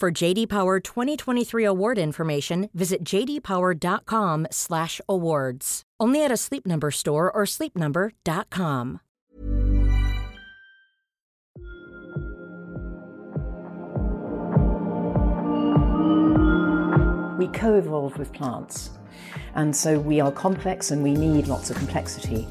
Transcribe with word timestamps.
For 0.00 0.10
JD 0.10 0.48
Power 0.48 0.80
2023 0.80 1.62
award 1.62 1.98
information, 1.98 2.70
visit 2.72 3.04
jdpower.com/awards. 3.04 5.82
Only 6.00 6.24
at 6.24 6.32
a 6.32 6.38
Sleep 6.38 6.66
Number 6.66 6.90
store 6.90 7.30
or 7.30 7.42
sleepnumber.com. 7.44 9.00
We 17.38 17.48
co 17.48 17.74
evolve 17.74 18.16
with 18.16 18.32
plants. 18.32 18.88
And 19.54 19.76
so 19.76 19.98
we 19.98 20.18
are 20.18 20.32
complex 20.32 20.92
and 20.92 21.02
we 21.02 21.12
need 21.12 21.46
lots 21.46 21.68
of 21.68 21.76
complexity. 21.76 22.48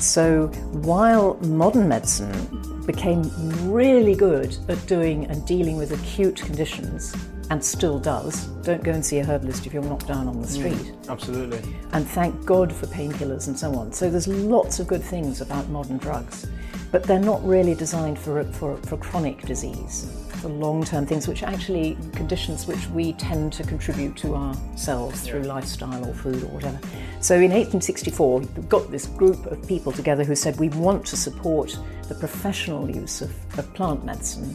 So 0.00 0.46
while 0.82 1.34
modern 1.42 1.88
medicine 1.88 2.84
became 2.86 3.22
really 3.70 4.14
good 4.14 4.56
at 4.68 4.84
doing 4.86 5.26
and 5.26 5.46
dealing 5.46 5.76
with 5.76 5.92
acute 5.92 6.36
conditions, 6.36 7.14
and 7.50 7.64
still 7.64 7.98
does, 7.98 8.46
don't 8.62 8.82
go 8.84 8.92
and 8.92 9.04
see 9.04 9.18
a 9.18 9.24
herbalist 9.24 9.66
if 9.66 9.72
you're 9.72 9.82
knocked 9.82 10.06
down 10.06 10.28
on 10.28 10.40
the 10.40 10.46
street. 10.46 10.74
Mm, 10.74 11.08
absolutely. 11.08 11.62
And 11.92 12.06
thank 12.06 12.44
God 12.44 12.72
for 12.72 12.86
painkillers 12.86 13.48
and 13.48 13.58
so 13.58 13.74
on. 13.74 13.92
So 13.92 14.10
there's 14.10 14.28
lots 14.28 14.80
of 14.80 14.86
good 14.86 15.02
things 15.02 15.40
about 15.40 15.68
modern 15.68 15.96
drugs, 15.96 16.46
but 16.92 17.02
they're 17.04 17.18
not 17.18 17.42
really 17.46 17.74
designed 17.74 18.18
for, 18.18 18.44
for, 18.44 18.76
for 18.78 18.98
chronic 18.98 19.40
disease 19.42 20.27
for 20.38 20.48
long-term 20.48 21.06
things, 21.06 21.28
which 21.28 21.42
are 21.42 21.46
actually 21.50 21.96
conditions 22.14 22.66
which 22.66 22.86
we 22.88 23.12
tend 23.14 23.52
to 23.54 23.62
contribute 23.64 24.16
to 24.16 24.34
ourselves 24.34 25.20
through 25.20 25.42
lifestyle 25.42 26.08
or 26.08 26.14
food 26.14 26.42
or 26.42 26.48
whatever. 26.48 26.78
So 27.20 27.34
in 27.34 27.50
1864, 27.50 28.40
we 28.40 28.46
got 28.68 28.90
this 28.90 29.06
group 29.06 29.46
of 29.46 29.66
people 29.66 29.92
together 29.92 30.24
who 30.24 30.34
said 30.34 30.58
we 30.58 30.68
want 30.70 31.04
to 31.06 31.16
support 31.16 31.76
the 32.08 32.14
professional 32.14 32.90
use 32.90 33.20
of, 33.20 33.30
of 33.58 33.72
plant 33.74 34.04
medicine, 34.04 34.54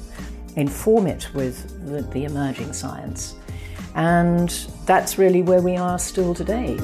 inform 0.55 1.07
it 1.07 1.33
with 1.33 1.85
the, 1.85 2.01
the 2.13 2.25
emerging 2.25 2.73
science. 2.73 3.35
And 3.95 4.49
that's 4.85 5.17
really 5.17 5.41
where 5.41 5.61
we 5.61 5.75
are 5.75 5.99
still 5.99 6.33
today. 6.33 6.77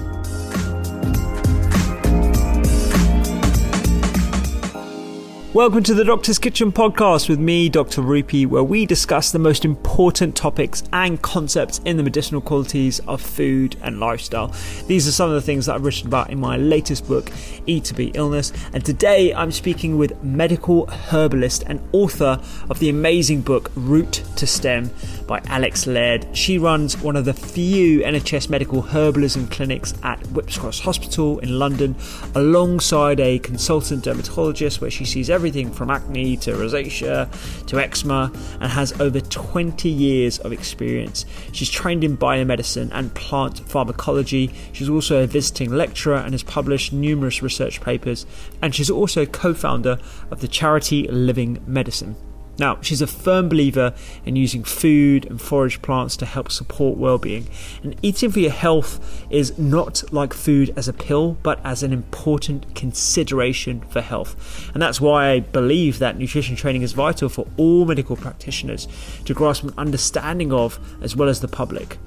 Welcome 5.51 5.81
to 5.85 5.95
the 5.95 6.03
Doctor's 6.03 6.37
Kitchen 6.37 6.71
podcast 6.71 7.27
with 7.27 7.39
me, 7.39 7.69
Dr. 7.69 8.03
Rupy, 8.03 8.45
where 8.45 8.63
we 8.63 8.85
discuss 8.85 9.31
the 9.31 9.39
most 9.39 9.65
important 9.65 10.35
topics 10.35 10.83
and 10.93 11.19
concepts 11.23 11.79
in 11.85 11.97
the 11.97 12.03
medicinal 12.03 12.39
qualities 12.39 12.99
of 13.07 13.19
food 13.19 13.75
and 13.81 13.99
lifestyle. 13.99 14.53
These 14.85 15.07
are 15.07 15.11
some 15.11 15.29
of 15.29 15.33
the 15.33 15.41
things 15.41 15.65
that 15.65 15.73
I've 15.73 15.83
written 15.83 16.05
about 16.05 16.29
in 16.29 16.39
my 16.39 16.55
latest 16.55 17.07
book, 17.07 17.31
Eat 17.65 17.85
to 17.85 17.95
Beat 17.95 18.15
Illness. 18.15 18.53
And 18.73 18.85
today 18.85 19.33
I'm 19.33 19.51
speaking 19.51 19.97
with 19.97 20.23
medical 20.23 20.85
herbalist 20.85 21.63
and 21.65 21.81
author 21.93 22.39
of 22.69 22.77
the 22.77 22.89
amazing 22.89 23.41
book, 23.41 23.71
Root 23.73 24.23
to 24.35 24.45
Stem 24.45 24.91
by 25.25 25.41
Alex 25.47 25.87
Laird. 25.87 26.27
She 26.31 26.59
runs 26.59 27.01
one 27.01 27.15
of 27.15 27.25
the 27.25 27.33
few 27.33 28.01
NHS 28.01 28.51
medical 28.51 28.83
herbalism 28.83 29.49
clinics 29.49 29.95
at 30.03 30.19
Whipps 30.27 30.59
Cross 30.59 30.81
Hospital 30.81 31.39
in 31.39 31.57
London, 31.57 31.95
alongside 32.35 33.19
a 33.19 33.39
consultant 33.39 34.03
dermatologist 34.03 34.79
where 34.79 34.91
she 34.91 35.05
sees 35.05 35.31
from 35.71 35.89
acne 35.89 36.37
to 36.37 36.51
rosacea 36.51 37.65
to 37.65 37.79
eczema 37.79 38.31
and 38.59 38.71
has 38.71 38.99
over 38.99 39.19
20 39.19 39.89
years 39.89 40.39
of 40.39 40.51
experience. 40.51 41.25
She's 41.51 41.69
trained 41.69 42.03
in 42.03 42.17
biomedicine 42.17 42.89
and 42.91 43.13
plant 43.15 43.59
pharmacology. 43.59 44.51
She's 44.73 44.89
also 44.89 45.23
a 45.23 45.27
visiting 45.27 45.71
lecturer 45.71 46.17
and 46.17 46.33
has 46.33 46.43
published 46.43 46.93
numerous 46.93 47.41
research 47.41 47.81
papers. 47.81 48.25
And 48.61 48.75
she's 48.75 48.89
also 48.89 49.25
co 49.25 49.53
founder 49.53 49.97
of 50.31 50.41
the 50.41 50.47
charity 50.47 51.07
Living 51.07 51.63
Medicine. 51.65 52.15
Now, 52.59 52.77
she's 52.81 53.01
a 53.01 53.07
firm 53.07 53.47
believer 53.49 53.93
in 54.25 54.35
using 54.35 54.63
food 54.63 55.25
and 55.25 55.41
forage 55.41 55.81
plants 55.81 56.17
to 56.17 56.25
help 56.25 56.51
support 56.51 56.97
well-being. 56.97 57.47
And 57.83 57.95
eating 58.01 58.31
for 58.31 58.39
your 58.39 58.51
health 58.51 59.25
is 59.29 59.57
not 59.57 60.03
like 60.11 60.33
food 60.33 60.73
as 60.75 60.87
a 60.87 60.93
pill, 60.93 61.37
but 61.41 61.59
as 61.65 61.83
an 61.83 61.93
important 61.93 62.75
consideration 62.75 63.81
for 63.89 64.01
health. 64.01 64.69
And 64.73 64.81
that's 64.81 64.99
why 64.99 65.29
I 65.29 65.39
believe 65.39 65.99
that 65.99 66.17
nutrition 66.17 66.55
training 66.55 66.81
is 66.81 66.91
vital 66.91 67.29
for 67.29 67.47
all 67.57 67.85
medical 67.85 68.15
practitioners 68.15 68.87
to 69.25 69.33
grasp 69.33 69.63
an 69.63 69.73
understanding 69.77 70.51
of 70.51 70.79
as 71.01 71.15
well 71.15 71.29
as 71.29 71.39
the 71.39 71.47
public. 71.47 71.97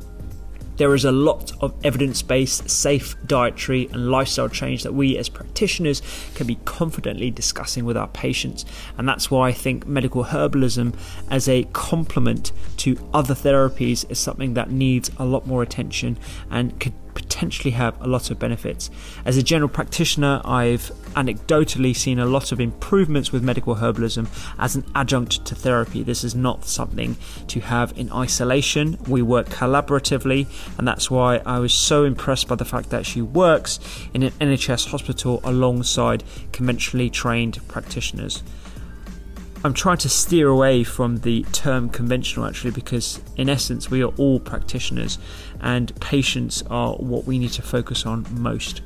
There 0.76 0.94
is 0.94 1.04
a 1.04 1.12
lot 1.12 1.52
of 1.60 1.74
evidence 1.84 2.22
based, 2.22 2.68
safe 2.68 3.16
dietary 3.26 3.88
and 3.92 4.10
lifestyle 4.10 4.48
change 4.48 4.82
that 4.82 4.94
we 4.94 5.16
as 5.18 5.28
practitioners 5.28 6.02
can 6.34 6.46
be 6.46 6.56
confidently 6.64 7.30
discussing 7.30 7.84
with 7.84 7.96
our 7.96 8.08
patients. 8.08 8.64
And 8.96 9.08
that's 9.08 9.30
why 9.30 9.48
I 9.48 9.52
think 9.52 9.86
medical 9.86 10.24
herbalism 10.24 10.94
as 11.30 11.48
a 11.48 11.64
complement 11.72 12.52
to 12.78 12.96
other 13.12 13.34
therapies 13.34 14.10
is 14.10 14.18
something 14.18 14.54
that 14.54 14.70
needs 14.70 15.10
a 15.18 15.24
lot 15.24 15.46
more 15.46 15.62
attention 15.62 16.18
and 16.50 16.78
could 16.80 16.94
potentially 17.32 17.70
have 17.70 17.98
a 18.02 18.06
lot 18.06 18.30
of 18.30 18.38
benefits. 18.38 18.90
As 19.24 19.38
a 19.38 19.42
general 19.42 19.68
practitioner, 19.68 20.42
I've 20.44 20.92
anecdotally 21.16 21.96
seen 21.96 22.18
a 22.18 22.26
lot 22.26 22.52
of 22.52 22.60
improvements 22.60 23.32
with 23.32 23.42
medical 23.42 23.76
herbalism 23.76 24.26
as 24.58 24.76
an 24.76 24.84
adjunct 24.94 25.42
to 25.46 25.54
therapy. 25.54 26.02
This 26.02 26.24
is 26.24 26.34
not 26.34 26.66
something 26.66 27.16
to 27.48 27.60
have 27.60 27.96
in 27.96 28.12
isolation. 28.12 28.98
We 29.08 29.22
work 29.22 29.48
collaboratively, 29.48 30.46
and 30.76 30.86
that's 30.86 31.10
why 31.10 31.40
I 31.46 31.58
was 31.58 31.72
so 31.72 32.04
impressed 32.04 32.48
by 32.48 32.56
the 32.56 32.66
fact 32.66 32.90
that 32.90 33.06
she 33.06 33.22
works 33.22 33.80
in 34.12 34.22
an 34.22 34.32
NHS 34.32 34.88
hospital 34.88 35.40
alongside 35.42 36.24
conventionally 36.52 37.08
trained 37.08 37.66
practitioners. 37.66 38.42
I'm 39.64 39.74
trying 39.74 39.98
to 39.98 40.08
steer 40.08 40.48
away 40.48 40.82
from 40.82 41.18
the 41.18 41.44
term 41.52 41.88
conventional 41.88 42.46
actually 42.46 42.72
because, 42.72 43.20
in 43.36 43.48
essence, 43.48 43.90
we 43.90 44.02
are 44.02 44.12
all 44.16 44.40
practitioners 44.40 45.18
and 45.60 45.94
patients 46.00 46.64
are 46.68 46.94
what 46.96 47.26
we 47.26 47.38
need 47.38 47.52
to 47.52 47.62
focus 47.62 48.04
on 48.04 48.26
most. 48.30 48.82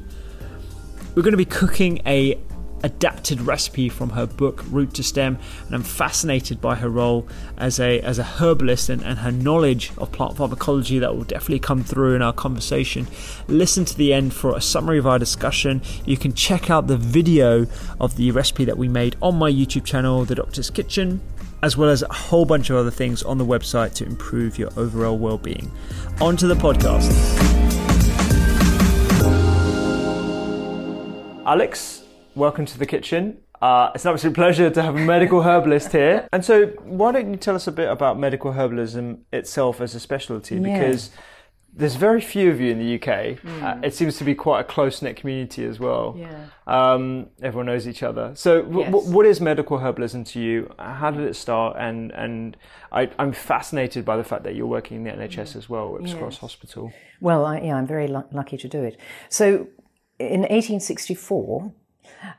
We're 1.15 1.23
going 1.23 1.33
to 1.33 1.39
be 1.39 1.47
cooking 1.47 2.03
a 2.05 2.39
adapted 2.83 3.41
recipe 3.41 3.89
from 3.89 4.11
her 4.11 4.27
book 4.27 4.65
Root 4.71 4.95
to 4.95 5.03
Stem, 5.03 5.39
and 5.67 5.75
I'm 5.75 5.83
fascinated 5.83 6.61
by 6.61 6.77
her 6.77 6.89
role 6.89 7.27
as 7.57 7.81
a 7.81 8.01
as 8.01 8.19
a 8.19 8.25
herbalist 8.25 8.89
and, 8.89 9.03
and 9.03 9.19
her 9.19 9.33
knowledge 9.33 9.93
of 9.99 10.13
plant 10.13 10.37
pharmacology 10.37 10.99
that 10.99 11.15
will 11.15 11.25
definitely 11.25 11.59
come 11.59 11.83
through 11.83 12.15
in 12.15 12.23
our 12.23 12.33
conversation. 12.33 13.07
Listen 13.49 13.85
to 13.85 13.97
the 13.97 14.13
end 14.13 14.35
for 14.35 14.57
a 14.57 14.61
summary 14.61 14.99
of 14.99 15.07
our 15.07 15.19
discussion. 15.19 15.83
You 16.05 16.17
can 16.17 16.33
check 16.33 16.71
out 16.71 16.87
the 16.87 16.97
video 16.97 17.67
of 18.01 18.17
the 18.17 18.31
recipe 18.31 18.65
that 18.65 18.79
we 18.79 18.89
made 18.89 19.17
on 19.21 19.37
my 19.37 19.51
YouTube 19.51 19.85
channel, 19.85 20.25
The 20.25 20.35
Doctor's 20.35 20.71
Kitchen. 20.71 21.21
As 21.63 21.75
well 21.77 21.89
as 21.89 22.03
a 22.03 22.13
whole 22.13 22.45
bunch 22.45 22.69
of 22.69 22.77
other 22.77 22.91
things 22.91 23.23
on 23.23 23.39
the 23.39 23.45
website 23.45 23.95
to 23.95 24.05
improve 24.05 24.59
your 24.59 24.71
overall 24.77 25.17
well 25.17 25.39
being. 25.39 25.73
On 26.21 26.37
to 26.37 26.47
the 26.47 26.55
podcast. 26.55 27.11
Alex, 31.47 32.03
welcome 32.37 32.67
to 32.67 32.79
the 32.79 32.87
kitchen. 32.87 33.39
Uh, 33.61 33.91
it's 33.95 34.05
an 34.05 34.13
absolute 34.13 34.35
pleasure 34.35 34.69
to 34.71 34.83
have 34.83 34.95
a 34.95 35.01
medical 35.01 35.43
herbalist 35.43 35.91
here. 35.93 36.29
And 36.33 36.45
so, 36.45 36.67
why 36.85 37.11
don't 37.13 37.31
you 37.31 37.37
tell 37.37 37.55
us 37.57 37.67
a 37.67 37.73
bit 37.73 37.89
about 37.89 38.19
medical 38.19 38.53
herbalism 38.53 39.21
itself 39.33 39.81
as 39.81 39.95
a 39.95 40.01
specialty? 40.01 40.57
Yeah. 40.57 40.61
Because 40.79 41.11
there's 41.73 41.97
very 41.97 42.21
few 42.21 42.51
of 42.51 42.61
you 42.61 42.71
in 42.71 42.79
the 42.79 42.95
UK. 42.97 43.39
Uh, 43.63 43.79
it 43.83 43.95
seems 43.95 44.17
to 44.19 44.25
be 44.25 44.35
quite 44.35 44.61
a 44.61 44.65
close 44.65 45.01
knit 45.03 45.17
community 45.17 45.65
as 45.65 45.79
well. 45.81 46.15
Yeah. 46.19 46.47
Um, 46.67 47.29
everyone 47.43 47.67
knows 47.67 47.87
each 47.89 48.03
other. 48.03 48.33
So, 48.35 48.63
w- 48.63 48.81
Yes. 48.81 48.93
w- 48.93 49.13
what 49.15 49.25
is 49.27 49.41
medical 49.41 49.79
herbalism 49.79 50.27
to 50.33 50.41
you? 50.41 50.71
How 50.79 51.11
did 51.11 51.25
it 51.27 51.35
start? 51.37 51.77
And 51.79 52.13
and 52.13 52.57
I, 52.93 53.11
I'm 53.19 53.33
fascinated 53.33 54.05
by 54.05 54.17
the 54.19 54.25
fact 54.25 54.45
that 54.45 54.55
you're 54.55 54.67
working 54.67 54.99
in 54.99 55.05
the 55.05 55.11
NHS 55.11 55.57
as 55.57 55.69
well, 55.71 55.89
Whipps 55.93 56.13
Cross 56.15 56.39
Hospital. 56.39 56.93
Well, 57.21 57.45
I, 57.47 57.61
yeah, 57.61 57.77
I'm 57.77 57.87
very 57.87 58.07
lu- 58.09 58.29
lucky 58.33 58.59
to 58.59 58.69
do 58.69 58.83
it. 58.83 58.99
So, 59.31 59.69
in 60.19 60.41
1864, 60.43 61.73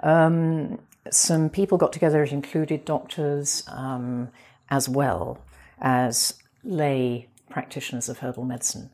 um, 0.02 0.80
some 1.12 1.50
people 1.50 1.78
got 1.78 1.94
together. 1.94 2.24
It 2.24 2.32
included 2.32 2.86
doctors 2.86 3.64
um, 3.68 4.30
as 4.70 4.90
well 4.90 5.40
as 5.80 6.34
lay 6.64 7.30
practitioners 7.50 8.10
of 8.10 8.20
herbal 8.20 8.46
medicine, 8.46 8.90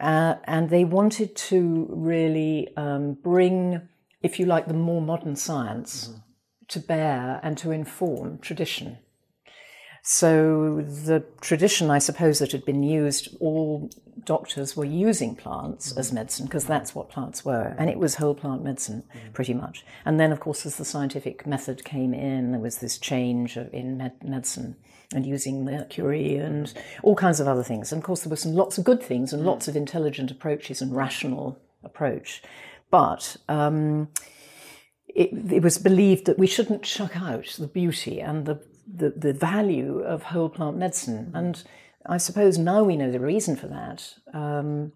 uh, 0.00 0.36
and 0.44 0.70
they 0.70 0.84
wanted 0.84 1.34
to 1.36 1.86
really 1.90 2.68
um, 2.76 3.14
bring, 3.14 3.80
if 4.22 4.38
you 4.38 4.46
like, 4.46 4.66
the 4.66 4.74
more 4.74 5.02
modern 5.02 5.36
science 5.36 6.10
to 6.68 6.80
bear 6.80 7.40
and 7.42 7.56
to 7.58 7.70
inform 7.70 8.38
tradition. 8.38 8.98
So 10.08 10.82
the 10.82 11.24
tradition, 11.40 11.90
I 11.90 11.98
suppose, 11.98 12.38
that 12.38 12.52
had 12.52 12.64
been 12.64 12.84
used, 12.84 13.36
all 13.40 13.90
doctors 14.24 14.76
were 14.76 14.84
using 14.84 15.34
plants 15.34 15.96
as 15.96 16.12
mm. 16.12 16.14
medicine 16.14 16.46
because 16.46 16.64
that's 16.64 16.94
what 16.94 17.08
plants 17.08 17.44
were, 17.44 17.74
and 17.76 17.90
it 17.90 17.98
was 17.98 18.14
whole 18.14 18.36
plant 18.36 18.62
medicine 18.62 19.02
mm. 19.12 19.32
pretty 19.32 19.52
much. 19.52 19.84
And 20.04 20.20
then, 20.20 20.30
of 20.30 20.38
course, 20.38 20.64
as 20.64 20.76
the 20.76 20.84
scientific 20.84 21.44
method 21.44 21.84
came 21.84 22.14
in, 22.14 22.52
there 22.52 22.60
was 22.60 22.78
this 22.78 22.98
change 22.98 23.56
in 23.56 23.96
med- 23.96 24.22
medicine 24.22 24.76
and 25.12 25.26
using 25.26 25.64
mercury 25.64 26.36
and 26.36 26.72
all 27.02 27.16
kinds 27.16 27.40
of 27.40 27.48
other 27.48 27.64
things. 27.64 27.90
And 27.90 28.00
of 28.00 28.06
course, 28.06 28.20
there 28.20 28.30
were 28.30 28.36
some 28.36 28.54
lots 28.54 28.78
of 28.78 28.84
good 28.84 29.02
things 29.02 29.32
and 29.32 29.42
mm. 29.42 29.46
lots 29.46 29.66
of 29.66 29.74
intelligent 29.74 30.30
approaches 30.30 30.80
and 30.80 30.94
rational 30.94 31.58
approach, 31.82 32.44
but. 32.92 33.36
Um, 33.48 34.06
it, 35.08 35.30
it 35.50 35.62
was 35.62 35.78
believed 35.78 36.26
that 36.26 36.38
we 36.38 36.46
shouldn't 36.46 36.82
chuck 36.82 37.16
out 37.16 37.56
the 37.58 37.66
beauty 37.66 38.20
and 38.20 38.44
the, 38.44 38.60
the, 38.86 39.10
the 39.10 39.32
value 39.32 40.00
of 40.00 40.24
whole 40.24 40.48
plant 40.48 40.76
medicine. 40.76 41.32
And 41.34 41.62
I 42.06 42.18
suppose 42.18 42.58
now 42.58 42.84
we 42.84 42.96
know 42.96 43.10
the 43.10 43.20
reason 43.20 43.56
for 43.56 43.66
that 43.68 44.14
um, 44.32 44.92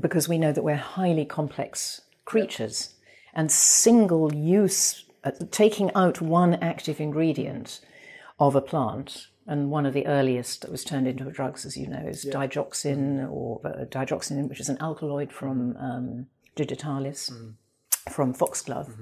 because 0.00 0.28
we 0.28 0.38
know 0.38 0.52
that 0.52 0.64
we're 0.64 0.76
highly 0.76 1.24
complex 1.24 2.00
creatures. 2.24 2.94
And 3.34 3.50
single 3.50 4.32
use, 4.34 5.04
uh, 5.24 5.32
taking 5.50 5.90
out 5.94 6.20
one 6.20 6.54
active 6.54 7.00
ingredient 7.00 7.80
of 8.38 8.54
a 8.54 8.60
plant. 8.60 9.26
And 9.46 9.70
one 9.70 9.84
of 9.84 9.92
the 9.92 10.06
earliest 10.06 10.62
that 10.62 10.70
was 10.70 10.84
turned 10.84 11.06
into 11.06 11.24
drugs, 11.30 11.66
as 11.66 11.76
you 11.76 11.86
know, 11.86 12.06
is 12.06 12.24
digoxin, 12.24 13.28
or 13.30 13.60
uh, 13.64 13.84
digoxin, 13.84 14.48
which 14.48 14.60
is 14.60 14.70
an 14.70 14.78
alkaloid 14.80 15.32
from 15.32 15.76
um, 15.76 16.26
digitalis, 16.56 17.30
from 18.10 18.32
foxglove. 18.32 18.96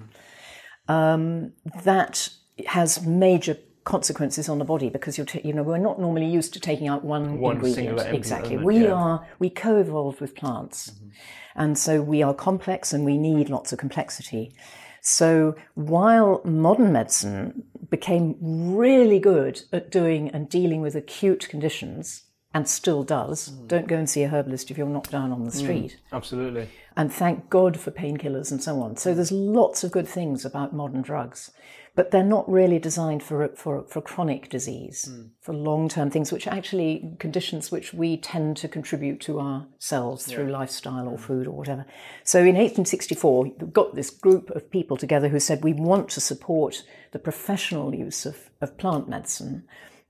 Um, 0.88 1.52
that 1.84 2.30
has 2.66 3.06
major 3.06 3.56
consequences 3.84 4.49
on 4.49 4.58
the 4.58 4.64
body 4.64 4.88
because 4.88 5.19
you're, 5.19 5.26
ta- 5.26 5.40
you 5.44 5.52
know, 5.52 5.62
we're 5.62 5.79
not 5.79 6.00
normally 6.00 6.26
used 6.26 6.52
to 6.55 6.61
taking 6.61 6.88
out 6.88 7.05
one, 7.05 7.38
One 7.38 7.56
ingredient. 7.56 8.00
exactly. 8.14 8.55
element, 8.55 8.67
We 8.67 8.84
yeah. 8.84 8.93
are 8.93 9.26
we 9.38 9.50
co-evolved 9.50 10.20
with 10.20 10.34
plants, 10.34 10.90
mm-hmm. 10.90 11.08
and 11.56 11.79
so 11.79 12.00
we 12.02 12.23
are 12.23 12.34
complex 12.34 12.93
and 12.93 13.05
we 13.05 13.19
need 13.19 13.49
lots 13.49 13.73
of 13.73 13.79
complexity. 13.79 14.55
So 15.00 15.56
while 15.75 16.40
modern 16.44 16.93
medicine 16.93 17.64
became 17.90 18.37
really 18.40 19.19
good 19.19 19.62
at 19.73 19.90
doing 19.90 20.29
and 20.31 20.49
dealing 20.49 20.81
with 20.81 20.94
acute 20.94 21.49
conditions, 21.49 22.25
and 22.55 22.69
still 22.69 23.02
does, 23.02 23.50
mm. 23.50 23.69
don't 23.69 23.88
go 23.88 23.96
and 23.96 24.08
see 24.08 24.23
a 24.23 24.29
herbalist 24.29 24.70
if 24.70 24.79
you're 24.79 24.87
knocked 24.87 25.11
down 25.11 25.32
on 25.32 25.44
the 25.44 25.50
mm. 25.50 25.58
street 25.58 25.99
Absolutely. 26.12 26.69
and 26.96 27.12
thank 27.12 27.49
God 27.49 27.79
for 27.79 27.90
painkillers 27.90 28.50
and 28.50 28.62
so 28.62 28.81
on. 28.81 28.96
So 28.96 29.12
mm. 29.12 29.17
there's 29.17 29.32
lots 29.32 29.84
of 29.84 29.90
good 29.90 30.06
things 30.06 30.44
about 30.44 30.75
modern 30.75 31.02
drugs, 31.02 31.50
but 31.94 32.10
they're 32.10 32.24
not 32.24 32.50
really 32.50 32.78
designed 32.78 33.22
for 33.22 33.48
for, 33.48 33.84
for 33.84 34.00
chronic 34.00 34.48
disease, 34.48 35.10
hmm. 35.10 35.26
for 35.40 35.52
long 35.52 35.88
term 35.88 36.10
things, 36.10 36.32
which 36.32 36.46
are 36.46 36.54
actually 36.54 37.16
conditions 37.18 37.70
which 37.70 37.92
we 37.92 38.16
tend 38.16 38.56
to 38.58 38.68
contribute 38.68 39.20
to 39.20 39.40
ourselves 39.40 40.26
through 40.26 40.50
lifestyle 40.50 41.06
or 41.06 41.16
hmm. 41.16 41.22
food 41.22 41.46
or 41.46 41.52
whatever. 41.52 41.84
So 42.24 42.38
in 42.40 42.56
1864, 42.56 43.42
we 43.42 43.50
got 43.72 43.94
this 43.94 44.10
group 44.10 44.50
of 44.50 44.70
people 44.70 44.96
together 44.96 45.28
who 45.28 45.40
said 45.40 45.62
we 45.62 45.74
want 45.74 46.08
to 46.10 46.20
support 46.20 46.82
the 47.12 47.18
professional 47.18 47.94
use 47.94 48.24
of, 48.24 48.50
of 48.60 48.78
plant 48.78 49.08
medicine, 49.08 49.64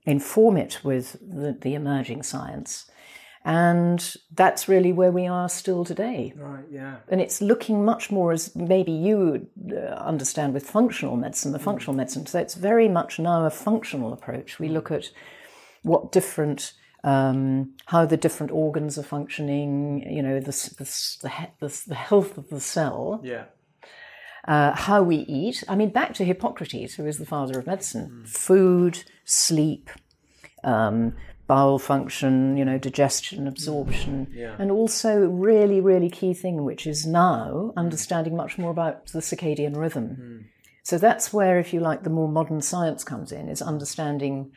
inform 0.05 0.57
it 0.57 0.79
with 0.83 1.17
the, 1.21 1.57
the 1.59 1.75
emerging 1.75 2.23
science. 2.23 2.89
And 3.45 4.15
that's 4.33 4.69
really 4.69 4.93
where 4.93 5.11
we 5.11 5.27
are 5.27 5.49
still 5.49 5.83
today. 5.83 6.33
Right. 6.37 6.63
Yeah. 6.71 6.97
And 7.09 7.19
it's 7.19 7.41
looking 7.41 7.83
much 7.83 8.09
more 8.09 8.31
as 8.31 8.55
maybe 8.55 8.93
you 8.93 9.17
would 9.17 9.47
uh, 9.73 9.95
understand 9.95 10.53
with 10.53 10.69
functional 10.69 11.17
medicine, 11.17 11.51
the 11.51 11.59
functional 11.59 11.93
medicine. 11.93 12.25
So 12.25 12.39
it's 12.39 12.55
very 12.55 12.87
much 12.87 13.19
now 13.19 13.45
a 13.45 13.49
functional 13.49 14.13
approach. 14.13 14.59
We 14.59 14.69
look 14.69 14.91
at 14.91 15.09
what 15.81 16.13
different, 16.13 16.71
um, 17.03 17.73
how 17.87 18.05
the 18.05 18.15
different 18.15 18.53
organs 18.53 18.97
are 18.97 19.03
functioning, 19.03 20.09
you 20.09 20.23
know, 20.23 20.39
the, 20.39 20.51
the, 20.77 21.19
the, 21.23 21.47
the, 21.59 21.83
the 21.87 21.95
health 21.95 22.37
of 22.37 22.49
the 22.49 22.61
cell, 22.61 23.19
Yeah. 23.25 23.45
uh, 24.47 24.73
how 24.73 25.03
we 25.03 25.17
eat. 25.17 25.65
I 25.67 25.75
mean, 25.75 25.89
back 25.89 26.13
to 26.13 26.23
Hippocrates, 26.23 26.95
who 26.95 27.05
is 27.05 27.17
the 27.17 27.25
father 27.25 27.59
of 27.59 27.67
medicine 27.67 28.23
food, 28.25 29.03
sleep, 29.25 29.89
um, 30.63 31.17
bowel 31.53 31.77
function, 31.77 32.57
you 32.57 32.65
know, 32.65 32.79
digestion, 32.79 33.47
absorption, 33.47 34.25
mm-hmm. 34.25 34.59
and 34.59 34.71
also 34.71 35.19
really, 35.19 35.79
really 35.79 36.09
key 36.09 36.33
thing, 36.33 36.63
which 36.63 36.87
is 36.87 37.05
now 37.05 37.71
understanding 37.77 38.35
much 38.35 38.57
more 38.57 38.71
about 38.71 39.05
the 39.11 39.19
circadian 39.19 39.77
rhythm. 39.77 40.07
Mm. 40.19 40.45
So 40.81 40.97
that's 40.97 41.31
where, 41.31 41.59
if 41.59 41.71
you 41.71 41.79
like, 41.79 42.01
the 42.01 42.09
more 42.09 42.27
modern 42.27 42.61
science 42.61 43.03
comes 43.03 43.31
in, 43.31 43.49
is 43.49 43.61
understanding 43.61 44.51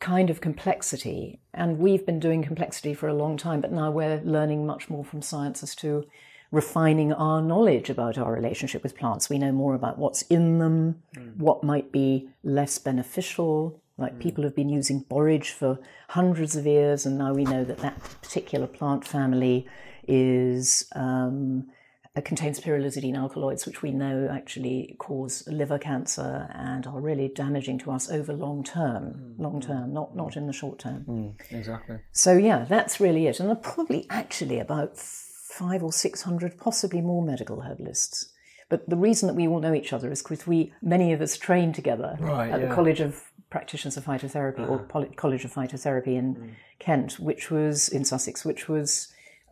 kind 0.00 0.28
of 0.28 0.40
complexity. 0.40 1.40
And 1.52 1.78
we've 1.78 2.04
been 2.04 2.18
doing 2.18 2.42
complexity 2.42 2.94
for 2.94 3.06
a 3.08 3.14
long 3.22 3.36
time, 3.36 3.60
but 3.60 3.70
now 3.70 3.92
we're 3.92 4.20
learning 4.24 4.66
much 4.66 4.90
more 4.90 5.04
from 5.04 5.22
science 5.22 5.62
as 5.62 5.76
to 5.76 6.04
refining 6.50 7.12
our 7.12 7.40
knowledge 7.40 7.90
about 7.90 8.18
our 8.18 8.32
relationship 8.32 8.82
with 8.82 8.98
plants. 8.98 9.30
We 9.30 9.38
know 9.38 9.52
more 9.52 9.76
about 9.76 9.98
what's 9.98 10.22
in 10.22 10.58
them, 10.58 10.96
mm. 11.16 11.36
what 11.36 11.62
might 11.62 11.92
be 11.92 12.28
less 12.42 12.78
beneficial. 12.78 13.80
Like 13.96 14.14
hmm. 14.14 14.18
people 14.18 14.44
have 14.44 14.56
been 14.56 14.68
using 14.68 15.04
borage 15.08 15.50
for 15.50 15.78
hundreds 16.08 16.56
of 16.56 16.66
years, 16.66 17.06
and 17.06 17.18
now 17.18 17.32
we 17.32 17.44
know 17.44 17.64
that 17.64 17.78
that 17.78 18.00
particular 18.22 18.66
plant 18.66 19.06
family 19.06 19.66
is 20.06 20.86
um, 20.94 21.68
uh, 22.16 22.20
contains 22.20 22.60
pyrrolizidine 22.60 23.16
alkaloids, 23.16 23.66
which 23.66 23.82
we 23.82 23.90
know 23.90 24.28
actually 24.30 24.96
cause 24.98 25.46
liver 25.46 25.78
cancer 25.78 26.48
and 26.54 26.86
are 26.86 27.00
really 27.00 27.28
damaging 27.28 27.78
to 27.78 27.90
us 27.90 28.10
over 28.10 28.32
long 28.32 28.64
term. 28.64 29.34
Hmm. 29.36 29.42
Long 29.42 29.60
hmm. 29.60 29.68
term, 29.68 29.92
not 29.92 30.16
not 30.16 30.36
in 30.36 30.46
the 30.46 30.52
short 30.52 30.78
term. 30.78 31.36
Exactly. 31.50 31.98
So 32.12 32.36
yeah, 32.36 32.64
that's 32.68 33.00
really 33.00 33.26
it. 33.26 33.38
And 33.38 33.48
there 33.48 33.56
are 33.56 33.60
probably 33.60 34.06
actually 34.10 34.58
about 34.58 34.96
five 34.96 35.84
or 35.84 35.92
six 35.92 36.22
hundred, 36.22 36.58
possibly 36.58 37.00
more 37.00 37.24
medical 37.24 37.60
herbalists. 37.60 38.32
But 38.68 38.88
the 38.88 38.96
reason 38.96 39.28
that 39.28 39.34
we 39.34 39.46
all 39.46 39.60
know 39.60 39.74
each 39.74 39.92
other 39.92 40.10
is 40.10 40.22
because 40.22 40.46
we, 40.46 40.72
many 40.82 41.12
of 41.12 41.20
us, 41.20 41.36
trained 41.36 41.74
together 41.74 42.16
Right, 42.18 42.50
at 42.50 42.60
yeah. 42.60 42.68
the 42.68 42.74
College 42.74 43.00
of 43.00 43.22
Practitioners 43.58 43.96
of 43.96 44.04
Phytotherapy 44.04 44.68
or 44.68 44.78
Poly- 44.80 45.14
College 45.14 45.44
of 45.44 45.52
Phytotherapy 45.54 46.14
in 46.22 46.56
Kent, 46.80 47.20
which 47.20 47.52
was 47.52 47.88
in 47.88 48.04
Sussex, 48.04 48.44
which 48.44 48.68
was 48.68 48.88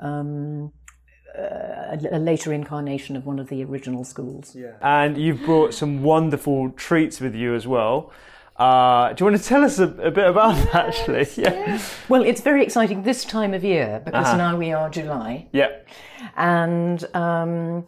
um, 0.01 0.73
a, 1.39 1.97
a 2.11 2.19
later 2.19 2.53
incarnation 2.53 3.15
of 3.17 3.23
one 3.27 3.39
of 3.39 3.49
the 3.49 3.63
original 3.63 4.03
schools. 4.05 4.57
Yeah. 4.57 4.73
And 4.83 5.17
you've 5.17 5.43
brought 5.45 5.73
some 5.73 6.03
wonderful 6.03 6.71
treats 6.73 7.21
with 7.21 7.35
you 7.37 7.55
as 7.55 7.65
well. 7.65 8.11
Uh, 8.57 9.13
do 9.13 9.25
you 9.25 9.31
want 9.31 9.41
to 9.41 9.49
tell 9.49 9.63
us 9.65 9.79
a, 9.79 9.85
a 9.85 10.11
bit 10.11 10.27
about 10.35 10.57
that, 10.73 10.75
actually? 10.89 11.27
Yeah. 11.37 11.81
Well, 12.09 12.25
it's 12.25 12.41
very 12.41 12.63
exciting 12.65 13.05
this 13.05 13.25
time 13.25 13.55
of 13.55 13.63
year 13.63 14.03
because 14.05 14.27
Uh-huh. 14.27 14.37
now 14.37 14.57
we 14.57 14.73
are 14.73 14.91
July. 14.91 15.47
Yeah. 15.53 15.71
and 16.37 16.99
um, 17.15 17.87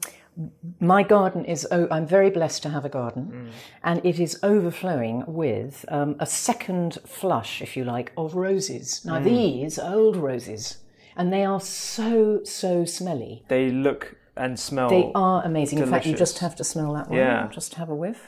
my 0.81 1.03
garden 1.03 1.45
is 1.45 1.67
oh, 1.71 1.87
i'm 1.91 2.07
very 2.07 2.31
blessed 2.31 2.63
to 2.63 2.69
have 2.69 2.85
a 2.85 2.89
garden 2.89 3.25
mm. 3.33 3.53
and 3.83 4.05
it 4.05 4.19
is 4.19 4.39
overflowing 4.43 5.23
with 5.27 5.85
um, 5.89 6.17
a 6.19 6.27
second 6.27 6.99
flush 7.07 7.63
if 7.63 7.77
you 7.77 7.85
like 7.85 8.13
of 8.17 8.35
roses. 8.35 9.05
Now 9.05 9.19
mm. 9.19 9.25
these 9.25 9.79
are 9.79 9.95
old 9.95 10.17
roses 10.17 10.79
and 11.17 11.33
they 11.33 11.45
are 11.45 11.61
so 11.61 12.43
so 12.45 12.85
smelly. 12.85 13.45
They 13.49 13.71
look 13.71 14.17
and 14.37 14.59
smell. 14.59 14.89
they 14.89 15.11
are 15.15 15.45
amazing. 15.45 15.79
In 15.79 15.89
fact 15.89 16.07
you 16.07 16.17
just 16.17 16.39
have 16.41 16.57
to 16.57 16.65
smell 16.65 16.93
that 16.95 17.09
one. 17.09 17.19
Yeah. 17.19 17.49
just 17.53 17.75
have 17.75 17.89
a 17.89 17.95
whiff. 17.95 18.21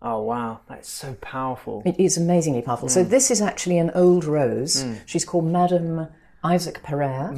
Oh 0.00 0.22
wow, 0.22 0.60
that's 0.68 0.88
so 0.88 1.14
powerful. 1.20 1.82
it 1.84 1.98
is 1.98 2.16
amazingly 2.16 2.62
powerful. 2.62 2.88
So 2.88 3.04
mm. 3.04 3.08
this 3.08 3.30
is 3.30 3.40
actually 3.40 3.78
an 3.78 3.90
old 3.94 4.24
rose. 4.24 4.84
She's 5.06 5.24
called 5.24 5.46
madame 5.46 6.08
isaac 6.44 6.82
pereire 6.82 7.32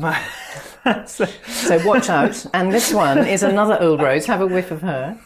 So- 1.06 1.24
so 1.46 1.86
watch 1.86 2.08
out 2.08 2.46
and 2.54 2.72
this 2.72 2.92
one 2.92 3.18
is 3.26 3.42
another 3.42 3.80
old 3.80 4.00
rose 4.00 4.26
have 4.26 4.40
a 4.40 4.46
whiff 4.46 4.70
of 4.70 4.82
her 4.82 5.18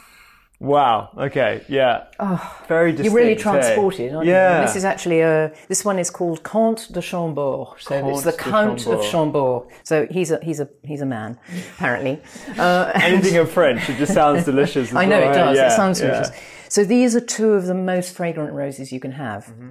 Wow. 0.61 1.11
Okay. 1.19 1.63
Yeah. 1.69 2.05
Oh, 2.19 2.65
Very 2.69 2.93
distinct. 2.93 3.07
You're 3.07 3.15
really 3.15 3.37
eh? 3.39 3.43
transported, 3.43 4.15
aren't 4.15 4.27
you? 4.27 4.33
yeah. 4.33 4.61
And 4.61 4.69
this 4.69 4.77
is 4.77 4.85
actually 4.85 5.21
a. 5.21 5.53
This 5.69 5.85
one 5.85 5.99
is 5.99 6.11
called 6.11 6.43
Comte 6.43 6.89
de 6.91 7.03
Chambord. 7.03 7.81
So 7.81 8.09
it's 8.09 8.23
the 8.23 8.33
Count 8.33 8.87
of 8.87 9.03
Chambord. 9.03 9.11
Chambord. 9.11 9.69
So 9.83 10.07
he's 10.11 10.31
a 10.31 10.39
he's 10.43 10.61
a 10.61 10.69
he's 10.83 11.03
a 11.03 11.07
man, 11.07 11.39
apparently. 11.75 12.21
Uh, 12.57 12.93
Anything 12.95 13.35
in 13.35 13.47
French, 13.47 13.89
it 13.91 13.99
just 13.99 14.15
sounds 14.15 14.45
delicious. 14.45 14.95
I 14.95 15.05
know 15.05 15.19
well, 15.21 15.29
it 15.29 15.33
eh? 15.33 15.45
does. 15.45 15.57
Yeah, 15.57 15.67
It 15.67 15.77
sounds 15.77 16.01
yeah. 16.01 16.07
delicious. 16.07 16.37
So 16.69 16.85
these 16.85 17.15
are 17.15 17.21
two 17.21 17.53
of 17.53 17.67
the 17.67 17.75
most 17.75 18.15
fragrant 18.17 18.53
roses 18.55 18.91
you 18.93 19.01
can 19.01 19.13
have. 19.13 19.47
Mm-hmm. 19.47 19.71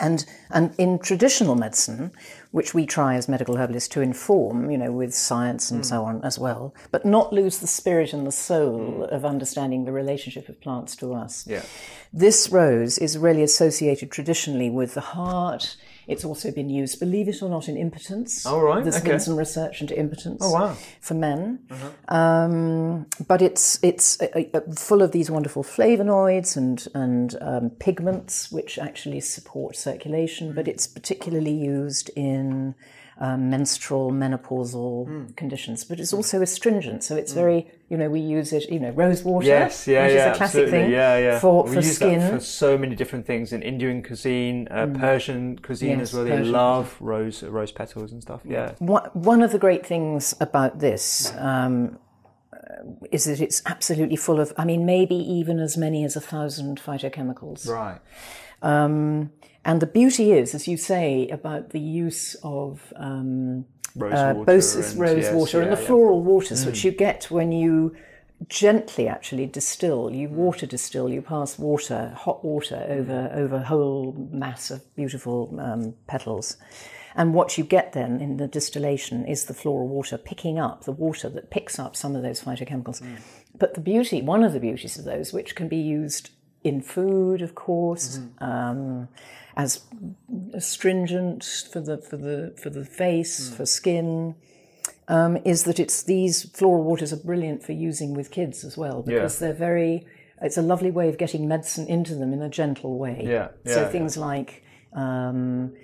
And 0.00 0.24
and 0.50 0.74
in 0.78 0.98
traditional 0.98 1.54
medicine, 1.54 2.12
which 2.50 2.72
we 2.74 2.86
try 2.86 3.14
as 3.16 3.28
medical 3.28 3.56
herbalists 3.56 3.88
to 3.90 4.00
inform, 4.00 4.70
you 4.70 4.78
know, 4.78 4.92
with 4.92 5.14
science 5.14 5.70
and 5.70 5.82
Mm. 5.82 5.86
so 5.86 6.04
on 6.04 6.24
as 6.24 6.38
well, 6.38 6.74
but 6.90 7.04
not 7.04 7.32
lose 7.32 7.58
the 7.58 7.66
spirit 7.66 8.12
and 8.12 8.26
the 8.26 8.32
soul 8.32 8.78
Mm. 8.78 9.12
of 9.12 9.24
understanding 9.24 9.84
the 9.84 9.92
relationship 9.92 10.48
of 10.48 10.60
plants 10.60 10.96
to 10.96 11.12
us. 11.12 11.44
Yeah. 11.46 11.62
This 12.12 12.48
rose 12.50 12.96
is 12.98 13.18
really 13.18 13.42
associated 13.42 14.10
traditionally 14.10 14.70
with 14.70 14.94
the 14.94 15.00
heart. 15.00 15.76
It's 16.08 16.24
also 16.24 16.50
been 16.50 16.70
used, 16.70 16.98
believe 17.00 17.28
it 17.28 17.42
or 17.42 17.50
not, 17.50 17.68
in 17.68 17.76
impotence. 17.76 18.46
Oh, 18.46 18.58
right. 18.60 18.82
There's 18.82 18.96
Okay. 18.96 19.10
been 19.10 19.20
some 19.20 19.36
research 19.36 19.82
into 19.82 19.94
impotence 19.98 20.40
Oh, 20.42 20.50
wow. 20.52 20.74
for 21.00 21.14
men. 21.14 21.58
Um, 22.08 23.06
but 23.26 23.42
it's 23.42 23.78
it's 23.82 24.20
uh, 24.22 24.42
uh, 24.54 24.60
full 24.74 25.02
of 25.02 25.12
these 25.12 25.30
wonderful 25.30 25.62
flavonoids 25.62 26.56
and 26.56 26.86
and 26.94 27.36
um, 27.40 27.70
pigments 27.78 28.50
which 28.50 28.78
actually 28.78 29.20
support 29.20 29.76
circulation. 29.76 30.52
But 30.54 30.66
it's 30.66 30.86
particularly 30.86 31.52
used 31.52 32.10
in 32.16 32.74
um, 33.20 33.50
menstrual, 33.50 34.10
menopausal 34.12 35.34
conditions. 35.36 35.84
But 35.84 36.00
it's 36.00 36.12
also 36.12 36.40
astringent, 36.40 37.02
so 37.04 37.16
it's 37.16 37.32
very 37.32 37.70
you 37.88 37.96
know 37.96 38.08
we 38.08 38.20
use 38.20 38.52
it. 38.52 38.70
You 38.70 38.80
know, 38.80 38.90
rose 38.90 39.22
water, 39.24 39.46
Yes, 39.46 39.86
yeah, 39.88 40.04
which 40.04 40.14
yeah, 40.14 40.30
is 40.30 40.34
a 40.34 40.38
classic 40.38 40.42
absolutely. 40.62 40.70
thing 40.70 40.90
Yeah, 40.92 41.18
yeah. 41.18 41.38
for 41.38 41.64
we 41.64 41.70
for 41.70 41.76
use 41.76 41.96
skin. 41.96 42.18
that 42.20 42.32
for 42.32 42.40
so 42.40 42.78
many 42.78 42.94
different 42.94 43.26
things 43.26 43.52
in 43.52 43.62
Indian 43.62 44.02
cuisine, 44.02 44.68
uh, 44.70 44.86
Persian 44.94 45.58
cuisine 45.58 45.98
Yes, 45.98 46.08
as 46.08 46.14
well. 46.14 46.24
They 46.24 46.30
Persian 46.30 46.52
love 46.52 46.96
rose 47.00 47.42
rose 47.42 47.72
petals 47.72 48.12
and 48.12 48.22
stuff. 48.22 48.42
Yeah. 48.44 48.74
One 48.78 49.10
one 49.14 49.42
of 49.42 49.52
the 49.52 49.58
great 49.58 49.84
things 49.84 50.34
about 50.40 50.78
this 50.78 51.32
um, 51.38 51.98
uh, 52.52 52.56
is 53.10 53.24
that 53.24 53.40
it's 53.40 53.62
absolutely 53.66 54.16
full 54.16 54.38
of, 54.40 54.52
I 54.56 54.64
mean, 54.64 54.86
maybe 54.86 55.16
even 55.16 55.58
as 55.58 55.76
many 55.76 56.04
as 56.04 56.14
a 56.16 56.20
thousand 56.20 56.80
phytochemicals. 56.80 57.68
Right. 57.68 57.98
Um, 58.62 59.30
and 59.68 59.76
the 59.84 59.86
beauty 60.00 60.26
is, 60.40 60.54
as 60.54 60.66
you 60.70 60.76
say, 60.92 61.28
about 61.38 61.64
the 61.70 61.80
use 62.04 62.24
of 62.42 62.92
um, 62.96 63.64
Rose 63.94 64.12
uh, 64.14 64.32
water. 64.36 64.50
and- 64.52 65.00
rose 65.06 65.24
yes, 65.24 65.34
water 65.40 65.58
and 65.62 65.70
the 65.72 65.76
yeah. 65.76 65.82
Mm. 65.84 65.86
floral 65.88 66.22
waters, 66.22 66.60
which 66.66 66.80
you 66.86 66.92
get 67.06 67.20
when 67.30 67.50
you 67.62 67.94
gently 68.48 69.06
actually 69.08 69.46
distill. 69.46 70.10
You 70.20 70.28
water 70.28 70.66
distill. 70.66 71.08
You 71.16 71.22
pass 71.22 71.58
water, 71.58 72.00
hot 72.24 72.44
water, 72.44 72.78
over 72.88 73.30
over 73.42 73.56
a 73.56 73.64
whole 73.72 74.14
mass 74.44 74.70
of 74.70 74.80
beautiful 74.96 75.38
um, 75.60 75.94
petals. 76.06 76.56
And 77.14 77.34
what 77.34 77.58
you 77.58 77.64
get 77.64 77.92
then 77.92 78.20
in 78.20 78.36
the 78.36 78.46
distillation 78.46 79.26
is 79.26 79.44
the 79.46 79.54
floral 79.54 79.88
water 79.88 80.16
picking 80.18 80.56
up 80.66 80.84
the 80.84 80.92
water 80.92 81.28
that 81.30 81.50
picks 81.50 81.78
up 81.78 81.96
some 81.96 82.14
of 82.16 82.22
those 82.22 82.40
phytochemicals. 82.44 83.02
Mm. 83.02 83.16
But 83.58 83.74
the 83.74 83.80
beauty, 83.80 84.22
one 84.22 84.44
of 84.44 84.52
the 84.52 84.60
beauties 84.60 84.98
of 84.98 85.04
those, 85.04 85.32
which 85.32 85.54
can 85.56 85.68
be 85.68 85.78
used 86.00 86.30
in 86.62 86.80
food, 86.80 87.42
of 87.42 87.52
course, 87.54 88.18
Mm-hmm. 88.18 88.44
um, 88.44 89.08
as 89.58 89.84
astringent 90.54 91.44
for 91.70 91.80
the 91.80 91.98
for 91.98 92.16
the 92.16 92.54
for 92.62 92.70
the 92.70 92.84
face, 92.84 93.52
for 93.54 93.66
skin, 93.66 94.36
um, 95.08 95.36
is 95.44 95.64
that 95.64 95.80
it's 95.80 96.04
these 96.04 96.48
floral 96.50 96.84
waters 96.84 97.12
are 97.12 97.16
brilliant 97.16 97.64
for 97.64 97.72
using 97.72 98.14
with 98.14 98.30
kids 98.30 98.64
as 98.64 98.78
well 98.78 99.02
because 99.02 99.40
they're 99.40 99.52
very. 99.52 100.06
It's 100.40 100.56
a 100.56 100.62
lovely 100.62 100.92
way 100.92 101.08
of 101.08 101.18
getting 101.18 101.48
medicine 101.48 101.88
into 101.88 102.14
them 102.14 102.32
in 102.32 102.40
a 102.40 102.48
gentle 102.48 102.96
way. 102.96 103.24
Yeah, 103.24 103.48
so 103.66 103.82
yeah, 103.82 103.88
things 103.88 104.16
like 104.16 104.62
um, 104.92 105.74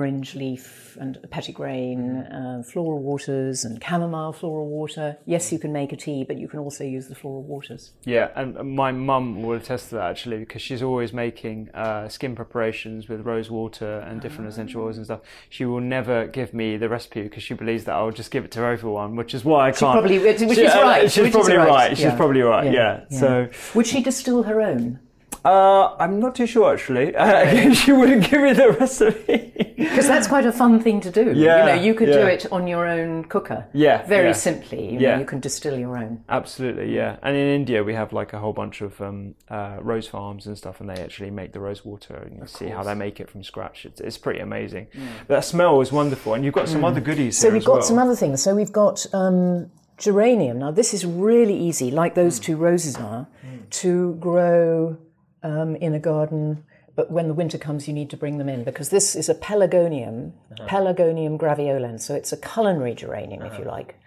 orange 0.00 0.34
leaf 0.34 0.96
and 0.98 1.18
petitgrain, 1.28 2.00
uh, 2.32 2.62
floral 2.62 2.98
waters, 3.02 3.64
and 3.66 3.82
chamomile 3.84 4.32
floral 4.32 4.66
water. 4.66 5.16
Yes, 5.26 5.52
you 5.52 5.58
can 5.58 5.72
make 5.74 5.92
a 5.92 5.96
tea, 5.96 6.24
but 6.24 6.38
you 6.38 6.48
can 6.48 6.58
also 6.58 6.84
use 6.84 7.06
the 7.08 7.14
floral 7.14 7.42
waters. 7.42 7.92
Yeah, 8.04 8.30
and 8.34 8.74
my 8.76 8.92
mum 8.92 9.42
will 9.42 9.56
attest 9.58 9.90
to 9.90 9.96
that 9.96 10.10
actually 10.12 10.38
because 10.38 10.62
she's 10.62 10.82
always 10.82 11.12
making 11.12 11.68
uh, 11.74 12.08
skin 12.08 12.34
preparations 12.34 13.08
with 13.10 13.20
rose 13.26 13.50
water 13.50 13.98
and 14.08 14.20
different 14.22 14.48
essential 14.48 14.82
oils 14.82 14.96
and 14.96 15.04
stuff. 15.04 15.20
She 15.50 15.64
will 15.66 15.80
never 15.80 16.26
give 16.26 16.54
me 16.54 16.78
the 16.78 16.88
recipe 16.88 17.22
because 17.22 17.42
she 17.42 17.52
believes 17.54 17.84
that 17.84 17.94
I'll 17.94 18.10
just 18.10 18.30
give 18.30 18.44
it 18.46 18.50
to 18.52 18.60
everyone, 18.60 19.16
which 19.16 19.34
is 19.34 19.44
why 19.44 19.68
I 19.68 19.72
can't. 19.72 19.92
probably- 19.92 20.18
which 20.18 20.38
She- 20.38 20.62
is 20.64 20.72
uh, 20.74 20.80
right, 20.82 21.10
She's 21.12 21.24
which 21.24 21.32
probably 21.32 21.56
right, 21.56 21.68
right. 21.68 21.90
She's 21.96 22.04
yeah. 22.06 22.16
probably 22.16 22.40
right. 22.40 22.64
Yeah, 22.64 22.72
Yeah. 22.72 23.00
yeah. 23.10 23.18
So 23.20 23.48
Would 23.74 23.86
she 23.86 24.02
distill 24.02 24.44
her 24.44 24.62
own? 24.62 24.98
uh, 25.44 25.94
I'm 25.98 26.20
not 26.20 26.34
too 26.34 26.46
sure 26.46 26.72
actually. 26.72 27.06
she 27.74 27.92
wouldn't 27.92 28.28
give 28.30 28.40
me 28.42 28.52
the 28.52 28.72
recipe. 28.80 29.69
Because 29.80 30.06
that's 30.06 30.28
quite 30.28 30.46
a 30.46 30.52
fun 30.52 30.80
thing 30.80 31.00
to 31.00 31.10
do. 31.10 31.32
Yeah, 31.34 31.58
you 31.60 31.76
know, 31.76 31.82
you 31.82 31.94
could 31.94 32.06
do 32.06 32.20
it 32.20 32.46
on 32.52 32.66
your 32.66 32.86
own 32.86 33.24
cooker. 33.24 33.66
Yeah, 33.72 34.06
very 34.06 34.28
yeah. 34.28 34.32
simply. 34.48 34.92
You 34.92 34.98
Yeah. 35.00 35.12
know, 35.14 35.20
you 35.20 35.24
can 35.26 35.40
distill 35.40 35.78
your 35.78 35.96
own. 35.96 36.22
Absolutely, 36.28 36.94
yeah. 36.94 37.16
And 37.22 37.36
in 37.36 37.48
India, 37.60 37.82
we 37.82 37.94
have 37.94 38.12
like 38.12 38.32
a 38.32 38.38
whole 38.38 38.52
bunch 38.52 38.80
of 38.82 39.00
um, 39.00 39.34
uh, 39.48 39.78
rose 39.80 40.06
farms 40.06 40.46
and 40.46 40.56
stuff, 40.56 40.80
and 40.80 40.88
they 40.90 41.00
actually 41.02 41.30
make 41.30 41.52
the 41.52 41.60
rose 41.60 41.84
water, 41.84 42.14
and 42.14 42.36
you 42.38 42.46
see 42.46 42.68
how 42.68 42.82
they 42.82 42.94
make 42.94 43.20
it 43.20 43.28
from 43.30 43.42
scratch. 43.42 43.86
It's, 43.86 44.00
it's 44.00 44.18
pretty 44.18 44.40
amazing. 44.40 44.86
That 45.28 45.44
smell 45.44 45.80
is 45.80 45.90
wonderful, 45.90 46.34
and 46.34 46.44
you've 46.44 46.54
got 46.54 46.68
some 46.68 46.84
other 46.84 47.00
goodies 47.00 47.38
So 47.38 47.50
we've 47.50 47.64
got 47.64 47.72
well. 47.80 47.82
some 47.82 47.98
other 47.98 48.14
things. 48.16 48.42
So 48.42 48.54
we've 48.54 48.72
got 48.72 49.06
um, 49.14 49.70
geranium. 49.98 50.58
Now 50.58 50.70
this 50.70 50.92
is 50.94 51.04
really 51.06 51.56
easy, 51.56 51.90
like 51.90 52.14
those 52.14 52.38
two 52.40 52.56
roses 52.56 52.96
are, 52.96 53.26
to 53.70 54.14
grow 54.20 54.96
um, 55.42 55.76
in 55.76 55.94
a 55.94 56.00
garden. 56.00 56.64
But 57.00 57.10
when 57.10 57.28
the 57.28 57.32
winter 57.32 57.56
comes, 57.56 57.88
you 57.88 57.94
need 57.94 58.10
to 58.10 58.16
bring 58.18 58.36
them 58.36 58.50
in 58.50 58.62
because 58.62 58.90
this 58.90 59.16
is 59.16 59.30
a 59.30 59.34
pelargonium, 59.34 60.32
Pelargonium 60.68 61.38
graveolens. 61.38 62.02
So 62.02 62.14
it's 62.14 62.30
a 62.30 62.36
culinary 62.36 62.94
geranium, 62.94 63.40
if 63.40 63.58
you 63.58 63.64
like. 63.64 63.98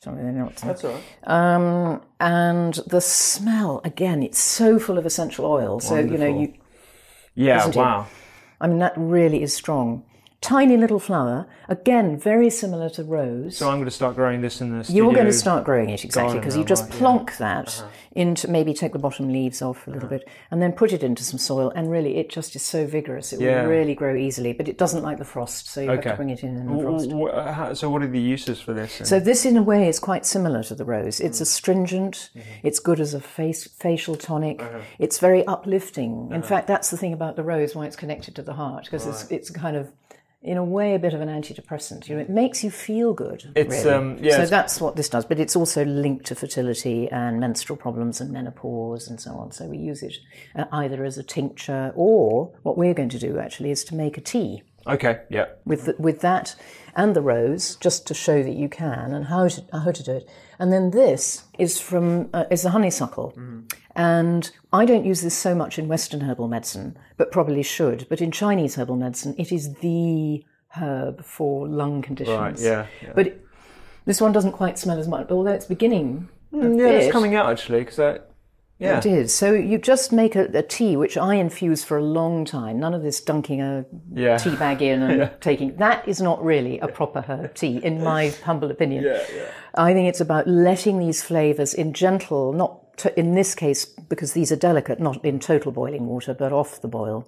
Sorry, 0.00 0.20
they're 0.20 0.32
not. 0.32 0.56
That's 0.56 0.82
all 0.82 0.90
right. 0.90 1.04
Um, 1.22 2.02
and 2.18 2.74
the 2.88 3.00
smell 3.00 3.80
again, 3.84 4.24
it's 4.24 4.40
so 4.40 4.80
full 4.80 4.98
of 4.98 5.06
essential 5.06 5.44
oil. 5.44 5.78
So 5.78 6.00
you 6.00 6.18
know, 6.18 6.26
you 6.40 6.54
Yeah, 7.36 7.60
isn't 7.60 7.76
it? 7.76 7.78
wow. 7.78 8.08
I 8.60 8.66
mean 8.66 8.80
that 8.80 8.94
really 8.96 9.44
is 9.44 9.54
strong. 9.54 10.02
Tiny 10.42 10.76
little 10.76 10.98
flower, 10.98 11.46
again, 11.68 12.18
very 12.18 12.50
similar 12.50 12.90
to 12.90 13.04
rose. 13.04 13.56
So 13.56 13.68
I'm 13.70 13.76
going 13.76 13.84
to 13.84 13.92
start 13.92 14.16
growing 14.16 14.40
this 14.40 14.60
in 14.60 14.76
the 14.76 14.82
studio. 14.82 15.04
You're 15.04 15.14
going 15.14 15.26
to 15.26 15.32
start 15.32 15.64
growing 15.64 15.88
it 15.88 16.04
exactly 16.04 16.38
because 16.40 16.56
you 16.56 16.64
just 16.64 16.82
right, 16.86 16.92
yeah. 16.92 16.98
plonk 16.98 17.36
that 17.36 17.84
into 18.14 18.50
maybe 18.50 18.74
take 18.74 18.92
the 18.92 18.98
bottom 18.98 19.32
leaves 19.32 19.62
off 19.62 19.86
a 19.86 19.90
little 19.90 20.08
bit 20.08 20.28
and 20.50 20.60
then 20.60 20.72
put 20.72 20.92
it 20.92 21.02
into 21.02 21.22
some 21.24 21.38
soil 21.38 21.70
and 21.74 21.90
really 21.90 22.16
it 22.18 22.28
just 22.28 22.54
is 22.54 22.60
so 22.62 22.84
vigorous 22.86 23.32
it 23.32 23.40
Yeah. 23.40 23.62
will 23.62 23.70
really 23.70 23.94
grow 23.94 24.14
easily 24.14 24.52
but 24.52 24.68
it 24.68 24.76
doesn't 24.76 25.02
like 25.02 25.16
the 25.16 25.24
frost 25.24 25.66
so 25.70 25.80
you 25.80 25.88
have 25.88 26.02
to 26.02 26.14
bring 26.16 26.28
it 26.28 26.42
in 26.42 26.56
in 26.58 26.66
the 26.76 26.82
frost. 26.82 27.78
So 27.80 27.88
what 27.88 28.02
are 28.02 28.06
the 28.08 28.20
uses 28.20 28.60
for 28.60 28.74
this? 28.74 29.00
So 29.04 29.18
this, 29.20 29.46
in 29.46 29.56
a 29.56 29.62
way, 29.62 29.88
is 29.88 29.98
quite 29.98 30.26
similar 30.26 30.62
to 30.64 30.74
the 30.74 30.84
rose. 30.84 31.20
It's 31.20 31.38
Mm. 31.38 31.42
astringent. 31.42 32.30
Mm-hmm. 32.36 32.66
It's 32.66 32.80
good 32.80 33.00
as 33.00 33.14
a 33.14 33.20
face 33.20 33.66
facial 33.68 34.16
tonic. 34.16 34.60
Uh-huh. 34.60 34.80
It's 34.98 35.18
very 35.20 35.46
uplifting. 35.46 36.30
In 36.32 36.42
fact, 36.42 36.66
that's 36.66 36.90
the 36.90 36.96
thing 36.96 37.12
about 37.12 37.36
the 37.36 37.44
rose, 37.44 37.74
why 37.76 37.86
it's 37.86 37.96
connected 37.96 38.34
to 38.36 38.42
the 38.42 38.54
heart, 38.54 38.84
because 38.84 39.06
it's 39.06 39.30
it's 39.30 39.48
kind 39.50 39.76
of, 39.76 39.90
in 40.42 40.56
a 40.56 40.64
way, 40.64 40.94
a 40.94 40.98
bit 40.98 41.14
of 41.14 41.20
an 41.20 41.28
antidepressant. 41.28 42.08
You 42.08 42.16
know, 42.16 42.22
it 42.22 42.28
makes 42.28 42.64
you 42.64 42.70
feel 42.70 43.12
good. 43.12 43.52
It's, 43.54 43.84
really. 43.84 43.90
um, 43.90 44.18
yeah, 44.20 44.36
So 44.36 44.46
that's 44.46 44.80
what 44.80 44.96
this 44.96 45.08
does. 45.08 45.24
But 45.24 45.38
it's 45.38 45.54
also 45.54 45.84
linked 45.84 46.26
to 46.26 46.34
fertility 46.34 47.08
and 47.10 47.38
menstrual 47.38 47.76
problems 47.76 48.20
and 48.20 48.32
menopause 48.32 49.08
and 49.08 49.20
so 49.20 49.32
on. 49.32 49.52
So 49.52 49.66
we 49.66 49.78
use 49.78 50.02
it 50.02 50.16
uh, 50.56 50.64
either 50.72 51.04
as 51.04 51.16
a 51.16 51.22
tincture 51.22 51.92
or 51.94 52.52
what 52.62 52.76
we're 52.76 52.94
going 52.94 53.10
to 53.10 53.18
do 53.18 53.38
actually 53.38 53.70
is 53.70 53.84
to 53.84 53.94
make 53.94 54.18
a 54.18 54.20
tea 54.20 54.62
okay, 54.86 55.20
yeah. 55.28 55.46
with 55.64 55.86
the, 55.86 55.94
with 55.98 56.20
that 56.20 56.54
and 56.94 57.16
the 57.16 57.22
rose, 57.22 57.76
just 57.76 58.06
to 58.06 58.14
show 58.14 58.42
that 58.42 58.54
you 58.54 58.68
can 58.68 59.12
and 59.12 59.26
how 59.26 59.48
to 59.48 59.64
how 59.72 59.90
to 59.90 60.02
do 60.02 60.12
it. 60.12 60.28
And 60.62 60.72
then 60.72 60.92
this 60.92 61.42
is 61.58 61.80
from 61.80 62.30
uh, 62.32 62.44
is 62.48 62.64
a 62.64 62.70
honeysuckle, 62.70 63.34
and 63.96 64.48
I 64.72 64.84
don't 64.84 65.04
use 65.04 65.20
this 65.20 65.36
so 65.36 65.56
much 65.56 65.76
in 65.76 65.88
Western 65.88 66.20
herbal 66.20 66.46
medicine, 66.46 66.96
but 67.16 67.32
probably 67.32 67.64
should. 67.64 68.06
But 68.08 68.20
in 68.20 68.30
Chinese 68.30 68.76
herbal 68.76 68.94
medicine, 68.94 69.34
it 69.36 69.50
is 69.50 69.74
the 69.86 70.44
herb 70.76 71.24
for 71.24 71.66
lung 71.66 72.00
conditions. 72.00 72.38
Right, 72.38 72.58
yeah, 72.60 72.86
yeah. 73.02 73.12
But 73.12 73.26
it, 73.26 73.46
this 74.04 74.20
one 74.20 74.30
doesn't 74.30 74.52
quite 74.52 74.78
smell 74.78 75.00
as 75.00 75.08
much, 75.08 75.32
although 75.32 75.50
it's 75.50 75.66
beginning. 75.66 76.28
a 76.52 76.56
Mm, 76.56 76.78
Yeah, 76.78 76.90
it's 76.90 77.12
coming 77.12 77.34
out 77.34 77.50
actually 77.50 77.80
because. 77.80 78.20
Yeah. 78.82 78.98
It 78.98 79.06
is. 79.06 79.34
So 79.34 79.52
you 79.52 79.78
just 79.78 80.12
make 80.12 80.34
a, 80.34 80.44
a 80.54 80.62
tea, 80.62 80.96
which 80.96 81.16
I 81.16 81.36
infuse 81.36 81.84
for 81.84 81.96
a 81.98 82.02
long 82.02 82.44
time. 82.44 82.80
None 82.80 82.94
of 82.94 83.02
this 83.02 83.20
dunking 83.20 83.60
a 83.62 83.84
Yeah. 84.12 84.36
tea 84.38 84.56
bag 84.56 84.82
in 84.82 85.02
and 85.02 85.30
taking. 85.40 85.76
That 85.76 86.06
is 86.08 86.20
not 86.20 86.44
really 86.44 86.78
a 86.80 86.88
proper 86.88 87.20
herb 87.22 87.54
tea, 87.54 87.78
in 87.78 88.02
my 88.02 88.28
humble 88.44 88.70
opinion. 88.70 89.06
I 89.74 89.92
think 89.92 90.08
it's 90.08 90.20
about 90.20 90.46
letting 90.48 90.98
these 90.98 91.22
flavours 91.22 91.72
in 91.74 91.92
gentle, 91.92 92.52
not 92.52 92.96
to, 92.98 93.18
in 93.18 93.34
this 93.34 93.54
case 93.54 93.84
because 93.84 94.32
these 94.32 94.50
are 94.52 94.56
delicate, 94.56 95.00
not 95.00 95.24
in 95.24 95.38
total 95.38 95.72
boiling 95.72 96.06
water, 96.06 96.34
but 96.34 96.52
off 96.52 96.80
the 96.82 96.88
boil, 96.88 97.26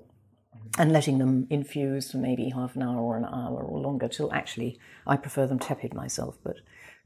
and 0.76 0.92
letting 0.92 1.18
them 1.18 1.46
infuse 1.50 2.11
for 2.11 2.18
maybe 2.18 2.50
half 2.50 2.75
an 2.76 2.82
hour 2.82 2.99
or 3.00 3.16
an 3.16 3.25
hour 3.25 3.62
or 3.62 3.78
longer 3.78 4.08
till 4.08 4.32
actually 4.32 4.78
I 5.06 5.16
prefer 5.16 5.46
them 5.46 5.58
tepid 5.61 5.94
myself, 5.94 6.37
but 6.42 6.56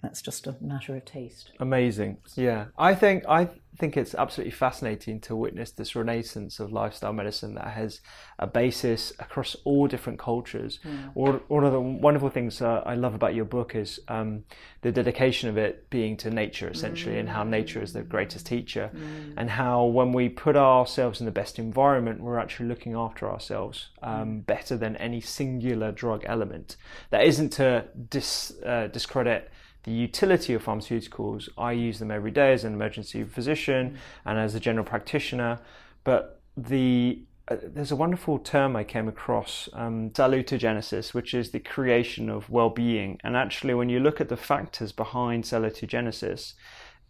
That's 0.03 0.23
just 0.23 0.47
a 0.47 0.55
matter 0.61 0.95
of 0.95 1.05
taste. 1.05 1.51
Amazing. 1.59 2.19
Yeah. 2.37 2.67
I 2.79 2.95
think 2.95 3.25
I 3.29 3.49
think 3.79 3.97
it's 3.97 4.15
absolutely 4.15 4.53
fascinating 4.53 5.21
to 5.21 5.35
witness 5.35 5.73
this 5.73 5.97
renaissance 5.97 6.61
of 6.61 6.73
lifestyle 6.73 7.13
medicine 7.13 7.55
that 7.55 7.69
has 7.69 8.01
a 8.39 8.47
basis 8.47 9.13
across 9.19 9.57
all 9.65 9.87
different 9.87 10.19
cultures. 10.19 10.79
Mm. 10.85 11.43
One 11.49 11.65
of 11.65 11.73
the 11.73 11.81
wonderful 11.81 12.29
things 12.29 12.61
uh, 12.63 12.83
I 12.87 12.95
love 12.95 13.15
about 13.15 13.35
your 13.35 13.45
book 13.45 13.75
is 13.75 14.01
um, 14.09 14.45
the 14.83 14.93
dedication 14.93 15.49
of 15.49 15.57
it 15.57 15.89
being 15.91 16.17
to 16.19 16.31
nature, 16.31 16.69
essentially, 16.69 17.17
mm. 17.17 17.21
and 17.21 17.29
how 17.29 17.45
nature 17.45 17.83
is 17.83 17.93
the 17.93 18.03
greatest 18.03 18.47
teacher, 18.47 18.91
mm. 18.95 19.35
and 19.37 19.51
how 19.51 19.85
when 19.85 20.13
we 20.13 20.29
put 20.29 20.57
ourselves 20.57 21.21
in 21.21 21.27
the 21.27 21.33
best 21.33 21.59
environment, 21.59 22.21
we're 22.21 22.39
actually 22.39 22.67
looking 22.67 22.95
after 22.95 23.31
ourselves 23.31 23.91
um, 24.03 24.41
better 24.41 24.77
than 24.77 24.97
any 24.97 25.21
singular 25.21 25.93
drug 25.93 26.25
element. 26.27 26.77
That 27.11 27.25
isn't 27.25 27.51
to 27.51 27.85
dis, 28.11 28.55
uh, 28.65 28.89
discredit 28.89 29.51
the 29.89 29.95
utility 29.95 30.53
of 30.53 30.63
pharmaceuticals, 30.63 31.49
I 31.57 31.73
use 31.73 31.99
them 31.99 32.11
every 32.11 32.31
day 32.31 32.53
as 32.53 32.65
an 32.65 32.75
emergency 32.75 33.25
physician 33.25 33.99
and 34.27 34.39
as 34.39 34.55
a 34.55 34.61
general 34.61 34.85
practitioner. 34.85 35.61
But 36.05 36.43
the 36.57 37.23
uh, 37.51 37.57
there's 37.63 37.91
a 37.91 37.97
wonderful 37.97 38.39
term 38.39 38.77
I 38.77 38.85
came 38.85 39.09
across, 39.09 39.71
um, 39.73 40.11
salutogenesis, 40.11 41.15
which 41.15 41.33
is 41.33 41.51
the 41.51 41.61
creation 41.61 42.29
of 42.29 42.51
well-being. 42.51 43.19
And 43.25 43.35
actually, 43.35 43.73
when 43.73 43.89
you 43.89 44.01
look 44.01 44.21
at 44.21 44.29
the 44.29 44.37
factors 44.37 44.93
behind 44.93 45.45
salutogenesis, 45.45 46.53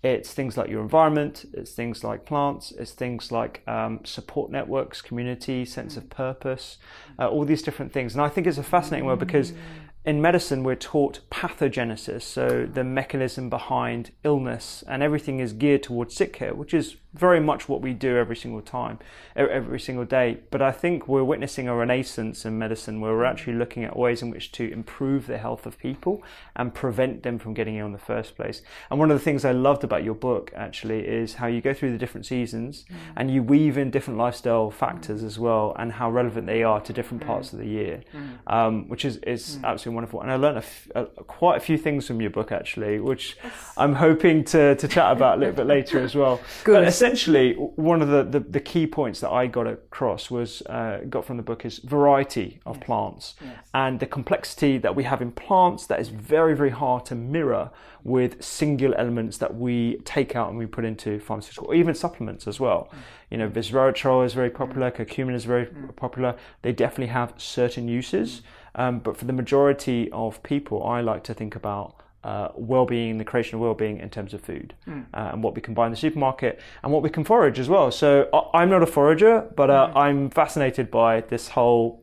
it's 0.04 0.32
things 0.32 0.56
like 0.56 0.70
your 0.70 0.80
environment, 0.80 1.44
it's 1.52 1.73
things 1.73 2.04
like 2.04 2.25
plants, 2.25 2.73
it's 2.78 2.92
things 2.92 3.32
like 3.32 3.66
um, 3.66 3.99
support 4.04 4.52
networks, 4.52 5.02
community, 5.02 5.64
sense 5.64 5.97
of 5.97 6.08
purpose, 6.08 6.78
uh, 7.18 7.28
all 7.28 7.44
these 7.44 7.62
different 7.62 7.92
things. 7.92 8.14
And 8.14 8.23
I 8.23 8.28
think 8.28 8.47
it's 8.47 8.58
a 8.58 8.62
fascinating 8.62 9.06
word 9.06 9.18
because 9.18 9.52
in 10.09 10.23
medicine, 10.23 10.62
we're 10.62 10.75
taught 10.75 11.21
pathogenesis, 11.31 12.23
so 12.23 12.67
the 12.73 12.83
mechanism 12.83 13.50
behind 13.50 14.11
illness, 14.25 14.83
and 14.88 15.03
everything 15.03 15.38
is 15.38 15.53
geared 15.53 15.83
towards 15.83 16.17
sick 16.17 16.33
care, 16.33 16.55
which 16.55 16.73
is 16.73 16.97
very 17.15 17.41
much 17.41 17.69
what 17.69 17.81
we 17.81 17.93
do 17.93 18.17
every 18.17 18.37
single 18.37 18.61
time, 18.61 18.99
every 19.35 19.81
single 19.81 20.05
day. 20.05 20.38
But 20.50 20.62
I 20.62 20.73
think 20.73 21.09
we're 21.09 21.25
witnessing 21.25 21.67
a 21.67 21.75
renaissance 21.75 22.45
in 22.45 22.59
medicine 22.59 23.00
where 23.00 23.12
we're 23.12 23.25
actually 23.25 23.55
looking 23.55 23.85
at 23.85 23.97
ways 23.97 24.23
in 24.23 24.31
which 24.31 24.53
to 24.53 24.71
improve 24.71 25.27
the 25.27 25.38
health 25.38 25.67
of 25.67 25.79
people 25.79 26.23
and 26.55 26.75
prevent 26.75 27.23
them 27.23 27.38
from 27.38 27.55
getting 27.55 27.77
ill 27.77 27.87
in 27.87 27.93
the 27.93 27.99
first 27.99 28.37
place. 28.37 28.62
And 28.91 29.00
one 29.00 29.11
of 29.11 29.19
the 29.19 29.25
things 29.25 29.45
I 29.45 29.53
loved 29.53 29.85
about 29.85 30.05
your 30.05 30.15
book 30.15 30.53
actually 30.55 31.07
is 31.07 31.35
how 31.35 31.47
you 31.47 31.61
go 31.61 31.73
through 31.73 31.93
the 31.93 31.99
different 31.99 32.27
seasons 32.27 32.85
mm. 32.91 32.97
and 33.17 33.31
you 33.31 33.43
weave 33.43 33.79
in 33.79 33.91
different 33.91 34.19
lifestyle 34.19 34.71
factors 34.71 35.23
as 35.23 35.38
well 35.38 35.75
and 35.79 35.93
how 35.93 36.11
relevant 36.11 36.47
they 36.47 36.62
are 36.62 36.81
to 36.81 36.93
different 36.93 37.27
parts 37.27 37.53
of 37.53 37.59
the 37.59 37.67
year, 37.67 38.03
mm. 38.15 38.38
um, 38.47 38.88
which 38.88 39.05
is, 39.05 39.17
is 39.19 39.59
absolutely 39.65 39.98
wonderful. 39.99 40.21
And 40.21 40.31
I 40.31 40.37
learned 40.37 40.59
a 40.59 40.61
f- 40.61 40.88
a, 40.95 41.05
quite 41.25 41.57
a 41.57 41.61
few 41.61 41.76
things 41.76 42.07
from 42.07 42.21
your 42.21 42.31
book 42.31 42.52
actually, 42.52 43.00
which 43.00 43.37
I'm 43.76 43.95
hoping 43.95 44.45
to, 44.45 44.76
to 44.76 44.88
chat 44.88 45.11
about 45.12 45.38
a 45.38 45.40
little 45.40 45.55
bit 45.55 45.67
later 45.67 45.99
as 45.99 46.14
well. 46.14 46.40
Good 46.64 46.87
essentially, 46.87 47.55
one 47.55 48.00
of 48.00 48.09
the, 48.09 48.23
the, 48.23 48.40
the, 48.40 48.61
key 48.61 48.87
points 48.87 49.21
that 49.21 49.31
I 49.31 49.47
got 49.47 49.67
across 49.67 50.31
was 50.31 50.62
uh, 50.62 51.00
got 51.09 51.25
from 51.25 51.37
the 51.37 51.43
book 51.43 51.64
is 51.64 51.78
variety 51.78 52.61
of 52.64 52.76
yes. 52.76 52.87
plants 52.87 53.35
yes. 53.40 53.57
and 53.75 53.99
the 53.99 54.07
complexity 54.07 54.78
that 54.78 54.95
we 54.95 55.05
have 55.05 55.21
in 55.21 55.33
plants 55.33 55.87
that 55.87 55.99
is 56.00 56.11
very 56.11 56.55
very 56.55 56.71
hard 56.71 57.05
to 57.07 57.14
mirror 57.14 57.71
with 58.09 58.43
singular 58.43 58.97
elements 58.99 59.38
that 59.38 59.55
we 59.55 59.99
take 60.05 60.35
out 60.35 60.49
and 60.49 60.59
we 60.59 60.67
put 60.67 60.85
into 60.85 61.21
pharmaceutical 61.21 61.69
or 61.69 61.75
even 61.75 61.95
supplements 61.95 62.47
as 62.47 62.59
well. 62.59 62.88
Mm. 62.91 62.99
You 63.31 63.38
know, 63.38 63.49
resveratrol 63.50 64.25
is 64.25 64.35
very 64.35 64.50
popular, 64.50 64.91
mm. 64.91 64.97
curcumin 64.97 65.35
is 65.35 65.45
very 65.45 65.67
mm. 65.67 65.95
popular. 65.97 66.35
They 66.62 66.73
definitely 66.73 67.12
have 67.12 67.35
certain 67.37 67.88
uses, 67.88 68.43
mm. 68.77 68.81
um, 68.81 68.99
but 69.00 69.17
for 69.17 69.25
the 69.27 69.33
majority 69.33 70.11
of 70.12 70.43
people, 70.43 70.85
I 70.85 71.00
like 71.00 71.25
to 71.25 71.35
think 71.35 71.55
about 71.55 71.97
uh, 72.25 72.49
well-being, 72.57 73.19
the 73.19 73.25
creation 73.25 73.57
of 73.57 73.61
well-being 73.61 73.99
in 74.00 74.11
terms 74.11 74.35
of 74.35 74.41
food, 74.41 74.75
mm. 74.87 75.05
uh, 75.15 75.31
and 75.33 75.43
what 75.43 75.55
we 75.55 75.61
can 75.61 75.75
buy 75.75 75.87
in 75.87 75.93
the 75.93 75.97
supermarket, 75.97 76.61
and 76.83 76.93
what 76.93 77.03
we 77.03 77.11
can 77.11 77.25
forage 77.25 77.59
as 77.59 77.69
well. 77.69 77.91
So 77.91 78.29
I, 78.55 78.62
am 78.62 78.71
not 78.71 78.83
a 78.83 78.87
forager, 78.87 79.49
but 79.55 79.71
uh, 79.71 79.88
mm. 79.88 79.97
I'm 79.97 80.31
fascinated 80.31 80.91
by 80.91 81.21
this 81.21 81.49
whole 81.49 82.03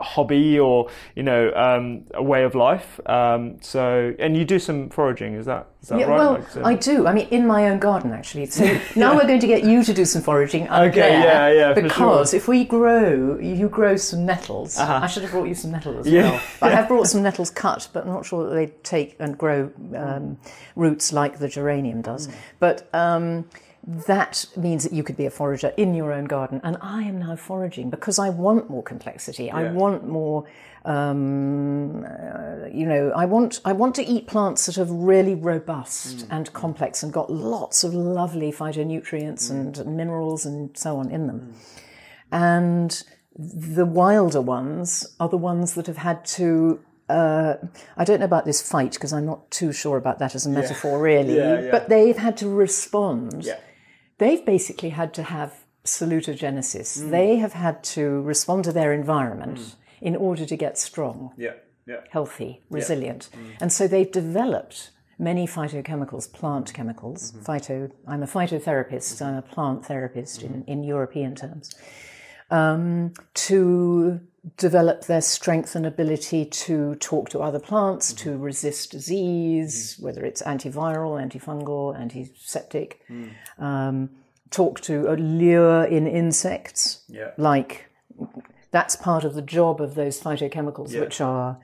hobby 0.00 0.58
or 0.58 0.88
you 1.14 1.22
know 1.22 1.52
um, 1.54 2.04
a 2.14 2.22
way 2.22 2.44
of 2.44 2.54
life. 2.54 3.00
Um, 3.06 3.58
so 3.60 4.14
and 4.18 4.36
you 4.36 4.44
do 4.44 4.58
some 4.58 4.88
foraging, 4.90 5.34
is 5.34 5.46
that 5.46 5.68
is 5.82 5.90
that 5.90 6.00
yeah, 6.00 6.06
right? 6.06 6.18
Well, 6.18 6.32
like, 6.32 6.50
so? 6.50 6.64
I 6.64 6.74
do. 6.74 7.06
I 7.06 7.12
mean, 7.12 7.28
in 7.28 7.46
my 7.46 7.68
own 7.68 7.78
garden 7.78 8.12
actually. 8.12 8.46
So 8.46 8.64
now 8.96 9.14
we're 9.14 9.26
going 9.26 9.40
to 9.40 9.46
get 9.46 9.64
you 9.64 9.84
to 9.84 9.94
do 9.94 10.04
some 10.04 10.22
foraging. 10.22 10.68
okay, 10.68 10.90
there, 10.90 11.22
yeah, 11.22 11.48
yeah. 11.52 11.72
Because 11.74 12.30
sure. 12.30 12.36
if 12.36 12.48
we 12.48 12.64
grow, 12.64 13.38
you 13.38 13.68
grow 13.68 13.96
some 13.96 14.26
nettles. 14.26 14.78
Uh-huh. 14.78 15.00
I 15.02 15.06
should 15.06 15.22
have 15.22 15.32
brought 15.32 15.48
you 15.48 15.54
some 15.54 15.70
nettles 15.70 16.06
as 16.06 16.12
yeah. 16.12 16.30
well. 16.30 16.42
But 16.60 16.72
I 16.72 16.76
have 16.76 16.88
brought 16.88 17.06
some 17.06 17.22
nettles 17.22 17.50
cut, 17.50 17.88
but 17.92 18.04
I'm 18.04 18.12
not 18.12 18.26
sure 18.26 18.48
that 18.48 18.54
they 18.54 18.66
take 18.82 19.16
and 19.20 19.36
grow 19.38 19.70
um, 19.94 20.38
roots 20.74 21.12
like 21.12 21.38
the 21.38 21.48
geranium 21.48 22.02
does. 22.02 22.28
Mm. 22.28 22.34
But 22.58 22.88
um, 22.92 23.44
that 23.86 24.46
means 24.56 24.82
that 24.82 24.92
you 24.92 25.04
could 25.04 25.16
be 25.16 25.26
a 25.26 25.30
forager 25.30 25.72
in 25.76 25.94
your 25.94 26.12
own 26.12 26.24
garden. 26.24 26.60
And 26.64 26.76
I 26.80 27.02
am 27.02 27.20
now 27.20 27.36
foraging 27.36 27.88
because 27.88 28.18
I 28.18 28.30
want 28.30 28.68
more 28.68 28.82
complexity. 28.82 29.44
Yeah. 29.44 29.56
I 29.56 29.70
want 29.70 30.08
more, 30.08 30.44
um, 30.84 32.04
uh, 32.04 32.66
you 32.66 32.84
know, 32.84 33.12
I 33.14 33.26
want, 33.26 33.60
I 33.64 33.72
want 33.72 33.94
to 33.96 34.04
eat 34.04 34.26
plants 34.26 34.66
that 34.66 34.76
are 34.76 34.84
really 34.84 35.36
robust 35.36 36.18
mm. 36.18 36.26
and 36.30 36.52
complex 36.52 37.04
and 37.04 37.12
got 37.12 37.30
lots 37.30 37.84
of 37.84 37.94
lovely 37.94 38.50
phytonutrients 38.50 39.52
mm. 39.52 39.78
and 39.78 39.96
minerals 39.96 40.44
and 40.44 40.76
so 40.76 40.96
on 40.96 41.12
in 41.12 41.28
them. 41.28 41.54
Mm. 41.54 41.56
And 42.32 43.04
the 43.38 43.86
wilder 43.86 44.40
ones 44.40 45.14
are 45.20 45.28
the 45.28 45.36
ones 45.36 45.74
that 45.74 45.86
have 45.86 45.98
had 45.98 46.24
to 46.24 46.80
uh, 47.08 47.54
I 47.96 48.02
don't 48.02 48.18
know 48.18 48.24
about 48.24 48.46
this 48.46 48.60
fight 48.68 48.94
because 48.94 49.12
I'm 49.12 49.26
not 49.26 49.48
too 49.52 49.72
sure 49.72 49.96
about 49.96 50.18
that 50.18 50.34
as 50.34 50.44
a 50.44 50.50
metaphor, 50.50 50.98
yeah. 50.98 51.14
really. 51.14 51.36
Yeah, 51.36 51.60
yeah. 51.60 51.70
But 51.70 51.88
they've 51.88 52.16
had 52.16 52.36
to 52.38 52.48
respond 52.48 53.46
they've 54.18 54.44
basically 54.44 54.90
had 54.90 55.14
to 55.14 55.22
have 55.22 55.64
salutogenesis. 55.84 56.98
Mm. 56.98 57.10
They 57.10 57.36
have 57.36 57.52
had 57.52 57.82
to 57.84 58.20
respond 58.22 58.64
to 58.64 58.72
their 58.72 58.92
environment 58.92 59.58
mm. 59.58 59.74
in 60.00 60.16
order 60.16 60.44
to 60.44 60.56
get 60.56 60.78
strong, 60.78 61.32
yeah. 61.36 61.52
Yeah. 61.86 62.00
healthy, 62.10 62.62
resilient. 62.70 63.28
Yeah. 63.32 63.38
Mm. 63.38 63.56
And 63.60 63.72
so 63.72 63.86
they've 63.86 64.10
developed 64.10 64.90
many 65.18 65.46
phytochemicals, 65.46 66.30
plant 66.32 66.72
chemicals. 66.74 67.32
Mm-hmm. 67.32 67.50
Phyto, 67.50 67.90
I'm 68.06 68.22
a 68.22 68.26
phytotherapist, 68.26 69.22
I'm 69.24 69.36
a 69.36 69.42
plant 69.42 69.86
therapist 69.86 70.42
in, 70.42 70.52
mm-hmm. 70.52 70.70
in 70.70 70.84
European 70.84 71.34
terms, 71.34 71.74
um, 72.50 73.14
to 73.34 74.20
develop 74.56 75.06
their 75.06 75.20
strength 75.20 75.74
and 75.74 75.84
ability 75.84 76.44
to 76.44 76.94
talk 76.96 77.28
to 77.30 77.40
other 77.40 77.58
plants, 77.58 78.12
mm-hmm. 78.12 78.30
to 78.30 78.38
resist 78.38 78.92
disease, 78.92 79.94
mm-hmm. 79.94 80.04
whether 80.04 80.24
it's 80.24 80.42
antiviral, 80.42 81.20
antifungal, 81.20 81.98
antiseptic, 81.98 83.00
mm. 83.10 83.30
um, 83.58 84.10
talk 84.50 84.80
to 84.80 85.08
lure 85.16 85.84
in 85.84 86.06
insects, 86.06 87.02
yeah. 87.08 87.30
like 87.36 87.86
that's 88.70 88.94
part 88.94 89.24
of 89.24 89.34
the 89.34 89.42
job 89.42 89.80
of 89.80 89.94
those 89.94 90.20
phytochemicals, 90.20 90.92
yeah. 90.92 91.00
which 91.00 91.20
are 91.20 91.58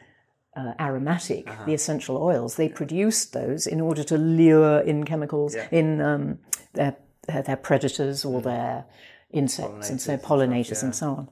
uh, 0.57 0.73
aromatic, 0.81 1.49
uh-huh. 1.49 1.65
the 1.65 1.75
essential 1.75 2.17
oils. 2.17 2.57
They 2.57 2.69
yeah. 2.69 2.75
produce 2.75 3.25
those 3.27 3.67
in 3.67 3.81
order 3.81 4.03
to 4.05 4.19
lure 4.19 4.81
in 4.81 5.05
chemicals 5.05 5.55
in 5.71 6.01
um, 6.01 6.39
their, 6.73 6.97
their 7.27 7.57
predators 7.57 8.25
or 8.25 8.41
mm. 8.41 8.45
their 8.45 8.85
insects 9.31 9.89
and 9.89 10.01
so 10.01 10.17
pollinators 10.17 10.83
and 10.83 10.95
so 10.95 11.11
on. 11.11 11.29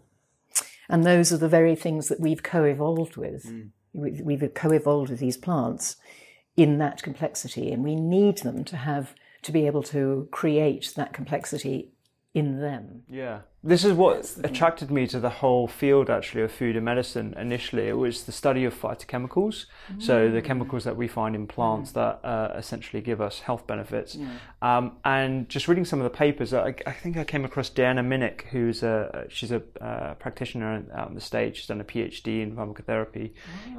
And 0.91 1.05
those 1.05 1.33
are 1.33 1.37
the 1.37 1.49
very 1.49 1.77
things 1.77 2.09
that 2.09 2.21
we've 2.21 2.43
co 2.43 2.65
evolved 2.65 3.17
with. 3.17 3.47
Mm. 3.47 3.71
We've 3.93 4.53
co 4.55 4.71
evolved 4.71 5.11
with 5.11 5.21
these 5.21 5.37
plants 5.37 5.97
in 6.57 6.79
that 6.79 7.03
complexity, 7.03 7.73
and 7.73 7.83
we 7.83 7.95
need 7.95 8.39
them 8.39 8.65
to 8.65 8.77
have 8.77 9.15
to 9.43 9.53
be 9.53 9.67
able 9.67 9.83
to 9.85 10.29
create 10.31 10.93
that 10.97 11.13
complexity 11.13 11.93
in 12.33 12.61
them. 12.61 13.03
Yeah. 13.09 13.41
This 13.63 13.85
is 13.85 13.93
what 13.93 14.37
attracted 14.45 14.91
me 14.91 15.07
to 15.09 15.19
the 15.19 15.29
whole 15.29 15.67
field 15.67 16.09
actually 16.09 16.43
of 16.43 16.53
food 16.53 16.77
and 16.77 16.85
medicine 16.85 17.35
initially. 17.37 17.89
It 17.89 17.99
was 17.99 18.23
the 18.23 18.33
study 18.33 18.65
of 18.65 18.73
phytochemicals. 18.73 19.67
Mm. 19.93 20.03
So 20.03 20.31
the 20.31 20.41
chemicals 20.41 20.85
that 20.85 20.97
we 20.97 21.09
find 21.09 21.35
in 21.35 21.47
plants 21.49 21.91
mm. 21.91 21.95
that 21.95 22.21
uh, 22.25 22.55
essentially 22.57 23.03
give 23.03 23.21
us 23.21 23.41
health 23.41 23.67
benefits. 23.67 24.15
Yeah. 24.15 24.29
Um, 24.63 24.93
and 25.05 25.49
just 25.49 25.67
reading 25.67 25.85
some 25.85 26.01
of 26.01 26.05
the 26.05 26.17
papers, 26.17 26.55
I, 26.55 26.75
I, 26.87 26.93
think 26.93 27.17
I 27.17 27.25
came 27.25 27.45
across 27.45 27.69
Deanna 27.69 28.07
Minich, 28.07 28.43
who's 28.43 28.85
a, 28.85 29.27
she's 29.29 29.51
a 29.51 29.63
uh, 29.81 30.15
practitioner 30.15 30.85
out 30.95 31.09
on 31.09 31.15
the 31.15 31.21
stage. 31.21 31.57
She's 31.57 31.67
done 31.67 31.81
a 31.81 31.85
PhD 31.85 32.43
in 32.43 32.55
pharmacotherapy, 32.55 33.33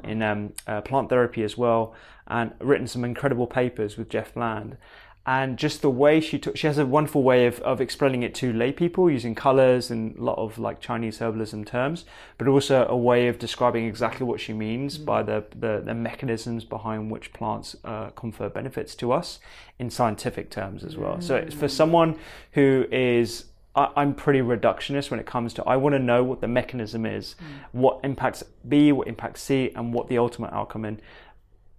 oh. 0.04 0.08
in 0.08 0.22
um, 0.22 0.52
uh, 0.66 0.82
plant 0.82 1.08
therapy 1.08 1.42
as 1.42 1.56
well, 1.56 1.94
and 2.28 2.52
written 2.60 2.86
some 2.86 3.04
incredible 3.04 3.46
papers 3.46 3.96
with 3.96 4.10
Jeff 4.10 4.34
Bland 4.34 4.76
and 5.24 5.56
just 5.56 5.82
the 5.82 5.90
way 5.90 6.20
she 6.20 6.38
took 6.38 6.56
she 6.56 6.66
has 6.66 6.78
a 6.78 6.86
wonderful 6.86 7.22
way 7.22 7.46
of, 7.46 7.60
of 7.60 7.80
explaining 7.80 8.22
it 8.22 8.34
to 8.34 8.52
lay 8.52 8.72
people 8.72 9.08
using 9.08 9.34
colors 9.34 9.90
and 9.90 10.16
a 10.16 10.22
lot 10.22 10.36
of 10.36 10.58
like 10.58 10.80
chinese 10.80 11.18
herbalism 11.20 11.64
terms 11.64 12.04
but 12.38 12.48
also 12.48 12.86
a 12.88 12.96
way 12.96 13.28
of 13.28 13.38
describing 13.38 13.86
exactly 13.86 14.26
what 14.26 14.40
she 14.40 14.52
means 14.52 14.96
mm-hmm. 14.96 15.04
by 15.04 15.22
the, 15.22 15.44
the, 15.58 15.80
the, 15.84 15.94
mechanisms 15.94 16.64
behind 16.64 17.10
which 17.10 17.32
plants 17.32 17.76
uh, 17.84 18.10
confer 18.10 18.48
benefits 18.48 18.96
to 18.96 19.12
us 19.12 19.38
in 19.78 19.88
scientific 19.88 20.50
terms 20.50 20.82
as 20.82 20.96
well 20.96 21.12
mm-hmm. 21.12 21.20
so 21.20 21.46
for 21.56 21.68
someone 21.68 22.18
who 22.52 22.86
is 22.90 23.46
I'm 23.74 24.14
pretty 24.14 24.40
reductionist 24.40 25.10
when 25.10 25.18
it 25.18 25.24
comes 25.24 25.54
to 25.54 25.64
I 25.64 25.76
want 25.76 25.94
to 25.94 25.98
know 25.98 26.22
what 26.22 26.42
the 26.42 26.46
mechanism 26.46 27.06
is, 27.06 27.36
mm. 27.40 27.64
what 27.72 28.00
impacts 28.04 28.44
B, 28.68 28.92
what 28.92 29.08
impacts 29.08 29.40
C, 29.40 29.72
and 29.74 29.94
what 29.94 30.08
the 30.08 30.18
ultimate 30.18 30.52
outcome 30.52 30.84
in 30.84 31.00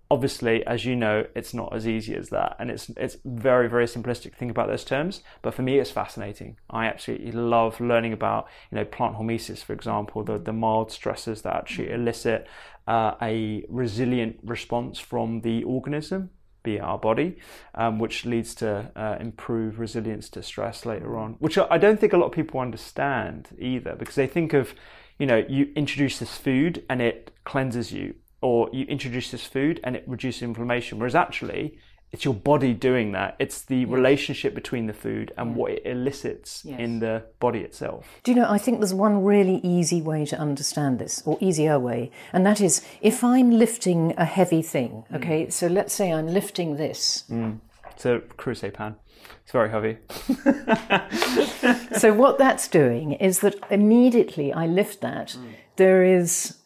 obviously, 0.10 0.66
as 0.66 0.86
you 0.86 0.96
know, 0.96 1.26
it's 1.36 1.54
not 1.54 1.76
as 1.76 1.88
easy 1.88 2.16
as 2.16 2.30
that, 2.30 2.56
and 2.60 2.70
it's 2.70 2.90
it's 2.98 3.18
very 3.26 3.70
very 3.70 3.86
simplistic 3.86 4.32
to 4.32 4.38
think 4.38 4.52
about 4.52 4.68
those 4.68 4.84
terms. 4.84 5.22
But 5.42 5.54
for 5.54 5.62
me, 5.62 5.80
it's 5.80 5.92
fascinating. 5.92 6.58
I 6.70 6.86
absolutely 6.88 7.32
love 7.32 7.80
learning 7.80 8.14
about 8.14 8.48
you 8.72 8.78
know 8.78 8.86
plant 8.86 9.18
hormesis, 9.18 9.64
for 9.64 9.74
example, 9.74 10.24
the 10.24 10.38
the 10.38 10.54
mild 10.54 10.92
stresses 10.92 11.42
that 11.44 11.56
actually 11.56 11.92
elicit 11.92 12.48
uh, 12.88 13.16
a 13.22 13.66
resilient 13.70 14.40
response 14.44 15.00
from 15.00 15.42
the 15.42 15.64
organism 15.64 16.30
be 16.64 16.78
it 16.78 16.82
our 16.82 16.98
body, 16.98 17.38
um, 17.76 18.00
which 18.00 18.26
leads 18.26 18.56
to 18.56 18.90
uh, 18.96 19.18
improved 19.20 19.78
resilience 19.78 20.30
to 20.30 20.42
stress 20.42 20.86
later 20.86 21.18
on, 21.18 21.34
which 21.40 21.58
I 21.58 21.78
don't 21.78 22.00
think 22.00 22.14
a 22.14 22.18
lot 22.18 22.28
of 22.28 22.32
people 22.32 22.60
understand 22.60 23.50
either 23.60 23.96
because 23.96 24.16
they 24.16 24.28
think 24.28 24.54
of, 24.54 24.74
you 25.20 25.26
know, 25.26 25.44
you 25.48 25.72
introduce 25.76 26.20
this 26.20 26.36
food 26.38 26.84
and 26.90 27.02
it 27.02 27.32
cleanses 27.44 27.92
you, 27.92 28.16
or 28.44 28.70
you 28.72 28.86
introduce 28.86 29.32
this 29.32 29.46
food 29.46 29.80
and 29.84 29.96
it 29.96 30.04
reduces 30.08 30.42
inflammation, 30.44 31.00
whereas 31.00 31.16
actually 31.16 31.78
it's 32.12 32.26
your 32.26 32.36
body 32.36 32.74
doing 32.74 33.12
that. 33.14 33.36
It's 33.40 33.64
the 33.64 33.86
relationship 33.86 34.54
between 34.54 34.86
the 34.86 34.94
food 34.94 35.34
and 35.36 35.56
what 35.56 35.72
it 35.72 35.82
elicits 35.84 36.62
Yes. 36.64 36.80
in 36.80 37.00
the 37.00 37.24
body 37.40 37.62
itself. 37.62 38.08
Do 38.24 38.32
you 38.32 38.38
know, 38.40 38.48
I 38.48 38.60
think 38.60 38.80
there's 38.80 38.94
one 38.94 39.24
really 39.24 39.60
easy 39.64 40.00
way 40.00 40.24
to 40.28 40.38
understand 40.38 41.00
this, 41.00 41.24
or 41.26 41.38
easier 41.42 41.80
way, 41.80 42.12
and 42.32 42.46
that 42.46 42.62
is 42.62 42.86
if 43.02 43.24
I'm 43.24 43.50
lifting 43.50 44.14
a 44.16 44.26
heavy 44.26 44.62
thing, 44.62 45.06
hmm. 45.10 45.16
okay, 45.16 45.50
so 45.50 45.66
let's 45.66 45.94
say 45.94 46.14
I'm 46.14 46.28
lifting 46.28 46.78
this. 46.78 47.24
Hmm. 47.28 47.54
It's 47.92 48.06
a 48.06 48.20
Creuset 48.38 48.74
pan. 48.74 48.96
It's 49.44 49.52
very 49.52 49.70
heavy. 49.70 49.98
So 52.04 52.12
what 52.12 52.38
that's 52.38 52.68
doing 52.68 53.14
is 53.14 53.40
that 53.40 53.56
immediately 53.70 54.52
I 54.52 54.66
lift 54.68 55.00
that, 55.02 55.32
hmm. 55.32 55.52
there 55.78 56.04
is 56.04 56.58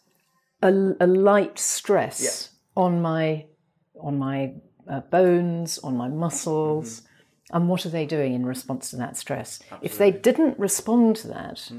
a, 0.61 0.71
a 0.99 1.07
light 1.07 1.59
stress 1.59 2.21
on 2.75 3.01
my 3.01 3.45
on 3.99 4.17
my 4.17 4.53
uh, 4.87 5.01
bones, 5.01 5.79
on 5.79 5.97
my 5.97 6.07
muscles. 6.07 7.01
And 7.51 7.69
what 7.69 7.85
are 7.85 7.89
they 7.89 8.05
doing 8.05 8.33
in 8.33 8.45
response 8.45 8.89
to 8.89 8.97
that 8.97 9.15
stress? 9.15 9.59
If 9.81 9.97
they 9.97 10.11
didn't 10.11 10.59
respond 10.59 11.15
to 11.17 11.29
that, 11.29 11.71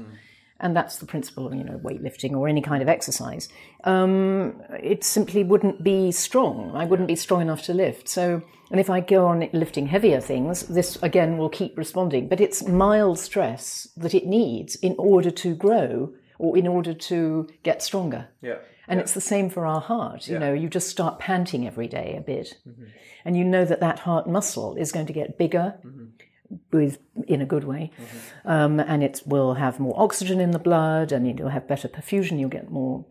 and 0.59 0.75
that's 0.75 0.97
the 0.97 1.05
principle 1.05 1.45
of 1.45 1.53
you 1.53 1.63
know 1.63 1.77
weightlifting 1.83 2.31
or 2.35 2.47
any 2.47 2.61
kind 2.61 2.81
of 2.81 2.89
exercise, 2.89 3.49
um, 3.83 4.61
it 4.81 5.03
simply 5.03 5.43
wouldn't 5.43 5.83
be 5.83 6.11
strong. 6.11 6.75
I 6.75 6.85
wouldn't 6.85 7.07
be 7.07 7.15
strong 7.15 7.41
enough 7.41 7.63
to 7.63 7.73
lift. 7.73 8.09
So, 8.09 8.41
and 8.71 8.79
if 8.79 8.89
I 8.89 8.99
go 8.99 9.27
on 9.27 9.47
lifting 9.53 9.87
heavier 9.87 10.19
things, 10.19 10.63
this 10.63 10.97
again 11.03 11.37
will 11.37 11.49
keep 11.49 11.77
responding. 11.77 12.27
But 12.27 12.41
it's 12.41 12.67
mild 12.67 13.19
stress 13.19 13.87
that 13.95 14.13
it 14.13 14.25
needs 14.25 14.75
in 14.75 14.95
order 14.97 15.31
to 15.31 15.55
grow 15.55 16.13
or 16.39 16.57
in 16.57 16.67
order 16.67 16.93
to 16.93 17.47
get 17.63 17.83
stronger. 17.83 18.29
Yeah. 18.41 18.57
And 18.89 18.99
it's 18.99 19.13
the 19.13 19.21
same 19.21 19.49
for 19.49 19.65
our 19.65 19.79
heart. 19.79 20.27
You 20.27 20.39
know, 20.39 20.51
you 20.51 20.67
just 20.67 20.89
start 20.89 21.19
panting 21.19 21.65
every 21.65 21.87
day 21.87 22.15
a 22.17 22.21
bit, 22.21 22.57
mm-hmm. 22.67 22.85
and 23.23 23.37
you 23.37 23.45
know 23.45 23.63
that 23.63 23.79
that 23.79 23.99
heart 23.99 24.27
muscle 24.27 24.75
is 24.75 24.91
going 24.91 25.05
to 25.05 25.13
get 25.13 25.37
bigger, 25.37 25.75
mm-hmm. 25.85 26.55
with 26.71 26.97
in 27.27 27.39
a 27.39 27.45
good 27.45 27.63
way, 27.63 27.91
mm-hmm. 27.95 28.49
um, 28.49 28.79
and 28.79 29.03
it 29.03 29.21
will 29.25 29.53
have 29.53 29.79
more 29.79 29.93
oxygen 29.95 30.41
in 30.41 30.51
the 30.51 30.59
blood, 30.59 31.11
and 31.11 31.27
it'll 31.27 31.49
have 31.49 31.67
better 31.67 31.87
perfusion. 31.87 32.39
You'll 32.39 32.49
get 32.49 32.71
more 32.71 33.05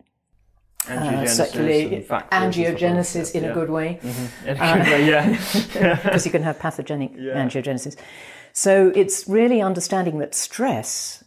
uh, 0.87 0.91
Angiogenesis 0.91 1.29
circulate 1.29 1.93
and 1.93 2.05
factors 2.05 2.29
and 2.31 2.53
stuff 2.53 2.67
like 2.67 2.79
angiogenesis 2.79 3.35
in 3.35 3.43
Yeah. 3.43 3.49
a 3.49 3.53
good 3.53 3.69
way 3.69 3.99
uh, 4.03 4.49
In 4.49 4.57
a 4.57 4.83
good 4.83 4.91
way, 4.91 5.09
yeah. 5.09 5.95
because 6.03 6.25
you 6.25 6.31
can 6.31 6.43
have 6.43 6.59
pathogenic 6.59 7.15
angiogenesis. 7.15 7.95
So 8.53 8.91
it's 8.95 9.27
really 9.27 9.61
understanding 9.61 10.19
that 10.19 10.35
stress, 10.35 11.23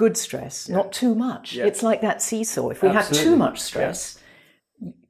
good 0.00 0.16
stress, 0.16 0.66
not 0.66 0.92
too 0.92 1.14
much. 1.14 1.58
It's 1.58 1.82
like 1.82 2.00
that 2.00 2.22
seesaw. 2.22 2.70
If 2.70 2.82
we 2.82 2.88
have 2.88 3.12
too 3.12 3.36
much 3.36 3.60
stress, 3.60 4.18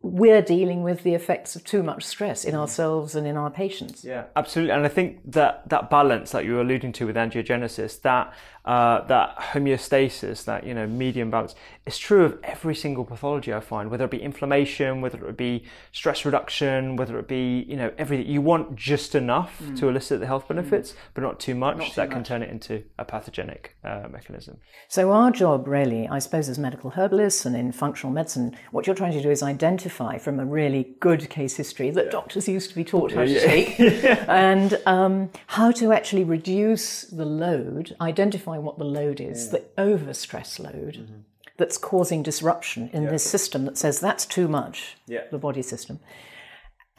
we're 0.02 0.42
dealing 0.42 0.82
with 0.82 1.04
the 1.04 1.14
effects 1.14 1.54
of 1.54 1.62
too 1.62 1.84
much 1.84 2.02
stress 2.04 2.44
in 2.44 2.54
mm. 2.54 2.58
ourselves 2.58 3.14
and 3.14 3.24
in 3.24 3.36
our 3.36 3.50
patients. 3.50 4.04
Yeah, 4.04 4.24
absolutely. 4.34 4.72
And 4.72 4.84
I 4.84 4.88
think 4.88 5.20
that 5.30 5.68
that 5.68 5.90
balance 5.90 6.32
that 6.32 6.44
you 6.44 6.54
were 6.54 6.62
alluding 6.62 6.90
to 6.94 7.06
with 7.06 7.14
angiogenesis, 7.14 8.00
that 8.02 8.34
uh, 8.70 9.04
that 9.08 9.36
homeostasis, 9.36 10.44
that 10.44 10.64
you 10.64 10.72
know 10.72 10.86
medium 10.86 11.28
balance, 11.28 11.56
is 11.86 11.98
true 11.98 12.24
of 12.24 12.38
every 12.44 12.72
single 12.72 13.04
pathology 13.04 13.52
I 13.52 13.58
find. 13.58 13.90
Whether 13.90 14.04
it 14.04 14.12
be 14.12 14.22
inflammation, 14.22 15.00
whether 15.00 15.26
it 15.26 15.36
be 15.36 15.64
stress 15.90 16.24
reduction, 16.24 16.94
whether 16.94 17.18
it 17.18 17.26
be 17.26 17.66
you 17.68 17.74
know 17.74 17.90
everything. 17.98 18.28
You 18.28 18.40
want 18.40 18.76
just 18.76 19.16
enough 19.16 19.60
to 19.74 19.88
elicit 19.88 20.20
the 20.20 20.28
health 20.28 20.46
benefits, 20.46 20.94
but 21.14 21.22
not 21.22 21.40
too 21.40 21.56
much. 21.56 21.96
that 21.96 22.12
can 22.12 22.22
turn 22.22 22.44
it 22.44 22.48
into 22.48 22.84
a 22.96 23.04
pathogenic 23.04 23.74
uh, 23.82 24.06
mechanism. 24.08 24.58
So 24.86 25.10
our 25.10 25.32
job 25.32 25.66
really, 25.66 26.06
I 26.06 26.20
suppose, 26.20 26.48
as 26.48 26.56
medical 26.56 26.90
herbalists 26.90 27.44
and 27.44 27.56
in 27.56 27.72
functional 27.72 28.12
medicine, 28.12 28.56
what 28.70 28.86
you're 28.86 28.94
trying 28.94 29.14
to 29.14 29.22
do 29.22 29.30
is 29.32 29.42
identify 29.42 30.16
from 30.18 30.38
a 30.38 30.44
really 30.44 30.94
good 31.00 31.28
case 31.28 31.56
history 31.56 31.90
that 31.90 32.12
doctors 32.12 32.46
used 32.46 32.70
to 32.70 32.76
be 32.76 32.84
taught 32.84 33.10
how 33.10 33.24
to 33.24 33.40
take, 33.40 33.80
and 34.28 34.80
um, 34.86 35.28
how 35.48 35.72
to 35.72 35.92
actually 35.92 36.22
reduce 36.22 37.02
the 37.02 37.24
load, 37.24 37.96
identify 38.00 38.59
what 38.60 38.78
the 38.78 38.84
load 38.84 39.20
is, 39.20 39.48
mm. 39.48 39.52
the 39.52 39.64
overstress 39.82 40.58
load. 40.58 40.94
Mm-hmm. 40.94 41.20
That's 41.56 41.76
causing 41.76 42.22
disruption 42.22 42.88
in 42.92 43.04
this 43.06 43.22
system 43.22 43.66
that 43.66 43.76
says 43.76 44.00
that's 44.00 44.24
too 44.24 44.48
much, 44.48 44.96
Yeah. 45.06 45.24
the 45.30 45.36
body 45.36 45.60
system. 45.60 46.00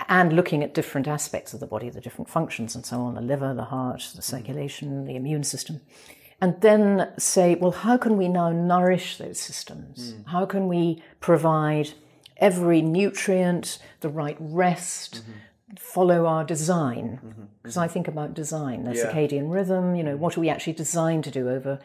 And 0.07 0.33
looking 0.33 0.63
at 0.63 0.75
different 0.75 1.07
aspects 1.07 1.53
of 1.55 1.59
the 1.59 1.65
body, 1.65 1.89
the 1.89 2.01
different 2.01 2.29
functions 2.29 2.75
and 2.75 2.85
so 2.85 3.01
on 3.01 3.15
the 3.15 3.21
liver, 3.21 3.55
the 3.55 3.65
heart, 3.65 4.01
the 4.13 4.21
mm-hmm. 4.21 4.37
circulation, 4.37 5.05
the 5.05 5.15
immune 5.15 5.43
system 5.43 5.81
and 6.41 6.59
then 6.61 7.13
say, 7.17 7.55
well, 7.55 7.71
how 7.71 7.97
can 7.97 8.17
we 8.17 8.27
now 8.27 8.51
nourish 8.51 9.17
those 9.17 9.39
systems? 9.39 10.13
Mm. 10.13 10.27
How 10.27 10.45
can 10.47 10.67
we 10.67 11.03
provide 11.19 11.91
every 12.37 12.81
nutrient, 12.81 13.77
the 13.99 14.09
right 14.09 14.37
rest, 14.39 15.21
mm-hmm. 15.21 15.31
Follow 15.79 16.25
our 16.25 16.43
design? 16.43 17.19
Mm-hmm. 17.23 17.43
Because 17.61 17.77
I 17.77 17.87
think 17.87 18.07
about 18.07 18.33
design, 18.33 18.83
the 18.83 18.91
circadian 18.91 19.51
rhythm, 19.51 19.95
you 19.95 20.03
know, 20.03 20.17
what 20.17 20.37
are 20.37 20.41
we 20.41 20.49
actually 20.49 20.73
designed 20.73 21.23
to 21.25 21.31
do 21.31 21.49
over 21.49 21.79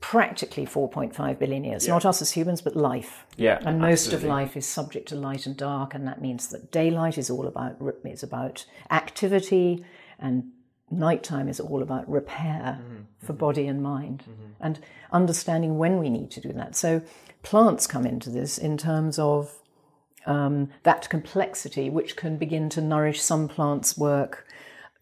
practically 0.00 0.66
4.5 0.66 1.38
billion 1.38 1.64
years? 1.64 1.88
Not 1.88 2.04
us 2.04 2.20
as 2.20 2.32
humans, 2.32 2.60
but 2.60 2.76
life. 2.76 3.24
Yeah, 3.36 3.58
And 3.64 3.80
most 3.80 4.06
absolutely. 4.06 4.28
of 4.28 4.34
life 4.34 4.56
is 4.56 4.66
subject 4.66 5.08
to 5.08 5.16
light 5.16 5.46
and 5.46 5.56
dark, 5.56 5.94
and 5.94 6.06
that 6.06 6.20
means 6.20 6.48
that 6.48 6.70
daylight 6.70 7.16
is 7.16 7.30
all 7.30 7.46
about 7.46 7.76
is 8.04 8.22
about 8.22 8.66
activity, 8.90 9.84
and 10.18 10.50
nighttime 10.90 11.48
is 11.48 11.58
all 11.58 11.82
about 11.82 12.08
repair 12.08 12.78
mm-hmm. 12.80 13.02
for 13.18 13.32
mm-hmm. 13.32 13.40
body 13.40 13.66
and 13.66 13.82
mind, 13.82 14.24
and 14.60 14.78
understanding 15.10 15.78
when 15.78 15.98
we 15.98 16.10
need 16.10 16.30
to 16.32 16.40
do 16.40 16.52
that. 16.52 16.76
So 16.76 17.00
plants 17.42 17.86
come 17.86 18.04
into 18.04 18.30
this 18.30 18.58
in 18.58 18.76
terms 18.76 19.18
of 19.18 19.58
um, 20.26 20.70
that 20.82 21.08
complexity, 21.08 21.90
which 21.90 22.16
can 22.16 22.36
begin 22.38 22.68
to 22.70 22.80
nourish 22.80 23.20
some 23.20 23.48
plants' 23.48 23.96
work 23.96 24.46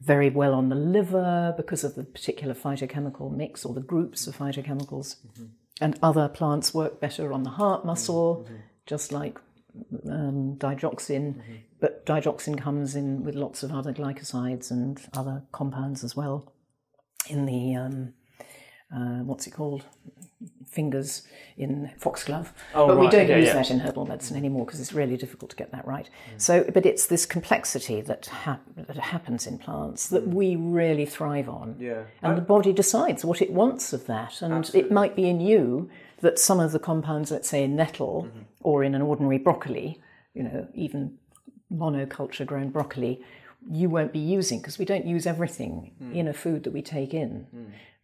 very 0.01 0.31
well 0.31 0.53
on 0.53 0.69
the 0.69 0.75
liver 0.75 1.55
because 1.57 1.85
of 1.85 1.95
the 1.95 2.03
particular 2.03 2.55
phytochemical 2.55 3.31
mix 3.35 3.65
or 3.65 3.73
the 3.73 3.81
groups 3.81 4.27
of 4.27 4.37
phytochemicals. 4.37 5.17
And 5.81 5.99
other 6.03 6.29
plants 6.29 6.75
work 6.75 7.01
better 7.01 7.33
on 7.33 7.45
the 7.45 7.51
heart 7.51 7.85
muscle, 7.85 8.47
just 8.87 9.13
like 9.13 9.39
um, 10.11 10.57
digoxin. 10.59 11.41
But 11.81 12.05
digoxin 12.05 12.59
comes 12.61 12.95
in 12.97 13.25
with 13.25 13.35
lots 13.35 13.63
of 13.63 13.73
other 13.73 13.93
glycosides 13.93 14.71
and 14.71 15.01
other 15.15 15.45
compounds 15.53 16.05
as 16.05 16.17
well 16.17 16.53
in 17.29 17.47
the, 17.47 17.75
um, 17.77 18.15
uh, 18.95 19.23
what's 19.25 19.47
it 19.47 19.53
called? 19.53 19.85
Fingers 20.67 21.23
in 21.57 21.91
foxglove. 21.99 22.53
Oh, 22.75 22.87
but 22.87 22.99
we 22.99 23.09
don't 23.09 23.25
okay, 23.25 23.41
use 23.41 23.49
yeah. 23.49 23.55
that 23.55 23.71
in 23.71 23.81
herbal 23.81 24.07
medicine 24.07 24.37
anymore 24.37 24.65
because 24.65 24.81
it's 24.81 24.93
really 24.93 25.17
difficult 25.17 25.51
to 25.51 25.57
get 25.57 25.71
that 25.73 25.87
right. 25.87 26.09
Mm. 26.35 26.41
So, 26.41 26.65
but 26.73 26.87
it's 26.87 27.07
this 27.07 27.27
complexity 27.27 28.01
that, 28.01 28.27
hap- 28.27 28.65
that 28.77 28.97
happens 28.97 29.47
in 29.47 29.59
plants 29.59 30.09
that 30.09 30.27
mm. 30.27 30.33
we 30.33 30.57
really 30.57 31.05
thrive 31.05 31.49
on. 31.49 31.77
Yeah. 31.79 32.05
And 32.23 32.39
the 32.39 32.43
body 32.43 32.73
decides 32.73 33.25
what 33.25 33.43
it 33.43 33.53
wants 33.53 33.93
of 33.93 34.07
that. 34.07 34.41
And 34.41 34.71
it 34.75 34.91
might 34.91 35.15
be 35.15 35.29
in 35.29 35.41
you 35.41 35.91
that 36.21 36.39
some 36.39 36.61
of 36.61 36.73
the 36.73 36.79
compounds, 36.79 37.31
let's 37.31 37.49
say 37.49 37.65
in 37.65 37.77
nettle 37.77 38.29
mm-hmm. 38.29 38.41
or 38.61 38.83
in 38.83 38.95
an 38.95 39.03
ordinary 39.03 39.39
broccoli, 39.39 40.01
you 40.35 40.43
know, 40.43 40.69
even 40.75 41.19
monoculture 41.73 42.47
grown 42.47 42.71
broccoli, 42.71 43.21
you 43.71 43.89
won't 43.89 44.13
be 44.13 44.19
using 44.19 44.59
because 44.59 44.79
we 44.79 44.85
don't 44.85 45.07
use 45.07 45.27
everything 45.27 45.93
mm. 46.03 46.15
in 46.15 46.29
a 46.29 46.33
food 46.33 46.65
that 46.65 46.73
we 46.73 46.83
take 46.83 47.13
in. 47.15 47.47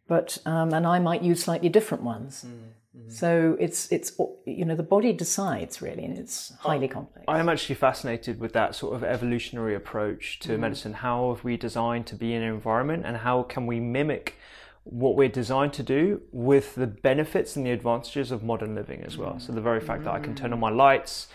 But 0.08 0.38
um, 0.46 0.72
and 0.74 0.86
I 0.86 0.98
might 0.98 1.22
use 1.22 1.44
slightly 1.44 1.68
different 1.68 2.02
ones. 2.02 2.44
So 3.08 3.56
it's 3.60 3.90
it's 3.92 4.10
you 4.44 4.64
know 4.64 4.74
the 4.74 4.82
body 4.82 5.12
decides 5.12 5.80
really, 5.80 6.04
and 6.04 6.18
it's 6.18 6.52
highly 6.58 6.88
complex. 6.88 7.24
I 7.28 7.38
am 7.38 7.48
actually 7.48 7.76
fascinated 7.76 8.40
with 8.40 8.52
that 8.54 8.74
sort 8.74 8.94
of 8.96 9.04
evolutionary 9.04 9.74
approach 9.76 10.40
to 10.40 10.48
Mm-hmm. 10.48 10.60
medicine. 10.60 10.92
How 10.94 11.32
have 11.32 11.44
we 11.44 11.56
designed 11.56 12.06
to 12.08 12.16
be 12.16 12.34
in 12.34 12.42
an 12.42 12.52
environment, 12.52 13.04
and 13.06 13.16
how 13.18 13.44
can 13.44 13.66
we 13.66 13.78
mimic 13.80 14.34
what 14.84 15.16
we're 15.16 15.28
designed 15.42 15.72
to 15.74 15.82
do 15.82 16.20
with 16.32 16.74
the 16.74 16.86
benefits 16.86 17.56
and 17.56 17.64
the 17.66 17.70
advantages 17.70 18.30
of 18.30 18.42
modern 18.42 18.74
living 18.74 19.02
as 19.02 19.16
well? 19.16 19.38
So 19.38 19.52
the 19.52 19.60
very 19.60 19.80
fact 19.80 20.04
that 20.04 20.14
I 20.14 20.20
can 20.20 20.34
turn 20.34 20.52
on 20.52 20.60
my 20.60 20.70
lights 20.70 21.28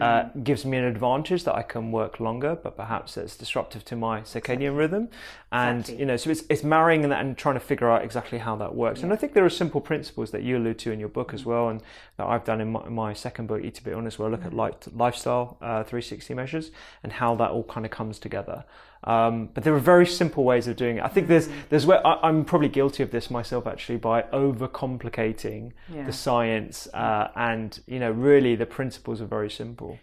uh, 0.00 0.28
gives 0.44 0.64
me 0.64 0.76
an 0.76 0.84
advantage 0.84 1.44
that 1.44 1.54
I 1.54 1.62
can 1.62 1.90
work 1.90 2.20
longer, 2.20 2.54
but 2.54 2.76
perhaps 2.76 3.16
it's 3.16 3.36
disruptive 3.36 3.84
to 3.86 3.96
my 3.96 4.20
circadian 4.20 4.76
rhythm. 4.76 5.08
And 5.50 5.80
Exactly. 5.80 6.00
you 6.00 6.06
know, 6.06 6.16
so 6.16 6.30
it's 6.30 6.44
it's 6.48 6.62
marrying 6.62 7.02
that 7.08 7.20
and 7.20 7.36
trying 7.36 7.54
to 7.56 7.60
figure 7.60 7.90
out 7.90 8.04
exactly 8.04 8.38
how 8.38 8.54
that 8.56 8.74
works. 8.74 9.02
And 9.02 9.12
I 9.12 9.16
think 9.16 9.32
there 9.32 9.44
are 9.44 9.50
simple 9.50 9.80
principles 9.80 10.30
that 10.30 10.42
you 10.42 10.58
allude 10.58 10.78
to 10.80 10.92
in 10.92 11.00
your 11.00 11.08
book 11.08 11.34
as 11.34 11.44
well, 11.44 11.68
and 11.68 11.82
that 12.18 12.26
I've 12.26 12.44
done 12.44 12.60
in 12.60 12.70
my, 12.72 12.88
my 12.88 13.12
second 13.14 13.46
book, 13.48 13.64
Eat 13.64 13.74
to 13.76 13.84
Beat 13.84 13.92
Illness, 13.92 14.18
where 14.18 14.28
I 14.28 14.30
look 14.30 14.44
at 14.44 14.52
light, 14.52 14.86
lifestyle 14.94 15.56
uh, 15.60 15.82
360 15.82 16.34
measures 16.34 16.70
and 17.02 17.12
how 17.12 17.34
that 17.36 17.50
all 17.50 17.64
kind 17.64 17.84
of 17.84 17.90
comes 17.90 18.18
together. 18.18 18.64
Um, 19.04 19.48
but 19.54 19.64
there 19.64 19.74
are 19.74 19.78
very 19.80 20.04
simple 20.06 20.44
ways 20.44 20.68
of 20.68 20.76
doing 20.76 20.98
it. 20.98 21.02
I 21.04 21.08
think 21.08 21.26
there's 21.26 21.48
there's 21.70 21.86
where 21.86 22.06
I, 22.06 22.18
I'm 22.22 22.44
probably 22.44 22.68
guilty 22.68 23.02
of 23.02 23.10
this 23.10 23.30
myself 23.30 23.66
actually 23.66 23.96
by 23.96 24.22
overcomplicating 24.24 25.72
Yeah. 25.92 26.04
the 26.04 26.12
science, 26.12 26.86
uh, 26.92 27.28
and 27.34 27.80
you 27.86 27.98
know, 27.98 28.10
really 28.10 28.56
the 28.56 28.66
principles 28.66 29.20
are 29.22 29.26
very 29.26 29.50
simple. 29.50 29.98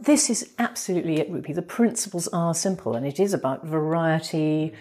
This 0.00 0.28
is 0.28 0.54
absolutely 0.58 1.20
it, 1.20 1.30
Rupy. 1.30 1.52
The 1.54 1.62
principles 1.62 2.26
are 2.28 2.52
simple, 2.54 2.96
and 2.96 3.06
it 3.06 3.20
is 3.20 3.32
about 3.32 3.64
variety, 3.64 4.72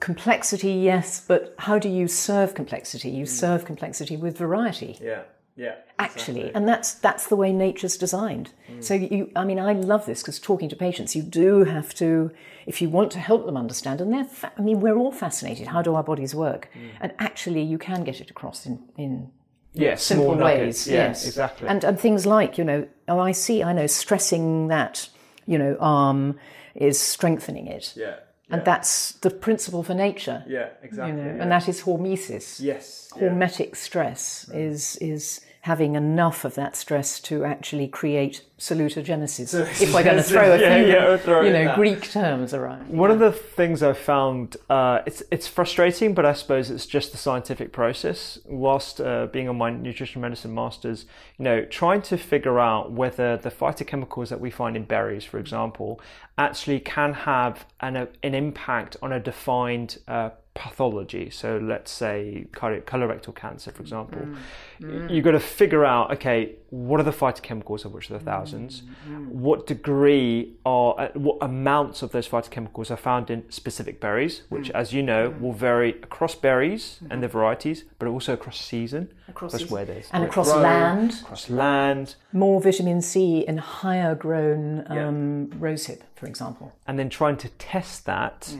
complexity, 0.00 0.72
yes, 0.72 1.20
but 1.26 1.54
how 1.58 1.78
do 1.78 1.88
you 1.88 2.06
serve 2.06 2.54
complexity? 2.54 3.10
You 3.10 3.26
serve 3.26 3.64
complexity 3.64 4.16
with 4.16 4.36
variety. 4.38 4.98
Yeah, 5.00 5.22
yeah. 5.58 5.74
actually 5.98 6.46
and 6.54 6.68
that's 6.70 6.94
that's 7.06 7.26
the 7.26 7.36
way 7.36 7.52
nature's 7.52 7.96
designed. 7.98 8.48
Mm. 8.70 8.82
So 8.86 8.94
you 8.94 9.30
i 9.34 9.44
mean 9.44 9.58
i 9.58 9.72
love 9.72 10.06
this 10.06 10.22
because 10.22 10.38
talking 10.50 10.68
to 10.70 10.76
patients 10.76 11.16
you 11.18 11.22
do 11.22 11.64
have 11.64 11.90
to 12.02 12.30
if 12.66 12.80
you 12.82 12.88
want 12.98 13.10
to 13.16 13.18
help 13.30 13.42
them 13.46 13.56
understand 13.64 14.00
and 14.00 14.12
they're 14.12 14.30
fa- 14.40 14.52
i 14.58 14.62
mean 14.62 14.78
we're 14.80 14.98
all 15.02 15.12
fascinated. 15.12 15.66
How 15.74 15.82
do 15.82 15.94
our 15.96 16.04
bodies 16.12 16.34
work? 16.34 16.62
Mm. 16.74 16.90
And 17.02 17.12
actually 17.18 17.62
you 17.72 17.78
can 17.78 18.04
get 18.04 18.20
it 18.20 18.30
across 18.30 18.66
in 18.66 18.74
in 18.96 19.30
Yeah, 19.74 19.96
simple 19.96 20.36
ways 20.36 20.86
Yeah, 20.86 21.08
yes. 21.08 21.26
exactly. 21.26 21.68
and 21.68 21.84
and 21.84 21.96
things 22.00 22.24
like 22.24 22.52
you 22.58 22.64
know 22.70 22.80
oh 23.12 23.20
i 23.30 23.32
see 23.32 23.58
i 23.70 23.72
know 23.78 23.86
stressing 23.86 24.68
that 24.68 25.08
you 25.46 25.58
know 25.58 25.76
arm 25.80 26.38
is 26.74 26.96
strengthening 27.00 27.66
it. 27.66 27.94
Yeah, 27.96 28.16
and 28.50 28.64
that's 28.64 29.12
the 29.24 29.30
principle 29.30 29.82
for 29.82 29.94
nature. 29.94 30.44
Yeah, 30.46 30.68
you 30.82 30.88
exactly. 30.88 31.22
know 31.22 31.38
and 31.40 31.50
that 31.50 31.68
is 31.68 31.82
hormesis. 31.82 32.60
Yes, 32.60 33.10
hormetic 33.12 33.74
stress 33.76 34.48
mm. 34.48 34.54
is 34.68 34.96
is 35.14 35.40
having 35.62 35.96
enough 35.96 36.44
of 36.44 36.54
that 36.54 36.76
stress 36.76 37.20
to 37.20 37.44
actually 37.44 37.88
create 37.88 38.42
salutogenesis. 38.58 39.82
if 39.82 39.92
we're 39.92 40.02
going 40.02 40.16
to 40.16 40.22
throw 40.22 40.52
a 40.52 40.58
few, 40.58 40.66
Yeah, 40.66 40.84
yeah, 41.10 41.16
throw 41.16 41.42
you 41.42 41.52
know, 41.52 41.64
that. 41.64 41.74
Greek 41.76 42.10
terms 42.10 42.54
around. 42.54 42.88
One 42.88 43.10
of 43.10 43.18
the 43.18 43.32
things 43.32 43.82
I've 43.82 43.98
found, 43.98 44.56
uh, 44.70 45.00
it's 45.06 45.22
it's 45.30 45.46
frustrating, 45.46 46.14
but 46.14 46.24
I 46.24 46.32
suppose 46.32 46.70
it's 46.70 46.86
just 46.86 47.12
the 47.12 47.18
scientific 47.18 47.72
process. 47.72 48.38
Whilst 48.46 49.00
uh, 49.00 49.26
being 49.26 49.48
on 49.48 49.58
my 49.58 49.70
nutrition 49.70 50.22
medicine 50.22 50.54
masters, 50.54 51.06
you 51.38 51.44
know, 51.44 51.64
trying 51.64 52.02
to 52.02 52.16
figure 52.16 52.58
out 52.58 52.92
whether 52.92 53.36
the 53.36 53.50
phytochemicals 53.50 54.28
that 54.28 54.40
we 54.40 54.50
find 54.50 54.76
in 54.76 54.84
berries, 54.84 55.24
for 55.24 55.38
example, 55.38 56.00
actually 56.36 56.80
can 56.80 57.12
have 57.12 57.66
an 57.80 58.08
an 58.22 58.34
impact 58.34 58.96
on 59.02 59.12
a 59.12 59.20
defined 59.20 59.98
uh, 60.08 60.30
pathology. 60.58 61.30
So 61.30 61.60
let's 61.62 61.92
say 61.92 62.46
colorectal 62.52 63.32
cancer, 63.32 63.70
for 63.70 63.80
example. 63.80 64.22
Mm, 64.22 64.36
mm. 64.80 65.10
You've 65.10 65.24
got 65.24 65.30
to 65.30 65.40
figure 65.40 65.84
out, 65.84 66.10
okay, 66.14 66.56
what 66.70 66.98
are 66.98 67.04
the 67.04 67.12
phytochemicals, 67.12 67.84
of 67.84 67.92
which 67.92 68.08
there 68.08 68.18
are 68.18 68.20
mm, 68.20 68.24
thousands? 68.24 68.82
What 69.28 69.68
degree 69.68 70.56
or 70.64 71.00
uh, 71.00 71.08
what 71.14 71.38
amounts 71.40 72.02
of 72.02 72.10
those 72.10 72.28
phytochemicals 72.28 72.90
are 72.90 72.96
found 72.96 73.30
in 73.30 73.48
specific 73.50 74.00
berries, 74.00 74.42
which, 74.48 74.68
as 74.70 74.92
you 74.92 75.00
know, 75.00 75.30
will 75.40 75.52
vary 75.52 75.90
across 75.90 76.34
berries 76.34 76.98
and 77.08 77.22
their 77.22 77.28
mm-hmm. 77.28 77.38
varieties, 77.38 77.84
but 78.00 78.08
also 78.08 78.32
across 78.32 78.60
season, 78.60 79.12
across, 79.28 79.52
season. 79.52 79.68
where 79.68 79.84
there's 79.84 80.08
And 80.12 80.24
across 80.24 80.50
grows, 80.50 80.62
land. 80.62 81.12
across 81.22 81.48
land, 81.48 82.16
More 82.32 82.60
vitamin 82.60 83.00
C 83.00 83.44
in 83.46 83.58
higher 83.58 84.16
grown 84.16 84.84
um, 84.88 85.46
rosehip, 85.60 86.00
for 86.16 86.26
example. 86.26 86.72
and 86.88 86.98
then 86.98 87.08
trying 87.08 87.36
to 87.36 87.48
test 87.50 88.06
that. 88.06 88.56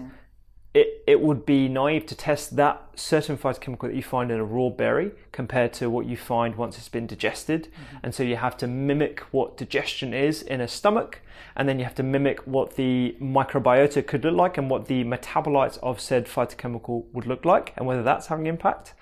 It, 0.74 1.02
it 1.06 1.20
would 1.20 1.46
be 1.46 1.66
naive 1.66 2.04
to 2.06 2.14
test 2.14 2.56
that 2.56 2.82
certain 2.94 3.38
phytochemical 3.38 3.88
that 3.88 3.94
you 3.94 4.02
find 4.02 4.30
in 4.30 4.38
a 4.38 4.44
raw 4.44 4.68
berry 4.68 5.12
compared 5.32 5.72
to 5.74 5.88
what 5.88 6.04
you 6.04 6.16
find 6.16 6.56
once 6.56 6.76
it's 6.76 6.90
been 6.90 7.06
digested. 7.06 7.64
Mm-hmm. 7.64 7.96
And 8.02 8.14
so 8.14 8.22
you 8.22 8.36
have 8.36 8.56
to 8.58 8.66
mimic 8.66 9.20
what 9.30 9.56
digestion 9.56 10.12
is 10.12 10.42
in 10.42 10.60
a 10.60 10.68
stomach, 10.68 11.22
and 11.56 11.68
then 11.68 11.78
you 11.78 11.84
have 11.84 11.94
to 11.94 12.02
mimic 12.02 12.40
what 12.46 12.76
the 12.76 13.16
microbiota 13.20 14.06
could 14.06 14.24
look 14.24 14.34
like 14.34 14.58
and 14.58 14.68
what 14.68 14.86
the 14.86 15.04
metabolites 15.04 15.78
of 15.78 16.00
said 16.00 16.26
phytochemical 16.26 17.06
would 17.12 17.26
look 17.26 17.46
like, 17.46 17.72
and 17.76 17.86
whether 17.86 18.02
that's 18.02 18.26
having 18.26 18.46
impact. 18.46 18.92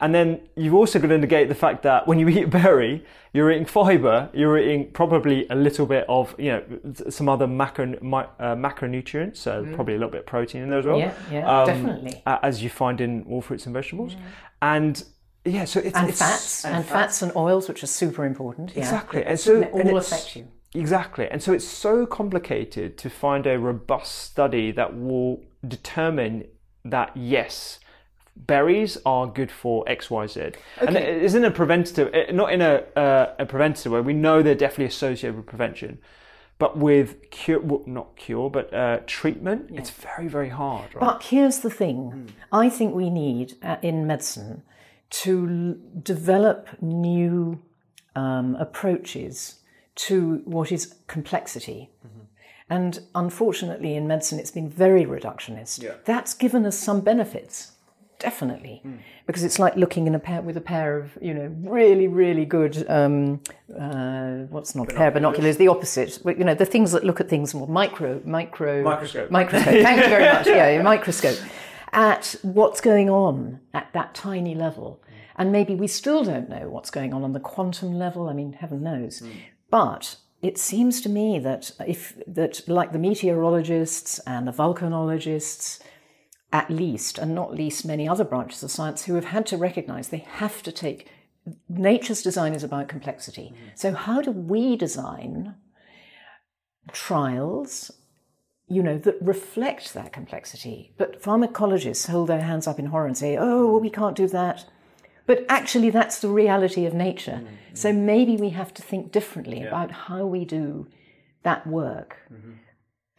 And 0.00 0.14
then 0.14 0.40
you've 0.54 0.74
also 0.74 0.98
got 1.00 1.08
to 1.08 1.18
negate 1.18 1.48
the 1.48 1.54
fact 1.56 1.82
that 1.82 2.06
when 2.06 2.18
you 2.20 2.28
eat 2.28 2.44
a 2.44 2.46
berry, 2.48 3.04
you're 3.32 3.50
eating 3.50 3.66
fiber, 3.66 4.30
you're 4.32 4.56
eating 4.56 4.92
probably 4.92 5.46
a 5.50 5.56
little 5.56 5.86
bit 5.86 6.04
of, 6.08 6.34
you 6.38 6.50
know, 6.52 6.62
some 7.10 7.28
other 7.28 7.46
macro, 7.48 7.84
uh, 8.38 8.54
macronutrients, 8.54 9.38
so 9.38 9.66
probably 9.74 9.94
a 9.94 9.98
little 9.98 10.10
bit 10.12 10.20
of 10.20 10.26
protein 10.26 10.62
in 10.62 10.70
there 10.70 10.78
as 10.78 10.86
well. 10.86 10.98
Mm. 10.98 11.00
Yeah, 11.00 11.14
yeah, 11.32 11.60
Um, 11.60 11.66
definitely. 11.66 12.22
As 12.26 12.62
you 12.62 12.70
find 12.70 13.00
in 13.00 13.24
all 13.28 13.42
fruits 13.42 13.66
and 13.66 13.74
vegetables. 13.74 14.14
And 14.62 15.02
yeah, 15.44 15.64
so 15.64 15.80
it's. 15.80 15.96
And 15.96 16.08
it's- 16.08 16.18
fats, 16.18 16.64
and, 16.64 16.84
fats 16.84 17.22
and 17.22 17.32
oils, 17.34 17.68
which 17.68 17.82
are 17.82 17.86
super 17.88 18.24
important. 18.24 18.72
Yeah. 18.74 18.82
Exactly. 18.82 19.24
And 19.24 19.38
so 19.38 19.60
They 19.60 19.66
all 19.66 19.80
and 19.80 19.88
it's- 19.90 20.12
affect 20.12 20.36
you. 20.36 20.48
Exactly. 20.74 21.26
And 21.28 21.42
so 21.42 21.52
it's 21.54 21.66
so 21.66 22.04
complicated 22.06 22.98
to 22.98 23.08
find 23.10 23.46
a 23.46 23.58
robust 23.58 24.14
study 24.30 24.70
that 24.72 24.96
will 24.96 25.42
determine 25.66 26.44
that 26.84 27.10
yes, 27.16 27.80
berries 28.46 28.98
are 29.04 29.26
good 29.26 29.50
for 29.50 29.84
X, 29.88 30.10
Y, 30.10 30.26
Z. 30.26 30.40
And 30.80 30.96
it 30.96 31.22
isn't 31.22 31.44
a 31.44 31.50
preventative, 31.50 32.10
eh, 32.14 32.32
not 32.32 32.52
in 32.52 32.62
a, 32.62 32.84
uh, 32.96 33.34
a 33.38 33.46
preventative 33.46 33.92
way. 33.92 34.00
We 34.00 34.14
know 34.14 34.42
they're 34.42 34.54
definitely 34.54 34.86
associated 34.86 35.36
with 35.36 35.46
prevention. 35.46 35.98
But 36.58 36.76
with 36.76 37.30
cure, 37.30 37.60
well, 37.60 37.84
not 37.86 38.16
cure, 38.16 38.50
but 38.50 38.74
uh, 38.74 39.00
treatment, 39.06 39.70
it's 39.72 39.90
very, 39.90 40.26
very 40.26 40.48
hard, 40.48 40.92
right? 40.92 41.00
But 41.00 41.22
here's 41.22 41.60
the 41.60 41.70
thing 41.70 42.32
I 42.50 42.68
think 42.68 42.94
we 42.94 43.10
need 43.10 43.54
uh, 43.62 43.76
in 43.80 44.08
medicine 44.08 44.62
to 45.10 45.46
l- 45.48 46.00
develop 46.02 46.68
new 46.82 47.62
um, 48.16 48.56
approaches 48.56 49.60
to 49.94 50.42
what 50.44 50.72
is 50.72 50.96
complexity. 51.06 51.90
And 52.70 53.00
unfortunately, 53.14 53.94
in 53.94 54.06
medicine, 54.06 54.38
it's 54.38 54.50
been 54.50 54.68
very 54.68 55.04
reductionist. 55.04 55.82
That's 56.04 56.34
given 56.34 56.66
us 56.66 56.76
some 56.76 57.00
benefits, 57.00 57.72
definitely, 58.18 58.82
because 59.26 59.44
it's 59.44 59.58
like 59.58 59.76
looking 59.76 60.06
in 60.06 60.14
a 60.14 60.18
pair 60.18 60.42
with 60.42 60.56
a 60.56 60.60
pair 60.60 60.98
of, 60.98 61.16
you 61.20 61.34
know, 61.34 61.54
really, 61.60 62.08
really 62.08 62.44
good. 62.44 62.84
Um, 62.88 63.40
uh, 63.78 64.46
what's 64.50 64.74
not 64.74 64.90
a 64.90 64.94
pair 64.94 65.08
of 65.08 65.14
binoculars? 65.14 65.56
The 65.56 65.68
opposite. 65.68 66.20
But, 66.24 66.38
You 66.38 66.44
know, 66.44 66.54
the 66.54 66.66
things 66.66 66.92
that 66.92 67.04
look 67.04 67.20
at 67.20 67.28
things 67.28 67.54
more 67.54 67.68
micro, 67.68 68.20
micro, 68.24 68.82
Microscope. 68.82 69.30
microscope. 69.30 69.82
Thank 69.82 70.02
you 70.02 70.08
very 70.08 70.24
much. 70.34 70.46
Yeah, 70.46 70.82
microscope 70.82 71.38
at 71.92 72.34
what's 72.42 72.80
going 72.80 73.08
on 73.08 73.60
at 73.72 73.92
that 73.94 74.14
tiny 74.14 74.54
level. 74.54 75.02
And 75.36 75.52
maybe 75.52 75.74
we 75.74 75.86
still 75.86 76.24
don't 76.24 76.48
know 76.48 76.68
what's 76.68 76.90
going 76.90 77.14
on 77.14 77.22
on 77.22 77.32
the 77.32 77.40
quantum 77.40 77.94
level. 77.94 78.28
I 78.28 78.32
mean, 78.32 78.54
heaven 78.54 78.82
knows. 78.82 79.22
But 79.70 80.16
it 80.42 80.58
seems 80.58 81.00
to 81.02 81.08
me 81.08 81.38
that 81.38 81.70
if 81.86 82.14
that 82.26 82.68
like 82.68 82.92
the 82.92 82.98
meteorologists 82.98 84.18
and 84.26 84.46
the 84.48 84.52
volcanologists 84.52 85.80
at 86.52 86.70
least 86.70 87.18
and 87.18 87.34
not 87.34 87.54
least 87.54 87.84
many 87.84 88.08
other 88.08 88.24
branches 88.24 88.62
of 88.62 88.70
science 88.70 89.04
who 89.04 89.14
have 89.14 89.26
had 89.26 89.46
to 89.46 89.56
recognize 89.56 90.08
they 90.08 90.18
have 90.18 90.62
to 90.62 90.72
take 90.72 91.08
nature's 91.68 92.22
design 92.22 92.54
is 92.54 92.62
about 92.62 92.88
complexity. 92.88 93.52
Mm. 93.52 93.78
So 93.78 93.92
how 93.92 94.20
do 94.20 94.30
we 94.30 94.76
design 94.76 95.54
trials 96.92 97.90
you 98.68 98.82
know, 98.82 98.98
that 98.98 99.16
reflect 99.20 99.94
that 99.94 100.12
complexity. 100.12 100.92
But 100.98 101.22
pharmacologists 101.22 102.08
hold 102.08 102.28
their 102.28 102.42
hands 102.42 102.66
up 102.66 102.78
in 102.78 102.86
horror 102.86 103.06
and 103.06 103.16
say, 103.16 103.36
oh, 103.36 103.66
well, 103.66 103.80
we 103.80 103.90
can't 103.90 104.16
do 104.16 104.28
that. 104.28 104.66
But 105.26 105.44
actually, 105.48 105.90
that's 105.90 106.20
the 106.20 106.28
reality 106.28 106.86
of 106.86 106.94
nature. 106.94 107.40
Mm-hmm. 107.42 107.74
So 107.74 107.92
maybe 107.92 108.36
we 108.36 108.50
have 108.50 108.72
to 108.74 108.82
think 108.82 109.12
differently 109.12 109.62
about 109.62 109.90
how 109.90 110.26
we 110.26 110.44
do 110.44 110.86
that 111.42 111.66
work 111.66 112.16
mm-hmm. 112.32 112.52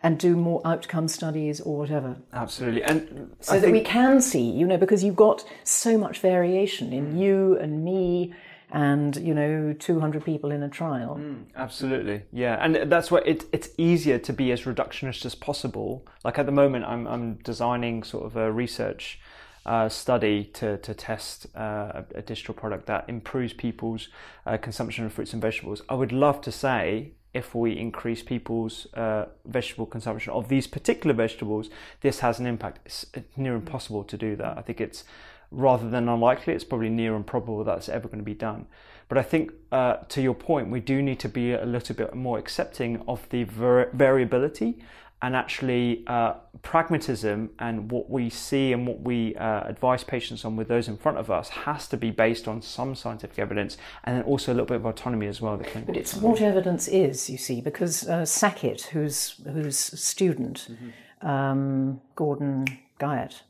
And 0.01 0.17
do 0.17 0.35
more 0.35 0.61
outcome 0.65 1.07
studies 1.07 1.59
or 1.59 1.77
whatever. 1.77 2.17
Absolutely. 2.31 2.83
And 2.83 3.35
So 3.41 3.55
I 3.55 3.59
that 3.59 3.71
we 3.71 3.81
can 3.81 4.21
see, 4.21 4.49
you 4.49 4.65
know, 4.65 4.77
because 4.77 5.03
you've 5.03 5.15
got 5.15 5.43
so 5.63 5.97
much 5.97 6.19
variation 6.19 6.93
in 6.93 7.17
you 7.17 7.57
and 7.57 7.83
me 7.83 8.33
and, 8.71 9.15
you 9.17 9.33
know, 9.33 9.73
200 9.77 10.23
people 10.23 10.51
in 10.51 10.63
a 10.63 10.69
trial. 10.69 11.19
Absolutely, 11.55 12.21
yeah, 12.31 12.63
and 12.63 12.91
that's 12.91 13.09
why 13.09 13.19
it, 13.25 13.45
it's 13.51 13.69
easier 13.77 14.19
to 14.19 14.31
be 14.31 14.51
as 14.51 14.61
reductionist 14.61 15.25
as 15.25 15.35
possible. 15.35 16.05
Like 16.23 16.37
at 16.37 16.45
the 16.45 16.51
moment, 16.51 16.85
I'm 16.85 17.07
I'm 17.07 17.35
designing 17.43 18.03
sort 18.03 18.25
of 18.25 18.35
a 18.35 18.51
research 18.51 19.19
uh, 19.65 19.89
study 19.89 20.45
to 20.53 20.77
to 20.77 20.93
test 20.93 21.47
uh, 21.55 22.03
a, 22.03 22.05
a 22.15 22.21
digital 22.21 22.53
product 22.53 22.85
that 22.85 23.05
improves 23.07 23.53
people's 23.53 24.09
uh, 24.45 24.57
consumption 24.57 25.05
of 25.05 25.13
fruits 25.13 25.33
and 25.33 25.41
vegetables. 25.41 25.81
I 25.89 25.95
would 25.95 26.11
love 26.11 26.39
to 26.41 26.51
say 26.51 27.13
if 27.33 27.53
we 27.53 27.77
increase 27.77 28.23
people's 28.23 28.87
uh, 28.93 29.25
vegetable 29.45 29.85
consumption 29.85 30.33
of 30.33 30.47
these 30.47 30.67
particular 30.67 31.13
vegetables, 31.13 31.69
this 32.01 32.19
has 32.19 32.39
an 32.39 32.47
impact. 32.47 32.79
It's, 32.85 33.05
it's 33.13 33.37
near 33.37 33.55
impossible 33.55 34.03
to 34.03 34.17
do 34.17 34.35
that. 34.37 34.57
I 34.57 34.61
think 34.61 34.81
it's 34.81 35.03
rather 35.51 35.89
than 35.89 36.09
unlikely. 36.09 36.53
It's 36.53 36.63
probably 36.63 36.89
near 36.89 37.15
improbable 37.15 37.63
that's 37.63 37.89
ever 37.89 38.07
going 38.07 38.19
to 38.19 38.25
be 38.25 38.33
done. 38.33 38.65
But 39.07 39.17
I 39.17 39.23
think, 39.23 39.51
uh, 39.71 39.97
to 40.09 40.21
your 40.21 40.35
point, 40.35 40.69
we 40.69 40.79
do 40.79 41.01
need 41.01 41.19
to 41.19 41.29
be 41.29 41.53
a 41.53 41.65
little 41.65 41.95
bit 41.95 42.13
more 42.13 42.37
accepting 42.37 43.01
of 43.07 43.27
the 43.29 43.43
var- 43.43 43.89
variability 43.93 44.83
and 45.21 45.35
actually 45.35 46.03
uh, 46.07 46.33
pragmatism 46.61 47.49
and 47.59 47.91
what 47.91 48.09
we 48.09 48.29
see 48.29 48.71
and 48.71 48.87
what 48.87 49.01
we 49.01 49.35
uh, 49.35 49.63
advise 49.65 50.03
patients 50.03 50.45
on 50.45 50.55
with 50.55 50.69
those 50.69 50.87
in 50.87 50.95
front 50.95 51.17
of 51.17 51.29
us 51.29 51.49
has 51.49 51.87
to 51.87 51.97
be 51.97 52.09
based 52.09 52.47
on 52.47 52.61
some 52.61 52.95
scientific 52.95 53.37
evidence 53.37 53.77
and 54.05 54.15
then 54.15 54.23
also 54.23 54.51
a 54.51 54.55
little 54.55 54.65
bit 54.65 54.77
of 54.77 54.85
autonomy 54.85 55.27
as 55.27 55.41
well. 55.41 55.57
but 55.57 55.67
it's 55.97 56.13
autonomy. 56.13 56.31
what 56.31 56.41
evidence 56.41 56.87
is, 56.87 57.29
you 57.29 57.37
see, 57.37 57.59
because 57.59 58.07
uh, 58.07 58.23
Sackett, 58.23 58.83
who's 58.83 59.35
whose 59.43 59.77
student, 59.77 60.69
mm-hmm. 60.71 61.27
um, 61.27 62.01
Gordon 62.15 62.65
Guyatt, 62.97 63.41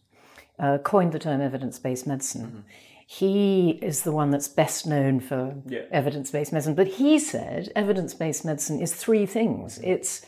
uh, 0.58 0.80
coined 0.80 1.12
the 1.12 1.20
term 1.20 1.40
evidence-based 1.40 2.08
medicine. 2.08 2.46
Mm-hmm. 2.48 2.60
He 3.06 3.80
is 3.82 4.04
the 4.04 4.12
one 4.12 4.30
that's 4.30 4.48
best 4.48 4.86
known 4.86 5.20
for 5.20 5.56
yeah. 5.68 5.82
evidence-based 5.92 6.52
medicine, 6.52 6.76
but 6.76 6.88
he 6.88 7.18
said 7.18 7.72
evidence-based 7.76 8.46
medicine 8.46 8.80
is 8.80 8.94
three 8.94 9.26
things. 9.26 9.78
Mm-hmm. 9.80 9.92
It's 9.92 10.26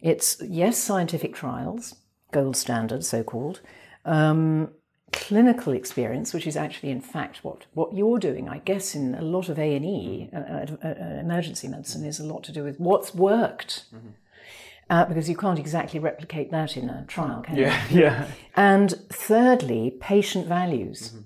it's, 0.00 0.40
yes, 0.42 0.78
scientific 0.78 1.34
trials, 1.34 1.96
gold 2.32 2.56
standard, 2.56 3.04
so 3.04 3.22
called, 3.22 3.60
um, 4.04 4.70
clinical 5.12 5.72
experience, 5.72 6.34
which 6.34 6.46
is 6.46 6.56
actually, 6.56 6.90
in 6.90 7.00
fact, 7.00 7.42
what, 7.42 7.66
what 7.74 7.94
you're 7.94 8.18
doing, 8.18 8.48
I 8.48 8.58
guess, 8.58 8.94
in 8.94 9.14
a 9.14 9.22
lot 9.22 9.48
of 9.48 9.58
A&E, 9.58 10.30
uh, 10.32 10.36
uh, 10.36 10.66
uh, 10.82 10.88
emergency 11.20 11.68
medicine, 11.68 12.04
is 12.04 12.20
a 12.20 12.26
lot 12.26 12.44
to 12.44 12.52
do 12.52 12.62
with 12.62 12.78
what's 12.78 13.14
worked. 13.14 13.84
Mm-hmm. 13.94 14.08
Uh, 14.90 15.04
because 15.04 15.28
you 15.28 15.36
can't 15.36 15.58
exactly 15.58 16.00
replicate 16.00 16.50
that 16.50 16.74
in 16.74 16.88
a 16.88 17.04
trial, 17.06 17.42
can 17.42 17.56
yeah, 17.56 17.86
you? 17.90 18.00
Yeah. 18.00 18.26
And 18.56 18.92
thirdly, 19.10 19.94
patient 20.00 20.46
values. 20.46 21.10
Mm-hmm. 21.10 21.20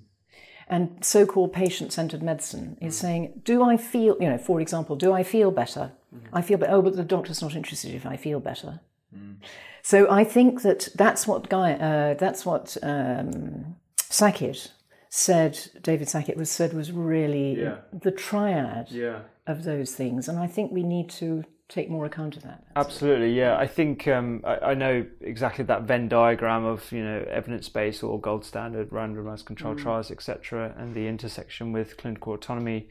And 0.69 1.05
so 1.05 1.27
called 1.27 1.53
patient 1.53 1.93
centered 1.93 2.25
medicine 2.25 2.77
is 2.81 2.97
mm-hmm. 2.97 3.07
saying, 3.07 3.43
do 3.45 3.63
I 3.63 3.77
feel, 3.77 4.17
you 4.21 4.29
know, 4.29 4.39
for 4.39 4.61
example, 4.61 4.97
do 4.97 5.13
I 5.13 5.23
feel 5.23 5.53
better? 5.53 5.93
Mm-hmm. 6.14 6.37
I 6.37 6.42
feel 6.42 6.59
better. 6.59 6.72
Oh, 6.72 6.83
but 6.83 6.96
the 6.96 7.05
doctor's 7.05 7.42
not 7.42 7.55
interested 7.55 7.94
if 7.94 8.07
I 8.07 8.16
feel 8.16 8.40
better. 8.40 8.81
Mm. 9.16 9.37
So 9.83 10.11
I 10.11 10.25
think 10.25 10.62
that 10.62 10.88
that's 10.94 11.27
what 11.27 11.48
Guy, 11.48 11.72
uh, 11.72 12.14
that's 12.14 12.46
what 12.46 12.77
um, 12.83 13.77
Sackett 13.96 14.72
said. 15.09 15.59
David 15.83 16.09
Sackett 16.09 16.37
was 16.37 16.51
said 16.51 16.72
was 16.72 16.92
really 16.92 17.61
yeah. 17.61 17.77
the 17.92 18.12
triad 18.12 18.90
yeah. 18.90 19.20
of 19.46 19.64
those 19.64 19.94
things, 19.94 20.29
and 20.29 20.38
I 20.38 20.46
think 20.46 20.70
we 20.70 20.83
need 20.83 21.11
to 21.11 21.44
take 21.68 21.88
more 21.88 22.05
account 22.05 22.37
of 22.37 22.42
that. 22.42 22.62
Absolutely, 22.77 23.33
yeah. 23.33 23.57
I 23.57 23.66
think 23.66 24.07
um, 24.07 24.42
I, 24.44 24.57
I, 24.59 24.75
know 24.75 25.07
exactly 25.22 25.64
that 25.64 25.83
Venn 25.83 26.07
diagram 26.07 26.64
of 26.64 26.92
you 26.92 27.03
know 27.03 27.25
evidence 27.31 27.68
based 27.68 28.05
or 28.05 28.20
gold 28.20 28.44
standard 28.44 28.90
randomized 28.90 29.46
controlled 29.46 29.79
mm. 29.79 29.83
trials, 29.83 30.11
etc., 30.11 30.75
and 30.79 30.94
the 30.94 31.09
intersection 31.09 31.72
with 31.72 31.96
clinical 31.96 32.35
autonomy 32.35 32.88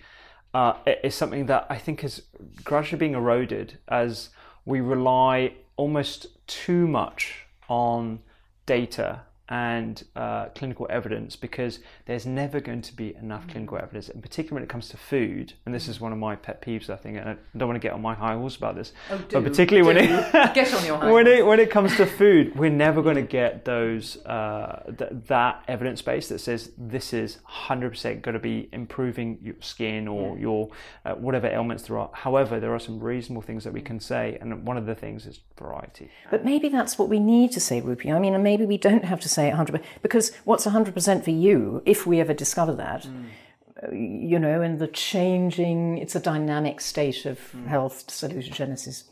uh, 0.54 0.74
is 1.04 1.16
something 1.16 1.46
that 1.46 1.68
I 1.70 1.78
think 1.78 2.04
is 2.04 2.24
gradually 2.64 3.00
being 3.00 3.14
eroded 3.14 3.78
as 3.88 4.30
we 4.66 4.82
rely 4.82 5.54
almost 5.78 6.28
too 6.48 6.88
much 6.88 7.46
on 7.70 8.20
data 8.66 9.22
and 9.52 10.06
uh, 10.16 10.46
clinical 10.56 10.88
evidence 10.90 11.36
because 11.36 11.80
there's 12.06 12.26
never 12.26 12.62
going 12.62 12.82
to 12.82 12.96
be 12.96 13.14
enough 13.16 13.46
mm. 13.46 13.52
clinical 13.52 13.78
evidence, 13.78 14.08
and 14.08 14.24
particularly 14.24 14.54
when 14.54 14.64
it 14.64 14.70
comes 14.70 14.88
to 14.88 14.96
food. 14.96 15.54
And 15.66 15.76
this 15.76 15.90
is 15.90 16.00
one 16.00 16.14
of 16.14 16.18
my 16.18 16.38
pet 16.38 16.62
peeves, 16.62 16.90
I 16.90 16.96
think. 16.96 17.18
And 17.18 17.30
I 17.30 17.36
don't 17.58 17.68
want 17.68 17.76
to 17.76 17.86
get 17.86 17.94
on 17.94 18.02
my 18.02 18.14
high 18.14 18.36
horse 18.36 18.56
about 18.56 18.76
this, 18.76 18.94
oh, 19.10 19.18
do, 19.18 19.26
but 19.34 19.44
particularly 19.44 19.86
when 19.86 19.98
it 19.98 20.32
get 20.56 20.74
on 20.74 20.86
your 20.86 20.98
high 20.98 21.12
when 21.12 21.28
it 21.28 21.46
when 21.46 21.60
it 21.60 21.70
comes 21.70 21.98
to 21.98 22.06
food, 22.06 22.56
we're 22.56 22.70
never 22.70 23.02
going 23.02 23.18
to 23.18 23.22
get 23.22 23.66
those 23.66 24.24
uh, 24.26 24.84
th- 24.98 25.12
that 25.28 25.66
evidence 25.68 26.02
base 26.02 26.30
that 26.30 26.40
says 26.40 26.72
this 26.78 27.12
is 27.12 27.40
100% 27.50 28.22
going 28.22 28.34
to 28.34 28.40
be 28.40 28.70
improving 28.72 29.38
your 29.42 29.56
skin 29.60 30.08
or 30.08 30.36
yeah. 30.36 30.42
your 30.42 30.70
uh, 31.04 31.14
whatever 31.16 31.48
ailments 31.48 31.84
there 31.84 31.98
are. 31.98 32.10
However, 32.14 32.62
there 32.62 32.74
are 32.74 32.80
some 32.80 33.02
reasonable 33.02 33.42
things 33.42 33.66
that 33.66 33.74
we 33.74 33.82
can 33.82 34.00
say, 34.00 34.38
and 34.40 34.66
one 34.66 34.78
of 34.78 34.86
the 34.86 34.96
things 34.96 35.26
is 35.26 35.42
variety. 35.58 36.10
But 36.30 36.46
maybe 36.46 36.70
that's 36.70 36.98
what 36.98 37.10
we 37.10 37.20
need 37.20 37.52
to 37.52 37.60
say, 37.60 37.82
Rupy. 37.82 38.14
I 38.14 38.20
mean, 38.20 38.42
maybe 38.42 38.66
we 38.66 38.78
don't 38.78 39.04
have 39.04 39.20
to 39.20 39.30
say 39.30 39.41
say 39.42 39.52
100%, 39.52 39.84
because 40.02 40.32
what's 40.46 40.66
100% 40.66 41.24
for 41.24 41.32
you, 41.32 41.82
if 41.86 42.06
we 42.06 42.20
ever 42.20 42.34
discover 42.34 42.74
that, 42.76 43.04
mm. 43.04 44.30
you 44.32 44.40
know, 44.40 44.62
and 44.62 44.80
the 44.80 44.88
changing, 44.88 45.98
it's 45.98 46.16
a 46.16 46.20
dynamic 46.20 46.82
state 46.82 47.26
of 47.26 47.40
mm. 47.40 47.68
health 47.68 48.08
salutogenesis. 48.08 49.04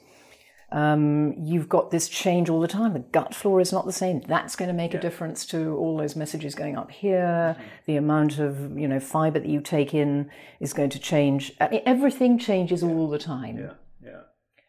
Um, 0.72 1.34
you've 1.39 1.68
got 1.68 1.89
this 1.89 2.08
change 2.08 2.48
all 2.48 2.60
the 2.60 2.68
time. 2.68 2.94
The 2.94 3.00
gut 3.00 3.34
flora 3.34 3.62
is 3.62 3.74
not 3.74 3.88
the 3.88 3.92
same. 3.92 4.22
That's 4.22 4.56
going 4.56 4.68
to 4.68 4.74
make 4.74 4.94
yeah. 4.94 5.00
a 5.00 5.02
difference 5.02 5.46
to 5.48 5.76
all 5.76 5.98
those 5.98 6.15
messages 6.15 6.54
going 6.54 6.78
up 6.78 6.92
here. 6.92 7.56
Mm-hmm. 7.58 7.68
The 7.88 7.96
amount 7.96 8.38
of 8.38 8.78
you 8.78 8.88
know 8.88 9.00
fiber 9.00 9.39
that 9.39 9.50
you 9.50 9.62
take 9.62 9.96
in 9.96 10.30
is 10.60 10.74
going 10.74 10.92
to 10.92 11.00
change. 11.00 11.54
I 11.60 11.70
mean, 11.70 11.82
everything 11.88 12.38
changes 12.38 12.84
yeah. 12.84 12.89
all 12.89 13.10
the 13.10 13.18
time. 13.18 13.58
Yeah, 13.58 13.74
yeah. 14.00 14.22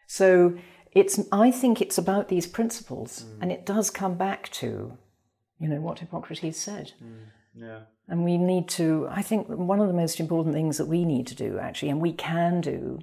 So 0.06 0.56
it's. 0.92 1.20
I 1.30 1.50
think 1.50 1.82
it's 1.82 1.98
about 1.98 2.28
these 2.28 2.46
principles, 2.46 3.24
mm. 3.24 3.42
and 3.42 3.52
it 3.52 3.66
does 3.66 3.90
come 3.90 4.14
back 4.14 4.48
to 4.52 4.96
you 5.60 5.68
know, 5.68 5.80
what 5.80 5.98
Hippocrates 5.98 6.58
said. 6.58 6.92
Mm, 7.04 7.26
yeah. 7.54 7.80
And 8.08 8.24
we 8.24 8.38
need 8.38 8.68
to, 8.70 9.06
I 9.10 9.22
think 9.22 9.48
one 9.48 9.80
of 9.80 9.86
the 9.86 9.94
most 9.94 10.18
important 10.18 10.54
things 10.54 10.78
that 10.78 10.86
we 10.86 11.04
need 11.04 11.26
to 11.28 11.34
do 11.34 11.58
actually, 11.58 11.90
and 11.90 12.00
we 12.00 12.12
can 12.12 12.60
do 12.60 13.00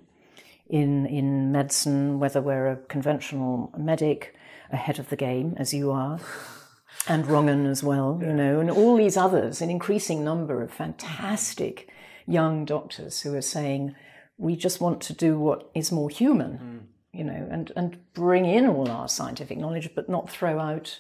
in, 0.68 1.06
in 1.06 1.52
medicine, 1.52 2.20
whether 2.20 2.42
we're 2.42 2.68
a 2.72 2.76
conventional 2.76 3.74
medic, 3.78 4.36
ahead 4.72 5.00
of 5.00 5.10
the 5.10 5.16
game, 5.16 5.56
as 5.58 5.74
you 5.74 5.92
are, 5.92 6.20
and 7.08 7.26
Rangan 7.26 7.70
as 7.70 7.84
well, 7.84 8.20
you 8.22 8.34
know, 8.34 8.60
and 8.60 8.70
all 8.70 8.98
these 8.98 9.18
others, 9.18 9.62
an 9.62 9.70
increasing 9.70 10.24
number 10.24 10.62
of 10.62 10.74
fantastic 10.74 11.90
young 12.26 12.66
doctors 12.66 13.22
who 13.22 13.34
are 13.34 13.42
saying, 13.42 13.96
we 14.38 14.56
just 14.56 14.82
want 14.82 15.02
to 15.02 15.14
do 15.14 15.40
what 15.40 15.70
is 15.74 15.92
more 15.92 16.10
human, 16.10 16.58
mm. 16.58 17.18
you 17.18 17.24
know, 17.24 17.48
and, 17.50 17.72
and 17.76 17.98
bring 18.14 18.46
in 18.46 18.68
all 18.68 18.90
our 18.90 19.08
scientific 19.08 19.58
knowledge, 19.58 19.90
but 19.96 20.10
not 20.10 20.30
throw 20.30 20.60
out 20.60 21.00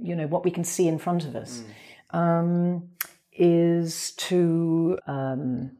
you 0.00 0.14
know, 0.16 0.26
what 0.26 0.44
we 0.44 0.50
can 0.50 0.64
see 0.64 0.88
in 0.88 0.98
front 0.98 1.24
of 1.24 1.36
us, 1.36 1.62
mm. 2.12 2.18
um, 2.18 2.88
is 3.32 4.12
to 4.12 4.98
um, 5.06 5.72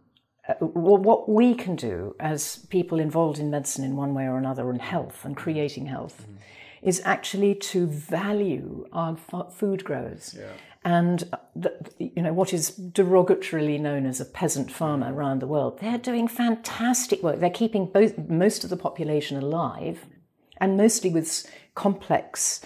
uh, 0.49 0.55
what 0.55 1.29
we 1.29 1.55
can 1.55 1.77
do 1.77 2.15
as 2.21 2.67
people 2.69 3.01
involved 3.01 3.39
in 3.39 3.51
medicine 3.51 3.85
in 3.85 3.97
one 3.97 4.15
way 4.15 4.25
or 4.25 4.37
another, 4.37 4.71
and 4.71 4.83
health 4.83 5.25
and 5.25 5.37
creating 5.37 5.87
health, 5.87 6.27
mm. 6.29 6.37
is 6.83 7.01
actually 7.05 7.55
to 7.55 7.87
value 7.87 8.87
our 8.93 9.17
food 9.51 9.85
growers. 9.85 10.35
Yeah. 10.39 10.47
And 10.87 11.25
uh, 11.33 11.39
the, 11.57 11.73
you 11.99 12.23
know 12.23 12.35
what 12.35 12.53
is 12.53 12.71
derogatorily 12.73 13.81
known 13.81 14.05
as 14.05 14.21
a 14.21 14.27
peasant 14.27 14.71
farmer 14.71 15.11
mm. 15.11 15.15
around 15.15 15.41
the 15.41 15.47
world, 15.47 15.81
they're 15.81 15.99
doing 15.99 16.29
fantastic 16.29 17.23
work. 17.23 17.41
They're 17.41 17.51
keeping 17.51 17.87
both 17.87 18.19
most 18.19 18.65
of 18.65 18.71
the 18.71 18.77
population 18.77 19.39
alive, 19.39 20.05
and 20.59 20.77
mostly 20.77 21.11
with 21.11 21.51
complex 21.75 22.61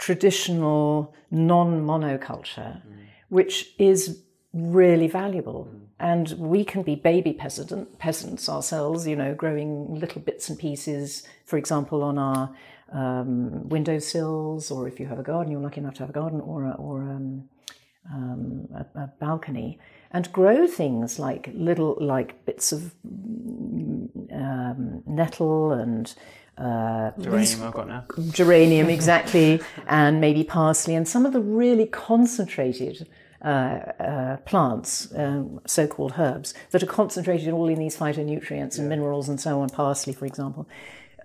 traditional 0.00 1.14
non 1.30 1.82
monoculture, 1.82 2.82
mm. 2.82 3.06
which 3.28 3.74
is 3.78 4.22
really 4.52 5.06
valuable. 5.06 5.68
Mm. 5.70 5.80
And 6.00 6.30
we 6.38 6.64
can 6.64 6.82
be 6.82 6.94
baby 6.94 7.34
peasant, 7.34 7.98
peasants 7.98 8.48
ourselves, 8.48 9.06
you 9.06 9.14
know, 9.14 9.34
growing 9.34 9.94
little 9.94 10.22
bits 10.22 10.48
and 10.48 10.58
pieces, 10.58 11.22
for 11.44 11.58
example, 11.58 12.02
on 12.02 12.16
our 12.18 12.50
um, 12.92 13.68
windowsills, 13.68 14.70
or 14.70 14.88
if 14.88 14.98
you 14.98 15.06
have 15.06 15.18
a 15.18 15.22
garden, 15.22 15.52
you're 15.52 15.60
lucky 15.60 15.80
enough 15.80 15.94
to 15.94 16.00
have 16.00 16.10
a 16.10 16.14
garden, 16.14 16.40
or, 16.40 16.64
a, 16.64 16.70
or 16.72 17.02
um, 17.02 17.48
um, 18.10 18.66
a, 18.74 18.98
a, 18.98 19.06
balcony, 19.20 19.78
and 20.10 20.32
grow 20.32 20.66
things 20.66 21.18
like 21.18 21.50
little, 21.54 21.98
like 22.00 22.46
bits 22.46 22.72
of 22.72 22.94
um, 24.32 25.02
nettle 25.06 25.72
and 25.72 26.14
uh, 26.60 27.12
geranium 27.18 27.62
I've 27.62 27.72
got 27.72 27.88
now. 27.88 28.04
Geranium, 28.30 28.88
exactly, 28.88 29.60
and 29.86 30.20
maybe 30.20 30.44
parsley, 30.44 30.94
and 30.94 31.08
some 31.08 31.24
of 31.24 31.32
the 31.32 31.40
really 31.40 31.86
concentrated 31.86 33.08
uh, 33.42 33.48
uh, 33.48 34.36
plants, 34.38 35.12
um, 35.16 35.60
so-called 35.66 36.14
herbs, 36.18 36.52
that 36.72 36.82
are 36.82 36.86
concentrated 36.86 37.48
all 37.52 37.68
in 37.68 37.78
these 37.78 37.96
phytonutrients 37.96 38.78
and 38.78 38.88
minerals 38.88 39.28
and 39.28 39.40
so 39.40 39.60
on. 39.62 39.70
Parsley, 39.70 40.12
for 40.12 40.26
example, 40.26 40.68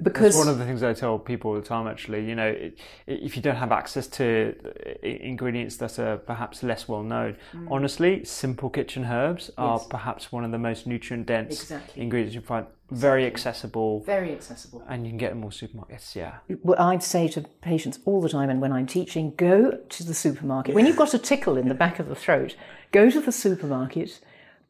because 0.02 0.36
That's 0.36 0.38
one 0.38 0.48
of 0.48 0.58
the 0.58 0.66
things 0.66 0.84
I 0.84 0.94
tell 0.94 1.18
people 1.20 1.52
all 1.52 1.58
the 1.58 1.66
time. 1.66 1.88
Actually, 1.88 2.26
you 2.26 2.36
know, 2.36 2.48
it, 2.48 2.80
if 3.08 3.36
you 3.36 3.42
don't 3.42 3.56
have 3.56 3.72
access 3.72 4.08
to 4.08 4.56
ingredients 5.04 5.78
that 5.78 6.00
are 6.00 6.18
perhaps 6.18 6.64
less 6.64 6.88
well 6.88 7.04
known, 7.04 7.38
mm. 7.54 7.68
honestly, 7.72 8.24
simple 8.26 8.70
kitchen 8.70 9.06
herbs 9.06 9.52
are 9.58 9.80
perhaps 9.80 10.32
one 10.32 10.44
of 10.44 10.52
the 10.52 10.58
most 10.58 10.88
nutrient 10.88 11.26
dense 11.26 11.62
exactly. 11.64 12.02
ingredients 12.02 12.36
you 12.36 12.42
find. 12.42 12.66
Very 12.92 13.26
accessible. 13.26 14.04
Very 14.06 14.32
accessible. 14.32 14.84
And 14.88 15.06
you 15.06 15.12
can 15.12 15.18
get 15.18 15.30
them 15.30 15.44
all 15.44 15.50
supermarkets. 15.50 16.16
Yeah. 16.16 16.38
Well, 16.64 16.80
I'd 16.80 17.02
say 17.04 17.28
to 17.30 17.42
patients 17.62 18.00
all 18.06 18.22
the 18.22 18.30
time, 18.30 18.50
and 18.50 18.62
when 18.62 18.72
I'm 18.72 18.86
teaching, 18.86 19.34
go 19.36 19.72
to 19.72 20.04
the 20.04 20.14
supermarket. 20.14 20.76
When 20.76 20.86
you've 20.86 20.96
got 20.96 21.14
a 21.14 21.20
tickle 21.20 21.58
in 21.58 21.68
the 21.68 21.74
back 21.74 22.00
of 22.00 22.08
the 22.08 22.16
throat, 22.16 22.56
go 22.92 23.10
to 23.10 23.20
the 23.20 23.32
supermarket 23.32 24.20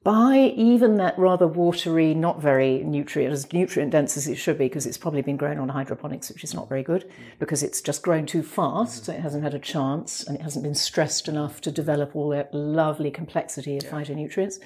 buy 0.05 0.53
even 0.55 0.97
that 0.97 1.17
rather 1.17 1.47
watery, 1.47 2.13
not 2.13 2.39
very 2.39 2.83
nutrient, 2.83 3.33
as 3.33 3.51
nutrient 3.51 3.91
dense 3.91 4.15
as 4.15 4.27
it 4.27 4.35
should 4.35 4.55
be, 4.55 4.65
because 4.65 4.85
it's 4.85 4.99
probably 4.99 5.23
been 5.23 5.35
grown 5.35 5.57
on 5.57 5.67
hydroponics, 5.67 6.29
which 6.29 6.43
is 6.43 6.53
not 6.53 6.69
very 6.69 6.83
good, 6.83 7.03
mm. 7.03 7.11
because 7.39 7.63
it's 7.63 7.81
just 7.81 8.03
grown 8.03 8.27
too 8.27 8.43
fast, 8.43 9.01
mm. 9.01 9.05
so 9.07 9.13
it 9.13 9.19
hasn't 9.19 9.43
had 9.43 9.55
a 9.55 9.59
chance, 9.59 10.23
and 10.23 10.37
it 10.37 10.43
hasn't 10.43 10.61
been 10.61 10.75
stressed 10.75 11.27
enough 11.27 11.59
to 11.59 11.71
develop 11.71 12.15
all 12.15 12.29
that 12.29 12.53
lovely 12.53 13.09
complexity 13.09 13.77
of 13.77 13.83
phytonutrients. 13.83 14.59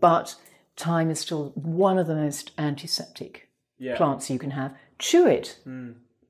But 0.00 0.34
thyme 0.76 1.10
is 1.10 1.20
still 1.20 1.50
one 1.54 1.98
of 1.98 2.06
the 2.06 2.14
most 2.14 2.50
antiseptic 2.58 3.48
plants 3.96 4.30
you 4.30 4.38
can 4.38 4.50
have. 4.52 4.74
Chew 4.98 5.26
it. 5.26 5.58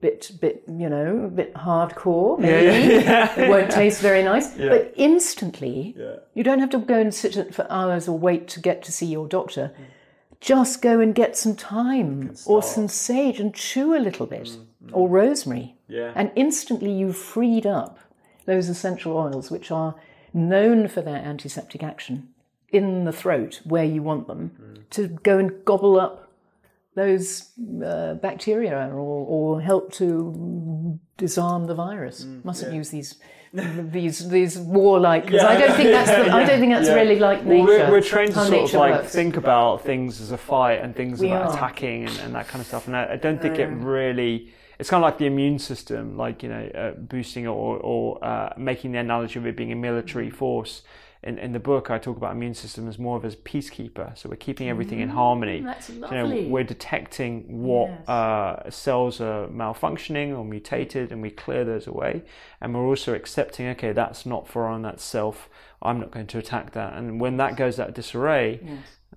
Bit, 0.00 0.30
bit, 0.40 0.62
you 0.68 0.88
know, 0.90 1.24
a 1.24 1.28
bit 1.28 1.54
hardcore. 1.54 2.38
Maybe. 2.38 2.94
it 3.42 3.48
won't 3.48 3.70
taste 3.70 4.02
very 4.02 4.22
nice, 4.22 4.54
but 4.56 4.92
instantly, 4.96 5.94
you 6.34 6.42
don't 6.44 6.58
have 6.60 6.70
to 6.70 6.78
go 6.78 6.98
and 6.98 7.14
sit 7.14 7.54
for 7.54 7.66
hours 7.70 8.06
or 8.08 8.18
wait 8.18 8.46
to 8.48 8.60
get 8.60 8.82
to 8.84 8.92
see 8.92 9.06
your 9.06 9.26
doctor. 9.26 9.72
Just 10.40 10.82
go 10.82 11.00
and 11.00 11.14
get 11.14 11.34
some 11.36 11.54
thyme 11.56 12.34
or 12.46 12.62
some 12.62 12.88
sage 12.88 13.40
and 13.40 13.54
chew 13.54 13.96
a 13.96 13.98
little 13.98 14.26
bit, 14.26 14.50
or 14.92 15.08
rosemary, 15.08 15.76
Yeah. 15.88 16.12
and 16.14 16.30
instantly 16.36 16.92
you've 16.92 17.16
freed 17.16 17.66
up 17.66 17.98
those 18.44 18.68
essential 18.68 19.16
oils 19.16 19.50
which 19.50 19.70
are 19.70 19.94
known 20.34 20.88
for 20.88 21.00
their 21.00 21.16
antiseptic 21.16 21.82
action 21.82 22.28
in 22.70 23.04
the 23.04 23.12
throat 23.12 23.60
where 23.64 23.84
you 23.84 24.02
want 24.02 24.26
them 24.26 24.84
to 24.90 25.08
go 25.22 25.38
and 25.38 25.64
gobble 25.64 25.98
up 26.00 26.30
those 26.94 27.50
uh, 27.84 28.14
bacteria 28.14 28.88
or, 28.88 29.26
or 29.56 29.60
help 29.60 29.92
to 29.92 30.98
disarm 31.18 31.66
the 31.66 31.74
virus. 31.74 32.24
Mustn't 32.44 32.74
use 32.74 32.90
these 32.90 33.16
these 33.52 34.28
these 34.28 34.58
warlike. 34.58 35.28
'cause 35.28 35.40
I 35.40 35.58
don't 35.58 35.76
think 35.76 35.90
that's 35.90 36.10
the, 36.10 36.32
I 36.32 36.44
don't 36.44 36.58
think 36.60 36.72
that's 36.72 36.88
really 36.88 37.18
like 37.18 37.38
Well, 37.44 37.58
nature. 37.58 37.66
we're, 37.66 37.90
we're 37.92 38.00
trained 38.00 38.32
to 38.34 38.44
sort 38.44 38.64
of 38.68 38.74
like 38.74 38.94
works. 38.94 39.12
think 39.12 39.36
about 39.36 39.82
things 39.82 40.20
as 40.20 40.30
a 40.32 40.36
fight 40.38 40.80
and 40.82 40.94
things 40.94 41.20
We 41.20 41.28
about 41.28 41.50
are. 41.50 41.54
attacking 41.54 42.06
and, 42.06 42.18
and 42.20 42.34
that 42.34 42.48
kind 42.48 42.60
of 42.60 42.66
stuff. 42.66 42.86
And 42.86 42.96
I, 42.96 43.12
I 43.12 43.16
don't 43.16 43.40
think 43.40 43.58
it 43.58 43.66
really. 43.66 44.52
It's 44.78 44.90
kind 44.90 45.02
of 45.02 45.06
like 45.08 45.16
the 45.16 45.24
immune 45.26 45.58
system, 45.58 46.18
like 46.18 46.42
you 46.42 46.50
know, 46.50 46.64
uh, 46.74 46.90
boosting 46.98 47.44
it 47.44 47.48
or, 47.48 47.78
or 47.78 48.22
uh, 48.22 48.52
making 48.58 48.92
the 48.92 48.98
analogy 48.98 49.38
of 49.38 49.46
it 49.46 49.56
being 49.56 49.72
a 49.72 49.76
military 49.76 50.28
force. 50.28 50.82
In, 51.26 51.38
in 51.40 51.50
the 51.52 51.58
book, 51.58 51.90
I 51.90 51.98
talk 51.98 52.16
about 52.16 52.32
immune 52.32 52.54
system 52.54 52.86
as 52.88 52.98
more 53.00 53.16
of 53.16 53.24
as 53.24 53.34
peacekeeper. 53.34 54.16
So 54.16 54.28
we're 54.28 54.36
keeping 54.36 54.68
everything 54.68 55.00
in 55.00 55.08
harmony. 55.08 55.60
Mm, 55.60 55.64
that's 55.64 55.86
So, 55.88 55.92
you 55.94 55.98
lovely. 56.00 56.42
know, 56.44 56.48
we're 56.48 56.62
detecting 56.64 57.62
what 57.64 57.88
Yes. 57.88 58.08
uh, 58.08 58.70
cells 58.70 59.20
are 59.20 59.48
malfunctioning 59.48 60.38
or 60.38 60.44
mutated, 60.44 61.10
and 61.10 61.20
we 61.20 61.30
clear 61.30 61.64
those 61.64 61.88
away. 61.88 62.22
And 62.60 62.72
we're 62.74 62.86
also 62.86 63.12
accepting, 63.12 63.66
okay, 63.70 63.92
that's 63.92 64.24
not 64.24 64.46
foreign, 64.46 64.82
that's 64.82 65.02
self. 65.02 65.48
I'm 65.82 65.98
not 65.98 66.12
going 66.12 66.28
to 66.28 66.38
attack 66.38 66.72
that. 66.72 66.94
And 66.94 67.20
when 67.20 67.36
that 67.38 67.56
goes 67.56 67.80
out 67.80 67.88
of 67.88 67.94
disarray, 67.94 68.60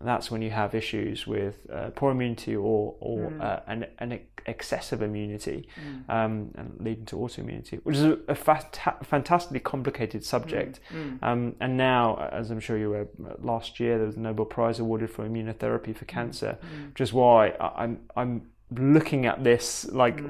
that's 0.01 0.31
when 0.31 0.41
you 0.41 0.49
have 0.51 0.73
issues 0.75 1.27
with 1.27 1.55
uh, 1.73 1.89
poor 1.95 2.11
immunity 2.11 2.55
or, 2.55 2.95
or 2.99 3.29
Mm. 3.31 3.41
uh, 3.41 3.59
an, 3.67 3.85
an 3.99 4.19
excessive 4.45 5.01
immunity, 5.01 5.67
um, 6.07 6.51
and 6.55 6.77
leading 6.79 7.05
to 7.05 7.15
autoimmunity, 7.17 7.79
which 7.83 7.97
is 7.97 8.03
a, 8.03 8.13
a 8.27 8.33
fanta- 8.35 9.05
fantastically 9.05 9.59
complicated 9.59 10.23
subject. 10.23 10.79
Mm. 10.93 11.21
Um, 11.21 11.55
and 11.59 11.75
now, 11.77 12.29
as 12.31 12.49
I'm 12.49 12.59
sure 12.61 12.77
you 12.77 12.89
were, 12.91 13.07
last 13.39 13.79
year 13.79 13.97
there 13.97 14.07
was 14.07 14.15
a 14.15 14.19
Nobel 14.21 14.45
Prize 14.45 14.79
awarded 14.79 15.09
for 15.11 15.27
immunotherapy 15.27 15.95
for 15.95 16.05
cancer, 16.05 16.57
which 16.89 17.01
is 17.01 17.11
why 17.13 17.49
I, 17.59 17.83
I'm 17.83 17.99
I'm 18.15 18.41
looking 18.77 19.25
at 19.25 19.43
this 19.43 19.85
like 19.91 20.21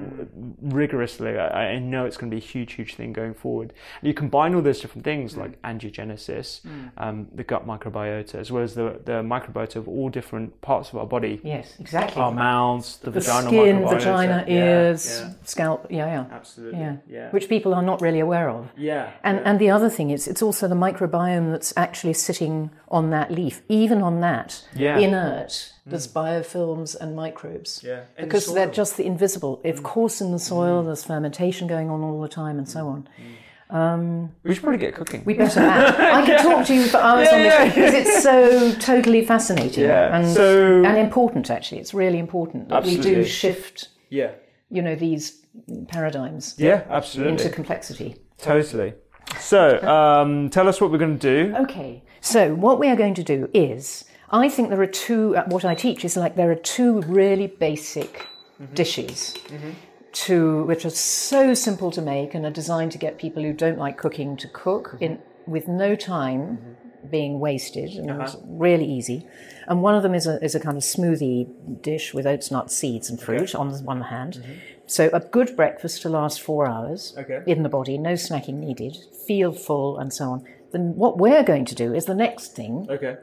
rigorously. 0.61 1.37
I, 1.37 1.73
I 1.73 1.79
know 1.79 2.05
it's 2.05 2.17
going 2.17 2.29
to 2.31 2.35
be 2.35 2.41
a 2.41 2.45
huge, 2.45 2.73
huge 2.73 2.95
thing 2.95 3.13
going 3.13 3.33
forward. 3.33 3.73
And 4.01 4.07
you 4.07 4.13
combine 4.13 4.55
all 4.55 4.61
those 4.61 4.79
different 4.79 5.03
things 5.03 5.35
like 5.37 5.61
angiogenesis, 5.63 6.61
um, 6.97 7.27
the 7.33 7.43
gut 7.43 7.67
microbiota, 7.67 8.35
as 8.35 8.51
well 8.51 8.63
as 8.63 8.75
the, 8.75 8.99
the 9.05 9.21
microbiota 9.23 9.77
of 9.77 9.87
all 9.87 10.09
different 10.09 10.59
parts 10.61 10.89
of 10.89 10.97
our 10.97 11.05
body. 11.05 11.39
Yes, 11.43 11.75
exactly. 11.79 12.21
Our 12.21 12.31
mouths, 12.31 12.97
the, 12.97 13.11
the 13.11 13.19
vaginal 13.19 13.49
skin, 13.51 13.75
microbiota. 13.79 13.89
vagina, 13.91 14.45
Yeah, 14.47 14.53
ears, 14.55 15.19
yeah, 15.21 15.33
scalp. 15.43 15.87
Yeah, 15.89 16.05
yeah. 16.05 16.25
absolutely. 16.31 16.79
Yeah. 16.79 16.95
Yeah. 17.09 17.31
Which 17.31 17.49
people 17.49 17.73
are 17.73 17.83
not 17.83 18.01
really 18.01 18.19
aware 18.19 18.49
of. 18.49 18.69
yeah. 18.77 19.11
And, 19.23 19.39
and 19.39 19.59
the 19.59 19.69
other 19.69 19.89
thing 19.89 20.09
is, 20.11 20.27
it's 20.27 20.41
also 20.41 20.67
the 20.67 20.75
microbiome 20.75 21.51
that's 21.51 21.73
actually 21.75 22.13
sitting 22.13 22.71
on 22.89 23.09
that 23.11 23.31
leaf. 23.31 23.61
Even 23.69 24.01
on 24.01 24.21
that, 24.21 24.65
Yeah. 24.75 24.97
Mm. 24.97 25.03
inert, 25.03 25.73
Mm. 25.89 25.91
there's 25.91 26.07
biofilms 26.07 26.95
and 26.95 27.15
microbes. 27.15 27.81
Yeah. 27.83 27.99
In 27.99 28.05
the 28.17 28.23
Because 28.23 28.53
they're. 28.53 28.67
Mm. 28.67 28.73
just 28.73 28.97
the 28.97 29.05
invisible. 29.05 29.61
Of 29.65 29.79
mm. 29.79 29.83
course, 29.83 30.21
in 30.21 30.31
the 30.31 30.39
soil, 30.39 30.81
mm. 30.81 30.85
there's 30.85 31.03
fermentation 31.03 31.67
going 31.67 31.89
on 31.89 32.01
all 32.01 32.21
the 32.21 32.29
time 32.29 32.57
and 32.57 32.67
so 32.69 32.87
on. 32.87 33.09
Um, 33.71 34.31
we 34.43 34.53
should 34.55 34.63
probably 34.63 34.79
get 34.79 34.95
cooking. 34.95 35.21
We 35.25 35.35
better 35.35 35.59
have. 35.59 35.99
I 35.99 36.25
could 36.25 36.39
talk 36.39 36.65
to 36.67 36.73
you 36.73 36.87
for 36.87 36.97
hours 36.97 37.27
on 37.27 37.39
this 37.43 37.73
because 37.73 37.93
it's 37.93 38.23
so 38.23 38.73
totally 38.79 39.23
fascinating 39.23 39.83
Yeah. 39.83 40.15
and, 40.17 40.27
So- 40.33 40.83
and 40.83 40.97
important, 40.97 41.51
actually. 41.51 41.79
It's 41.79 41.93
really 41.93 42.17
important 42.17 42.69
that 42.69 42.83
we 42.83 42.97
do 42.97 43.23
shift, 43.23 43.89
yeah. 44.09 44.31
you 44.71 44.81
know, 44.81 44.95
these 44.95 45.45
paradigms 45.87 46.55
Yeah, 46.57 46.83
absolutely. 46.89 47.33
into 47.33 47.49
complexity. 47.49 48.15
Totally. 48.39 48.93
So, 49.39 49.79
um, 49.87 50.49
tell 50.49 50.67
us 50.67 50.81
what 50.81 50.91
we're 50.91 50.97
going 50.97 51.19
to 51.19 51.43
do. 51.43 51.55
Okay, 51.57 52.03
so 52.21 52.55
what 52.55 52.79
we 52.79 52.87
are 52.87 52.95
going 52.95 53.13
to 53.15 53.23
do 53.23 53.49
is, 53.53 54.05
I 54.31 54.49
think 54.49 54.69
there 54.69 54.81
are 54.81 54.87
two, 54.87 55.35
uh, 55.35 55.45
what 55.47 55.65
I 55.65 55.75
teach 55.75 56.05
is 56.05 56.15
like 56.15 56.35
there 56.35 56.51
are 56.51 56.55
two 56.55 57.01
really 57.01 57.47
basic 57.47 58.27
mm-hmm. 58.61 58.73
dishes 58.73 59.35
mm-hmm. 59.47 59.71
to, 60.11 60.63
which 60.63 60.85
are 60.85 60.91
so 60.91 61.53
simple 61.53 61.91
to 61.91 62.01
make 62.01 62.33
and 62.33 62.45
are 62.45 62.51
designed 62.51 62.91
to 62.93 62.97
get 62.97 63.17
people 63.17 63.43
who 63.43 63.53
don't 63.53 63.77
like 63.77 63.97
cooking 63.97 64.37
to 64.37 64.47
cook 64.49 64.89
mm-hmm. 64.89 65.03
in, 65.03 65.19
with 65.47 65.67
no 65.67 65.95
time 65.95 66.77
being 67.09 67.39
wasted 67.39 67.91
and 67.91 68.21
it's 68.21 68.35
uh-huh. 68.35 68.43
really 68.47 68.85
easy. 68.85 69.25
And 69.67 69.81
one 69.81 69.95
of 69.95 70.03
them 70.03 70.13
is 70.13 70.27
a, 70.27 70.43
is 70.43 70.53
a 70.53 70.59
kind 70.59 70.77
of 70.77 70.83
smoothie 70.83 71.81
dish 71.81 72.13
with 72.13 72.27
oats, 72.27 72.51
nuts, 72.51 72.75
seeds, 72.75 73.09
and 73.09 73.19
fruit 73.19 73.55
on 73.55 73.71
the 73.71 73.79
one 73.79 74.01
hand. 74.01 74.43
So 74.85 75.09
a 75.13 75.19
good 75.19 75.55
breakfast 75.55 76.01
to 76.01 76.09
last 76.09 76.41
four 76.41 76.67
hours 76.67 77.13
Okay. 77.17 77.41
in 77.45 77.63
the 77.63 77.69
body, 77.69 77.97
no 77.97 78.13
snacking 78.13 78.55
needed, 78.55 78.97
feel 79.27 79.53
full, 79.53 79.99
and 79.99 80.11
so 80.11 80.25
on. 80.25 80.43
Then 80.71 80.95
what 80.95 81.17
we're 81.17 81.43
going 81.43 81.65
to 81.65 81.75
do 81.75 81.93
is 81.93 82.05
the 82.05 82.15
next 82.15 82.55
thing, 82.55 82.87
Okay. 82.89 83.17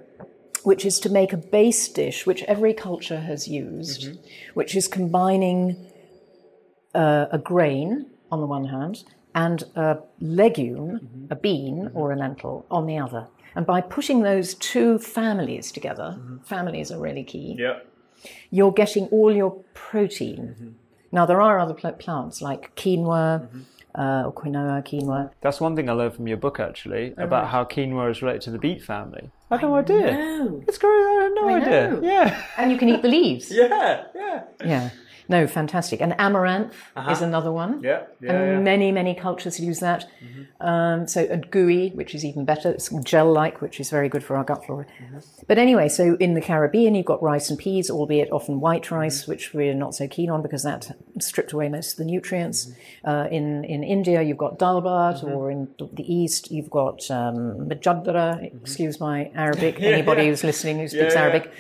Which 0.67 0.85
is 0.85 0.99
to 0.99 1.09
make 1.09 1.33
a 1.33 1.37
base 1.37 1.87
dish 1.87 2.27
which 2.27 2.43
every 2.55 2.75
culture 2.75 3.21
has 3.21 3.47
used, 3.47 4.03
mm-hmm. 4.03 4.21
which 4.55 4.75
is 4.75 4.89
combining 4.89 5.77
uh, 6.93 7.27
a 7.31 7.39
grain 7.39 8.07
on 8.33 8.41
the 8.41 8.47
one 8.47 8.65
hand 8.65 9.05
and 9.33 9.63
a 9.77 9.99
legume, 10.19 10.89
mm-hmm. 10.89 11.27
a 11.31 11.37
bean 11.37 11.77
mm-hmm. 11.77 11.97
or 11.97 12.11
a 12.11 12.17
lentil 12.17 12.67
on 12.69 12.85
the 12.87 12.99
other. 12.99 13.29
And 13.55 13.65
by 13.65 13.81
putting 13.81 14.23
those 14.23 14.55
two 14.55 14.99
families 14.99 15.71
together, 15.71 16.19
families 16.43 16.91
are 16.91 16.99
really 16.99 17.23
key, 17.23 17.55
Yeah. 17.57 17.79
you're 18.51 18.73
getting 18.73 19.05
all 19.13 19.33
your 19.33 19.53
protein. 19.73 20.75
Now, 21.13 21.27
there 21.27 21.41
are 21.41 21.61
other 21.61 21.75
pl- 21.75 21.93
plants 21.93 22.43
like 22.43 22.75
quinoa, 22.75 23.47
uh, 23.95 24.25
or 24.27 24.33
quinoa, 24.33 24.85
quinoa. 24.85 25.31
That's 25.43 25.61
one 25.61 25.77
thing 25.77 25.89
I 25.89 25.93
learned 25.93 26.15
from 26.15 26.27
your 26.27 26.39
book, 26.39 26.59
actually, 26.59 27.13
about 27.13 27.45
uh-huh. 27.45 27.53
how 27.53 27.65
quinoa 27.65 28.11
is 28.11 28.21
related 28.21 28.43
to 28.43 28.51
the 28.51 28.59
beet 28.59 28.83
family. 28.83 29.31
I 29.51 29.57
had 29.57 29.63
no 29.63 29.77
idea. 29.77 30.13
know. 30.13 30.63
It's 30.67 30.79
great. 30.79 30.91
I 30.91 31.23
had 31.23 31.33
no 31.35 31.49
I 31.49 31.55
idea. 31.61 31.91
know. 31.91 32.01
Yeah. 32.03 32.43
And 32.59 32.73
you 32.73 32.79
can 32.79 32.89
eat 32.89 33.03
the 33.03 33.09
leaves. 33.09 33.51
Yeah. 33.55 34.05
Yeah. 34.15 34.43
Yeah. 34.65 34.91
No, 35.29 35.47
fantastic. 35.47 36.01
And 36.01 36.15
amaranth 36.19 36.75
uh-huh. 36.95 37.11
is 37.11 37.23
another 37.23 37.51
one. 37.53 37.83
Yeah. 37.83 38.05
Yeah. 38.21 38.33
and 38.33 38.53
yeah. 38.53 38.61
many, 38.61 38.93
many 38.93 39.15
cultures 39.15 39.59
use 39.59 39.81
that. 39.81 40.07
Mm-hmm. 40.23 40.67
Um, 40.67 41.09
so, 41.09 41.23
and 41.23 41.51
gooey, 41.51 41.91
which 41.91 42.15
is 42.15 42.25
even 42.25 42.45
better. 42.45 42.71
It's 42.71 42.89
gel-like, 43.03 43.61
which 43.61 43.81
is 43.81 43.91
very 43.91 44.09
good 44.09 44.23
for 44.23 44.37
our 44.37 44.45
gut 44.45 44.65
flora. 44.65 44.87
Mm-hmm. 45.03 45.19
But 45.47 45.59
anyway, 45.59 45.89
so 45.89 46.17
in 46.17 46.35
the 46.35 46.41
Caribbean, 46.41 46.95
you've 46.95 47.07
got 47.07 47.23
rice 47.23 47.51
and 47.51 47.59
peas, 47.59 47.91
albeit 47.91 48.31
often 48.31 48.61
white 48.61 48.85
mm-hmm. 48.85 48.95
rice, 48.95 49.27
which 49.27 49.53
we're 49.53 49.75
not 49.75 49.95
so 49.95 50.07
keen 50.09 50.31
on 50.31 50.43
because 50.43 50.63
that 50.63 50.97
stripped 51.21 51.53
away 51.53 51.69
most 51.69 51.93
of 51.93 51.99
the 51.99 52.05
nutrients. 52.05 52.73
Uh, 53.05 53.27
in 53.31 53.65
in 53.65 53.83
India, 53.83 54.23
you've 54.23 54.39
got 54.39 54.59
dal 54.59 54.83
bhat, 54.83 55.23
or 55.25 55.51
in 55.51 55.69
the 55.93 56.13
east, 56.13 56.51
you've 56.51 56.71
got 56.71 57.11
um, 57.11 57.69
majadra. 57.69 58.55
Excuse 58.61 59.01
my 59.01 59.31
Arabic. 59.35 59.81
Anybody 59.81 60.29
who's 60.29 60.45
listening 60.45 60.79
who 60.79 60.89
speaks 60.89 61.15
yeah, 61.15 61.21
Arabic. 61.21 61.53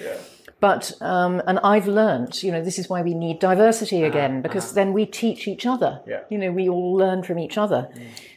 But 0.58 0.92
um, 1.02 1.42
and 1.46 1.58
I've 1.58 1.86
learnt, 1.86 2.42
you 2.42 2.50
know, 2.50 2.62
this 2.62 2.78
is 2.78 2.88
why 2.88 3.02
we 3.02 3.12
need 3.12 3.40
diversity 3.40 4.02
again 4.04 4.40
because 4.40 4.72
then 4.72 4.94
we 4.94 5.04
teach 5.04 5.46
each 5.46 5.66
other. 5.66 6.00
Yeah. 6.06 6.20
You 6.30 6.38
know, 6.38 6.50
we 6.50 6.66
all 6.68 6.94
learn 6.94 7.22
from 7.22 7.38
each 7.38 7.58
other. 7.58 7.88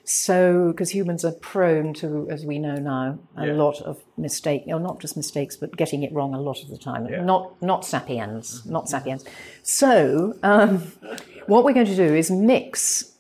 So 0.03 0.67
because 0.71 0.89
humans 0.89 1.23
are 1.23 1.31
prone 1.31 1.93
to, 1.95 2.27
as 2.29 2.45
we 2.45 2.59
know 2.59 2.75
now, 2.75 3.19
a 3.37 3.47
Yeah. 3.47 3.53
lot 3.53 3.81
of 3.83 4.01
mistake, 4.17 4.63
or 4.67 4.79
not 4.81 4.99
just 4.99 5.15
mistakes, 5.15 5.55
but 5.55 5.77
getting 5.77 6.03
it 6.03 6.11
wrong 6.11 6.33
a 6.33 6.41
lot 6.41 6.61
of 6.61 6.69
the 6.69 6.77
time. 6.77 7.07
Yeah. 7.07 7.23
Not 7.23 7.61
not 7.61 7.85
sapiens, 7.85 8.65
not 8.65 8.89
sapiens. 8.89 9.23
So 9.63 10.35
um, 10.43 10.91
what 11.47 11.63
we're 11.63 11.73
going 11.73 11.85
to 11.85 11.95
do 11.95 12.13
is 12.15 12.29
mix 12.29 13.13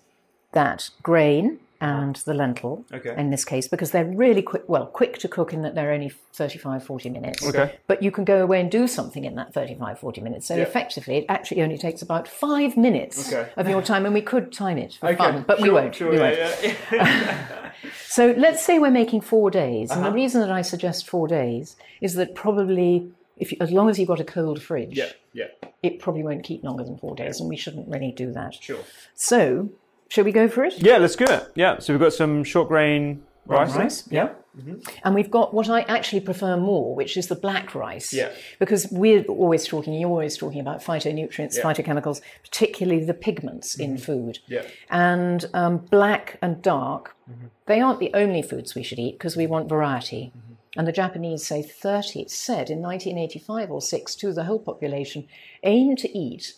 that 0.51 0.89
grain 1.03 1.59
and 1.81 2.17
the 2.25 2.33
lentil 2.33 2.85
Okay. 2.93 3.13
in 3.17 3.29
this 3.29 3.45
case 3.45 3.67
because 3.67 3.91
they're 3.91 4.03
really 4.05 4.41
quick 4.41 4.63
well 4.67 4.85
quick 4.85 5.17
to 5.19 5.27
cook 5.27 5.53
in 5.53 5.61
that 5.61 5.75
they're 5.75 5.91
only 5.93 6.09
35 6.33 6.83
40 6.83 7.09
minutes 7.09 7.41
Okay. 7.47 7.75
but 7.87 8.03
you 8.03 8.11
can 8.11 8.25
go 8.25 8.41
away 8.43 8.59
and 8.59 8.69
do 8.69 8.85
something 8.87 9.23
in 9.23 9.35
that 9.35 9.53
35 9.53 9.97
40 9.99 10.21
minutes 10.21 10.47
so 10.47 10.55
Yeah. 10.55 10.63
effectively 10.63 11.17
it 11.17 11.25
actually 11.29 11.61
only 11.61 11.77
takes 11.77 12.01
about 12.01 12.27
five 12.27 12.75
minutes 12.75 13.31
Okay. 13.31 13.49
of 13.55 13.69
your 13.69 13.81
time 13.81 14.05
and 14.05 14.13
we 14.13 14.21
could 14.21 14.51
time 14.51 14.77
it 14.77 14.93
for 14.99 15.15
fun 15.15 15.45
but 15.47 15.61
we 15.61 15.69
won't 15.69 15.95
sure, 15.95 16.11
we 16.11 16.19
won't 16.19 16.37
yeah. 16.37 17.71
so 18.07 18.33
let's 18.37 18.61
say 18.65 18.79
we're 18.79 18.91
making 18.91 19.21
four 19.21 19.49
days, 19.49 19.91
Uh-huh. 19.91 19.99
and 19.99 20.07
the 20.07 20.11
reason 20.15 20.41
that 20.41 20.51
I 20.51 20.61
suggest 20.61 21.07
four 21.07 21.27
days 21.27 21.75
is 22.01 22.15
that 22.15 22.35
probably, 22.35 23.09
if 23.37 23.51
you, 23.51 23.57
as 23.61 23.71
long 23.71 23.89
as 23.89 23.97
you've 23.97 24.07
got 24.07 24.19
a 24.19 24.25
cold 24.25 24.61
fridge, 24.61 24.97
yeah, 24.97 25.11
yeah, 25.33 25.45
it 25.81 25.99
probably 25.99 26.23
won't 26.23 26.43
keep 26.43 26.63
longer 26.63 26.83
than 26.83 26.97
four 26.97 27.15
days, 27.15 27.39
and 27.39 27.47
we 27.49 27.55
shouldn't 27.55 27.87
really 27.87 28.11
do 28.11 28.31
that. 28.33 28.55
sure. 28.55 28.79
So, 29.15 29.69
shall 30.09 30.25
we 30.25 30.31
go 30.31 30.47
for 30.47 30.63
it? 30.65 30.81
Yeah, 30.81 30.97
let's 30.97 31.15
do 31.15 31.25
it. 31.25 31.51
Yeah, 31.55 31.79
so 31.79 31.93
we've 31.93 32.01
got 32.01 32.13
some 32.13 32.43
short 32.43 32.67
grain 32.67 33.23
rice. 33.45 33.75
Eh? 33.75 33.79
Rice, 33.79 34.07
yeah. 34.11 34.29
Mm-hmm. 34.57 34.75
And 35.03 35.15
we've 35.15 35.31
got 35.31 35.53
what 35.53 35.69
I 35.69 35.81
actually 35.81 36.21
prefer 36.21 36.57
more, 36.57 36.95
which 36.95 37.15
is 37.15 37.27
the 37.27 37.35
black 37.35 37.75
rice. 37.75 38.13
Yeah. 38.13 38.31
Because 38.57 38.87
we're 38.91 39.23
always 39.25 39.65
talking, 39.65 39.93
you're 39.93 40.09
always 40.09 40.37
talking 40.37 40.59
about 40.59 40.83
phytonutrients, 40.83 41.59
phytochemicals, 41.59 42.21
particularly 42.43 43.05
the 43.05 43.13
pigments 43.13 43.75
in 43.75 43.95
mm-hmm. 43.95 44.03
food. 44.03 44.39
Yeah. 44.47 44.63
And 44.89 45.45
um, 45.53 45.77
black 45.77 46.37
and 46.41 46.61
dark, 46.61 47.15
mm-hmm. 47.29 47.47
they 47.67 47.79
aren't 47.79 47.99
the 47.99 48.11
only 48.13 48.41
foods 48.41 48.75
we 48.75 48.83
should 48.83 48.99
eat 48.99 49.17
because 49.17 49.37
we 49.37 49.47
want 49.47 49.69
variety. 49.69 50.33
And 50.75 50.87
the 50.87 50.91
Japanese 50.91 51.45
say 51.45 51.61
30, 51.61 52.21
it 52.21 52.31
said 52.31 52.69
in 52.69 52.79
1985 52.81 53.71
or 53.71 53.81
6 53.81 54.15
to 54.15 54.33
the 54.33 54.43
whole 54.43 54.59
population, 54.59 55.27
aim 55.63 55.95
to 55.97 56.17
eat 56.17 56.53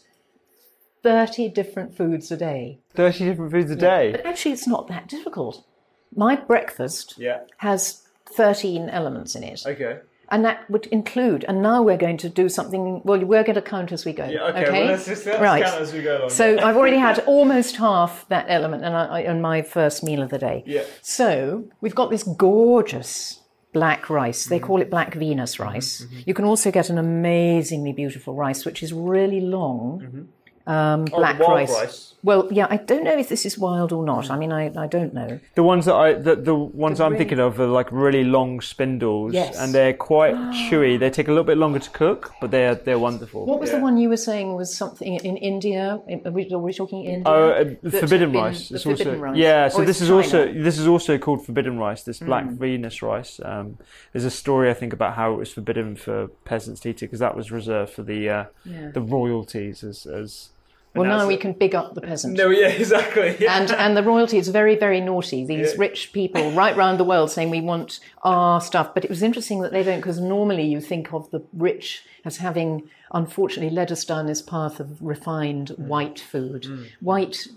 30 1.04 1.50
different 1.50 1.96
foods 1.96 2.32
a 2.32 2.38
day. 2.38 2.80
30 2.94 3.26
different 3.26 3.52
foods 3.52 3.72
a 3.72 3.76
day. 3.76 4.12
But 4.12 4.26
actually, 4.26 4.52
it's 4.52 4.68
not 4.68 4.88
that 4.88 5.08
difficult. 5.08 5.66
My 6.16 6.36
breakfast 6.36 7.16
Yeah. 7.18 7.40
has 7.58 8.04
13 8.26 8.90
elements 8.90 9.36
in 9.36 9.44
it. 9.44 9.64
Okay. 9.66 10.00
And 10.30 10.46
that 10.46 10.70
would 10.70 10.86
include, 10.88 11.44
and 11.50 11.62
now 11.62 11.82
we're 11.84 11.98
going 11.98 12.16
to 12.18 12.30
do 12.30 12.48
something, 12.48 13.02
well, 13.04 13.20
we're 13.20 13.44
going 13.44 13.56
to 13.56 13.62
count 13.62 13.92
as 13.92 14.06
we 14.06 14.14
go. 14.14 14.26
Yeah, 14.26 14.44
okay, 14.44 14.72
well, 14.72 14.86
let's 14.86 15.06
just- 15.06 15.26
let's 15.26 15.42
right. 15.42 15.62
count 15.62 15.82
as 15.82 15.92
we 15.92 16.02
go 16.02 16.20
along. 16.20 16.30
So 16.30 16.58
I've 16.58 16.78
already 16.78 16.98
had 16.98 17.20
almost 17.26 17.76
half 17.76 18.26
that 18.30 18.46
element 18.48 18.86
in, 18.86 19.26
in 19.26 19.42
my 19.42 19.62
first 19.62 20.04
meal 20.06 20.22
of 20.22 20.30
the 20.30 20.38
day. 20.38 20.64
Yeah. 20.66 20.84
So 21.02 21.66
we've 21.82 21.96
got 21.96 22.12
this 22.12 22.24
gorgeous 22.24 23.42
black 23.74 24.10
rice. 24.10 24.44
Mm-hmm. 24.46 24.54
They 24.54 24.60
call 24.60 24.82
it 24.82 24.90
black 24.90 25.14
Venus 25.16 25.60
rice. 25.60 26.02
Mm-hmm, 26.02 26.14
mm-hmm. 26.16 26.24
You 26.28 26.34
can 26.34 26.46
also 26.46 26.72
get 26.72 26.90
an 26.90 26.98
amazingly 26.98 27.92
beautiful 27.92 28.34
rice, 28.34 28.64
which 28.66 28.82
is 28.84 28.94
really 28.94 29.42
long. 29.42 30.02
Mm-hmm. 30.02 30.22
Um, 30.68 31.06
black. 31.06 31.38
Oh, 31.40 31.46
wild 31.48 31.60
rice. 31.70 31.72
rice. 31.74 32.08
Well, 32.24 32.48
yeah, 32.52 32.68
I 32.70 32.78
don't 32.78 33.04
know 33.04 33.18
if 33.18 33.30
this 33.30 33.48
is 33.48 33.58
wild 33.58 33.92
or 33.92 34.06
not. 34.06 34.30
I 34.30 34.38
mean, 34.38 34.52
I, 34.52 34.72
I 34.80 34.86
don't 34.86 35.12
know. 35.12 35.40
The 35.56 35.64
ones 35.64 35.86
that 35.86 35.96
I, 35.96 36.14
the, 36.14 36.36
the 36.36 36.54
ones 36.54 37.00
I'm 37.02 37.14
really- 37.14 37.18
thinking 37.18 37.40
of 37.40 37.60
are 37.60 37.66
like 37.66 37.92
really 37.92 38.24
long 38.24 38.62
spindles, 38.62 39.34
Yes. 39.34 39.58
and 39.58 39.74
they're 39.74 39.96
quite 39.96 40.36
chewy. 40.36 41.00
They 41.00 41.10
take 41.10 41.28
a 41.30 41.32
little 41.32 41.44
bit 41.44 41.58
longer 41.58 41.80
to 41.80 41.90
cook, 41.90 42.32
but 42.40 42.52
they're 42.52 42.76
they're 42.76 43.00
wonderful. 43.00 43.48
What 43.48 43.60
was 43.60 43.72
the 43.72 43.80
one 43.80 43.98
you 43.98 44.08
were 44.08 44.18
saying 44.18 44.56
was 44.56 44.72
something 44.76 45.16
in 45.16 45.36
India? 45.38 46.00
In- 46.08 46.22
Are 46.28 46.32
we, 46.32 46.48
are 46.54 46.60
we 46.60 46.74
talking 46.74 47.06
India? 47.06 47.24
Oh, 47.26 47.50
uh, 47.50 47.90
forbidden 47.90 48.32
rice. 48.34 48.70
the 48.70 48.76
It's 48.76 48.84
forbidden 48.84 49.14
also 49.16 49.20
rice. 49.24 49.38
yeah. 49.38 49.68
So 49.70 49.82
Or 49.82 49.86
this 49.86 50.00
is 50.02 50.12
also 50.12 50.46
China. 50.46 50.52
Hmm. 50.60 50.64
this 50.64 50.78
is 50.78 50.86
also 50.88 51.18
called 51.18 51.44
forbidden 51.44 51.80
rice. 51.80 52.04
This 52.04 52.20
black 52.20 52.46
Venus 52.46 53.02
rice. 53.02 53.40
Um, 53.44 53.80
there's 54.14 54.26
a 54.26 54.30
story 54.32 54.70
I 54.70 54.76
think 54.76 54.94
about 54.94 55.16
how 55.16 55.34
it 55.34 55.38
was 55.38 55.52
forbidden 55.52 55.96
for 55.96 56.28
peasants 56.46 56.82
to 56.82 56.90
eat 56.90 56.98
it 57.02 57.08
because 57.08 57.20
that 57.20 57.36
was 57.36 57.52
reserved 57.52 57.94
for 57.94 58.04
the 58.04 58.30
uh, 58.30 58.46
Yeah. 58.64 58.92
the 58.94 59.02
royalties 59.02 59.84
as 59.84 60.06
as. 60.06 60.50
Well, 60.94 61.10
now 61.10 61.26
we 61.26 61.38
can 61.38 61.54
big 61.54 61.74
up 61.74 61.96
the 61.96 62.02
peasant. 62.02 62.38
No, 62.38 62.50
yeah, 62.50 62.68
exactly. 62.84 63.38
Yeah. 63.40 63.58
And 63.60 63.72
and 63.72 63.96
the 63.96 64.04
royalty 64.04 64.38
is 64.38 64.50
very 64.50 64.76
very 64.76 65.00
naughty. 65.00 65.46
These 65.46 65.70
Yeah. 65.74 65.80
rich 65.80 66.12
people 66.14 66.52
right 66.52 66.76
round 66.76 67.00
the 67.00 67.06
world 67.06 67.32
saying 67.32 67.50
we 67.50 67.62
want 67.62 68.00
our 68.24 68.60
stuff. 68.60 68.94
But 68.94 69.04
it 69.06 69.10
was 69.10 69.24
interesting 69.24 69.62
that 69.62 69.72
they 69.72 69.84
don't, 69.84 70.00
because 70.00 70.20
normally 70.20 70.64
you 70.64 70.82
think 70.82 71.14
of 71.14 71.30
the 71.32 71.42
rich 71.54 72.04
as 72.26 72.38
having 72.38 72.90
unfortunately 73.14 73.74
led 73.74 73.92
us 73.92 74.04
down 74.06 74.26
this 74.28 74.42
path 74.42 74.80
of 74.80 75.02
refined 75.02 75.70
Mm. 75.70 75.88
white 75.88 76.20
food. 76.20 76.68
White, 77.02 77.48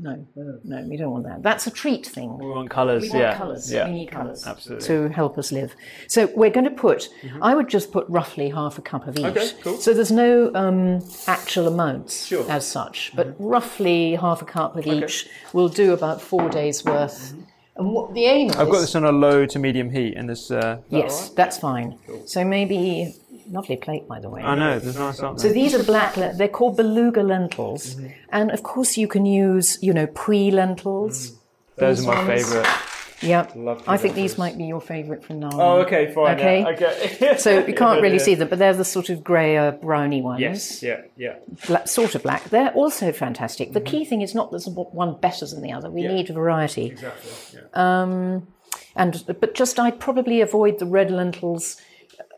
no, 0.00 0.26
no, 0.64 0.82
we 0.88 0.96
don't 0.96 1.10
want 1.10 1.24
that. 1.24 1.42
That's 1.42 1.66
a 1.66 1.70
treat 1.70 2.06
thing. 2.06 2.38
we 2.38 2.46
want 2.48 2.70
colours. 2.70 3.02
We 3.02 3.10
want 3.10 3.20
yeah. 3.20 3.36
colours. 3.36 3.72
Yeah. 3.72 3.86
We 3.86 3.92
need 3.92 4.10
colours 4.10 4.46
Absolutely. 4.46 4.86
to 4.86 5.08
help 5.08 5.36
us 5.36 5.52
live. 5.52 5.74
So 6.08 6.30
we're 6.34 6.50
going 6.50 6.64
to 6.64 6.70
put. 6.70 7.08
I 7.42 7.54
would 7.54 7.68
just 7.68 7.92
put 7.92 8.08
roughly 8.08 8.48
half 8.50 8.78
a 8.78 8.82
cup 8.82 9.06
of 9.06 9.18
each. 9.18 9.24
Okay, 9.24 9.50
cool. 9.62 9.76
So 9.76 9.92
there's 9.92 10.10
no 10.10 10.52
um, 10.54 11.00
actual 11.26 11.68
amounts 11.68 12.26
Sure. 12.26 12.42
Mm-hmm. 12.42 12.50
as 12.50 12.66
such, 12.66 13.12
but 13.14 13.34
roughly 13.38 14.14
half 14.14 14.40
a 14.42 14.46
cup 14.46 14.76
of 14.76 14.86
each 14.86 15.28
will 15.52 15.68
do 15.68 15.92
about 15.92 16.20
four 16.20 16.48
days 16.48 16.84
worth. 16.84 17.34
And 17.76 17.92
what 17.92 18.12
the 18.14 18.24
aim 18.24 18.50
is 18.50 18.56
I've 18.56 18.68
is, 18.68 18.72
got 18.72 18.80
this 18.80 18.94
on 18.94 19.04
a 19.04 19.12
low 19.12 19.46
to 19.46 19.58
medium 19.58 19.90
heat, 19.90 20.14
and 20.16 20.28
this. 20.28 20.50
Uh, 20.50 20.56
is 20.56 20.90
that 20.90 20.96
Yes, 20.96 21.28
all 21.28 21.34
that's 21.34 21.58
fine. 21.58 21.98
So 22.26 22.44
maybe 22.44 23.14
lovely 23.48 23.76
plate, 23.76 24.06
by 24.08 24.20
the 24.20 24.28
way. 24.28 24.42
I 24.42 24.54
know. 24.54 24.78
There's 24.78 24.98
nice, 24.98 25.20
aren't 25.20 25.40
So 25.40 25.48
there? 25.48 25.54
these 25.54 25.74
are 25.74 25.82
black. 25.82 26.16
le- 26.16 26.32
They're 26.34 26.48
called 26.48 26.76
beluga 26.76 27.22
lentils, 27.22 27.94
Mm-hmm. 27.94 28.06
and 28.30 28.50
of 28.50 28.62
course 28.62 28.96
you 28.96 29.08
can 29.08 29.24
use, 29.26 29.78
you 29.82 29.92
know, 29.92 30.06
Puy 30.06 30.50
lentils. 30.50 31.32
Those 31.76 32.06
are 32.06 32.14
my 32.14 32.26
favourite. 32.36 32.68
Yep. 33.22 33.52
Love 33.56 33.82
I 33.86 33.98
think 33.98 34.14
these 34.14 34.38
might 34.38 34.56
be 34.56 34.64
your 34.64 34.80
favourite 34.80 35.22
from 35.22 35.40
now 35.40 35.48
on. 35.50 35.60
Oh, 35.60 35.80
okay, 35.82 36.10
fine. 36.14 36.36
Okay. 36.38 36.60
Yeah, 36.60 36.68
okay. 36.70 37.36
So 37.38 37.66
you 37.66 37.74
can't 37.74 38.00
really 38.00 38.16
Yeah. 38.16 38.22
see 38.28 38.34
them, 38.34 38.48
but 38.48 38.58
they're 38.58 38.72
the 38.72 38.84
sort 38.84 39.10
of 39.10 39.22
greyer, 39.22 39.72
browny 39.72 40.22
ones. 40.22 40.40
Yes. 40.40 40.82
Yeah. 40.82 41.02
Yeah. 41.18 41.34
Bla- 41.66 41.86
sort 41.86 42.14
of 42.14 42.22
black. 42.22 42.44
They're 42.48 42.70
also 42.72 43.12
fantastic. 43.12 43.72
The 43.74 43.80
key 43.82 44.06
thing 44.06 44.22
is 44.22 44.34
not 44.34 44.50
there's 44.50 44.66
one 44.68 45.20
better 45.20 45.44
than 45.46 45.60
the 45.60 45.70
other. 45.72 45.90
We 45.90 46.00
Mm-hmm. 46.02 46.10
Yeah. 46.10 46.16
need 46.16 46.28
variety. 46.30 46.86
Exactly. 46.86 47.60
Yeah. 47.60 47.66
Um, 48.02 48.46
and 48.96 49.22
but 49.26 49.54
just 49.54 49.78
I'd 49.78 50.00
probably 50.00 50.40
avoid 50.40 50.78
the 50.78 50.86
red 50.86 51.10
lentils. 51.10 51.76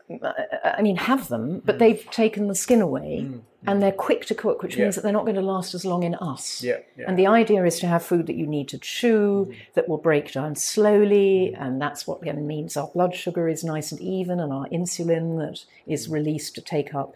I 0.09 0.81
mean, 0.81 0.97
have 0.97 1.27
them, 1.29 1.61
but 1.65 1.75
mm. 1.75 1.79
they've 1.79 2.11
taken 2.11 2.47
the 2.47 2.55
skin 2.55 2.81
away, 2.81 3.25
mm. 3.25 3.41
and 3.65 3.81
they're 3.81 3.91
quick 3.91 4.25
to 4.27 4.35
cook, 4.35 4.61
which 4.61 4.75
Mm. 4.75 4.77
Yeah. 4.77 4.83
means 4.85 4.95
that 4.95 5.01
they're 5.01 5.13
not 5.13 5.23
going 5.25 5.35
to 5.35 5.41
last 5.41 5.73
as 5.73 5.85
long 5.85 6.03
in 6.03 6.15
us. 6.15 6.61
Yeah, 6.61 6.77
yeah. 6.97 7.05
And 7.07 7.17
the 7.17 7.27
idea 7.27 7.63
is 7.65 7.79
to 7.79 7.87
have 7.87 8.03
food 8.03 8.27
that 8.27 8.35
you 8.35 8.45
need 8.45 8.67
to 8.69 8.77
chew, 8.77 9.47
mm. 9.49 9.55
that 9.75 9.87
will 9.87 9.97
break 9.97 10.33
down 10.33 10.55
slowly, 10.55 11.53
and 11.57 11.81
that's 11.81 12.05
what 12.05 12.21
means 12.23 12.75
our 12.77 12.87
blood 12.87 13.15
sugar 13.15 13.47
is 13.47 13.63
nice 13.63 13.91
and 13.91 14.01
even, 14.01 14.39
and 14.39 14.51
our 14.51 14.67
insulin 14.67 15.37
that 15.39 15.63
is 15.87 16.09
released 16.09 16.55
to 16.55 16.61
take 16.61 16.93
up 16.93 17.15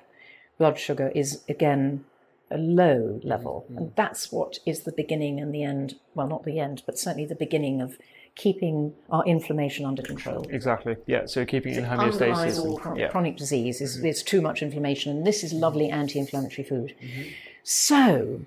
blood 0.58 0.80
sugar 0.80 1.12
is 1.14 1.44
again 1.48 2.06
a 2.50 2.58
low 2.58 3.20
level. 3.24 3.66
And 3.76 3.92
that's 3.96 4.32
what 4.32 4.60
is 4.66 4.84
the 4.84 4.92
beginning 4.92 5.40
and 5.40 5.54
the 5.54 5.64
end, 5.64 5.96
well, 6.16 6.28
not 6.28 6.46
the 6.46 6.60
end, 6.60 6.84
but 6.86 6.98
certainly 6.98 7.26
the 7.26 7.36
beginning 7.36 7.82
of 7.82 7.98
keeping 8.38 8.94
our 9.10 9.26
inflammation 9.26 9.86
under 9.86 10.02
control. 10.02 10.46
Exactly. 10.50 10.96
Yeah. 11.08 11.26
So 11.26 11.46
keeping 11.46 11.74
it 11.74 11.80
in 11.80 11.86
homeostasis. 11.86 12.60
all 12.60 12.72
and- 12.74 12.80
chron- 12.80 12.96
yeah. 12.98 13.10
chronic 13.10 13.36
disease 13.36 13.82
is 13.82 14.02
there's 14.02 14.24
too 14.24 14.42
much 14.42 14.62
inflammation, 14.62 15.18
and 15.18 15.28
this 15.28 15.44
is 15.44 15.52
lovely 15.52 15.90
anti-inflammatory 15.90 16.64
food. 16.68 16.96
Mm-hmm. 17.02 17.30
So 17.64 18.42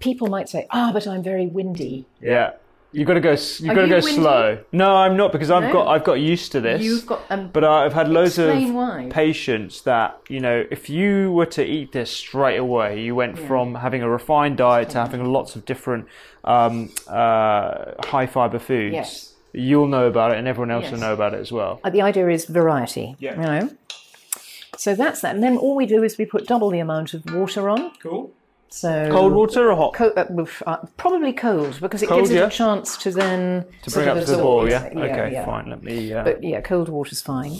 people 0.00 0.28
might 0.28 0.48
say, 0.48 0.66
"Ah, 0.70 0.90
but 0.92 1.06
I'm 1.06 1.22
very 1.22 1.46
windy." 1.46 2.04
Yeah. 2.20 2.54
You've 2.92 3.06
got 3.08 3.14
to 3.14 3.20
go. 3.20 3.30
You've 3.30 3.60
Are 3.70 3.74
got 3.74 3.74
to 3.74 3.80
you 3.82 3.88
go 3.88 3.94
windy? 4.04 4.12
slow. 4.20 4.58
No, 4.70 4.94
I'm 4.96 5.16
not 5.16 5.32
because 5.32 5.50
I've 5.50 5.62
No? 5.64 5.72
got 5.72 5.88
I've 5.88 6.04
got 6.04 6.14
used 6.20 6.52
to 6.52 6.60
this. 6.60 6.82
You've 6.82 7.06
got, 7.06 7.22
um, 7.30 7.48
but 7.50 7.64
I've 7.64 7.94
had 7.94 8.08
loads 8.10 8.38
explain 8.38 8.68
of 8.68 8.74
why. 8.74 9.08
patients 9.10 9.80
that 9.82 10.18
you 10.28 10.40
know, 10.40 10.64
if 10.70 10.90
you 10.90 11.32
were 11.32 11.46
to 11.46 11.64
eat 11.64 11.92
this 11.92 12.10
straight 12.10 12.58
away, 12.58 13.00
you 13.00 13.14
went 13.14 13.38
from 13.38 13.74
having 13.76 14.02
a 14.02 14.08
refined 14.10 14.58
diet 14.58 14.90
to 14.90 14.98
having 14.98 15.24
lots 15.24 15.56
of 15.56 15.64
different 15.64 16.06
um, 16.44 16.90
uh, 17.08 17.92
high 18.04 18.26
fiber 18.26 18.58
foods. 18.58 18.92
Yes. 18.92 19.28
You'll 19.54 19.86
know 19.88 20.06
about 20.06 20.32
it, 20.32 20.38
and 20.38 20.46
everyone 20.48 20.70
else 20.70 20.84
will 20.86 20.92
Yes. 20.92 21.00
know 21.00 21.12
about 21.14 21.34
it 21.34 21.40
as 21.40 21.50
well. 21.52 21.80
Uh, 21.84 21.90
The 21.90 22.02
idea 22.02 22.28
is 22.28 22.44
variety. 22.46 23.16
Yeah. 23.18 23.34
You 23.36 23.42
know. 23.42 23.70
So 24.76 24.94
that's 24.94 25.20
that, 25.20 25.34
and 25.34 25.42
then 25.42 25.56
all 25.56 25.76
we 25.76 25.86
do 25.86 26.02
is 26.02 26.18
we 26.18 26.24
put 26.24 26.46
double 26.46 26.70
the 26.70 26.78
amount 26.80 27.14
of 27.14 27.24
water 27.32 27.68
on. 27.68 27.92
Cool. 28.02 28.32
So 28.72 29.10
Cold 29.10 29.34
water 29.34 29.70
or 29.70 29.76
hot? 29.76 29.92
Co- 29.92 30.14
uh, 30.16 30.46
uh, 30.66 30.76
probably 30.96 31.34
cold 31.34 31.78
because 31.78 32.02
it 32.02 32.06
Cold, 32.08 32.20
gives 32.22 32.30
it 32.30 32.36
yeah. 32.36 32.46
a 32.46 32.50
chance 32.50 32.96
to 32.96 33.10
then 33.10 33.66
to 33.82 33.90
bring 33.90 34.08
up 34.08 34.18
to 34.18 34.24
the 34.24 34.38
boil, 34.38 34.66
yeah? 34.66 34.88
Yeah, 34.90 34.98
okay, 35.00 35.32
yeah. 35.32 35.44
fine. 35.44 35.68
Let 35.68 35.82
me. 35.82 36.10
Uh, 36.10 36.24
But 36.24 36.42
yeah, 36.42 36.62
cold 36.62 36.88
water's 36.88 37.20
fine. 37.20 37.52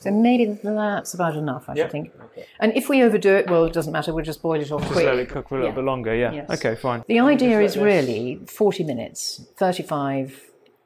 So 0.00 0.10
maybe 0.10 0.44
that's 0.62 1.14
about 1.14 1.34
enough, 1.34 1.66
I 1.70 1.76
should 1.76 1.90
think. 1.90 2.12
And 2.60 2.76
if 2.76 2.90
we 2.90 3.02
overdo 3.02 3.34
it, 3.36 3.48
well, 3.48 3.64
it 3.64 3.72
doesn't 3.72 3.92
matter. 3.92 4.12
We'll 4.12 4.22
just 4.24 4.42
boil 4.42 4.60
it 4.60 4.70
off 4.70 4.82
just 4.82 4.92
quick. 4.92 5.06
let 5.06 5.18
it 5.18 5.30
cook 5.30 5.48
for 5.48 5.54
a 5.54 5.58
little 5.60 5.70
Yeah. 5.72 5.76
bit 5.76 5.84
longer, 5.84 6.14
yeah. 6.14 6.32
Yes. 6.32 6.50
Okay, 6.50 6.74
fine. 6.74 7.02
The 7.08 7.20
idea 7.20 7.62
is 7.62 7.72
this- 7.72 7.82
really 7.82 8.40
40 8.46 8.84
minutes, 8.84 9.46
35, 9.56 10.42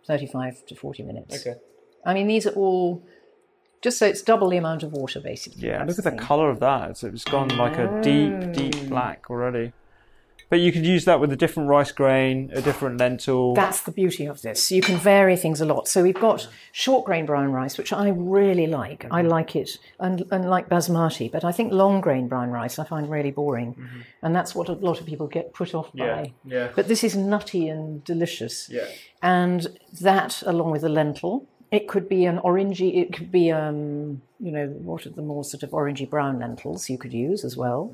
35 0.06 0.64
to 0.66 0.76
40 0.76 1.02
minutes. 1.02 1.44
Okay. 1.44 1.58
I 2.06 2.14
mean, 2.14 2.28
these 2.28 2.46
are 2.46 2.52
all 2.54 3.02
just 3.82 3.98
so 3.98 4.06
it's 4.06 4.22
double 4.22 4.48
the 4.50 4.56
amount 4.56 4.82
of 4.82 4.92
water, 4.92 5.20
basically. 5.20 5.68
Yeah, 5.68 5.80
look 5.84 5.98
at 5.98 6.04
the 6.04 6.10
thing. 6.10 6.18
colour 6.18 6.50
of 6.50 6.60
that. 6.60 6.90
It's, 6.90 7.04
it's 7.04 7.24
gone 7.24 7.48
like 7.56 7.76
a 7.78 8.00
deep, 8.02 8.52
deep 8.52 8.88
black 8.88 9.30
already. 9.30 9.72
But 10.50 10.60
you 10.60 10.72
could 10.72 10.86
use 10.86 11.04
that 11.04 11.20
with 11.20 11.30
a 11.30 11.36
different 11.36 11.68
rice 11.68 11.92
grain, 11.92 12.50
a 12.54 12.62
different 12.62 12.96
lentil. 12.98 13.52
That's 13.52 13.82
the 13.82 13.90
beauty 13.92 14.24
of 14.24 14.40
this. 14.40 14.72
You 14.72 14.80
can 14.80 14.96
vary 14.96 15.36
things 15.36 15.60
a 15.60 15.66
lot. 15.66 15.88
So 15.88 16.02
we've 16.02 16.18
got 16.18 16.48
short 16.72 17.04
grain 17.04 17.26
brown 17.26 17.52
rice, 17.52 17.76
which 17.76 17.92
I 17.92 18.08
really 18.08 18.66
like. 18.66 19.04
I 19.10 19.20
Mm-hmm. 19.20 19.28
like 19.28 19.54
it, 19.56 19.76
and, 20.00 20.24
and 20.30 20.48
like 20.48 20.70
basmati. 20.70 21.30
But 21.30 21.44
I 21.44 21.52
think 21.52 21.70
long 21.74 22.00
grain 22.00 22.28
brown 22.28 22.48
rice 22.50 22.78
I 22.78 22.84
find 22.84 23.10
really 23.10 23.30
boring, 23.30 23.76
and 24.22 24.34
that's 24.34 24.54
what 24.54 24.70
a 24.70 24.72
lot 24.72 24.98
of 25.00 25.06
people 25.06 25.26
get 25.26 25.52
put 25.52 25.74
off 25.74 25.88
Mm-hmm. 25.88 25.98
Yeah, 25.98 26.14
by. 26.22 26.32
yeah. 26.46 26.68
But 26.74 26.88
this 26.88 27.04
is 27.04 27.14
nutty 27.14 27.68
and 27.68 28.02
delicious. 28.02 28.70
Yeah. 28.70 28.86
And 29.22 29.66
that, 30.00 30.42
along 30.46 30.70
with 30.70 30.80
the 30.80 30.88
lentil, 30.88 31.46
it 31.70 31.88
could 31.88 32.08
be 32.08 32.24
an 32.24 32.38
orangey. 32.38 32.96
It 33.02 33.12
could 33.12 33.30
be, 33.30 33.50
um, 33.52 34.22
you 34.40 34.50
know, 34.52 34.66
what 34.68 35.06
are 35.06 35.10
the 35.10 35.22
more 35.22 35.44
sort 35.44 35.62
of 35.62 35.70
orangey 35.70 36.08
brown 36.08 36.38
lentils 36.38 36.88
you 36.88 36.98
could 36.98 37.12
use 37.12 37.44
as 37.44 37.56
well. 37.56 37.92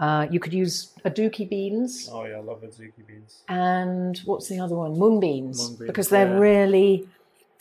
Uh, 0.00 0.26
you 0.28 0.40
could 0.40 0.52
use 0.52 0.90
aduki 1.04 1.48
beans 1.48 2.08
oh 2.12 2.24
yeah, 2.24 2.34
I 2.34 2.40
love 2.40 2.62
azuki 2.62 3.06
beans. 3.06 3.42
and 3.48 4.18
what's 4.24 4.48
the 4.48 4.58
other 4.58 4.74
one? 4.74 4.98
Mung 4.98 5.20
beans, 5.20 5.58
Mung 5.62 5.76
beans, 5.76 5.86
because 5.86 6.08
they're 6.08 6.26
yeah. 6.26 6.38
really. 6.38 7.08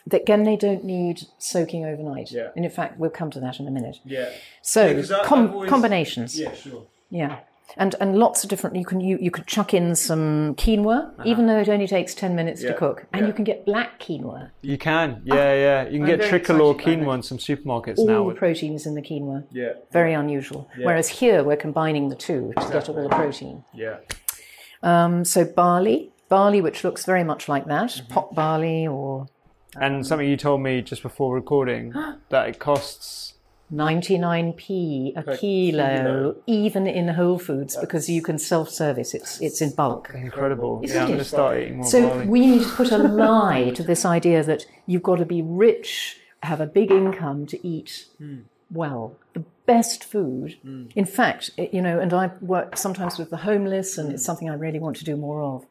That 0.08 0.24
again, 0.24 0.44
they 0.44 0.58
don't 0.58 0.84
need 0.84 1.28
soaking 1.38 1.86
overnight. 1.86 2.32
Yeah. 2.32 2.50
And 2.56 2.66
in 2.66 2.72
fact, 2.72 2.98
we'll 3.00 3.10
come 3.12 3.30
to 3.32 3.40
that 3.40 3.60
in 3.60 3.68
a 3.68 3.72
minute. 3.72 4.00
Yeah. 4.04 4.30
So, 4.62 5.00
I- 5.00 5.26
com- 5.26 5.54
always- 5.54 5.70
combinations. 5.70 6.38
Yeah, 6.38 6.54
sure. 6.54 6.84
Yeah. 7.10 7.40
And 7.76 7.96
and 8.00 8.16
lots 8.20 8.44
of 8.44 8.50
different. 8.52 8.76
You 8.76 8.86
can 8.86 9.00
you, 9.02 9.18
you 9.20 9.32
could 9.32 9.48
chuck 9.48 9.74
in 9.74 9.96
some 9.96 10.54
quinoa, 10.56 11.10
Uh-huh. 11.10 11.24
even 11.26 11.48
though 11.48 11.58
it 11.58 11.68
only 11.70 11.88
takes 11.88 12.14
ten 12.14 12.36
minutes 12.36 12.62
Yeah, 12.62 12.72
to 12.74 12.78
cook, 12.78 13.06
and 13.12 13.22
yeah. 13.22 13.28
you 13.28 13.34
can 13.34 13.44
get 13.44 13.66
black 13.66 14.00
quinoa. 14.00 14.52
You 14.62 14.78
can, 14.78 15.22
yeah, 15.26 15.54
yeah. 15.56 15.90
You 15.90 15.98
can 16.00 16.06
get 16.06 16.22
tricolor 16.30 16.72
excited 16.76 17.00
by 17.00 17.06
quinoa 17.06 17.16
in 17.16 17.24
some 17.24 17.40
supermarkets 17.40 17.98
All 17.98 18.06
now. 18.08 18.18
the 18.18 18.24
with- 18.24 18.38
protein 18.38 18.74
is 18.76 18.86
in 18.86 18.94
the 18.94 19.02
quinoa. 19.02 19.46
Yeah, 19.52 19.74
Very 19.92 20.14
unusual. 20.14 20.70
Whereas 20.78 21.08
here 21.10 21.44
we're 21.44 21.58
combining 21.58 22.10
the 22.10 22.16
two 22.16 22.54
to 22.60 22.70
get 22.72 22.90
all 22.90 22.96
the 23.02 23.10
protein. 23.10 23.64
yeah. 23.74 23.98
Um, 24.84 25.24
so 25.26 25.46
barley, 25.46 26.12
barley, 26.30 26.62
which 26.62 26.84
looks 26.84 27.06
very 27.06 27.24
much 27.24 27.48
like 27.50 27.66
that, 27.66 27.90
Mm-hmm. 27.90 28.14
pot 28.14 28.36
barley 28.36 28.86
or 28.88 29.28
And 29.76 30.06
something 30.06 30.28
you 30.30 30.38
told 30.38 30.62
me 30.62 30.82
just 30.82 31.02
before 31.02 31.34
recording 31.34 31.94
that 32.30 32.50
it 32.50 32.60
costs 32.60 33.33
99p 33.74 35.14
a 35.16 35.22
Per 35.24 35.38
kilo, 35.38 35.84
kilo. 35.88 36.36
even 36.48 36.88
in 36.88 37.08
Whole 37.10 37.40
Foods, 37.40 37.76
because 37.78 38.10
you 38.10 38.22
can 38.22 38.38
self-service. 38.38 39.14
It's 39.14 39.42
it's 39.42 39.62
in 39.62 39.72
bulk. 39.72 40.12
incredible. 40.14 40.82
Isn't 40.84 40.96
yeah, 40.96 41.04
I'm 41.04 41.08
it? 41.10 41.14
going 41.14 41.20
to 41.20 41.26
start 41.26 41.58
eating 41.60 41.78
more 41.78 41.86
So 41.86 42.08
barley. 42.08 42.28
we 42.28 42.40
need 42.46 42.64
to 42.64 42.70
put 42.70 42.92
a 42.92 42.98
lie 42.98 43.72
to 43.76 43.84
this 43.84 44.06
idea 44.06 44.44
that 44.44 44.66
you've 44.86 45.04
got 45.04 45.18
to 45.18 45.26
be 45.26 45.42
rich, 45.42 46.18
have 46.44 46.62
a 46.62 46.66
big 46.66 46.92
income 46.92 47.46
to 47.48 47.68
eat 47.68 48.08
well. 48.72 49.16
The 49.34 49.44
best 49.66 50.04
food, 50.04 50.58
in 50.96 51.06
fact, 51.06 51.52
you 51.72 51.82
know, 51.82 52.00
and 52.00 52.14
I 52.14 52.32
work 52.42 52.78
sometimes 52.78 53.18
with 53.18 53.30
the 53.30 53.38
homeless, 53.38 53.98
and 53.98 54.12
it's 54.12 54.24
something 54.26 54.50
I 54.50 54.56
really 54.56 54.80
want 54.80 54.96
to 54.98 55.06
do 55.06 55.16
more 55.16 55.42
of. 55.42 55.66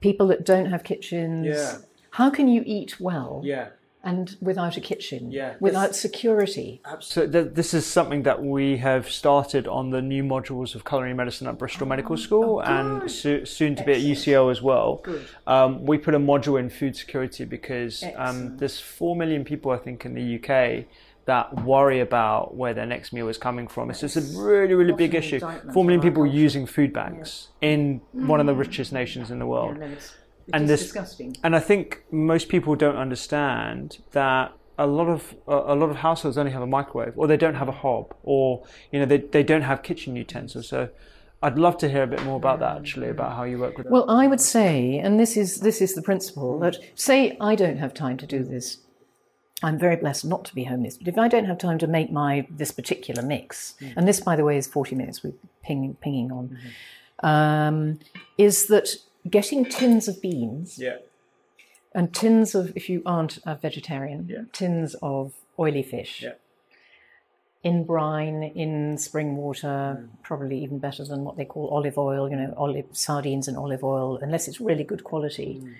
People 0.00 0.26
that 0.28 0.44
don't 0.44 0.66
have 0.66 0.82
kitchens. 0.84 1.46
Yeah. 1.46 1.78
How 2.10 2.28
can 2.28 2.46
you 2.48 2.62
eat 2.66 3.00
well 3.00 3.40
yeah. 3.44 3.68
And 4.04 4.36
without 4.40 4.76
a 4.76 4.80
kitchen? 4.80 5.30
Yeah. 5.30 5.54
Without 5.60 5.94
security? 5.94 6.80
Absolutely. 6.84 7.32
So 7.32 7.42
th- 7.44 7.54
this 7.54 7.74
is 7.74 7.86
something 7.86 8.22
that 8.24 8.42
we 8.42 8.76
have 8.78 9.08
started 9.10 9.66
on 9.68 9.90
the 9.90 10.02
new 10.02 10.22
modules 10.22 10.74
of 10.74 10.84
culinary 10.84 11.14
medicine 11.14 11.46
at 11.46 11.58
Bristol 11.58 11.86
Medical 11.86 12.16
School 12.16 12.60
and 12.60 13.10
so- 13.10 13.44
soon 13.44 13.74
to 13.76 13.84
be 13.84 13.92
at 13.92 14.00
UCL 14.00 14.50
as 14.50 14.60
well. 14.62 15.04
Um, 15.46 15.84
we 15.86 15.98
put 15.98 16.14
a 16.14 16.18
module 16.18 16.58
in 16.58 16.70
food 16.70 16.96
security 16.96 17.44
because 17.44 18.04
um, 18.16 18.56
there's 18.56 18.80
four 18.80 19.14
million 19.16 19.44
people, 19.44 19.70
I 19.70 19.78
think, 19.78 20.04
in 20.04 20.14
the 20.14 20.36
UK 20.38 20.86
that 21.24 21.62
worry 21.62 22.00
about 22.00 22.56
where 22.56 22.74
their 22.74 22.84
next 22.86 23.12
meal 23.12 23.28
is 23.28 23.38
coming 23.38 23.68
from. 23.68 23.90
It's 23.90 24.00
just 24.00 24.16
a 24.16 24.40
really, 24.42 24.74
really 24.74 24.92
big 24.92 25.14
issue. 25.14 25.38
Four 25.72 25.84
million 25.84 26.00
people 26.00 26.26
using 26.26 26.66
food 26.66 26.92
banks 26.92 27.48
in 27.60 28.00
one 28.10 28.40
of 28.40 28.46
the 28.46 28.54
richest 28.56 28.92
nations 28.92 29.30
in 29.30 29.38
the 29.38 29.46
world. 29.46 29.78
And 30.52 30.68
this- 30.68 30.82
disgusting. 30.82 31.36
And 31.42 31.54
I 31.54 31.60
think 31.60 32.04
most 32.10 32.48
people 32.48 32.74
don't 32.74 32.96
understand 32.96 33.98
that 34.12 34.52
a 34.78 34.86
lot 34.86 35.08
of 35.08 35.34
a 35.46 35.74
lot 35.74 35.90
of 35.90 35.96
households 35.96 36.38
only 36.38 36.52
have 36.52 36.62
a 36.62 36.66
microwave, 36.66 37.12
or 37.16 37.26
they 37.26 37.36
don't 37.36 37.54
have 37.54 37.68
a 37.68 37.72
hob, 37.72 38.14
or 38.22 38.64
you 38.90 38.98
know 38.98 39.06
they 39.06 39.18
they 39.18 39.42
don't 39.42 39.62
have 39.62 39.82
kitchen 39.82 40.16
utensils. 40.16 40.68
So 40.68 40.88
I'd 41.42 41.58
love 41.58 41.76
to 41.78 41.88
hear 41.88 42.02
a 42.04 42.06
bit 42.06 42.24
more 42.24 42.36
about 42.36 42.60
that 42.60 42.78
actually, 42.78 43.08
about 43.08 43.36
how 43.36 43.44
you 43.44 43.58
work 43.58 43.76
with. 43.76 43.88
Well, 43.88 44.08
I 44.08 44.26
would 44.26 44.40
say, 44.40 44.98
and 44.98 45.20
this 45.20 45.36
is 45.36 45.60
this 45.60 45.80
is 45.80 45.94
the 45.94 46.02
principle 46.02 46.58
that 46.60 46.78
say 46.94 47.36
I 47.40 47.54
don't 47.54 47.78
have 47.78 47.92
time 47.92 48.16
to 48.18 48.26
do 48.26 48.44
this. 48.44 48.78
I'm 49.64 49.78
very 49.78 49.96
blessed 49.96 50.24
not 50.24 50.44
to 50.46 50.54
be 50.54 50.64
homeless, 50.64 50.96
but 50.96 51.06
if 51.06 51.18
I 51.18 51.28
don't 51.28 51.44
have 51.44 51.58
time 51.58 51.78
to 51.78 51.86
make 51.86 52.10
my 52.10 52.46
this 52.50 52.72
particular 52.72 53.22
mix, 53.22 53.74
and 53.96 54.08
this, 54.08 54.20
by 54.20 54.34
the 54.34 54.44
way, 54.44 54.56
is 54.56 54.66
40 54.66 54.96
minutes 54.96 55.22
we're 55.22 55.34
pinging, 55.62 55.94
pinging 56.00 56.32
on, 56.32 56.58
um, 57.22 58.00
is 58.38 58.66
that 58.66 58.88
getting 59.28 59.64
tins 59.64 60.08
of 60.08 60.20
beans 60.20 60.78
yeah, 60.78 60.96
and 61.94 62.12
tins 62.14 62.54
of, 62.54 62.72
if 62.76 62.88
you 62.88 63.02
aren't 63.06 63.38
a 63.46 63.54
vegetarian, 63.54 64.26
Yeah. 64.28 64.42
tins 64.52 64.94
of 65.02 65.32
oily 65.58 65.82
fish. 65.82 66.22
Yeah. 66.22 66.34
In 67.62 67.84
brine, 67.84 68.42
in 68.42 68.98
spring 68.98 69.36
water, 69.36 69.68
Mm. 70.00 70.08
probably 70.24 70.58
even 70.64 70.78
better 70.80 71.04
than 71.04 71.22
what 71.24 71.36
they 71.36 71.44
call 71.44 71.68
olive 71.68 71.96
oil, 71.96 72.28
you 72.28 72.34
know, 72.36 72.52
olive 72.56 72.86
sardines 72.90 73.46
and 73.46 73.56
olive 73.56 73.84
oil, 73.84 74.16
unless 74.16 74.48
it's 74.48 74.60
really 74.60 74.82
good 74.82 75.04
quality. 75.04 75.60
Mm. 75.62 75.74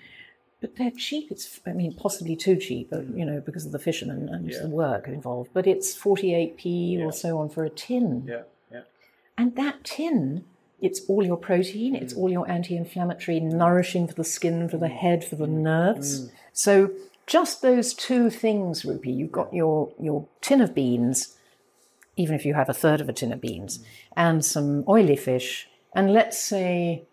But 0.61 0.77
they're 0.77 0.91
cheap. 0.91 1.29
It's, 1.29 1.59
I 1.65 1.73
mean, 1.73 1.93
possibly 1.93 2.37
too 2.37 2.55
cheap, 2.55 2.89
but, 2.89 3.03
you 3.09 3.25
know, 3.25 3.41
because 3.41 3.65
of 3.65 3.73
the 3.73 3.79
fishermen 3.79 4.29
and 4.29 4.45
Mm. 4.47 4.51
Yeah. 4.53 4.59
the 4.61 4.69
work 4.69 5.09
involved. 5.09 5.49
But 5.51 5.67
it's 5.67 5.93
48p 5.93 6.97
or 7.03 7.11
so 7.11 7.37
on 7.39 7.49
for 7.49 7.65
a 7.65 7.69
tin. 7.69 8.23
yeah, 8.25 8.43
yeah. 8.71 8.83
And 9.37 9.57
that 9.57 9.83
tin, 9.83 10.45
it's 10.87 10.99
all 11.07 11.23
your 11.25 11.37
protein, 11.37 11.93
Mm. 11.95 12.01
it's 12.03 12.13
all 12.13 12.29
your 12.29 12.47
anti 12.57 12.75
inflammatory, 12.75 13.39
nourishing 13.39 14.05
for 14.07 14.13
the 14.21 14.23
skin, 14.37 14.67
for 14.69 14.77
the 14.77 14.89
head, 15.03 15.23
for 15.23 15.35
the 15.37 15.47
Mm. 15.47 15.61
nerves. 15.71 16.29
So 16.51 16.91
just 17.25 17.61
those 17.61 17.93
two 18.07 18.29
things, 18.29 18.83
Rupy, 18.83 19.11
you've 19.19 19.31
got 19.31 19.53
your, 19.53 19.89
your 19.99 20.25
tin 20.41 20.59
of 20.61 20.75
beans, 20.75 21.35
even 22.17 22.35
if 22.35 22.45
you 22.45 22.53
have 22.53 22.69
a 22.69 22.73
third 22.83 22.99
of 23.01 23.07
a 23.09 23.13
tin 23.13 23.31
of 23.33 23.39
beans, 23.41 23.77
Mm. 23.79 23.83
and 24.25 24.45
some 24.45 24.83
oily 24.87 25.15
fish, 25.15 25.67
and 25.95 26.13
let's 26.13 26.37
say 26.37 27.03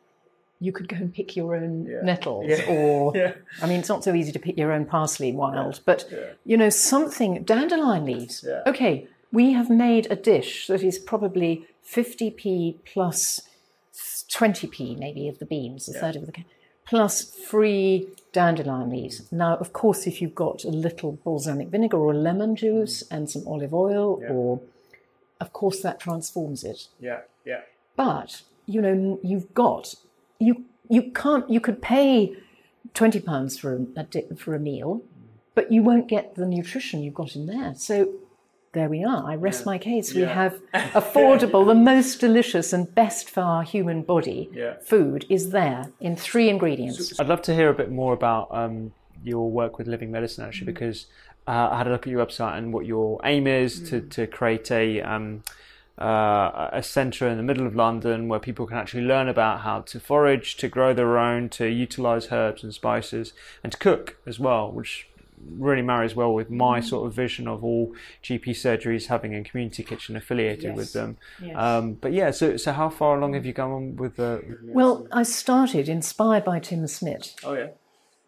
you 0.62 0.72
could 0.72 0.88
go 0.88 0.96
and 0.96 1.14
pick 1.14 1.36
your 1.36 1.54
own 1.56 1.84
nettles 2.04 2.50
or 2.68 3.12
Yeah. 3.20 3.32
I 3.62 3.66
mean 3.66 3.78
it's 3.80 3.88
not 3.88 4.04
so 4.04 4.12
easy 4.12 4.30
to 4.32 4.38
pick 4.38 4.58
your 4.58 4.72
own 4.72 4.84
parsley 4.84 5.32
wild, 5.32 5.80
but 5.86 6.04
you 6.44 6.56
know, 6.58 6.68
something 6.68 7.42
dandelion 7.44 8.04
leaves. 8.04 8.44
Yeah. 8.46 8.62
Okay, 8.66 9.06
we 9.32 9.52
have 9.52 9.70
made 9.70 10.04
a 10.10 10.16
dish 10.16 10.66
that 10.66 10.82
is 10.82 10.98
probably 10.98 11.64
50p 11.82 12.76
plus 12.92 13.40
20p 14.32 14.98
maybe 14.98 15.28
of 15.28 15.38
the 15.38 15.46
beans, 15.46 15.88
a 15.88 15.92
third 15.92 16.16
of 16.16 16.26
the 16.26 16.32
plus 16.86 17.34
free 17.36 18.08
dandelion 18.32 18.90
leaves. 18.90 19.30
Now, 19.32 19.56
of 19.56 19.72
course, 19.72 20.06
if 20.06 20.20
you've 20.20 20.34
got 20.34 20.64
a 20.64 20.70
little 20.70 21.18
balsamic 21.24 21.68
vinegar 21.68 21.98
or 21.98 22.14
lemon 22.14 22.56
juice 22.56 23.02
mm. 23.02 23.16
and 23.16 23.30
some 23.30 23.46
olive 23.46 23.74
oil, 23.74 24.22
or 24.28 24.60
of 25.40 25.52
course 25.52 25.80
that 25.82 26.00
transforms 26.00 26.64
it. 26.64 26.88
Yeah, 26.98 27.20
yeah. 27.44 27.60
But 27.96 28.42
you 28.66 28.80
know, 28.80 29.18
you've 29.22 29.52
got 29.54 29.94
you 30.38 30.64
you 30.88 31.10
can't 31.12 31.48
you 31.48 31.60
could 31.60 31.82
pay 31.82 32.34
twenty 32.94 33.20
pounds 33.20 33.58
for 33.58 33.74
a, 33.74 34.00
a 34.00 34.04
di- 34.04 34.28
for 34.36 34.54
a 34.54 34.58
meal, 34.58 34.98
mm. 34.98 35.28
but 35.54 35.70
you 35.72 35.82
won't 35.82 36.08
get 36.08 36.34
the 36.34 36.46
nutrition 36.46 37.02
you've 37.02 37.14
got 37.14 37.36
in 37.36 37.46
there. 37.46 37.74
So 37.76 38.12
there 38.72 38.88
we 38.88 39.02
are. 39.04 39.24
I 39.28 39.34
rest 39.34 39.66
my 39.66 39.78
case. 39.78 40.14
We 40.14 40.22
Yeah. 40.22 40.32
have 40.34 40.60
affordable, 40.94 41.66
the 41.66 41.74
most 41.74 42.20
delicious 42.20 42.72
and 42.72 42.92
best 42.94 43.28
for 43.28 43.40
our 43.40 43.62
human 43.62 44.02
body 44.02 44.48
Yeah. 44.52 44.74
food 44.80 45.26
is 45.28 45.50
there 45.50 45.88
in 46.00 46.14
three 46.16 46.48
ingredients. 46.48 47.18
I'd 47.18 47.26
love 47.28 47.42
to 47.42 47.54
hear 47.54 47.68
a 47.68 47.74
bit 47.74 47.90
more 47.90 48.12
about 48.12 48.48
um, 48.52 48.92
your 49.24 49.50
work 49.50 49.78
with 49.78 49.88
living 49.88 50.10
medicine, 50.12 50.44
actually, 50.44 50.66
because 50.72 51.06
uh, 51.48 51.68
I 51.72 51.78
had 51.78 51.88
a 51.88 51.90
look 51.90 52.06
at 52.06 52.10
your 52.12 52.24
website 52.24 52.58
and 52.58 52.72
what 52.72 52.86
your 52.86 53.20
aim 53.24 53.46
is 53.46 53.80
to, 53.90 54.00
to 54.02 54.26
create 54.26 54.70
a 54.70 55.00
um, 55.02 55.42
uh, 55.98 56.70
a 56.72 56.82
centre 56.82 57.28
in 57.28 57.36
the 57.36 57.42
middle 57.42 57.66
of 57.66 57.76
London 57.76 58.26
where 58.26 58.40
people 58.40 58.66
can 58.66 58.78
actually 58.78 59.02
learn 59.02 59.28
about 59.28 59.60
how 59.60 59.82
to 59.82 60.00
forage, 60.00 60.56
to 60.56 60.66
grow 60.66 60.94
their 60.94 61.18
own, 61.18 61.50
to 61.50 61.66
utilise 61.66 62.28
herbs 62.32 62.62
and 62.62 62.72
spices, 62.72 63.34
and 63.62 63.72
to 63.72 63.76
cook 63.78 64.16
as 64.26 64.40
well, 64.40 64.72
which 64.72 65.08
really 65.58 65.82
marries 65.82 66.14
well 66.14 66.32
with 66.34 66.50
my 66.50 66.80
sort 66.80 67.06
of 67.06 67.14
vision 67.14 67.48
of 67.48 67.64
all 67.64 67.94
GP 68.22 68.50
surgeries 68.50 69.06
having 69.06 69.34
a 69.34 69.42
community 69.42 69.82
kitchen 69.82 70.16
affiliated 70.16 70.74
with 70.76 70.92
them. 70.92 71.16
Yes. 71.42 71.56
Um, 71.56 71.94
but 71.94 72.12
yeah, 72.12 72.30
so 72.30 72.56
so 72.56 72.72
how 72.72 72.88
far 72.90 73.16
along 73.18 73.34
have 73.34 73.46
you 73.46 73.52
gone 73.52 73.96
with 73.96 74.16
the? 74.16 74.42
Well, 74.64 75.06
I 75.12 75.22
started 75.22 75.88
inspired 75.88 76.44
by 76.44 76.58
Tim 76.58 76.86
Smit 76.86 77.34
Oh 77.44 77.54
yeah, 77.54 77.68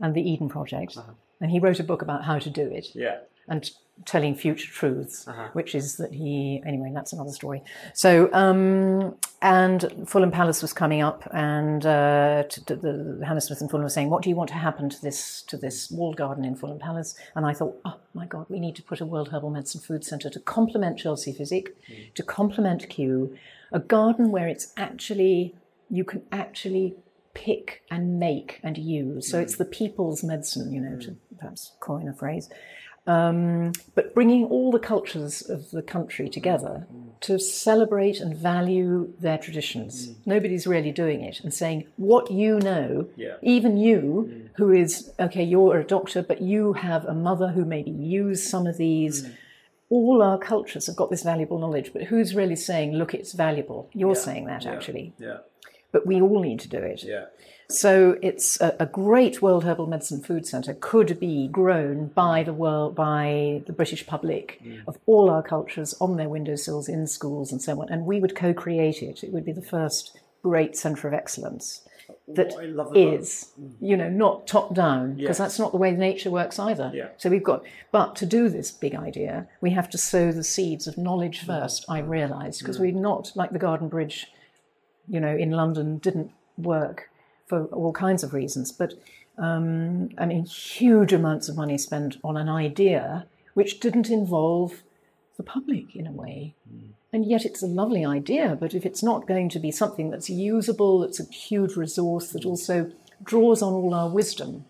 and 0.00 0.14
the 0.14 0.22
Eden 0.22 0.48
Project, 0.48 0.96
and 1.40 1.50
he 1.50 1.58
wrote 1.58 1.80
a 1.80 1.84
book 1.84 2.02
about 2.02 2.24
how 2.24 2.38
to 2.38 2.50
do 2.50 2.62
it. 2.62 2.88
yeah, 2.94 3.18
and 3.48 3.70
telling 4.04 4.34
future 4.34 4.70
truths, 4.70 5.26
which 5.52 5.74
is 5.74 5.96
that 5.96 6.12
he 6.12 6.62
anyway. 6.66 6.90
That's 6.94 7.12
another 7.12 7.30
story. 7.30 7.62
So, 7.94 8.32
um, 8.32 9.16
and 9.40 10.06
Fulham 10.06 10.30
Palace 10.30 10.62
was 10.62 10.72
coming 10.72 11.02
up, 11.02 11.28
and 11.32 11.84
uh, 11.86 12.44
t- 12.48 12.62
t- 12.66 12.74
the 12.74 13.22
Hammersmith 13.26 13.60
and 13.60 13.70
Fulham 13.70 13.84
were 13.84 13.90
saying, 13.90 14.10
"What 14.10 14.22
do 14.22 14.30
you 14.30 14.36
want 14.36 14.48
to 14.48 14.56
happen 14.56 14.88
to 14.90 15.02
this 15.02 15.42
to 15.42 15.56
this 15.56 15.90
walled 15.90 16.16
garden 16.16 16.44
in 16.44 16.56
Fulham 16.56 16.78
Palace?" 16.78 17.14
And 17.36 17.46
I 17.46 17.52
thought, 17.52 17.78
"Oh 17.84 17.98
my 18.14 18.26
God, 18.26 18.46
we 18.48 18.60
need 18.60 18.76
to 18.76 18.82
put 18.82 19.00
a 19.00 19.06
World 19.06 19.28
Herbal 19.28 19.50
Medicine 19.50 19.80
Food 19.80 20.04
Centre 20.04 20.30
to 20.30 20.40
complement 20.40 20.98
Chelsea 20.98 21.32
Physic, 21.32 21.76
to 22.14 22.22
complement 22.22 22.88
Kew, 22.88 23.36
a 23.72 23.80
garden 23.80 24.30
where 24.30 24.48
it's 24.48 24.72
actually." 24.76 25.54
you 25.92 26.04
can 26.04 26.22
actually 26.32 26.96
pick 27.34 27.82
and 27.90 28.18
make 28.18 28.60
and 28.62 28.78
use. 28.78 29.30
So 29.30 29.38
it's 29.38 29.56
the 29.56 29.64
people's 29.64 30.24
medicine, 30.24 30.72
you 30.72 30.80
know, 30.80 30.98
to 31.00 31.16
perhaps 31.38 31.72
coin 31.80 32.08
a 32.08 32.14
phrase. 32.14 32.48
Um, 33.04 33.72
but 33.96 34.14
bringing 34.14 34.44
all 34.44 34.70
the 34.70 34.78
cultures 34.78 35.42
of 35.42 35.72
the 35.72 35.82
country 35.82 36.28
together 36.28 36.86
to 37.22 37.38
celebrate 37.38 38.20
and 38.20 38.36
value 38.36 39.12
their 39.18 39.38
traditions. 39.38 40.08
Mm. 40.08 40.16
Nobody's 40.26 40.66
really 40.68 40.92
doing 40.92 41.22
it 41.22 41.40
and 41.40 41.52
saying 41.52 41.86
what 41.96 42.30
you 42.30 42.60
know, 42.60 43.08
Yeah. 43.16 43.36
even 43.42 43.76
you, 43.76 44.28
mm. 44.30 44.48
who 44.56 44.70
is, 44.72 45.12
okay, 45.18 45.42
you're 45.42 45.78
a 45.78 45.84
doctor, 45.84 46.22
but 46.22 46.42
you 46.42 46.74
have 46.74 47.04
a 47.04 47.14
mother 47.14 47.48
who 47.48 47.64
maybe 47.64 47.90
used 47.90 48.48
some 48.48 48.66
of 48.68 48.76
these. 48.76 49.24
Mm. 49.24 49.32
All 49.90 50.22
our 50.22 50.38
cultures 50.38 50.86
have 50.86 50.96
got 50.96 51.10
this 51.10 51.22
valuable 51.22 51.58
knowledge, 51.58 51.92
but 51.92 52.04
who's 52.04 52.34
really 52.36 52.56
saying, 52.56 52.92
look, 52.92 53.14
it's 53.14 53.32
valuable? 53.32 53.90
You're 53.92 54.14
saying 54.14 54.46
that 54.46 54.64
actually, 54.64 55.12
Yeah. 55.18 55.38
but 55.90 56.06
we 56.06 56.20
all 56.20 56.40
need 56.40 56.60
to 56.60 56.68
do 56.68 56.78
it. 56.78 57.02
Yeah. 57.04 57.26
So 57.72 58.18
it's 58.22 58.60
a, 58.60 58.76
a 58.80 58.86
great 58.86 59.40
World 59.40 59.64
Herbal 59.64 59.86
Medicine 59.86 60.22
Food 60.22 60.46
Centre 60.46 60.74
could 60.74 61.18
be 61.18 61.48
grown 61.48 62.08
by 62.08 62.42
the 62.42 62.52
world, 62.52 62.94
by 62.94 63.62
the 63.66 63.72
British 63.72 64.06
public 64.06 64.60
mm. 64.64 64.82
of 64.86 64.98
all 65.06 65.30
our 65.30 65.42
cultures 65.42 65.94
on 66.00 66.16
their 66.16 66.28
windowsills 66.28 66.88
in 66.88 67.06
schools 67.06 67.50
and 67.52 67.62
so 67.62 67.80
on, 67.80 67.88
and 67.88 68.06
we 68.06 68.20
would 68.20 68.36
co-create 68.36 69.02
it. 69.02 69.24
It 69.24 69.32
would 69.32 69.44
be 69.44 69.52
the 69.52 69.62
first 69.62 70.18
great 70.42 70.76
centre 70.76 71.08
of 71.08 71.14
excellence 71.14 71.82
that 72.28 72.48
is, 72.48 72.54
What 72.54 72.64
I 72.64 72.66
love 72.66 72.86
about- 72.88 72.96
is, 72.96 73.52
mm. 73.60 73.72
you 73.80 73.96
know, 73.96 74.08
not 74.08 74.46
top 74.46 74.74
down 74.74 75.14
because 75.14 75.28
Yes. 75.28 75.38
that's 75.38 75.58
not 75.58 75.72
the 75.72 75.78
way 75.78 75.92
nature 75.92 76.30
works 76.30 76.58
either. 76.58 76.90
Yeah. 76.94 77.08
So 77.16 77.30
we've 77.30 77.42
got, 77.42 77.64
but 77.90 78.16
to 78.16 78.26
do 78.26 78.48
this 78.48 78.70
big 78.70 78.94
idea, 78.94 79.48
we 79.60 79.70
have 79.70 79.88
to 79.90 79.98
sow 79.98 80.32
the 80.32 80.44
seeds 80.44 80.86
of 80.86 80.98
knowledge 80.98 81.40
mm. 81.40 81.46
first. 81.46 81.84
I 81.88 81.98
realised 81.98 82.60
because 82.60 82.78
we're 82.78 82.92
not 82.92 83.32
like 83.34 83.50
the 83.50 83.58
Garden 83.58 83.88
Bridge 83.88 84.28
you 85.08 85.20
know, 85.20 85.36
in 85.36 85.50
London 85.50 85.98
didn't 85.98 86.30
work 86.56 87.10
for 87.52 87.66
all 87.66 87.92
kinds 87.92 88.22
of 88.22 88.32
reasons. 88.32 88.72
But 88.72 88.94
um, 89.36 90.08
I 90.16 90.24
mean, 90.24 90.46
huge 90.46 91.12
amounts 91.12 91.50
of 91.50 91.56
money 91.56 91.76
spent 91.76 92.16
on 92.24 92.38
an 92.38 92.48
idea 92.48 93.26
which 93.52 93.78
didn't 93.78 94.08
involve 94.08 94.82
the 95.36 95.42
public 95.42 95.94
in 95.94 96.06
a 96.06 96.12
way. 96.12 96.54
And 97.12 97.26
yet 97.26 97.44
it's 97.44 97.62
a 97.62 97.66
lovely 97.66 98.06
idea, 98.06 98.56
but 98.58 98.72
if 98.72 98.86
it's 98.86 99.02
not 99.02 99.26
going 99.26 99.50
to 99.50 99.58
be 99.58 99.70
something 99.70 100.08
that's 100.10 100.30
usable, 100.30 101.00
that's 101.00 101.20
a 101.20 101.24
huge 101.24 101.76
resource 101.76 102.28
that 102.32 102.46
also 102.46 102.90
draws 103.22 103.60
on 103.60 103.74
all 103.74 103.92
our 103.92 104.08
wisdom, 104.08 104.64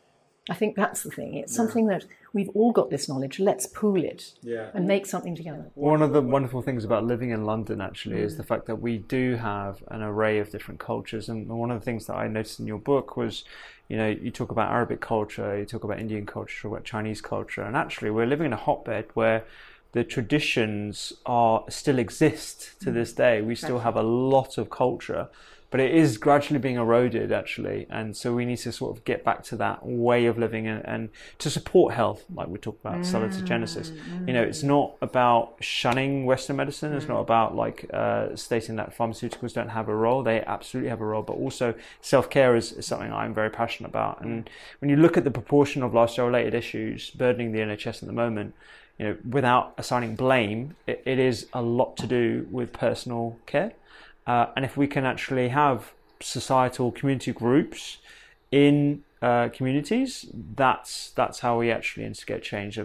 I 0.51 0.55
think 0.55 0.75
that's 0.75 1.05
the 1.05 1.11
thing. 1.13 1.35
It's 1.35 1.55
something 1.55 1.87
that 1.87 2.05
we've 2.33 2.49
all 2.55 2.73
got 2.73 2.91
this 2.91 3.09
knowledge, 3.09 3.39
let's 3.39 3.67
pool 3.67 4.03
it 4.03 4.33
Yeah. 4.43 4.71
and 4.75 4.87
make 4.87 5.07
something 5.07 5.35
together. 5.35 5.71
One 5.75 6.03
of 6.03 6.13
the 6.13 6.23
wonderful 6.23 6.63
things 6.63 6.85
about 6.85 7.05
living 7.05 7.31
in 7.31 7.45
London 7.45 7.81
actually 7.81 8.21
is 8.21 8.35
mm. 8.35 8.39
the 8.39 8.45
fact 8.45 8.67
that 8.67 8.77
we 8.77 8.99
do 8.99 9.37
have 9.37 9.83
an 9.89 10.03
array 10.03 10.39
of 10.39 10.51
different 10.51 10.81
cultures. 10.81 11.29
And 11.29 11.49
one 11.49 11.71
of 11.71 11.81
the 11.81 11.85
things 11.85 12.07
that 12.07 12.15
I 12.15 12.29
noticed 12.29 12.61
in 12.61 12.67
your 12.67 12.79
book 12.79 13.17
was, 13.17 13.45
you 13.89 13.97
know, 13.97 14.09
you 14.09 14.31
talk 14.31 14.51
about 14.51 14.71
Arabic 14.71 15.01
culture, 15.01 15.59
you 15.59 15.67
talk 15.67 15.85
about 15.85 15.99
Indian 15.99 16.25
culture, 16.25 16.55
you 16.55 16.63
talk 16.63 16.73
about 16.79 16.85
Chinese 16.85 17.21
culture, 17.21 17.63
and 17.63 17.77
actually 17.77 18.11
we're 18.11 18.27
living 18.27 18.47
in 18.47 18.53
a 18.53 18.57
hotbed 18.57 19.07
where 19.15 19.45
the 19.93 20.03
traditions 20.03 21.13
are 21.27 21.65
still 21.69 21.99
exist 21.99 22.81
to 22.81 22.91
mm. 22.91 22.95
this 22.95 23.13
day. 23.13 23.43
We 23.43 23.55
still 23.55 23.81
have 23.81 23.97
a 23.97 24.03
lot 24.03 24.57
of 24.57 24.71
culture, 24.71 25.29
but 25.73 25.81
it 25.81 25.93
is 25.93 26.19
gradually 26.19 26.61
being 26.61 26.77
eroded 26.77 27.33
actually, 27.33 27.87
and 27.91 28.17
so 28.17 28.33
we 28.35 28.45
need 28.45 28.59
to 28.59 28.71
sort 28.71 28.97
of 28.97 29.05
get 29.05 29.25
back 29.25 29.43
to 29.45 29.57
that 29.57 29.85
way 29.85 30.27
of 30.27 30.39
living 30.39 30.69
and, 30.69 30.85
and 30.85 31.09
to 31.39 31.51
support 31.51 31.95
health, 31.95 32.25
like 32.33 32.47
we 32.47 32.59
talk 32.59 32.79
about 32.81 33.01
salutogenesis. 33.01 33.91
You 34.27 34.35
know, 34.35 34.43
it's 34.43 34.63
not 34.63 34.95
about 35.01 35.55
shunning 35.61 36.27
Western 36.27 36.57
medicine. 36.57 36.93
It's 36.93 37.09
not 37.09 37.21
about 37.21 37.57
like 37.57 37.87
uh, 37.93 38.37
stating 38.37 38.77
that 38.77 38.97
pharmaceuticals 38.97 39.55
don't 39.55 39.71
have 39.71 39.89
a 39.89 39.97
role. 39.97 40.23
They 40.23 40.43
absolutely 40.43 40.91
have 40.91 41.01
a 41.01 41.07
role, 41.07 41.23
but 41.23 41.35
also 41.35 41.75
self 42.03 42.29
care 42.29 42.55
is, 42.55 42.73
is 42.73 42.87
something 42.87 43.13
I'm 43.13 43.35
very 43.35 43.51
passionate 43.51 43.89
about. 43.89 44.21
And 44.21 44.49
when 44.81 44.91
you 44.91 44.97
look 44.97 45.17
at 45.17 45.25
the 45.25 45.31
proportion 45.31 45.83
of 45.83 45.95
lifestyle 45.95 46.27
related 46.27 46.55
issues 46.55 47.11
burdening 47.11 47.53
the 47.53 47.61
NHS 47.61 48.03
at 48.03 48.07
the 48.07 48.13
moment, 48.13 48.55
you 48.99 49.07
know, 49.07 49.17
without 49.29 49.75
assigning 49.79 50.17
blame, 50.17 50.77
it, 50.87 51.03
it 51.07 51.19
is 51.19 51.47
a 51.55 51.63
lot 51.63 51.97
to 51.97 52.07
do 52.07 52.47
with 52.51 52.73
personal 52.73 53.39
care. 53.47 53.73
Uh, 54.27 54.47
and 54.57 54.65
if 54.65 54.77
we 54.77 54.87
can 54.87 55.05
actually 55.05 55.49
have 55.49 55.93
societal 56.21 56.93
community 56.93 57.33
groups 57.33 57.99
in 58.51 59.03
uh, 59.23 59.49
communities, 59.51 60.27
that's 60.57 61.11
that's 61.11 61.41
how 61.41 61.59
we 61.59 61.71
actually 61.71 62.05
instigate 62.05 62.43
change. 62.43 62.79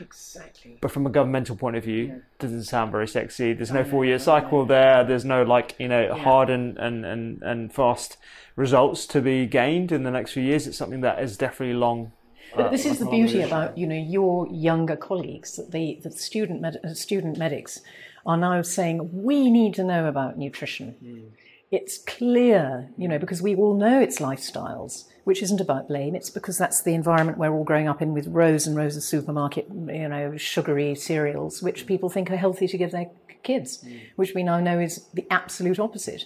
Exactly. 0.00 0.78
But 0.80 0.90
from 0.90 1.06
a 1.06 1.10
governmental 1.10 1.56
point 1.56 1.76
of 1.76 1.84
view, 1.84 2.22
doesn't 2.38 2.64
sound 2.64 2.92
very 2.92 3.08
sexy. 3.08 3.52
There's 3.52 3.72
no 3.72 3.84
four-year 3.84 4.20
cycle 4.20 4.64
there. 4.64 5.02
There's 5.02 5.24
no 5.24 5.42
like 5.42 5.74
you 5.78 5.88
know 5.88 6.14
hard 6.14 6.50
and, 6.50 6.78
and, 6.78 7.04
and, 7.04 7.42
and 7.42 7.72
fast 7.72 8.16
results 8.54 9.06
to 9.06 9.20
be 9.20 9.46
gained 9.46 9.90
in 9.90 10.04
the 10.04 10.10
next 10.10 10.32
few 10.32 10.42
years. 10.42 10.66
It's 10.66 10.78
something 10.78 11.00
that 11.00 11.20
is 11.20 11.36
definitely 11.36 11.74
long. 11.74 12.12
But 12.54 12.66
uh, 12.66 12.68
this 12.70 12.86
is 12.86 12.98
the 12.98 13.06
beauty 13.06 13.40
about 13.42 13.76
you 13.76 13.86
know 13.86 13.96
your 13.96 14.46
younger 14.52 14.96
colleagues 14.96 15.56
that 15.56 15.72
the 15.72 15.98
the 16.02 16.12
student 16.12 16.60
med- 16.60 16.80
student 16.94 17.38
medics 17.38 17.80
are 18.24 18.36
now 18.36 18.62
saying 18.62 19.10
we 19.12 19.50
need 19.50 19.74
to 19.74 19.84
know 19.84 20.06
about 20.06 20.38
nutrition. 20.38 20.92
Hmm. 21.00 21.20
It's 21.70 21.98
clear, 21.98 22.90
you 22.98 23.08
know, 23.08 23.18
because 23.18 23.40
we 23.40 23.54
all 23.54 23.74
know 23.74 23.98
it's 23.98 24.18
lifestyles, 24.18 25.04
which 25.24 25.42
isn't 25.42 25.60
about 25.60 25.88
blame. 25.88 26.14
It's 26.14 26.28
because 26.28 26.58
that's 26.58 26.82
the 26.82 26.92
environment 26.92 27.38
we're 27.38 27.50
all 27.50 27.64
growing 27.64 27.88
up 27.88 28.02
in 28.02 28.12
with 28.12 28.26
rows 28.26 28.66
and 28.66 28.76
rows 28.76 28.94
of 28.94 29.02
supermarket, 29.02 29.68
you 29.70 30.08
know, 30.08 30.36
sugary 30.36 30.94
cereals, 30.94 31.62
which 31.62 31.82
hmm. 31.82 31.88
people 31.88 32.10
think 32.10 32.30
are 32.30 32.36
healthy 32.36 32.68
to 32.68 32.76
give 32.76 32.90
their 32.90 33.06
kids, 33.42 33.80
hmm. 33.80 33.96
which 34.16 34.34
we 34.34 34.42
now 34.42 34.60
know 34.60 34.78
is 34.78 35.08
the 35.14 35.26
absolute 35.30 35.78
opposite. 35.78 36.24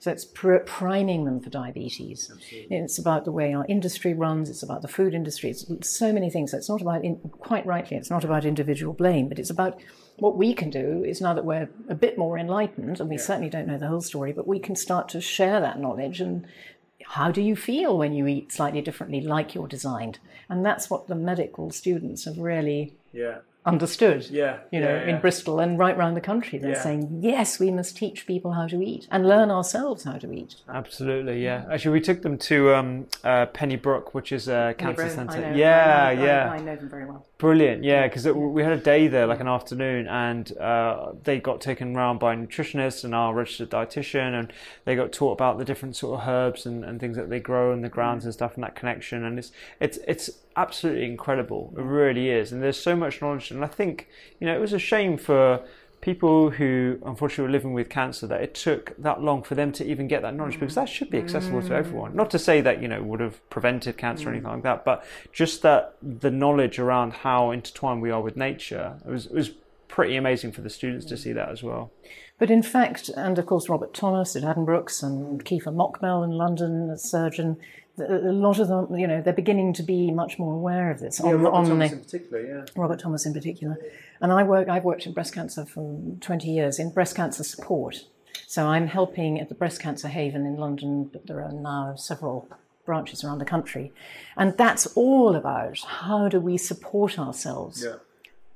So 0.00 0.10
it's 0.10 0.24
pr- 0.24 0.56
priming 0.66 1.24
them 1.24 1.40
for 1.40 1.48
diabetes. 1.48 2.30
It's 2.50 2.98
about 2.98 3.24
the 3.24 3.32
way 3.32 3.54
our 3.54 3.64
industry 3.68 4.14
runs. 4.14 4.50
It's 4.50 4.62
about 4.62 4.82
the 4.82 4.88
food 4.88 5.14
industry. 5.14 5.50
It's 5.50 5.88
so 5.88 6.12
many 6.12 6.28
things. 6.28 6.50
So 6.50 6.56
it's 6.58 6.68
not 6.68 6.82
about, 6.82 7.04
in, 7.04 7.16
quite 7.16 7.64
rightly, 7.66 7.96
it's 7.96 8.10
not 8.10 8.24
about 8.24 8.44
individual 8.44 8.92
blame, 8.92 9.28
but 9.28 9.38
it's 9.38 9.50
about 9.50 9.80
what 10.18 10.36
we 10.36 10.52
can 10.54 10.70
do 10.70 11.04
is 11.04 11.20
now 11.20 11.34
that 11.34 11.44
we're 11.44 11.68
a 11.88 11.94
bit 11.94 12.18
more 12.18 12.38
enlightened, 12.38 13.00
and 13.00 13.08
we 13.08 13.18
certainly 13.18 13.48
don't 13.50 13.66
know 13.66 13.78
the 13.78 13.88
whole 13.88 14.00
story, 14.00 14.32
but 14.32 14.46
we 14.46 14.58
can 14.58 14.76
start 14.76 15.08
to 15.10 15.20
share 15.20 15.60
that 15.60 15.78
knowledge 15.80 16.20
and 16.20 16.46
how 17.04 17.30
do 17.30 17.40
you 17.40 17.56
feel 17.56 17.96
when 17.96 18.12
you 18.12 18.26
eat 18.26 18.52
slightly 18.52 18.80
differently 18.82 19.20
like 19.20 19.54
you're 19.54 19.68
designed 19.68 20.18
and 20.50 20.66
that's 20.66 20.90
what 20.90 21.06
the 21.06 21.14
medical 21.14 21.70
students 21.70 22.24
have 22.24 22.36
really 22.38 22.92
Yeah. 23.12 23.36
understood 23.64 24.28
Yeah, 24.28 24.58
you 24.72 24.80
know 24.80 24.88
yeah, 24.94 25.04
yeah. 25.06 25.14
in 25.14 25.20
bristol 25.20 25.60
and 25.60 25.78
right 25.78 25.96
round 25.96 26.16
the 26.16 26.20
country 26.20 26.58
they're 26.58 26.72
Yeah. 26.72 26.82
saying 26.82 27.20
yes 27.22 27.58
we 27.60 27.70
must 27.70 27.96
teach 27.96 28.26
people 28.26 28.52
how 28.52 28.66
to 28.66 28.82
eat 28.82 29.06
and 29.10 29.26
learn 29.26 29.50
ourselves 29.50 30.04
how 30.04 30.18
to 30.18 30.30
eat 30.32 30.56
Absolutely, 30.68 31.42
yeah. 31.42 31.64
Actually, 31.70 31.92
we 31.92 32.00
took 32.00 32.20
them 32.22 32.36
to 32.38 32.74
um, 32.74 33.06
uh, 33.24 33.46
Penny 33.46 33.78
Brohn, 33.78 34.02
which 34.12 34.32
is 34.32 34.48
a 34.48 34.74
cancer 34.76 35.04
I 35.04 35.08
centre. 35.08 35.40
know, 35.40 35.56
yeah, 35.56 36.08
I 36.10 36.14
know, 36.14 36.20
I- 36.22 36.24
yeah. 36.26 36.50
I 36.50 36.60
know 36.60 36.76
them 36.76 36.88
very 36.90 37.06
well 37.06 37.24
Brilliant, 37.38 37.84
yeah, 37.84 38.08
because 38.08 38.26
we 38.26 38.64
had 38.64 38.72
a 38.72 38.80
day 38.80 39.06
there, 39.06 39.24
like 39.24 39.38
an 39.38 39.46
afternoon, 39.46 40.08
and 40.08 40.58
uh, 40.58 41.12
they 41.22 41.38
got 41.38 41.60
taken 41.60 41.96
around 41.96 42.18
by 42.18 42.34
nutritionists 42.34 43.04
and 43.04 43.14
our 43.14 43.32
registered 43.32 43.70
dietitian, 43.70 44.36
and 44.36 44.52
they 44.84 44.96
got 44.96 45.12
taught 45.12 45.34
about 45.34 45.56
the 45.56 45.64
different 45.64 45.94
sort 45.94 46.20
of 46.20 46.28
herbs 46.28 46.66
and, 46.66 46.84
and 46.84 46.98
things 46.98 47.16
that 47.16 47.30
they 47.30 47.38
grow 47.38 47.72
in 47.72 47.80
the 47.82 47.88
grounds 47.88 48.24
and 48.24 48.34
stuff, 48.34 48.56
and 48.56 48.64
that 48.64 48.74
connection, 48.74 49.24
and 49.24 49.38
it's 49.38 49.52
it's 49.78 49.98
it's 50.08 50.30
absolutely 50.56 51.04
incredible. 51.04 51.72
It 51.78 51.82
really 51.82 52.28
is, 52.28 52.50
and 52.50 52.60
there's 52.60 52.80
so 52.80 52.96
much 52.96 53.22
knowledge, 53.22 53.52
and 53.52 53.64
I 53.64 53.68
think 53.68 54.08
you 54.40 54.46
know 54.48 54.56
it 54.56 54.60
was 54.60 54.72
a 54.72 54.80
shame 54.80 55.16
for 55.16 55.60
people 56.08 56.48
who 56.48 56.98
unfortunately 57.04 57.42
were 57.42 57.52
living 57.52 57.74
with 57.74 57.90
cancer 57.90 58.26
that 58.26 58.40
it 58.40 58.54
took 58.54 58.96
that 58.96 59.20
long 59.20 59.42
for 59.42 59.54
them 59.54 59.70
to 59.70 59.84
even 59.84 60.08
get 60.08 60.22
that 60.22 60.34
knowledge 60.34 60.58
because 60.58 60.74
that 60.74 60.88
should 60.88 61.10
be 61.10 61.18
accessible 61.18 61.60
to 61.60 61.68
mm. 61.68 61.72
everyone. 61.72 62.16
Not 62.16 62.30
to 62.30 62.38
say 62.38 62.62
that 62.62 62.80
you 62.80 62.88
know 62.88 63.02
would 63.02 63.20
have 63.20 63.36
prevented 63.50 63.98
cancer 63.98 64.24
or 64.24 64.32
mm. 64.32 64.36
anything 64.36 64.50
like 64.50 64.62
that 64.62 64.86
but 64.86 65.04
just 65.34 65.60
that 65.60 65.96
the 66.00 66.30
knowledge 66.30 66.78
around 66.78 67.12
how 67.12 67.50
intertwined 67.50 68.00
we 68.00 68.10
are 68.10 68.22
with 68.22 68.38
nature 68.38 68.96
it 69.04 69.10
was, 69.10 69.26
it 69.26 69.34
was 69.34 69.50
pretty 69.88 70.16
amazing 70.16 70.50
for 70.50 70.62
the 70.62 70.70
students 70.70 71.04
to 71.04 71.14
mm. 71.14 71.18
see 71.18 71.32
that 71.32 71.50
as 71.50 71.62
well. 71.62 71.92
But 72.38 72.50
in 72.50 72.62
fact, 72.62 73.10
and 73.10 73.38
of 73.38 73.44
course 73.44 73.68
Robert 73.68 73.92
Thomas 73.92 74.34
at 74.34 74.44
Addenbrooke's 74.44 75.02
and 75.02 75.44
Kefah 75.44 75.74
Mokbel 75.74 76.24
in 76.24 76.30
London, 76.30 76.88
a 76.88 76.96
surgeon, 76.96 77.58
a 78.00 78.32
lot 78.32 78.58
of 78.58 78.68
them, 78.68 78.96
you 78.96 79.06
know, 79.06 79.20
they're 79.20 79.32
beginning 79.32 79.72
to 79.74 79.82
be 79.82 80.10
much 80.10 80.38
more 80.38 80.54
aware 80.54 80.90
of 80.90 81.00
this. 81.00 81.20
on, 81.20 81.46
on 81.46 81.78
the, 81.78 81.88
particular 81.88 82.40
yeah 82.40 82.64
Robert 82.76 82.98
Thomas 82.98 83.26
in 83.26 83.32
particular. 83.32 83.78
And 84.20 84.32
I 84.32 84.42
work, 84.42 84.68
I've 84.68 84.84
worked 84.84 85.06
in 85.06 85.12
breast 85.12 85.34
cancer 85.34 85.64
for 85.64 86.00
20 86.20 86.48
years 86.48 86.78
in 86.78 86.90
breast 86.90 87.14
cancer 87.14 87.44
support. 87.44 88.04
So 88.46 88.66
I'm 88.66 88.86
helping 88.86 89.38
at 89.38 89.50
the 89.50 89.54
Breast 89.54 89.78
Cancer 89.78 90.08
Haven 90.08 90.46
in 90.46 90.56
London, 90.56 91.04
but 91.04 91.26
there 91.26 91.42
are 91.42 91.52
now 91.52 91.96
several 91.96 92.48
branches 92.86 93.22
around 93.22 93.38
the 93.38 93.44
country. 93.44 93.92
And 94.38 94.56
that's 94.56 94.86
all 94.94 95.36
about 95.36 95.80
how 95.80 96.30
do 96.30 96.40
we 96.40 96.56
support 96.56 97.18
ourselves 97.18 97.86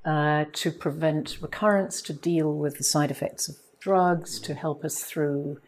uh, 0.06 0.46
to 0.50 0.70
prevent 0.70 1.36
recurrence, 1.42 2.00
to 2.02 2.14
deal 2.14 2.54
with 2.54 2.78
the 2.78 2.84
side 2.84 3.10
effects 3.10 3.48
of 3.50 3.56
drugs, 3.80 4.40
to 4.40 4.54
help 4.54 4.82
us 4.82 5.04
through 5.04 5.60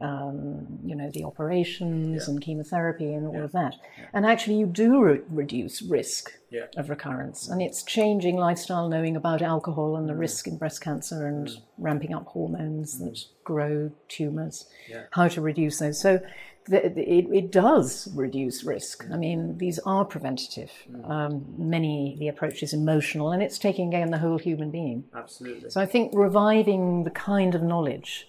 um, 0.00 0.66
you 0.84 0.94
know, 0.94 1.10
the 1.12 1.24
operations 1.24 2.24
yeah. 2.24 2.30
and 2.30 2.42
chemotherapy 2.42 3.12
and 3.14 3.26
all 3.26 3.34
yeah. 3.34 3.44
of 3.44 3.52
that. 3.52 3.74
Yeah. 3.98 4.04
And 4.12 4.26
actually, 4.26 4.56
you 4.56 4.66
do 4.66 5.02
re- 5.02 5.20
reduce 5.28 5.82
risk 5.82 6.32
of 6.76 6.90
recurrence. 6.90 7.48
And 7.48 7.62
it's 7.62 7.82
changing 7.82 8.36
lifestyle, 8.36 8.88
knowing 8.88 9.16
about 9.16 9.42
alcohol 9.42 9.96
and 9.96 10.08
the 10.08 10.12
mm. 10.12 10.18
risk 10.18 10.46
in 10.46 10.58
breast 10.58 10.80
cancer 10.80 11.26
and 11.26 11.48
mm. 11.48 11.62
ramping 11.78 12.14
up 12.14 12.26
hormones 12.26 13.00
mm. 13.00 13.04
that 13.04 13.24
grow 13.44 13.90
tumors, 14.08 14.66
how 15.12 15.28
to 15.28 15.40
reduce 15.40 15.78
those. 15.78 16.00
So 16.00 16.20
the, 16.66 16.86
it, 16.86 17.26
it, 17.32 17.52
does 17.52 18.08
reduce 18.14 18.64
risk. 18.64 19.04
I 19.12 19.16
mean, 19.16 19.58
these 19.58 19.78
are 19.80 20.04
preventative. 20.04 20.72
Mm. 20.90 21.10
Um, 21.10 21.44
many 21.56 22.16
the 22.18 22.28
approach 22.28 22.62
is 22.62 22.72
emotional, 22.72 23.30
and 23.30 23.42
it's 23.42 23.58
taking 23.58 23.88
again 23.88 24.10
the 24.10 24.18
whole 24.18 24.38
human 24.38 24.70
being. 24.70 25.04
Absolutely. 25.14 25.70
So 25.70 25.80
I 25.80 25.86
think 25.86 26.12
reviving 26.14 27.04
the 27.04 27.10
kind 27.10 27.54
of 27.54 27.62
knowledge 27.62 28.28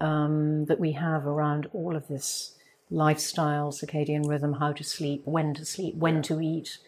um, 0.00 0.66
that 0.66 0.80
we 0.80 0.92
have 0.92 1.26
around 1.26 1.68
all 1.72 1.96
of 1.96 2.08
this 2.08 2.56
lifestyle, 2.90 3.72
circadian 3.72 4.28
rhythm, 4.28 4.54
how 4.54 4.72
to 4.72 4.84
sleep, 4.84 5.22
when 5.24 5.54
to 5.54 5.64
sleep, 5.64 5.94
when 5.96 6.16
yeah. 6.16 6.22
to 6.22 6.40
eat. 6.40 6.78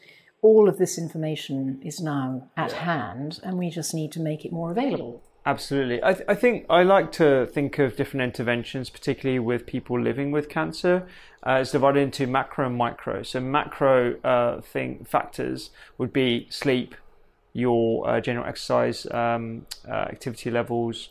All 0.40 0.68
of 0.68 0.78
this 0.78 0.98
information 0.98 1.80
is 1.84 2.00
now 2.00 2.48
at 2.56 2.70
yeah. 2.70 2.84
hand, 2.84 3.40
and 3.42 3.58
we 3.58 3.70
just 3.70 3.92
need 3.92 4.12
to 4.12 4.20
make 4.20 4.44
it 4.44 4.52
more 4.52 4.70
available. 4.70 5.22
Absolutely. 5.48 5.98
I, 6.04 6.12
th- 6.12 6.26
I, 6.28 6.34
think 6.34 6.66
I 6.68 6.82
like 6.82 7.10
to 7.12 7.46
think 7.46 7.78
of 7.78 7.96
different 7.96 8.22
interventions, 8.22 8.90
particularly 8.90 9.38
with 9.38 9.66
people 9.66 9.98
living 9.98 10.30
with 10.30 10.48
cancer. 10.48 11.06
Uh, 11.42 11.58
it's 11.62 11.72
divided 11.72 12.00
into 12.00 12.26
macro 12.26 12.66
and 12.66 12.76
micro. 12.76 13.22
So, 13.22 13.40
macro 13.40 14.20
uh, 14.20 14.60
thing 14.60 15.06
factors 15.08 15.70
would 15.96 16.12
be 16.12 16.48
sleep, 16.50 16.94
your 17.54 18.08
uh, 18.08 18.20
general 18.20 18.46
exercise 18.46 19.06
um, 19.10 19.66
uh, 19.88 19.92
activity 19.92 20.50
levels, 20.50 21.08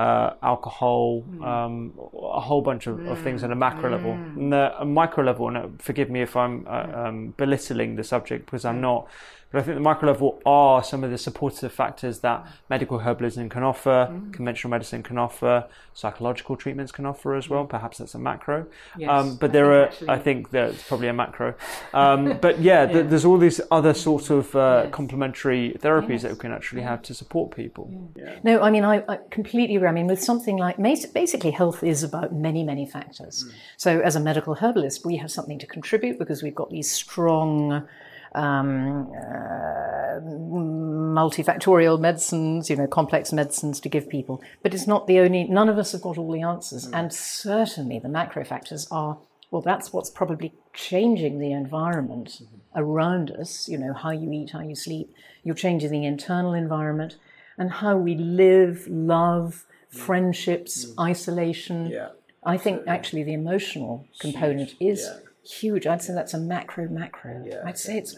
uh, 0.00 0.34
alcohol, 0.42 1.22
mm. 1.22 1.46
um, 1.46 1.92
a 2.38 2.40
whole 2.40 2.62
bunch 2.62 2.86
of, 2.86 2.96
mm. 2.96 3.10
of, 3.10 3.18
things 3.20 3.44
on 3.44 3.52
a 3.52 3.54
macro 3.66 3.88
mm. 3.88 3.92
level. 3.92 4.12
And 4.12 4.52
the, 4.52 4.72
a 4.80 4.84
micro 4.84 5.22
level, 5.24 5.48
and 5.48 5.82
forgive 5.82 6.08
me 6.08 6.22
if 6.22 6.36
I'm 6.36 6.66
uh, 6.66 6.86
um, 7.00 7.34
belittling 7.36 7.96
the 7.96 8.04
subject 8.04 8.46
because 8.46 8.64
I'm 8.64 8.80
not, 8.80 9.08
but 9.50 9.58
I 9.58 9.62
think 9.62 9.76
the 9.76 9.82
micro 9.82 10.08
level 10.08 10.40
are 10.46 10.82
some 10.82 11.02
of 11.02 11.10
the 11.10 11.18
supportive 11.18 11.72
factors 11.72 12.20
that 12.20 12.46
medical 12.68 13.00
herbalism 13.00 13.50
can 13.50 13.62
offer, 13.62 14.08
mm. 14.10 14.32
conventional 14.32 14.70
medicine 14.70 15.02
can 15.02 15.18
offer, 15.18 15.66
psychological 15.92 16.56
treatments 16.56 16.92
can 16.92 17.04
offer 17.04 17.34
as 17.34 17.48
well. 17.48 17.64
Perhaps 17.64 17.98
that's 17.98 18.14
a 18.14 18.18
macro. 18.18 18.66
Yes, 18.96 19.10
um, 19.10 19.36
but 19.36 19.50
I 19.50 19.52
there 19.52 19.72
are, 19.72 19.84
actually. 19.86 20.08
I 20.08 20.18
think 20.18 20.50
that's 20.50 20.82
probably 20.86 21.08
a 21.08 21.12
macro. 21.12 21.54
Um, 21.92 22.38
but 22.40 22.60
yeah, 22.60 22.90
yeah. 22.90 23.02
there's 23.02 23.24
all 23.24 23.38
these 23.38 23.60
other 23.70 23.92
sort 23.92 24.30
of 24.30 24.54
uh, 24.54 24.82
yes. 24.84 24.92
complementary 24.92 25.76
therapies 25.80 26.10
yes. 26.10 26.22
that 26.22 26.32
we 26.32 26.38
can 26.38 26.52
actually 26.52 26.82
have 26.82 27.02
to 27.02 27.14
support 27.14 27.54
people. 27.54 27.90
Yeah. 28.14 28.24
Yeah. 28.24 28.38
No, 28.44 28.60
I 28.62 28.70
mean, 28.70 28.84
I, 28.84 29.02
I, 29.08 29.18
completely 29.30 29.76
agree. 29.76 29.88
I 29.88 29.92
mean, 29.92 30.06
with 30.06 30.22
something 30.22 30.56
like 30.56 30.76
basically 31.12 31.50
health 31.50 31.82
is 31.82 32.02
about 32.02 32.32
many, 32.32 32.62
many 32.62 32.86
factors. 32.86 33.44
Mm. 33.44 33.52
So 33.76 34.00
as 34.00 34.14
a 34.14 34.20
medical 34.20 34.54
herbalist, 34.54 35.04
we 35.04 35.16
have 35.16 35.30
something 35.30 35.58
to 35.58 35.66
contribute 35.66 36.18
because 36.18 36.42
we've 36.42 36.54
got 36.54 36.70
these 36.70 36.90
strong 36.90 37.88
um, 38.34 39.10
uh, 39.12 40.20
multifactorial 40.20 41.98
medicines, 41.98 42.70
you 42.70 42.76
know, 42.76 42.86
complex 42.86 43.32
medicines 43.32 43.80
to 43.80 43.88
give 43.88 44.08
people. 44.08 44.42
But 44.62 44.74
it's 44.74 44.86
not 44.86 45.06
the 45.06 45.18
only, 45.18 45.44
none 45.44 45.68
of 45.68 45.78
us 45.78 45.92
have 45.92 46.02
got 46.02 46.18
all 46.18 46.32
the 46.32 46.42
answers. 46.42 46.88
Mm. 46.88 46.98
And 46.98 47.12
certainly 47.12 47.98
the 47.98 48.08
macro 48.08 48.44
factors 48.44 48.86
are, 48.90 49.18
well, 49.50 49.62
that's 49.62 49.92
what's 49.92 50.10
probably 50.10 50.54
changing 50.72 51.38
the 51.38 51.52
environment 51.52 52.40
mm-hmm. 52.42 52.56
around 52.74 53.30
us, 53.32 53.68
you 53.68 53.78
know, 53.78 53.92
how 53.92 54.10
you 54.10 54.30
eat, 54.32 54.50
how 54.50 54.60
you 54.60 54.76
sleep. 54.76 55.12
You're 55.42 55.54
changing 55.54 55.90
the 55.90 56.04
internal 56.04 56.54
environment 56.54 57.16
and 57.58 57.70
how 57.70 57.96
we 57.96 58.14
live, 58.14 58.86
love, 58.88 59.64
mm. 59.92 59.98
friendships, 59.98 60.86
mm. 60.86 61.04
isolation. 61.04 61.86
Yeah. 61.86 62.10
I 62.44 62.56
think 62.56 62.82
actually 62.86 63.24
the 63.24 63.34
emotional 63.34 64.06
component 64.20 64.74
is. 64.80 65.02
Yeah 65.02 65.26
huge. 65.52 65.86
I'd 65.86 66.02
say 66.02 66.12
that's 66.12 66.34
a 66.34 66.38
macro 66.38 66.88
macro. 66.88 67.42
Yeah, 67.46 67.62
I'd 67.64 67.78
say 67.78 67.98
it's 67.98 68.16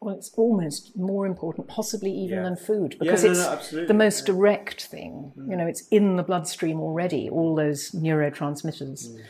well, 0.00 0.14
it's 0.14 0.32
almost 0.36 0.96
more 0.96 1.24
important, 1.26 1.66
possibly 1.66 2.10
even 2.10 2.38
yeah. 2.38 2.44
than 2.44 2.56
food, 2.56 2.96
because 2.98 3.24
yeah, 3.24 3.32
no, 3.32 3.52
it's 3.54 3.72
no, 3.72 3.86
the 3.86 3.94
most 3.94 4.26
direct 4.26 4.84
thing. 4.84 5.32
Mm. 5.38 5.50
You 5.50 5.56
know, 5.56 5.66
it's 5.66 5.88
in 5.88 6.16
the 6.16 6.22
bloodstream 6.22 6.80
already. 6.80 7.30
All 7.30 7.54
those 7.54 7.92
neurotransmitters, 7.92 9.08
mm. 9.08 9.22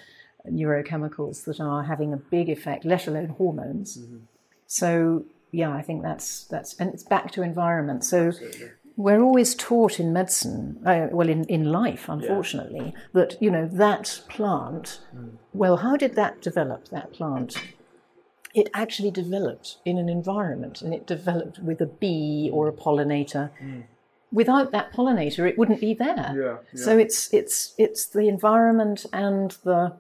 neurochemicals 0.50 1.44
that 1.44 1.60
are 1.60 1.84
having 1.84 2.12
a 2.12 2.16
big 2.16 2.48
effect, 2.48 2.84
let 2.84 3.06
alone 3.06 3.28
hormones. 3.28 3.98
Mm-hmm. 3.98 4.18
So 4.66 5.24
yeah, 5.52 5.72
I 5.72 5.82
think 5.82 6.02
that's 6.02 6.44
that's 6.44 6.74
and 6.80 6.92
it's 6.92 7.04
back 7.04 7.30
to 7.32 7.42
environment. 7.42 8.04
So. 8.04 8.28
Absolutely 8.28 8.68
we're 8.96 9.20
always 9.20 9.54
taught 9.54 9.98
in 9.98 10.12
medicine, 10.12 10.80
uh, 10.86 11.08
well, 11.10 11.28
in, 11.28 11.44
in 11.44 11.64
life, 11.64 12.08
unfortunately, 12.08 12.92
yeah. 12.94 13.00
that, 13.12 13.36
you 13.40 13.50
know, 13.50 13.68
that 13.72 14.22
plant, 14.28 15.00
mm. 15.14 15.32
well, 15.52 15.78
how 15.78 15.96
did 15.96 16.14
that 16.14 16.40
develop, 16.40 16.88
that 16.88 17.12
plant? 17.12 17.56
It 18.54 18.70
actually 18.72 19.10
developed 19.10 19.78
in 19.84 19.98
an 19.98 20.08
environment 20.08 20.80
and 20.80 20.94
it 20.94 21.08
developed 21.08 21.58
with 21.58 21.80
a 21.80 21.86
bee 21.86 22.50
or 22.52 22.68
a 22.68 22.72
pollinator. 22.72 23.50
Mm. 23.60 23.84
Without 24.30 24.70
that 24.70 24.92
pollinator, 24.92 25.48
it 25.48 25.58
wouldn't 25.58 25.80
be 25.80 25.94
there. 25.94 26.32
Yeah, 26.36 26.56
yeah. 26.72 26.84
So 26.84 26.96
it's, 26.96 27.32
it's, 27.34 27.74
it's 27.78 28.06
the 28.06 28.28
environment 28.28 29.06
and 29.12 29.50
the 29.64 29.96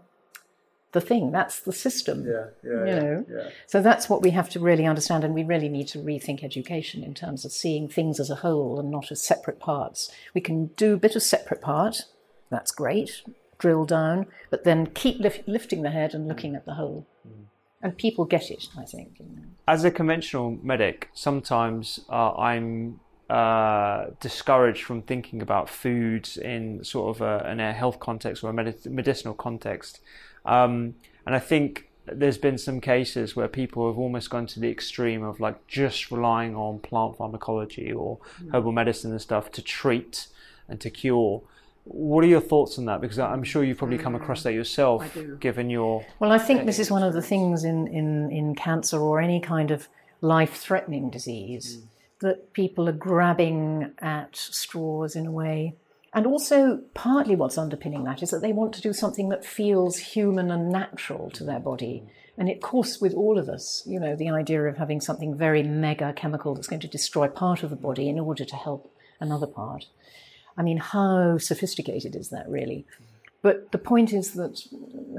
the 0.94 1.00
thing. 1.02 1.30
That's 1.30 1.60
the 1.60 1.72
system. 1.72 2.26
Yeah, 2.26 2.46
yeah, 2.62 2.70
you 2.70 2.86
yeah, 2.86 2.98
know. 3.00 3.26
Yeah. 3.28 3.50
So 3.66 3.82
that's 3.82 4.08
what 4.08 4.22
we 4.22 4.30
have 4.30 4.48
to 4.50 4.60
really 4.60 4.86
understand, 4.86 5.24
and 5.24 5.34
we 5.34 5.44
really 5.44 5.68
need 5.68 5.88
to 5.88 5.98
rethink 5.98 6.42
education 6.42 7.04
in 7.04 7.12
terms 7.12 7.44
of 7.44 7.52
seeing 7.52 7.88
things 7.88 8.18
as 8.18 8.30
a 8.30 8.36
whole 8.36 8.80
and 8.80 8.90
not 8.90 9.12
as 9.12 9.20
separate 9.22 9.60
parts. 9.60 10.10
We 10.32 10.40
can 10.40 10.68
do 10.76 10.94
a 10.94 10.96
bit 10.96 11.16
of 11.16 11.22
separate 11.22 11.60
part. 11.60 12.02
That's 12.48 12.70
great. 12.70 13.22
Drill 13.58 13.84
down, 13.84 14.26
but 14.50 14.64
then 14.64 14.86
keep 14.86 15.18
lif- 15.20 15.46
lifting 15.46 15.82
the 15.82 15.90
head 15.90 16.14
and 16.14 16.26
looking 16.26 16.54
at 16.54 16.64
the 16.64 16.74
whole. 16.74 17.06
Mm. 17.26 17.44
And 17.82 17.98
people 17.98 18.24
get 18.24 18.50
it, 18.50 18.68
I 18.78 18.84
think. 18.84 19.20
As 19.68 19.84
a 19.84 19.90
conventional 19.90 20.58
medic, 20.62 21.10
sometimes 21.12 22.00
uh, 22.08 22.34
I'm 22.34 23.00
uh, 23.30 24.06
discouraged 24.20 24.82
from 24.82 25.02
thinking 25.02 25.40
about 25.40 25.68
foods 25.68 26.36
in 26.36 26.84
sort 26.84 27.16
of 27.16 27.22
a, 27.22 27.50
in 27.50 27.60
a 27.60 27.72
health 27.72 27.98
context 27.98 28.44
or 28.44 28.50
a 28.50 28.52
medicinal 28.52 29.34
context. 29.34 30.00
Um, 30.44 30.94
and 31.26 31.34
I 31.34 31.38
think 31.38 31.88
there's 32.06 32.36
been 32.36 32.58
some 32.58 32.80
cases 32.80 33.34
where 33.34 33.48
people 33.48 33.86
have 33.88 33.98
almost 33.98 34.28
gone 34.28 34.46
to 34.46 34.60
the 34.60 34.68
extreme 34.68 35.22
of 35.22 35.40
like 35.40 35.66
just 35.66 36.10
relying 36.10 36.54
on 36.54 36.78
plant 36.80 37.16
pharmacology 37.16 37.92
or 37.92 38.18
mm. 38.42 38.52
herbal 38.52 38.72
medicine 38.72 39.10
and 39.10 39.20
stuff 39.20 39.50
to 39.52 39.62
treat 39.62 40.26
and 40.68 40.80
to 40.80 40.90
cure. 40.90 41.42
What 41.84 42.24
are 42.24 42.28
your 42.28 42.40
thoughts 42.40 42.78
on 42.78 42.86
that? 42.86 43.00
Because 43.00 43.18
I'm 43.18 43.44
sure 43.44 43.64
you've 43.64 43.78
probably 43.78 43.98
come 43.98 44.14
across 44.14 44.42
that 44.42 44.54
yourself, 44.54 45.16
given 45.38 45.68
your. 45.68 46.04
Well, 46.18 46.32
I 46.32 46.38
think 46.38 46.64
this 46.64 46.78
is 46.78 46.90
one 46.90 47.02
of 47.02 47.12
the 47.12 47.20
things 47.20 47.64
in, 47.64 47.86
in, 47.88 48.30
in 48.30 48.54
cancer 48.54 48.98
or 48.98 49.20
any 49.20 49.38
kind 49.38 49.70
of 49.70 49.88
life 50.22 50.56
threatening 50.56 51.10
disease 51.10 51.78
mm. 51.78 51.82
That 52.24 52.52
people 52.52 52.88
are 52.88 52.92
grabbing 52.92 53.92
at 54.00 54.36
straws 54.36 55.16
in 55.16 55.26
a 55.26 55.32
way 55.32 55.76
and 56.14 56.28
also, 56.28 56.80
partly 56.94 57.34
what's 57.34 57.58
underpinning 57.58 58.04
that 58.04 58.22
is 58.22 58.30
that 58.30 58.40
they 58.40 58.52
want 58.52 58.72
to 58.74 58.80
do 58.80 58.92
something 58.92 59.30
that 59.30 59.44
feels 59.44 59.98
human 59.98 60.48
and 60.52 60.70
natural 60.70 61.28
to 61.30 61.42
their 61.42 61.58
body. 61.58 62.04
And 62.38 62.48
of 62.48 62.60
course, 62.60 63.00
with 63.00 63.14
all 63.14 63.36
of 63.36 63.48
us, 63.48 63.82
you 63.84 63.98
know, 63.98 64.14
the 64.14 64.30
idea 64.30 64.62
of 64.62 64.76
having 64.76 65.00
something 65.00 65.36
very 65.36 65.64
mega 65.64 66.12
chemical 66.12 66.54
that's 66.54 66.68
going 66.68 66.80
to 66.80 66.88
destroy 66.88 67.26
part 67.26 67.64
of 67.64 67.70
the 67.70 67.76
body 67.76 68.08
in 68.08 68.20
order 68.20 68.44
to 68.44 68.54
help 68.54 68.94
another 69.18 69.48
part. 69.48 69.86
I 70.56 70.62
mean, 70.62 70.78
how 70.78 71.38
sophisticated 71.38 72.14
is 72.14 72.28
that 72.28 72.48
really? 72.48 72.86
But 73.42 73.72
the 73.72 73.78
point 73.78 74.12
is 74.12 74.34
that 74.34 74.62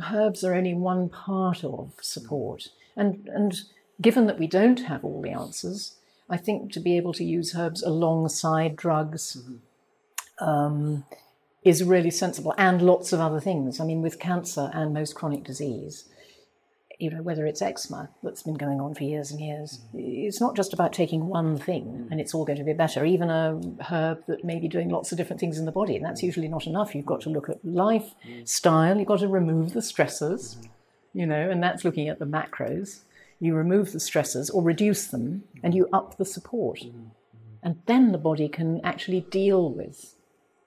herbs 0.10 0.46
are 0.46 0.56
only 0.56 0.74
one 0.74 1.10
part 1.10 1.66
of 1.66 1.92
support. 2.02 2.70
And, 2.96 3.28
and 3.34 3.54
given 4.00 4.28
that 4.28 4.40
we 4.40 4.48
don't 4.48 4.80
have 4.80 5.04
all 5.04 5.22
the 5.22 5.32
answers, 5.32 5.96
I 6.30 6.38
think 6.38 6.72
to 6.74 6.80
be 6.80 6.98
able 6.98 7.14
to 7.14 7.24
use 7.24 7.56
herbs 7.56 7.84
alongside 7.84 8.76
drugs, 8.76 9.38
mm-hmm 9.40 9.56
um, 10.40 11.06
is 11.64 11.84
really 11.84 12.12
sensible, 12.12 12.54
and 12.58 12.82
lots 12.82 13.14
of 13.14 13.20
other 13.20 13.40
things. 13.40 13.80
I 13.80 13.86
mean, 13.86 14.02
with 14.02 14.20
cancer 14.20 14.70
and 14.74 14.94
most 14.94 15.16
chronic 15.16 15.44
disease, 15.44 16.06
you 17.00 17.10
know, 17.10 17.22
whether 17.22 17.46
it's 17.46 17.62
eczema 17.62 18.10
that's 18.24 18.44
been 18.44 18.54
going 18.54 18.80
on 18.80 18.96
for 18.96 19.04
years 19.04 19.32
and 19.32 19.42
years, 19.42 19.82
mm. 19.94 20.26
it's 20.26 20.40
not 20.40 20.56
just 20.56 20.74
about 20.74 20.94
taking 20.94 21.28
one 21.28 21.58
thing 21.58 21.84
mm. 21.84 22.12
and 22.12 22.22
it's 22.22 22.34
all 22.34 22.46
going 22.46 22.58
to 22.58 22.64
be 22.64 22.72
better. 22.72 23.04
Even 23.04 23.30
a 23.30 23.60
herb 23.90 24.24
that 24.28 24.46
may 24.46 24.60
be 24.60 24.70
doing 24.70 24.90
lots 24.90 25.12
of 25.12 25.18
different 25.18 25.40
things 25.40 25.58
in 25.58 25.66
the 25.66 25.72
body, 25.72 25.96
and 25.96 26.06
that's 26.06 26.22
mm. 26.22 26.26
usually 26.26 26.48
not 26.48 26.68
enough. 26.68 26.96
You've 26.96 27.06
got 27.06 27.22
to 27.22 27.30
look 27.30 27.50
at 27.50 27.66
lifestyle, 27.66 28.98
you've 28.98 29.08
got 29.08 29.20
to 29.20 29.28
remove 29.28 29.74
the 29.74 29.82
stressors, 29.82 30.56
mm-hmm. 30.56 31.20
you 31.20 31.26
know, 31.26 31.50
and 31.50 31.62
that's 31.62 31.84
looking 31.84 32.08
at 32.08 32.20
the 32.20 32.26
macros. 32.26 33.02
You 33.46 33.56
remove 33.56 33.92
the 33.92 34.00
stressors 34.00 34.54
or 34.54 34.62
reduce 34.62 35.08
them, 35.08 35.44
and 35.64 35.74
you 35.74 35.88
up 35.94 36.18
the 36.18 36.26
support. 36.26 36.80
Mm-hmm. 36.80 37.08
And 37.64 37.82
then 37.86 38.12
the 38.12 38.18
body 38.18 38.48
can 38.48 38.82
actually 38.84 39.22
deal 39.22 39.72
with 39.72 40.16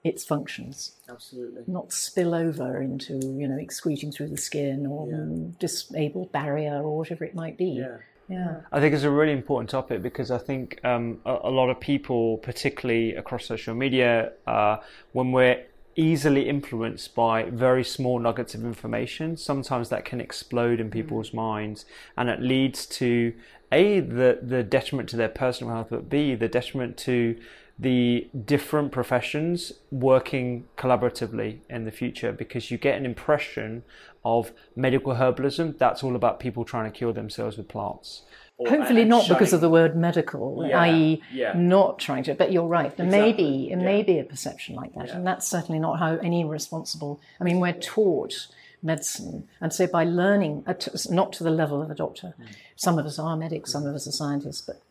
its 0.03 0.23
functions. 0.23 0.95
Absolutely. 1.09 1.63
Not 1.67 1.91
spill 1.91 2.33
over 2.33 2.81
into, 2.81 3.13
you 3.15 3.47
know, 3.47 3.57
excreting 3.57 4.11
through 4.11 4.29
the 4.29 4.37
skin 4.37 4.85
or 4.85 5.07
yeah. 5.07 5.51
disable 5.59 6.25
barrier 6.27 6.81
or 6.81 6.97
whatever 6.97 7.23
it 7.23 7.35
might 7.35 7.57
be. 7.57 7.71
Yeah. 7.71 7.97
Yeah. 8.29 8.61
I 8.71 8.79
think 8.79 8.93
it's 8.93 9.03
a 9.03 9.09
really 9.09 9.31
important 9.31 9.71
topic 9.71 10.03
because 10.03 10.29
I 10.29 10.37
think 10.37 10.79
um, 10.85 11.19
a, 11.25 11.37
a, 11.43 11.49
lot 11.49 11.69
of 11.71 11.79
people, 11.79 12.37
particularly 12.37 13.15
across 13.15 13.45
social 13.45 13.73
media, 13.73 14.33
uh, 14.45 14.77
when 15.13 15.31
we're 15.31 15.65
easily 15.99 16.47
influenced 16.47 17.13
by 17.13 17.43
very 17.43 17.83
small 17.83 18.19
nuggets 18.19 18.55
of 18.55 18.63
information. 18.63 19.35
Sometimes 19.35 19.89
that 19.89 20.05
can 20.05 20.21
explode 20.21 20.79
in 20.79 20.87
hmm. 20.87 20.91
people's 20.93 21.33
minds, 21.33 21.85
and 22.15 22.29
it 22.29 22.41
leads 22.41 22.85
to 22.85 23.33
a 23.71 23.99
the 23.99 24.39
the 24.41 24.63
detriment 24.63 25.09
to 25.09 25.17
their 25.17 25.29
personal 25.29 25.73
health, 25.73 25.87
but 25.89 26.09
b 26.09 26.35
the 26.35 26.47
detriment 26.47 26.97
to 26.97 27.35
the 27.77 28.27
different 28.45 28.91
professions 28.91 29.71
working 29.89 30.67
collaboratively 30.77 31.59
in 31.69 31.85
the 31.85 31.91
future 31.91 32.33
because 32.33 32.69
you 32.69 32.77
get 32.77 32.97
an 32.97 33.05
impression 33.05 33.83
of 34.25 34.51
medical 34.75 35.13
herbalism 35.15 35.77
that's 35.77 36.03
all 36.03 36.13
about 36.13 36.41
people 36.41 36.65
trying 36.65 36.91
to 36.91 36.97
cure 36.97 37.13
themselves 37.13 37.55
with 37.55 37.69
plants 37.69 38.23
Hopefully 38.67 39.05
not 39.05 39.27
because 39.29 39.53
of 39.53 39.61
the 39.61 39.69
word 39.69 39.95
medical, 39.95 40.65
Yeah, 40.67 40.79
i.e., 40.81 41.21
yeah. 41.31 41.53
not 41.55 41.99
trying 41.99 42.23
to. 42.23 42.35
But 42.35 42.51
you're 42.51 42.67
right. 42.67 42.95
There 42.95 43.05
may 43.05 43.31
be, 43.31 43.67
Exactly, 43.67 43.71
it 43.71 43.75
may 43.77 44.03
be 44.03 44.19
a 44.19 44.23
perception 44.23 44.75
like 44.75 44.93
that, 44.95 45.09
and 45.09 45.25
that's 45.25 45.47
certainly 45.47 45.79
not 45.79 45.99
how 45.99 46.17
any 46.17 46.43
responsible. 46.43 47.21
I 47.39 47.43
mean, 47.45 47.59
we're 47.59 47.73
taught 47.73 48.47
medicine, 48.81 49.47
and 49.61 49.71
so 49.73 49.87
by 49.87 50.03
learning, 50.03 50.63
uh, 50.67 50.73
not 51.09 51.31
to 51.33 51.43
the 51.43 51.51
level 51.51 51.81
of 51.81 51.89
a 51.89 51.95
doctor. 51.95 52.33
Some 52.75 52.97
of 52.99 53.05
us 53.05 53.19
are 53.19 53.35
medics, 53.37 53.71
some 53.71 53.85
of 53.85 53.95
us 53.95 54.07
are 54.07 54.11
scientists, 54.11 54.61
but 54.61 54.81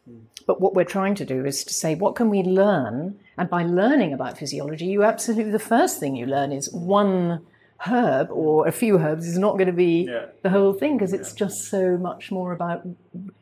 but 0.47 0.61
what 0.61 0.75
we're 0.75 0.85
trying 0.85 1.15
to 1.17 1.25
do 1.27 1.45
is 1.45 1.63
to 1.65 1.75
say, 1.75 1.95
what 1.95 2.15
can 2.15 2.31
we 2.31 2.43
learn? 2.43 3.19
And 3.37 3.51
by 3.51 3.63
learning 3.65 4.13
about 4.15 4.39
physiology, 4.39 4.87
you 4.87 5.03
absolutely 5.05 5.53
the 5.53 5.59
first 5.59 6.01
thing 6.01 6.17
you 6.17 6.27
learn 6.27 6.53
is 6.53 6.73
one 6.73 7.45
herb 7.87 8.29
or 8.31 8.67
a 8.67 8.73
few 8.73 8.99
herbs 8.99 9.27
is 9.27 9.39
not 9.39 9.53
going 9.55 9.67
to 9.67 9.73
be 9.73 10.07
Yeah. 10.09 10.27
the 10.43 10.51
whole 10.51 10.73
thing 10.73 10.99
because 10.99 11.13
it's 11.13 11.33
just 11.33 11.65
so 11.71 11.97
much 11.97 12.31
more 12.33 12.53
about 12.53 12.87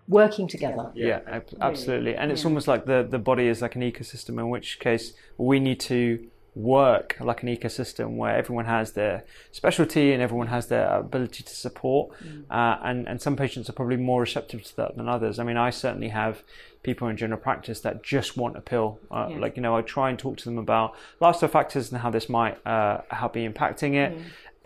working 0.09 0.47
together. 0.47 0.91
Yeah, 0.95 1.20
ab- 1.26 1.49
absolutely. 1.61 2.14
And 2.14 2.30
it's 2.30 2.45
almost 2.45 2.68
like 2.68 2.84
the, 2.87 3.07
the 3.09 3.18
body 3.18 3.47
is 3.49 3.62
like 3.62 3.76
an 3.76 3.82
ecosystem, 3.82 4.39
in 4.39 4.51
which 4.51 4.78
case 4.78 5.14
we 5.39 5.59
need 5.61 5.80
to 5.80 6.26
work 6.55 7.16
like 7.20 7.43
an 7.43 7.49
ecosystem 7.51 8.16
where 8.16 8.34
everyone 8.34 8.64
has 8.64 8.93
their 8.93 9.24
specialty 9.53 10.12
and 10.12 10.22
everyone 10.22 10.47
has 10.47 10.68
their 10.68 10.89
ability 10.97 11.43
to 11.43 11.55
support. 11.55 12.11
Uh, 12.51 12.76
and, 12.82 13.07
and 13.09 13.20
some 13.20 13.37
patients 13.37 13.68
are 13.68 13.74
probably 13.74 13.97
more 13.99 14.22
receptive 14.22 14.62
to 14.64 14.76
that 14.76 14.97
than 14.97 15.07
others. 15.09 15.39
I 15.39 15.45
mean, 15.45 15.59
I 15.59 15.68
certainly 15.70 16.09
have 16.09 16.43
people 16.89 17.09
in 17.12 17.16
general 17.16 17.41
practice 17.49 17.78
that 17.87 17.95
just 18.14 18.30
want 18.43 18.57
a 18.57 18.61
pill. 18.72 18.89
Uh, 19.11 19.28
Like, 19.45 19.53
you 19.57 19.62
know, 19.64 19.74
I 19.78 19.82
try 19.97 20.07
and 20.11 20.18
talk 20.18 20.34
to 20.43 20.45
them 20.49 20.59
about 20.59 20.89
lifestyle 21.20 21.51
factors 21.59 21.84
and 21.91 22.01
how 22.05 22.11
this 22.16 22.28
might 22.39 22.55
uh, 22.74 22.97
how 23.18 23.28
be 23.39 23.43
impacting 23.51 23.93
it. 24.05 24.11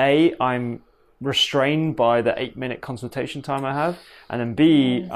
A, 0.08 0.12
I'm 0.50 0.66
restrained 1.32 1.92
by 2.06 2.22
the 2.26 2.34
eight 2.42 2.56
minute 2.64 2.80
consultation 2.90 3.40
time 3.50 3.62
I 3.72 3.74
have, 3.82 3.94
and 4.30 4.36
then 4.40 4.52
B, 4.60 4.64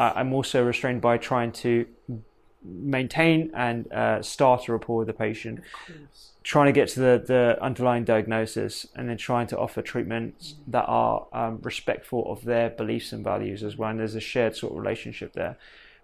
I- 0.05 0.13
I'm 0.21 0.33
also 0.39 0.59
restrained 0.73 1.01
by 1.09 1.15
trying 1.31 1.53
to 1.65 1.73
maintain 2.63 3.51
and 3.55 3.79
uh, 3.93 4.23
start 4.23 4.69
a 4.69 4.73
rapport 4.73 4.99
with 5.01 5.07
the 5.13 5.19
patient, 5.29 5.61
trying 6.43 6.67
to 6.67 6.73
get 6.81 6.89
to 6.95 7.01
the, 7.01 7.15
the 7.33 7.43
underlying 7.69 8.05
diagnosis, 8.05 8.87
and 8.97 9.09
then 9.09 9.17
trying 9.17 9.47
to 9.53 9.57
offer 9.59 9.81
treatments 9.83 10.55
that 10.75 10.85
are 10.87 11.27
um, 11.33 11.59
respectful 11.63 12.21
of 12.33 12.45
their 12.45 12.69
beliefs 12.71 13.13
and 13.15 13.23
values 13.25 13.63
as 13.63 13.77
well. 13.79 13.91
And 13.91 13.99
there's 14.01 14.15
a 14.15 14.21
shared 14.21 14.55
sort 14.57 14.73
of 14.73 14.79
relationship 14.79 15.33
there. 15.35 15.57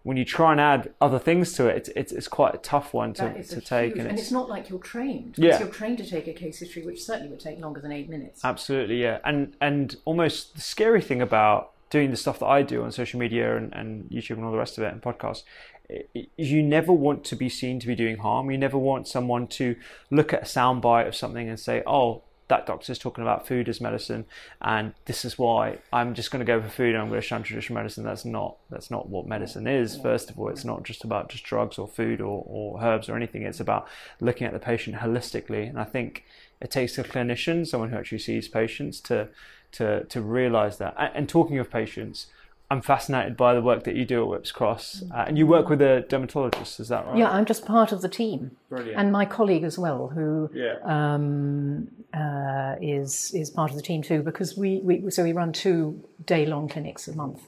When 0.03 0.16
you 0.16 0.24
try 0.24 0.53
and 0.53 0.61
add 0.61 0.94
other 1.01 1.18
things 1.18 1.53
to 1.55 1.66
it, 1.66 1.76
it's, 1.76 1.88
it's, 1.94 2.12
it's 2.12 2.28
quite 2.28 2.55
a 2.55 2.59
tough 2.59 2.94
one 2.94 3.12
to, 3.14 3.42
to 3.44 3.61
take. 3.61 3.94
huge- 3.96 4.07
and 4.07 4.18
it's 4.18 4.30
not 4.30 4.48
like 4.48 4.70
you're 4.70 4.78
trained. 4.78 5.34
Yeah. 5.36 5.59
You're 5.59 5.68
trained 5.68 5.98
to 5.98 6.07
take 6.09 6.26
a 6.26 6.32
case 6.32 6.59
history, 6.59 6.82
which 6.82 7.03
certainly 7.05 7.28
would 7.28 7.40
take 7.40 7.61
longer 7.61 7.80
than 7.80 7.92
eight 7.92 8.09
minutes. 8.09 8.42
Absolutely, 8.44 9.03
yeah. 9.03 9.18
And 9.24 9.55
and 9.61 9.96
almost 10.07 10.55
the 10.55 10.61
scary 10.62 11.03
thing 11.03 11.20
about 11.20 11.72
doing 11.90 12.11
the 12.12 12.16
stuff 12.16 12.38
that 12.38 12.46
I 12.46 12.62
do 12.62 12.82
on 12.82 12.92
social 12.92 13.20
media 13.20 13.57
and, 13.57 13.72
and 13.74 14.09
YouTube 14.11 14.36
and 14.36 14.44
all 14.44 14.53
the 14.53 14.59
rest 14.59 14.78
of 14.78 14.84
it 14.84 14.92
and 14.92 15.03
podcasts 15.03 15.42
i- 15.90 16.05
i- 16.16 16.28
is 16.38 16.51
you 16.53 16.62
never 16.62 16.92
want 16.92 17.24
to 17.24 17.36
be 17.36 17.48
seen 17.48 17.78
to 17.80 17.86
be 17.86 17.94
doing 17.96 18.18
harm. 18.18 18.51
You 18.51 18.57
never 18.59 18.78
want 18.78 19.07
someone 19.09 19.48
to 19.48 19.74
look 20.11 20.32
at 20.32 20.42
a 20.42 20.46
soundbite 20.46 21.09
of 21.09 21.14
something 21.16 21.48
and 21.48 21.59
say, 21.61 21.82
oh, 21.86 22.22
that 22.51 22.66
doctor's 22.66 22.98
talking 22.98 23.22
about 23.22 23.46
food 23.46 23.68
as 23.68 23.80
medicine 23.80 24.26
and 24.61 24.92
this 25.07 25.24
is 25.24 25.38
why 25.38 25.78
I'm 25.92 26.14
just 26.14 26.30
going 26.30 26.44
to 26.44 26.53
go 26.53 26.61
for 26.61 26.68
food 26.68 26.94
and 26.94 27.03
I'm 27.03 27.09
going 27.09 27.20
to 27.20 27.26
shun 27.26 27.42
traditional 27.42 27.76
medicine. 27.76 28.05
That's 28.05 28.24
not 28.24 28.57
that's 28.68 28.90
not 28.90 29.09
what 29.09 29.26
medicine 29.26 29.66
is. 29.66 29.96
First 29.96 30.30
of 30.30 30.38
all, 30.38 30.48
it's 30.48 30.64
not 30.64 30.82
just 30.82 31.05
about 31.05 31.30
just 31.30 31.44
drugs 31.44 31.78
or 31.78 31.88
food 31.88 32.20
or, 32.20 32.44
or 32.46 32.82
herbs 32.82 33.09
or 33.09 33.16
anything. 33.16 33.42
It's 33.42 33.61
about 33.61 33.88
looking 34.20 34.46
at 34.46 34.53
the 34.53 34.59
patient 34.59 34.96
holistically. 34.96 35.68
And 35.68 35.78
I 35.78 35.84
think 35.84 36.24
it 36.61 36.70
takes 36.70 36.98
a 36.98 37.05
clinician, 37.05 37.66
someone 37.66 37.90
who 37.90 37.96
actually 37.96 38.18
sees 38.18 38.48
patients, 38.48 39.01
to 39.03 39.28
to 39.72 40.05
to 40.05 40.20
realise 40.20 40.76
that. 40.76 40.94
And, 40.98 41.12
and 41.14 41.28
talking 41.28 41.59
of 41.59 41.70
patients, 41.70 42.26
I'm 42.71 42.83
fascinated 42.83 43.37
by 43.37 43.55
the 43.55 43.61
work 43.62 43.83
that 43.85 43.97
you 43.97 44.05
do 44.05 44.23
at 44.23 44.29
Whipps 44.29 44.53
Cross, 44.53 45.03
uh, 45.12 45.25
and 45.27 45.37
you 45.37 45.45
work 45.47 45.68
with 45.68 45.83
a 45.83 46.05
dermatologist. 46.09 46.79
Is 46.79 46.89
that 46.89 47.05
right? 47.05 47.18
Yeah, 47.18 47.29
I'm 47.31 47.45
just 47.45 47.66
part 47.66 47.91
of 47.91 48.01
the 48.01 48.09
team, 48.09 48.53
Brilliant. 48.68 48.97
and 48.97 49.11
my 49.11 49.25
colleague 49.25 49.64
as 49.64 49.77
well, 49.77 50.07
who 50.09 50.49
Yeah. 50.55 50.77
um, 50.85 51.89
uh, 52.14 52.77
is 52.81 53.33
is 53.35 53.51
part 53.51 53.71
of 53.71 53.77
the 53.77 53.83
team 53.83 54.03
too. 54.03 54.23
Because 54.23 54.57
we, 54.57 54.79
we 54.85 55.11
so 55.11 55.25
we 55.25 55.33
run 55.33 55.53
two 55.53 56.01
day 56.25 56.47
long 56.47 56.68
clinics 56.68 57.09
a 57.09 57.14
month, 57.16 57.41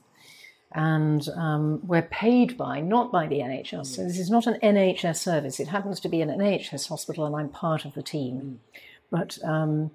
and 0.73 1.29
um, 1.37 1.87
we're 1.87 2.03
paid 2.03 2.57
by 2.57 2.81
not 2.81 3.13
by 3.13 3.29
the 3.29 3.37
NHS. 3.39 3.87
So 3.87 4.03
this 4.03 4.19
is 4.19 4.29
not 4.29 4.49
an 4.49 4.59
NHS 4.61 5.17
service. 5.19 5.61
It 5.61 5.69
happens 5.69 6.01
to 6.01 6.09
be 6.09 6.21
an 6.21 6.31
NHS 6.31 6.89
hospital, 6.89 7.27
and 7.27 7.37
I'm 7.37 7.49
part 7.49 7.85
of 7.85 7.95
the 7.95 8.03
team. 8.03 8.59
But 9.11 9.39
um, 9.45 9.93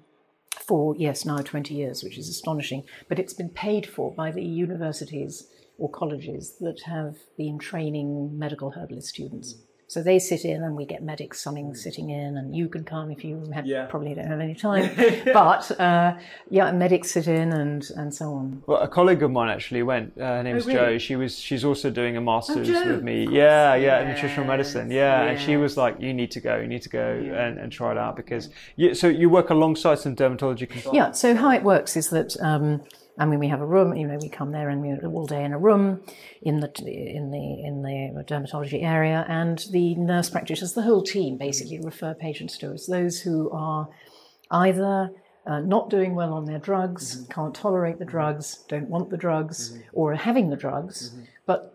for 0.68 0.94
yes, 0.98 1.24
now 1.24 1.38
20 1.38 1.74
years, 1.74 2.04
which 2.04 2.18
is 2.18 2.28
astonishing. 2.28 2.84
But 3.08 3.18
it's 3.18 3.32
been 3.32 3.48
paid 3.48 3.86
for 3.86 4.12
by 4.12 4.30
the 4.30 4.44
universities 4.44 5.48
or 5.78 5.90
colleges 5.90 6.56
that 6.60 6.82
have 6.84 7.16
been 7.38 7.58
training 7.58 8.38
medical 8.38 8.72
herbalist 8.72 9.08
students. 9.08 9.56
So 9.90 10.02
they 10.02 10.18
sit 10.18 10.44
in, 10.44 10.62
and 10.62 10.76
we 10.76 10.84
get 10.84 11.02
medics 11.02 11.42
coming, 11.42 11.74
sitting 11.74 12.10
in, 12.10 12.36
and 12.36 12.54
you 12.54 12.68
can 12.68 12.84
come 12.84 13.10
if 13.10 13.24
you 13.24 13.42
had, 13.54 13.66
Yeah. 13.66 13.86
probably 13.86 14.12
don't 14.14 14.26
have 14.26 14.38
any 14.38 14.54
time. 14.54 14.90
but 15.32 15.70
uh, 15.80 16.18
yeah, 16.50 16.70
medics 16.72 17.10
sit 17.12 17.26
in, 17.26 17.52
and 17.54 17.88
and 17.96 18.14
so 18.14 18.26
on. 18.34 18.62
Well, 18.66 18.80
a 18.80 18.88
colleague 18.88 19.22
of 19.22 19.30
mine 19.30 19.48
actually 19.48 19.82
went. 19.82 20.12
Uh, 20.20 20.24
her 20.36 20.42
name's 20.42 20.64
Oh, 20.64 20.68
really? 20.68 20.78
Jo. 20.94 20.98
She 20.98 21.16
was. 21.16 21.38
She's 21.38 21.64
also 21.64 21.88
doing 21.90 22.18
a 22.18 22.20
master's 22.20 22.68
Jo, 22.68 22.86
with 22.86 23.02
me. 23.02 23.24
of 23.26 23.32
Yeah, 23.32 23.72
course. 23.72 23.82
yeah, 23.82 24.00
in 24.02 24.08
nutritional 24.08 24.46
medicine. 24.46 24.90
Yeah, 24.90 25.22
and 25.22 25.40
she 25.40 25.56
was 25.56 25.76
like, 25.78 25.98
"You 25.98 26.12
need 26.12 26.30
to 26.32 26.40
go. 26.40 26.58
You 26.58 26.66
need 26.68 26.82
to 26.82 26.90
go 26.90 27.08
and, 27.44 27.58
and 27.58 27.72
try 27.72 27.90
it 27.92 27.98
out 27.98 28.14
because." 28.16 28.50
You, 28.76 28.94
so 28.94 29.08
you 29.08 29.30
work 29.30 29.48
alongside 29.48 29.98
some 30.00 30.14
dermatology 30.14 30.68
consultants. 30.68 30.94
Yeah. 30.94 31.10
So 31.12 31.34
how 31.34 31.50
it 31.50 31.62
works 31.64 31.96
is 31.96 32.10
that 32.10 32.36
um, 32.40 32.82
I 33.18 33.24
mean 33.24 33.38
we 33.38 33.48
have 33.48 33.60
a 33.60 33.66
room. 33.66 33.96
You 33.96 34.06
know, 34.06 34.18
we 34.20 34.28
come 34.28 34.52
there 34.52 34.68
and 34.68 34.80
we're 34.80 35.04
all 35.06 35.26
day 35.26 35.44
in 35.44 35.52
a 35.52 35.58
room 35.58 36.02
in 36.42 36.60
the 36.60 36.70
in 36.86 37.30
the 37.30 37.62
in 37.66 37.82
the 37.82 38.24
dermatology 38.24 38.82
area, 38.82 39.26
and 39.28 39.58
the 39.70 39.94
nurse 39.96 40.30
practitioners, 40.30 40.74
the 40.74 40.82
whole 40.82 41.02
team, 41.02 41.36
basically 41.36 41.80
refer 41.80 42.14
patients 42.14 42.58
to 42.58 42.72
us. 42.72 42.86
Those 42.86 43.20
who 43.20 43.50
are 43.50 43.88
either 44.50 45.10
uh, 45.46 45.60
not 45.60 45.90
doing 45.90 46.14
well 46.14 46.32
on 46.34 46.44
their 46.44 46.58
drugs, 46.58 47.16
mm-hmm. 47.16 47.32
can't 47.32 47.54
tolerate 47.54 47.98
the 47.98 48.04
mm-hmm. 48.04 48.10
drugs, 48.10 48.64
don't 48.68 48.88
want 48.88 49.10
the 49.10 49.16
drugs, 49.16 49.70
mm-hmm. 49.70 49.82
or 49.92 50.12
are 50.12 50.16
having 50.16 50.50
the 50.50 50.56
drugs, 50.56 51.14
but 51.46 51.74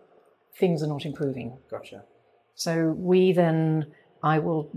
things 0.58 0.82
are 0.82 0.86
not 0.86 1.04
improving. 1.04 1.58
Gotcha. 1.70 2.04
So 2.54 2.90
we 2.96 3.32
then, 3.32 3.86
I 4.22 4.38
will 4.38 4.70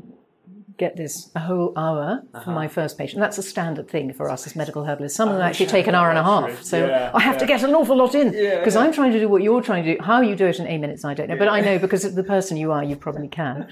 get 0.78 0.96
this 0.96 1.32
a 1.36 1.40
whole 1.40 1.74
hour 1.78 2.22
for 2.44 2.52
my 2.52 2.68
first 2.68 2.98
patient. 2.98 3.20
That's 3.20 3.38
a 3.38 3.44
standard 3.44 3.90
thing 3.90 4.14
for 4.14 4.30
us 4.30 4.46
as 4.46 4.56
medical 4.56 4.86
herbalists. 4.86 5.18
Some 5.18 5.30
of 5.30 5.36
them 5.36 5.44
actually 5.44 5.66
take 5.68 5.88
an 5.88 5.96
hour 5.96 6.10
and 6.10 6.18
a 6.20 6.24
half. 6.24 6.62
So 6.64 6.88
Yeah, 6.88 7.12
I 7.14 7.20
have 7.20 7.38
to 7.40 7.46
get 7.46 7.64
an 7.64 7.74
awful 7.74 7.98
lot 7.98 8.14
in 8.16 8.32
because 8.32 8.76
I'm 8.76 8.92
trying 8.92 9.12
to 9.14 9.20
do 9.20 9.28
what 9.28 9.42
you're 9.44 9.62
trying 9.62 9.84
to 9.86 9.96
do. 9.96 10.04
How 10.04 10.22
you 10.22 10.36
do 10.36 10.46
it 10.46 10.60
in 10.60 10.68
eight 10.68 10.78
minutes, 10.78 11.04
I 11.04 11.14
don't 11.14 11.30
know. 11.30 11.38
But 11.38 11.48
I 11.50 11.62
know 11.62 11.80
because 11.80 12.06
of 12.06 12.16
the 12.16 12.24
person 12.24 12.58
you 12.58 12.72
are, 12.72 12.84
you 12.84 12.96
probably 12.96 13.28
can. 13.28 13.68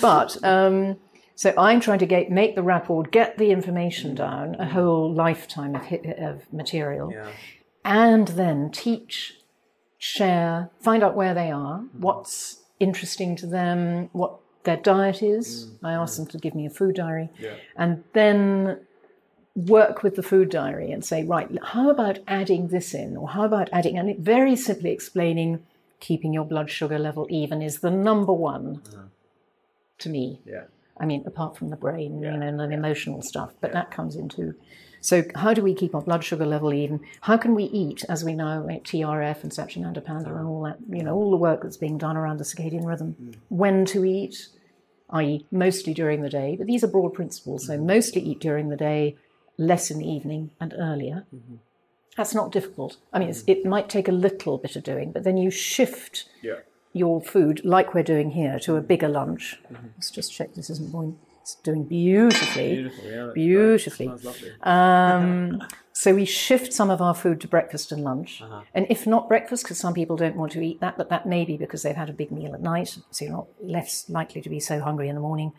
But 0.00 0.42
um, 0.44 0.96
so 1.34 1.54
I'm 1.56 1.80
trying 1.80 2.00
to 2.00 2.06
get, 2.06 2.30
make 2.30 2.54
the 2.56 2.62
rapport, 2.62 3.04
get 3.04 3.38
the 3.38 3.50
information 3.50 4.14
down, 4.14 4.56
a 4.56 4.66
whole 4.66 5.12
lifetime 5.14 5.74
of, 5.76 5.82
of 6.18 6.52
material, 6.52 7.10
and 7.84 8.28
then 8.28 8.70
teach 8.70 9.34
share, 9.98 10.70
find 10.80 11.02
out 11.02 11.14
where 11.14 11.34
they 11.34 11.50
are, 11.52 11.84
what's 11.92 12.62
interesting 12.80 13.36
to 13.36 13.46
them, 13.46 14.08
what 14.12 14.38
their 14.64 14.76
diet 14.76 15.22
is. 15.22 15.66
Mm, 15.66 15.88
I 15.88 15.92
ask 15.94 16.14
mm. 16.14 16.16
them 16.18 16.26
to 16.28 16.38
give 16.38 16.54
me 16.54 16.66
a 16.66 16.70
food 16.70 16.96
diary, 16.96 17.30
and 17.76 18.04
then 18.12 18.80
work 19.54 20.02
with 20.02 20.16
the 20.16 20.22
food 20.22 20.48
diary 20.48 20.90
and 20.90 21.04
say, 21.04 21.24
right, 21.24 21.48
how 21.62 21.90
about 21.90 22.18
adding 22.26 22.68
this 22.68 22.94
in, 22.94 23.16
or 23.16 23.28
how 23.28 23.44
about 23.44 23.68
adding, 23.72 23.98
and 23.98 24.08
it 24.08 24.18
very 24.18 24.56
simply 24.56 24.90
explaining 24.90 25.64
keeping 26.00 26.32
your 26.32 26.44
blood 26.44 26.68
sugar 26.70 26.98
level 26.98 27.26
even 27.30 27.62
is 27.62 27.80
the 27.80 27.90
number 27.90 28.32
one 28.32 28.82
mm. 28.90 29.08
to 29.98 30.08
me. 30.08 30.40
Yeah. 30.44 30.64
I 30.98 31.06
mean, 31.06 31.24
apart 31.26 31.56
from 31.56 31.70
the 31.70 31.76
brain, 31.76 32.20
you 32.20 32.30
know, 32.30 32.46
and 32.46 32.58
the 32.58 32.70
emotional 32.70 33.22
stuff, 33.22 33.52
but 33.60 33.72
that 33.72 33.90
comes 33.90 34.14
into. 34.16 34.54
So, 35.02 35.24
how 35.34 35.52
do 35.52 35.62
we 35.62 35.74
keep 35.74 35.96
our 35.96 36.00
blood 36.00 36.22
sugar 36.22 36.46
level 36.46 36.72
even? 36.72 37.00
How 37.22 37.36
can 37.36 37.56
we 37.56 37.64
eat, 37.64 38.04
as 38.08 38.22
we 38.22 38.34
know, 38.34 38.64
like 38.64 38.84
TRF 38.84 39.42
and 39.42 39.50
Satchidananda 39.50 40.02
Panda 40.04 40.32
and 40.36 40.46
all 40.46 40.62
that, 40.62 40.78
you 40.88 41.02
know, 41.02 41.16
all 41.16 41.32
the 41.32 41.36
work 41.36 41.62
that's 41.62 41.76
being 41.76 41.98
done 41.98 42.16
around 42.16 42.38
the 42.38 42.44
circadian 42.44 42.86
rhythm? 42.86 43.16
Mm. 43.20 43.34
When 43.48 43.84
to 43.86 44.04
eat, 44.04 44.46
i.e., 45.10 45.44
mostly 45.50 45.92
during 45.92 46.22
the 46.22 46.30
day, 46.30 46.54
but 46.56 46.68
these 46.68 46.84
are 46.84 46.86
broad 46.86 47.14
principles. 47.14 47.66
So, 47.66 47.76
mm. 47.76 47.84
mostly 47.84 48.22
eat 48.22 48.38
during 48.38 48.68
the 48.68 48.76
day, 48.76 49.16
less 49.58 49.90
in 49.90 49.98
the 49.98 50.08
evening, 50.08 50.50
and 50.60 50.72
earlier. 50.78 51.26
Mm-hmm. 51.34 51.56
That's 52.16 52.34
not 52.34 52.52
difficult. 52.52 52.98
I 53.12 53.18
mean, 53.18 53.28
it's, 53.28 53.42
mm. 53.42 53.48
it 53.48 53.66
might 53.66 53.88
take 53.88 54.06
a 54.06 54.12
little 54.12 54.56
bit 54.56 54.76
of 54.76 54.84
doing, 54.84 55.10
but 55.10 55.24
then 55.24 55.36
you 55.36 55.50
shift 55.50 56.28
Yeah. 56.42 56.60
your 56.92 57.20
food, 57.20 57.64
like 57.64 57.92
we're 57.92 58.04
doing 58.04 58.30
here, 58.30 58.60
to 58.60 58.76
a 58.76 58.80
bigger 58.80 59.08
lunch. 59.08 59.58
Mm-hmm. 59.64 59.88
Let's 59.96 60.12
just 60.12 60.32
check 60.32 60.54
this 60.54 60.70
isn't 60.70 60.92
going 60.92 61.18
It's 61.42 61.56
doing 61.56 61.84
beautifully. 61.84 62.74
Beautiful, 62.76 63.04
yeah. 63.04 63.30
Beautifully. 63.34 64.06
great. 64.06 64.20
Sounds 64.20 64.42
lovely. 64.42 64.52
Um, 64.62 65.62
so 65.92 66.14
we 66.14 66.24
shift 66.24 66.72
some 66.72 66.88
of 66.88 67.02
our 67.02 67.14
food 67.14 67.40
to 67.40 67.48
breakfast 67.48 67.90
and 67.90 68.04
lunch. 68.04 68.40
Uh-huh. 68.40 68.62
And 68.72 68.86
if 68.88 69.08
not 69.08 69.28
breakfast, 69.28 69.64
because 69.64 69.78
some 69.78 69.92
people 69.92 70.16
don't 70.16 70.36
want 70.36 70.52
to 70.52 70.62
eat 70.62 70.80
that, 70.80 70.96
but 70.96 71.10
that 71.10 71.26
may 71.26 71.44
be 71.44 71.56
because 71.56 71.82
they've 71.82 71.96
had 71.96 72.08
a 72.08 72.12
big 72.12 72.30
meal 72.30 72.54
at 72.54 72.62
night, 72.62 72.96
so 73.10 73.24
you're 73.24 73.34
not 73.34 73.48
less 73.60 74.08
likely 74.08 74.40
to 74.40 74.48
be 74.48 74.60
so 74.60 74.80
hungry 74.80 75.08
in 75.08 75.16
the 75.16 75.20
morning. 75.20 75.52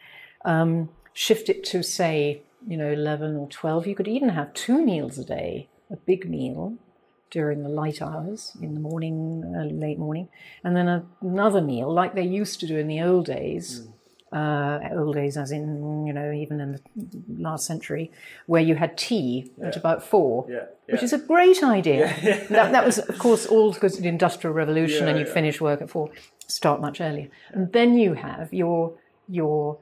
Um, 0.46 0.90
shift 1.12 1.50
it 1.50 1.66
to, 1.66 1.84
say, 1.84 2.44
you 2.66 2.78
know, 2.78 2.90
11 2.90 3.36
or 3.36 3.48
12. 3.50 3.86
You 3.86 3.96
could 3.96 4.08
even 4.08 4.30
have 4.30 4.54
two 4.54 4.84
meals 4.84 5.18
a 5.18 5.26
day, 5.26 5.70
a 5.92 5.98
big 5.98 6.30
meal 6.30 6.78
during 7.30 7.64
the 7.64 7.70
light 7.70 8.02
hours 8.02 8.56
in 8.62 8.74
the 8.74 8.80
morning, 8.80 9.54
early, 9.58 9.74
late 9.74 10.00
morning, 10.00 10.30
and 10.64 10.78
then 10.78 10.88
a, 10.88 11.06
another 11.20 11.62
meal 11.62 11.92
like 11.92 12.14
they 12.14 12.24
used 12.24 12.60
to 12.60 12.68
do 12.68 12.78
in 12.78 12.88
the 12.88 13.02
old 13.02 13.26
days. 13.26 13.88
Uh, 14.34 14.80
old 14.98 15.14
days, 15.16 15.38
as 15.38 15.52
in, 15.52 16.08
you 16.08 16.14
know, 16.14 16.32
even 16.32 16.60
in 16.60 16.72
the 16.74 16.82
last 17.38 17.68
century, 17.68 18.12
where 18.48 18.64
you 18.70 18.74
had 18.76 18.98
tea 18.98 19.52
at 19.64 19.76
about 19.78 20.02
four, 20.04 20.48
Yeah, 20.50 20.66
which 20.92 21.04
is 21.04 21.14
a 21.14 21.20
great 21.20 21.62
idea. 21.64 22.08
That, 22.50 22.72
that 22.72 22.84
was, 22.86 22.98
of 22.98 23.18
course, 23.20 23.46
all 23.46 23.72
because 23.74 23.96
of 23.98 24.02
the 24.04 24.10
Industrial 24.10 24.54
Revolution, 24.54 25.04
Yeah, 25.04 25.10
and 25.12 25.20
you 25.20 25.28
yeah. 25.28 25.34
finish 25.34 25.62
work 25.62 25.82
at 25.84 25.90
four, 25.90 26.10
start 26.48 26.82
much 26.82 27.00
earlier, 27.00 27.30
and 27.54 27.72
then 27.74 27.90
you 28.04 28.14
have 28.16 28.48
your 28.54 28.98
your 29.28 29.78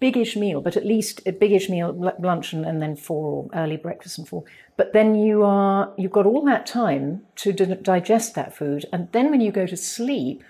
biggish 0.00 0.36
meal, 0.36 0.60
but 0.60 0.76
at 0.76 0.84
least 0.84 1.20
a 1.26 1.32
biggish 1.32 1.68
meal, 1.68 1.88
l- 1.88 2.16
lunch 2.18 2.52
and, 2.52 2.64
and 2.64 2.80
then 2.82 2.96
four 2.96 3.24
or 3.44 3.50
early 3.54 3.76
breakfast 3.76 4.18
and 4.18 4.28
four. 4.28 4.44
But 4.76 4.92
then 4.92 5.14
you 5.14 5.42
are 5.42 5.92
you've 5.96 6.12
got 6.18 6.26
all 6.26 6.44
that 6.44 6.66
time 6.66 7.22
to 7.36 7.52
d- 7.52 7.76
digest 7.82 8.34
that 8.34 8.54
food, 8.56 8.84
and 8.92 9.10
then 9.12 9.30
when 9.30 9.40
you 9.40 9.52
go 9.52 9.66
to 9.66 9.76
sleep, 9.76 10.42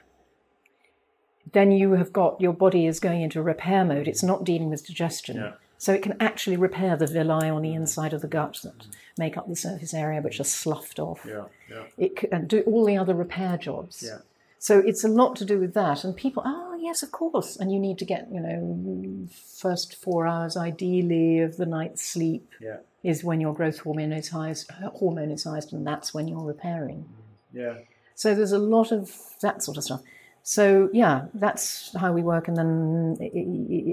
then 1.53 1.71
you 1.73 1.93
have 1.93 2.13
got 2.13 2.41
your 2.41 2.53
body 2.53 2.87
is 2.87 3.01
going 3.01 3.23
into 3.23 3.43
repair 3.43 3.85
mode. 3.85 4.09
It's 4.09 4.23
not 4.23 4.45
dealing 4.45 4.71
with 4.71 4.87
digestion. 4.87 5.37
Yeah. 5.37 5.53
So 5.79 5.93
it 5.93 6.03
can 6.03 6.17
actually 6.21 6.57
repair 6.57 6.97
the 6.97 7.07
villi 7.07 7.49
on 7.49 7.63
the 7.63 7.75
inside 7.75 8.13
of 8.15 8.23
the 8.23 8.29
gut 8.29 8.61
that 8.65 8.87
make 9.19 9.37
up 9.37 9.47
the 9.49 9.57
surface 9.57 9.93
area, 9.93 10.23
which 10.23 10.41
are 10.41 10.45
sloughed 10.45 10.99
off. 10.99 11.27
Yeah, 11.29 11.45
yeah. 11.71 11.83
It 11.99 12.17
can 12.17 12.33
and 12.33 12.49
do 12.49 12.63
all 12.63 12.85
the 12.85 12.97
other 12.97 13.15
repair 13.15 13.59
jobs. 13.59 14.03
Yeah. 14.05 14.19
So 14.59 14.79
it's 14.79 15.05
a 15.05 15.09
lot 15.09 15.37
to 15.37 15.45
do 15.45 15.59
with 15.61 15.75
that. 15.75 16.03
And 16.03 16.17
people, 16.17 16.43
oh 16.47 16.77
yes, 16.81 17.03
of 17.03 17.13
course. 17.13 17.57
And 17.57 17.71
you 17.71 17.79
need 17.79 17.99
to 17.99 18.05
get, 18.07 18.27
you 18.33 18.41
know, 18.41 19.29
first 19.61 19.95
four 19.95 20.27
hours 20.27 20.57
ideally 20.57 21.41
of 21.41 21.57
the 21.59 21.67
night's 21.67 22.03
sleep 22.03 22.51
Yeah. 22.61 22.79
is 23.03 23.23
when 23.23 23.41
your 23.41 23.55
growth 23.55 23.81
hormone 23.81 24.13
is 24.13 24.31
highest, 24.31 24.71
uh, 24.83 24.89
hormone 24.91 25.31
is 25.31 25.45
highest, 25.45 25.73
and 25.73 25.87
that's 25.87 26.15
when 26.15 26.27
you're 26.27 26.41
repairing. 26.41 27.05
Yeah. 27.53 27.75
So 28.15 28.35
there's 28.35 28.53
a 28.53 28.59
lot 28.59 28.93
of 28.93 29.15
that 29.43 29.63
sort 29.63 29.77
of 29.77 29.85
stuff. 29.85 30.01
So 30.49 30.89
yeah, 30.93 31.25
that's 31.35 31.93
how 31.97 32.13
we 32.13 32.23
work. 32.23 32.47
And 32.47 32.57
then, 32.57 33.17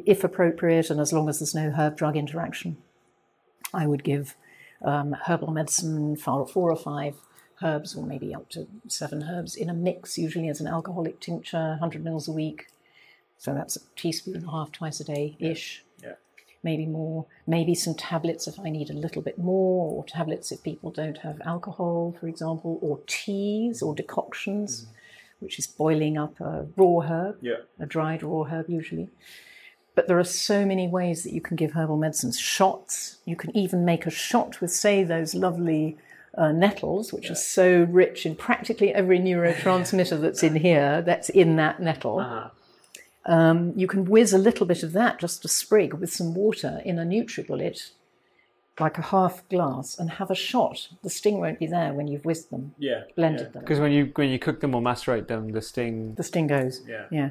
if 0.06 0.24
appropriate, 0.24 0.92
and 0.92 1.02
as 1.02 1.12
long 1.12 1.28
as 1.28 1.40
there's 1.40 1.56
no 1.56 1.72
herb-drug 1.72 2.16
interaction, 2.16 2.78
I 3.74 3.88
would 3.88 4.04
give 4.04 4.36
um, 4.84 5.16
herbal 5.26 5.50
medicine, 5.50 6.16
four, 6.16 6.46
four 6.46 6.70
or 6.70 6.76
five 6.76 7.16
herbs, 7.64 7.96
or 7.96 8.06
maybe 8.06 8.36
up 8.36 8.50
to 8.50 8.68
seven 8.88 9.24
herbs 9.24 9.56
in 9.56 9.68
a 9.68 9.74
mix, 9.74 10.20
usually 10.20 10.48
as 10.48 10.62
an 10.62 10.68
alcoholic 10.68 11.20
tincture, 11.20 11.70
100 11.70 12.04
mils 12.04 12.28
a 12.28 12.32
week. 12.32 12.68
So 13.40 13.56
that's 13.56 13.76
a 13.76 13.80
teaspoon 13.96 14.36
and 14.36 14.46
a 14.46 14.52
half 14.52 14.72
twice 14.72 15.00
a 15.00 15.04
day 15.04 15.36
ish 15.40 15.84
Yeah. 16.04 16.14
maybe 16.62 16.86
more, 16.86 17.26
maybe 17.48 17.74
some 17.74 17.96
tablets 17.96 18.48
if 18.48 18.60
I 18.60 18.70
need 18.70 18.92
a 18.92 18.94
little 18.94 19.24
bit 19.24 19.40
more, 19.40 19.92
or 19.92 20.06
tablets 20.06 20.52
if 20.52 20.62
people 20.62 20.92
don't 20.92 21.18
have 21.18 21.42
alcohol, 21.42 22.16
for 22.20 22.28
example, 22.28 22.78
or 22.84 23.00
teas 23.08 23.82
or 23.82 23.96
decoctions, 23.96 24.86
which 25.44 25.60
is 25.60 25.68
boiling 25.68 26.18
up 26.18 26.40
a 26.40 26.66
raw 26.76 27.00
herb, 27.02 27.38
Yeah. 27.42 27.58
a 27.80 27.86
dried 27.86 28.24
raw 28.24 28.44
herb 28.44 28.70
usually. 28.70 29.10
But 29.96 30.08
there 30.08 30.18
are 30.18 30.24
so 30.24 30.66
many 30.66 30.88
ways 30.88 31.24
that 31.24 31.34
you 31.34 31.42
can 31.42 31.56
give 31.56 31.74
herbal 31.74 31.98
medicines. 31.98 32.40
Shots, 32.40 33.18
you 33.26 33.36
can 33.36 33.56
even 33.56 33.86
make 33.86 34.08
a 34.08 34.10
shot 34.10 34.60
with, 34.60 34.72
say, 34.72 35.04
those 35.04 35.36
lovely 35.36 35.98
uh, 36.36 36.52
nettles, 36.52 37.14
which 37.14 37.30
are 37.30 37.36
so 37.36 37.84
rich 37.84 38.26
in 38.26 38.36
practically 38.36 38.92
every 38.92 39.20
neurotransmitter 39.20 40.20
that's 40.20 40.42
in 40.42 40.56
here, 40.56 41.04
that's 41.04 41.30
in 41.30 41.58
that 41.58 41.80
nettle. 41.80 42.20
Uh-huh. 42.20 42.50
Um, 43.26 43.74
you 43.76 43.88
can 43.88 44.06
whiz 44.06 44.34
a 44.34 44.38
little 44.38 44.66
bit 44.66 44.82
of 44.84 44.94
that, 44.94 45.20
just 45.20 45.46
a 45.46 45.48
sprig, 45.48 45.94
with 45.94 46.12
some 46.12 46.34
water 46.34 46.82
in 46.84 46.98
a 46.98 47.04
NutriBullet, 47.04 47.92
like 48.80 48.98
a 48.98 49.04
half 49.04 49.48
glass, 49.50 50.00
and 50.00 50.10
have 50.10 50.32
a 50.32 50.36
shot. 50.36 50.90
The 51.04 51.10
sting 51.10 51.40
won't 51.40 51.60
be 51.60 51.68
there 51.68 51.94
when 51.94 52.08
you've 52.08 52.26
whisked 52.26 52.50
them, 52.50 52.74
Yeah. 52.78 53.04
blended 53.16 53.54
them. 53.54 53.62
Because 53.62 53.80
when 53.80 53.92
you 53.92 54.12
when 54.16 54.30
you 54.30 54.40
cook 54.40 54.62
them 54.62 54.74
or 54.74 54.82
macerate 54.82 55.28
them, 55.28 55.52
the 55.52 55.62
sting. 55.62 56.16
The 56.16 56.24
sting 56.24 56.48
goes. 56.48 56.82
Yeah. 56.88 57.06
Yeah. 57.12 57.30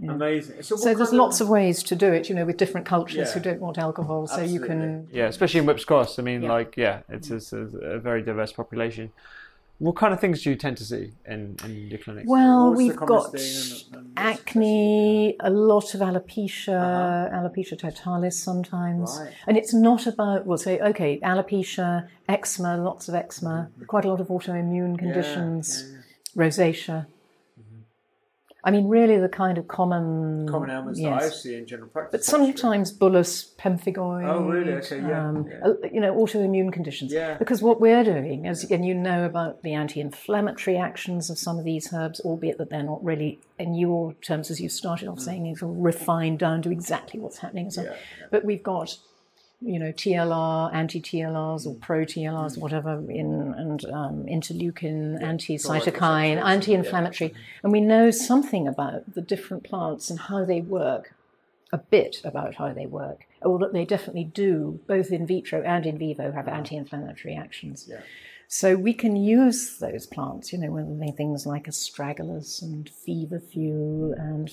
Amazing. 0.00 0.62
So, 0.62 0.76
So 0.76 0.94
there's 0.94 1.12
lots 1.12 1.40
of 1.40 1.48
ways 1.48 1.82
to 1.82 1.96
do 1.96 2.12
it, 2.12 2.28
you 2.28 2.34
know, 2.34 2.44
with 2.44 2.56
different 2.56 2.86
cultures 2.86 3.32
who 3.32 3.40
don't 3.40 3.60
want 3.60 3.78
alcohol. 3.78 4.26
So 4.28 4.42
you 4.42 4.60
can. 4.60 5.08
Yeah, 5.12 5.26
especially 5.26 5.60
in 5.60 5.66
Whipps 5.66 5.84
Cross. 5.84 6.18
I 6.20 6.22
mean, 6.22 6.42
Yeah. 6.42 6.52
like, 6.52 6.76
yeah, 6.76 7.00
it's, 7.08 7.30
mm. 7.30 7.36
it's 7.36 7.52
a, 7.52 7.62
a 7.96 7.98
very 7.98 8.22
diverse 8.22 8.52
population. 8.52 9.10
What 9.78 9.94
kind 9.94 10.12
of 10.12 10.18
things 10.20 10.42
do 10.42 10.50
you 10.50 10.56
tend 10.56 10.76
to 10.78 10.84
see 10.84 11.12
in, 11.24 11.56
in 11.64 11.86
your 11.88 11.98
clinic? 12.00 12.24
Well, 12.26 12.74
we've 12.74 12.96
got 12.96 13.32
and- 13.34 13.84
and 13.94 14.12
acne, 14.16 15.36
a 15.38 15.50
lot 15.50 15.94
of 15.94 16.00
alopecia, 16.00 17.32
alopecia 17.32 17.78
totalis 17.78 18.42
sometimes. 18.42 19.10
Uh-huh. 19.10 19.24
Right. 19.24 19.34
And 19.46 19.56
it's 19.56 19.72
not 19.72 20.06
about, 20.08 20.46
we'll 20.46 20.58
say, 20.58 20.80
okay, 20.80 21.20
alopecia, 21.20 22.08
eczema, 22.28 22.76
lots 22.76 23.08
of 23.08 23.14
eczema, 23.14 23.70
quite 23.86 24.04
a 24.04 24.08
lot 24.08 24.20
of 24.20 24.26
autoimmune 24.28 24.98
conditions, 24.98 25.84
Mm-hmm. 25.84 26.40
yeah, 26.42 26.46
rosacea. 26.48 27.06
I 28.64 28.72
mean, 28.72 28.88
really 28.88 29.18
the 29.18 29.28
kind 29.28 29.56
of 29.56 29.68
common. 29.68 30.48
Common 30.48 30.70
ailments 30.70 30.98
yes. 30.98 31.22
that 31.22 31.26
I 31.26 31.28
see 31.28 31.54
in 31.54 31.66
general 31.66 31.88
practice. 31.88 32.26
But 32.26 32.34
actually. 32.34 32.52
sometimes 32.52 32.92
bullous 32.92 33.54
pemphigoid. 33.56 34.28
Oh, 34.28 34.44
really? 34.46 34.72
Okay, 34.74 34.98
yeah, 34.98 35.28
um, 35.28 35.46
yeah. 35.48 35.88
You 35.92 36.00
know, 36.00 36.14
autoimmune 36.16 36.72
conditions. 36.72 37.12
Yeah. 37.12 37.38
Because 37.38 37.62
what 37.62 37.80
we're 37.80 38.02
doing, 38.02 38.46
as 38.48 38.68
and 38.70 38.84
you 38.84 38.94
know 38.94 39.24
about 39.24 39.62
the 39.62 39.74
anti-inflammatory 39.74 40.76
actions 40.76 41.30
of 41.30 41.38
some 41.38 41.58
of 41.58 41.64
these 41.64 41.92
herbs, 41.92 42.20
albeit 42.20 42.58
that 42.58 42.68
they're 42.68 42.82
not 42.82 43.02
really, 43.04 43.38
in 43.58 43.74
your 43.74 44.14
terms, 44.14 44.50
as 44.50 44.60
you 44.60 44.68
started 44.68 45.08
off 45.08 45.20
saying, 45.20 45.46
it's 45.46 45.62
all 45.62 45.74
refined 45.74 46.40
down 46.40 46.60
to 46.62 46.70
exactly 46.72 47.20
what's 47.20 47.38
happening. 47.38 47.70
So, 47.70 47.82
Mm. 47.82 47.84
Yeah, 47.84 47.90
yeah. 48.20 48.26
but 48.30 48.44
we've 48.44 48.62
got. 48.62 48.98
You 49.60 49.80
know, 49.80 49.90
TLR, 49.90 50.72
anti-TLRs 50.72 51.66
or 51.66 51.74
pro-TLRs, 51.74 52.58
whatever, 52.58 53.02
in 53.10 53.54
and 53.56 53.84
um, 53.86 54.24
interleukin, 54.26 55.20
anti-cytokine, 55.20 56.40
anti-inflammatory, 56.40 57.34
and 57.64 57.72
we 57.72 57.80
know 57.80 58.12
something 58.12 58.68
about 58.68 59.14
the 59.14 59.20
different 59.20 59.64
plants 59.64 60.10
and 60.10 60.20
how 60.20 60.44
they 60.44 60.60
work 60.60 61.14
a 61.72 61.78
bit 61.78 62.20
about 62.24 62.54
how 62.54 62.72
they 62.72 62.86
work, 62.86 63.26
or 63.42 63.58
that 63.58 63.72
they 63.72 63.84
definitely 63.84 64.24
do, 64.24 64.80
both 64.86 65.10
in 65.10 65.26
vitro 65.26 65.62
and 65.62 65.86
in 65.86 65.98
vivo, 65.98 66.30
have 66.32 66.48
anti 66.48 66.76
inflammatory 66.76 67.34
actions. 67.34 67.86
Yeah. 67.88 68.00
So 68.48 68.76
we 68.76 68.94
can 68.94 69.14
use 69.14 69.76
those 69.78 70.06
plants, 70.06 70.52
you 70.52 70.58
know, 70.58 70.70
whether 70.70 70.94
they 70.96 71.10
things 71.10 71.46
like 71.46 71.66
astragalus 71.66 72.62
and 72.62 72.88
feverfew 72.88 74.14
and 74.16 74.50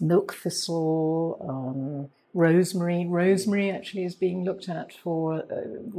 milk 0.00 0.34
thistle, 0.34 1.36
um, 1.48 2.10
rosemary. 2.36 3.06
Rosemary 3.06 3.70
actually 3.70 4.04
is 4.04 4.14
being 4.14 4.44
looked 4.44 4.68
at 4.68 4.92
for 4.92 5.20
uh, 5.34 5.44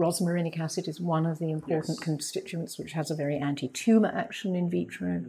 rosmarinic 0.04 0.60
acid 0.60 0.88
is 0.88 1.02
one 1.02 1.26
of 1.26 1.40
the 1.40 1.50
important 1.52 1.98
Yes. 1.98 2.06
constituents 2.12 2.78
which 2.80 2.92
has 2.94 3.10
a 3.12 3.16
very 3.16 3.38
anti-tumor 3.38 4.12
action 4.14 4.56
in 4.56 4.70
vitro. 4.70 5.24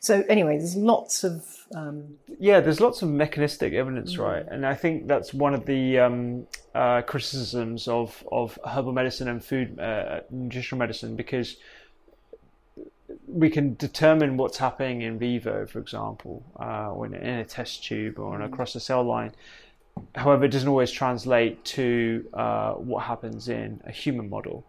So 0.00 0.24
anyway, 0.28 0.58
there's 0.58 0.76
lots 0.76 1.24
of 1.24 1.46
um, 1.74 2.18
Yeah, 2.38 2.60
there's 2.60 2.80
lots 2.80 3.02
of 3.02 3.08
mechanistic 3.08 3.72
evidence, 3.72 4.16
Mm. 4.16 4.24
right? 4.28 4.46
And 4.52 4.66
I 4.66 4.74
think 4.74 5.06
that's 5.06 5.32
one 5.32 5.54
of 5.54 5.64
the 5.64 5.98
um, 6.00 6.46
uh, 6.74 7.00
criticisms 7.02 7.88
of, 7.88 8.08
of 8.30 8.58
herbal 8.66 8.92
medicine 8.92 9.28
and 9.28 9.42
food, 9.42 9.78
uh, 9.78 10.20
nutritional 10.30 10.78
medicine, 10.80 11.16
because 11.16 11.56
we 13.28 13.48
can 13.48 13.74
determine 13.76 14.36
what's 14.36 14.58
happening 14.58 15.02
in 15.02 15.18
vivo, 15.18 15.66
for 15.66 15.78
example, 15.78 16.42
uh, 16.58 16.90
or 16.92 17.06
in, 17.06 17.14
a 17.14 17.44
test 17.44 17.84
tube 17.84 18.18
or 18.18 18.38
Mm. 18.38 18.44
across 18.44 18.74
a 18.74 18.80
cell 18.80 19.04
line. 19.04 19.32
However, 20.14 20.44
it 20.44 20.48
doesn't 20.48 20.68
always 20.68 20.90
translate 20.90 21.64
to 21.64 22.28
uh, 22.34 22.72
what 22.74 23.04
happens 23.04 23.48
in 23.48 23.80
a 23.84 23.92
human 23.92 24.28
model. 24.28 24.66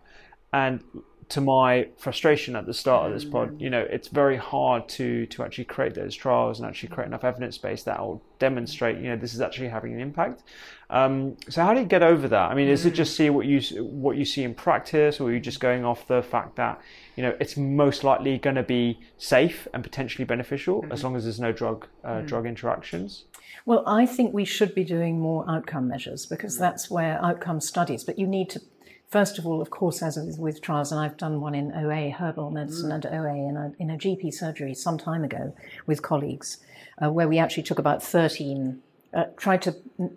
And 0.52 0.82
to 1.30 1.42
my 1.42 1.88
frustration 1.98 2.56
at 2.56 2.66
the 2.66 2.74
start 2.74 3.08
of 3.08 3.14
this 3.14 3.26
pod, 3.26 3.60
you 3.60 3.70
know, 3.70 3.82
it's 3.82 4.08
very 4.08 4.38
hard 4.38 4.88
to 4.88 5.26
to 5.28 5.44
actually 5.44 5.66
create 5.66 5.96
those 5.96 6.16
trials 6.16 6.60
and 6.60 6.68
actually 6.68 6.90
create 6.90 7.08
enough 7.08 7.24
evidence 7.24 7.58
base 7.58 7.84
that 7.84 8.00
will 8.00 8.22
demonstrate, 8.40 8.98
you 8.98 9.10
know, 9.10 9.16
this 9.16 9.34
is 9.34 9.42
actually 9.42 9.70
having 9.70 9.94
an 9.94 10.00
impact. 10.00 10.44
Um, 10.90 11.38
so 11.50 11.64
how 11.64 11.74
do 11.74 11.80
you 11.80 11.86
get 11.86 12.04
over 12.04 12.28
that? 12.28 12.52
I 12.52 12.54
mean, 12.54 12.68
is 12.68 12.86
it 12.86 12.92
just 12.92 13.16
see 13.16 13.30
what 13.30 13.46
you 13.46 13.60
what 13.84 14.16
you 14.18 14.26
see 14.26 14.44
in 14.44 14.54
practice, 14.54 15.20
or 15.20 15.30
are 15.30 15.34
you 15.34 15.40
just 15.40 15.60
going 15.60 15.84
off 15.84 16.08
the 16.08 16.22
fact 16.22 16.56
that 16.58 16.80
you 17.16 17.24
know 17.24 17.36
it's 17.40 17.58
most 17.58 18.04
likely 18.04 18.38
going 18.38 18.56
to 18.56 18.64
be 18.64 19.00
safe 19.18 19.68
and 19.74 19.82
potentially 19.84 20.26
beneficial 20.26 20.86
as 20.92 21.04
long 21.04 21.16
as 21.16 21.24
there's 21.24 21.40
no 21.40 21.52
drug 21.52 21.88
uh, 22.04 22.22
drug 22.22 22.46
interactions? 22.46 23.26
Well, 23.66 23.84
I 23.88 24.06
think 24.06 24.34
we 24.34 24.46
should 24.46 24.74
be 24.76 24.84
doing 24.84 25.20
more 25.20 25.46
outcome 25.50 25.88
measures 25.88 26.26
because 26.26 26.58
that's 26.58 26.90
where 26.90 27.24
outcome 27.24 27.62
studies, 27.62 28.04
but 28.04 28.20
you 28.20 28.28
need 28.28 28.50
to, 28.52 28.62
first 29.10 29.38
of 29.40 29.46
all, 29.46 29.62
of 29.62 29.70
course, 29.70 30.02
as 30.02 30.18
with, 30.18 30.38
with 30.40 30.62
trials, 30.62 30.92
and 30.92 31.00
I've 31.00 31.18
done 31.18 31.40
one 31.42 31.56
in 31.56 31.72
OA, 31.74 32.10
herbal 32.12 32.52
medicine, 32.52 32.92
and 32.92 33.06
OA 33.06 33.36
in 33.50 33.56
a, 33.58 33.72
in 33.80 33.90
a 33.90 33.98
GP 33.98 34.34
surgery 34.34 34.74
some 34.74 34.98
time 34.98 35.24
ago 35.24 35.56
with 35.86 36.02
colleagues, 36.02 36.58
uh, 37.02 37.10
where 37.12 37.28
we 37.28 37.38
actually 37.40 37.64
took 37.64 37.80
about 37.80 38.04
13, 38.04 38.82
uh, 39.14 39.26
tried 39.38 39.62
to 39.64 39.76
mm, 40.00 40.16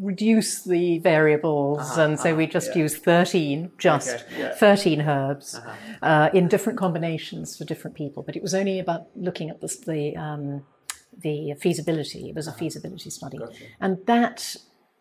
reduce 0.00 0.62
the 0.62 0.98
variables, 0.98 1.80
Uh-huh, 1.80 2.00
and 2.02 2.18
so 2.20 2.34
we 2.34 2.46
just 2.46 2.74
use 2.76 2.96
13, 2.96 3.72
just 3.78 4.14
Okay, 4.14 4.38
yeah. 4.38 4.54
13 4.54 5.00
herbs 5.02 5.56
Uh-huh. 5.56 5.72
uh, 6.02 6.30
in 6.32 6.48
different 6.48 6.78
combinations 6.78 7.56
for 7.58 7.64
different 7.64 7.96
people. 7.96 8.22
But 8.22 8.36
it 8.36 8.42
was 8.42 8.54
only 8.54 8.78
about 8.78 9.08
looking 9.16 9.50
at 9.50 9.60
the, 9.60 9.68
the, 9.86 10.16
um, 10.16 10.62
the 11.22 11.54
feasibility. 11.60 12.28
It 12.28 12.34
was 12.34 12.46
a 12.46 12.50
Uh-huh. 12.50 12.58
feasibility 12.58 13.10
study. 13.10 13.38
And 13.80 13.98
that, 14.06 14.56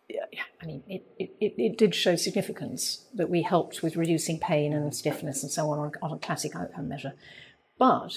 yeah, 0.09 0.43
I 0.61 0.66
mean, 0.66 0.84
it, 0.88 1.03
it, 1.20 1.53
it, 1.57 1.78
did 1.78 1.93
show 1.95 2.16
significance 2.16 3.05
that 3.13 3.30
we 3.30 3.41
helped 3.41 3.82
with 3.84 3.95
reducing 3.95 4.39
pain 4.39 4.74
and 4.74 4.95
stiffness 4.95 5.43
and 5.43 5.51
so 5.51 5.70
on 5.72 5.80
on, 5.80 5.91
on 6.01 6.11
a 6.13 6.20
classic 6.20 6.55
outcome 6.55 6.88
measure. 6.89 7.13
But 7.78 8.13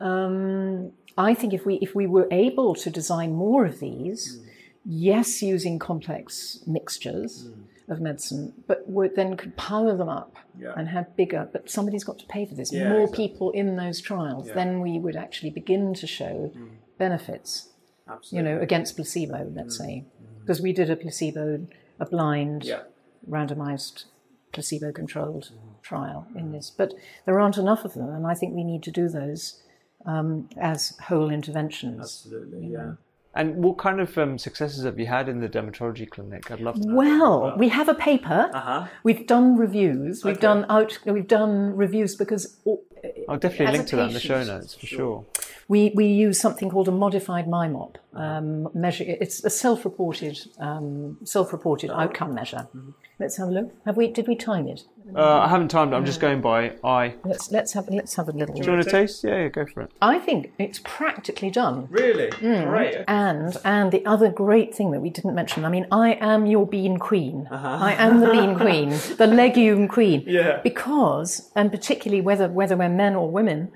um, 0.00 0.92
I 1.16 1.34
think 1.34 1.52
if 1.54 1.64
we 1.66 1.74
if 1.76 1.94
we 1.94 2.06
were 2.06 2.28
able 2.30 2.74
to 2.76 2.90
design 2.90 3.32
more 3.32 3.64
of 3.66 3.80
these, 3.80 4.40
yes, 4.84 5.42
using 5.42 5.78
complex 5.78 6.60
mixtures 6.66 7.48
of 7.88 8.00
medicine, 8.00 8.52
but 8.66 8.84
then 9.16 9.34
could 9.36 9.56
power 9.56 9.96
them 9.96 10.10
up 10.10 10.36
Yeah. 10.58 10.74
and 10.76 10.88
have 10.88 11.16
bigger. 11.16 11.48
But 11.50 11.70
somebody's 11.70 12.04
got 12.04 12.18
to 12.18 12.26
pay 12.26 12.44
for 12.44 12.54
this. 12.54 12.70
Yeah, 12.72 12.90
more 12.90 13.02
exactly. 13.04 13.28
people 13.28 13.50
in 13.52 13.76
those 13.76 14.00
trials, 14.02 14.48
then 14.54 14.80
we 14.80 14.98
would 14.98 15.16
actually 15.16 15.50
begin 15.50 15.94
to 15.94 16.06
show 16.06 16.52
benefits. 16.98 17.68
You 18.30 18.42
know, 18.42 18.58
against 18.58 18.96
placebo, 18.96 19.50
let's 19.54 19.76
say, 19.76 20.04
because 20.40 20.62
we 20.62 20.72
did 20.72 20.88
a 20.88 20.96
placebo, 20.96 21.66
a 22.00 22.06
blind, 22.06 22.64
Yeah. 22.64 22.84
randomized, 23.28 24.04
placebo-controlled 24.52 25.50
trial 25.82 26.26
in 26.34 26.52
this. 26.52 26.70
But 26.70 26.94
there 27.26 27.38
aren't 27.38 27.58
enough 27.58 27.84
of 27.84 27.92
them, 27.92 28.08
and 28.08 28.26
I 28.26 28.32
think 28.32 28.54
we 28.54 28.64
need 28.64 28.82
to 28.84 28.90
do 28.90 29.08
those 29.10 29.62
um, 30.06 30.48
as 30.56 30.96
whole 31.08 31.28
interventions. 31.30 32.00
Absolutely, 32.00 32.68
yeah. 32.68 32.92
And 33.34 33.56
what 33.62 33.76
kind 33.76 34.00
of 34.00 34.16
um, 34.16 34.38
successes 34.38 34.84
have 34.84 34.98
you 34.98 35.06
had 35.06 35.28
in 35.28 35.40
the 35.40 35.48
dermatology 35.48 36.08
clinic? 36.08 36.50
I'd 36.50 36.60
love 36.60 36.80
to 36.80 36.88
know. 36.88 36.94
Well, 36.94 37.54
we 37.58 37.68
have 37.68 37.88
a 37.88 37.94
paper. 37.94 38.50
Uh-huh. 38.54 38.86
We've 39.02 39.26
done 39.26 39.56
reviews. 39.56 40.24
We've 40.24 40.36
Okay. 40.36 40.40
done 40.40 40.64
out. 40.70 40.98
We've 41.04 41.28
done 41.28 41.76
reviews 41.76 42.16
because 42.16 42.56
I'll 43.28 43.36
definitely 43.38 43.76
link 43.76 43.88
to 43.88 43.96
that 43.96 44.08
in 44.08 44.14
the 44.14 44.20
show 44.20 44.42
notes 44.42 44.74
for 44.74 44.86
sure. 44.86 45.26
We 45.68 45.92
we 45.94 46.06
use 46.06 46.40
something 46.40 46.70
called 46.70 46.88
a 46.88 46.92
modified 46.92 47.46
MYMOP 47.46 47.96
um, 48.14 48.68
measure. 48.74 49.04
It's 49.06 49.44
a 49.44 49.50
self-reported 49.50 50.38
um, 50.58 51.18
self-reported 51.24 51.90
outcome 51.90 52.34
measure. 52.34 52.68
Let's 53.18 53.36
have 53.36 53.48
a 53.48 53.50
look. 53.50 53.74
Have 53.84 53.96
we? 53.96 54.08
Did 54.08 54.28
we 54.28 54.34
time 54.34 54.66
it? 54.68 54.84
Uh, 55.14 55.40
I 55.40 55.48
haven't 55.48 55.68
timed 55.68 55.92
it. 55.92 55.96
I'm 55.96 56.04
just 56.04 56.20
going 56.20 56.40
by 56.40 56.72
eye. 56.84 57.14
Let's 57.24 57.50
let's 57.50 57.72
have 57.72 57.88
let's 57.90 58.14
have 58.14 58.28
a 58.28 58.32
little. 58.32 58.54
Do 58.54 58.62
you 58.62 58.70
want 58.70 58.86
a 58.86 58.90
taste? 58.90 59.24
Yeah, 59.24 59.42
yeah, 59.42 59.48
go 59.48 59.66
for 59.66 59.82
it. 59.82 59.90
I 60.00 60.18
think 60.18 60.52
it's 60.58 60.80
practically 60.84 61.50
done. 61.50 61.88
Really? 61.90 62.30
Great. 62.30 63.04
And 63.08 63.56
and 63.64 63.90
the 63.90 64.06
other 64.06 64.30
great 64.30 64.74
thing 64.74 64.92
that 64.92 65.00
we 65.00 65.10
didn't 65.10 65.34
mention, 65.34 65.64
I 65.64 65.68
mean, 65.68 65.86
I 65.90 66.12
am 66.20 66.46
your 66.46 66.66
bean 66.66 66.98
queen. 66.98 67.48
I 67.50 67.94
am 67.94 68.20
the 68.20 68.30
bean 68.30 68.54
queen, 68.64 68.90
the 69.16 69.26
legume 69.26 69.88
queen. 69.88 70.24
Yeah. 70.26 70.60
Because, 70.62 71.50
and 71.56 71.70
particularly 71.70 72.20
whether 72.20 72.48
whether 72.48 72.76
we're 72.76 72.88
men 72.88 73.16
or 73.16 73.30
women, 73.30 73.72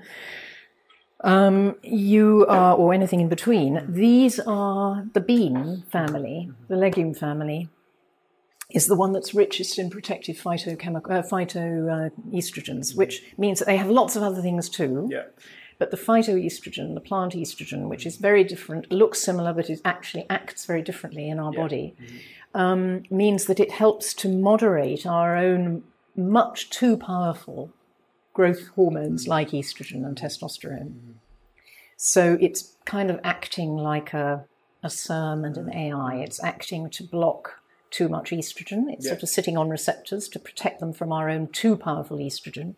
um, 1.23 1.75
you 1.81 2.45
are, 2.49 2.75
or 2.75 2.93
anything 2.93 3.21
in 3.21 3.29
between, 3.29 3.85
these 3.87 4.39
are 4.39 5.05
the 5.13 5.21
bean 5.21 5.83
family, 5.89 6.51
the 6.67 6.75
legume 6.75 7.13
family. 7.13 7.69
Is 8.69 8.87
the 8.87 8.95
one 8.95 9.11
that's 9.13 9.35
richest 9.35 9.77
in 9.77 9.91
protective 9.91 10.35
phytochemical 10.35 11.11
uh, 11.11 11.21
phytoestrogens, 11.21 12.95
which 12.95 13.21
means 13.37 13.59
that 13.59 13.65
they 13.65 13.77
have 13.77 13.89
lots 13.89 14.15
of 14.15 14.23
other 14.23 14.41
things 14.41 14.67
too. 14.67 15.07
Yeah. 15.11 15.25
But 15.77 15.91
the 15.91 15.97
phytoestrogen, 15.97 16.95
the 16.95 16.99
plant 16.99 17.33
estrogen, 17.33 17.87
which 17.87 18.05
is 18.05 18.17
very 18.17 18.43
different, 18.43 18.91
looks 18.91 19.19
similar, 19.19 19.53
but 19.53 19.69
it 19.69 19.79
actually 19.85 20.25
acts 20.29 20.65
very 20.65 20.81
differently 20.81 21.29
in 21.29 21.39
our 21.39 21.51
body, 21.51 21.95
um, 22.55 23.03
means 23.11 23.45
that 23.45 23.59
it 23.59 23.71
helps 23.71 24.13
to 24.15 24.29
moderate 24.29 25.05
our 25.05 25.35
own 25.35 25.83
much 26.15 26.69
too 26.69 26.97
powerful 26.97 27.71
growth 28.33 28.67
hormones 28.75 29.27
like 29.27 29.51
estrogen 29.51 30.05
and 30.05 30.17
testosterone. 30.17 30.93
So 31.95 32.37
it's 32.41 32.75
kind 32.85 33.09
of 33.09 33.19
acting 33.23 33.77
like 33.77 34.13
a, 34.13 34.45
a 34.81 34.89
SERM 34.89 35.45
and 35.45 35.57
an 35.57 35.73
AI. 35.73 36.17
It's 36.17 36.43
acting 36.43 36.89
to 36.91 37.03
block 37.03 37.61
too 37.91 38.09
much 38.09 38.31
estrogen. 38.31 38.91
It's 38.91 39.07
sort 39.07 39.23
of 39.23 39.29
sitting 39.29 39.55
on 39.55 39.69
receptors 39.69 40.27
to 40.29 40.39
protect 40.39 40.79
them 40.79 40.93
from 40.93 41.13
our 41.13 41.29
own 41.29 41.47
too 41.47 41.77
powerful 41.77 42.17
estrogen 42.17 42.75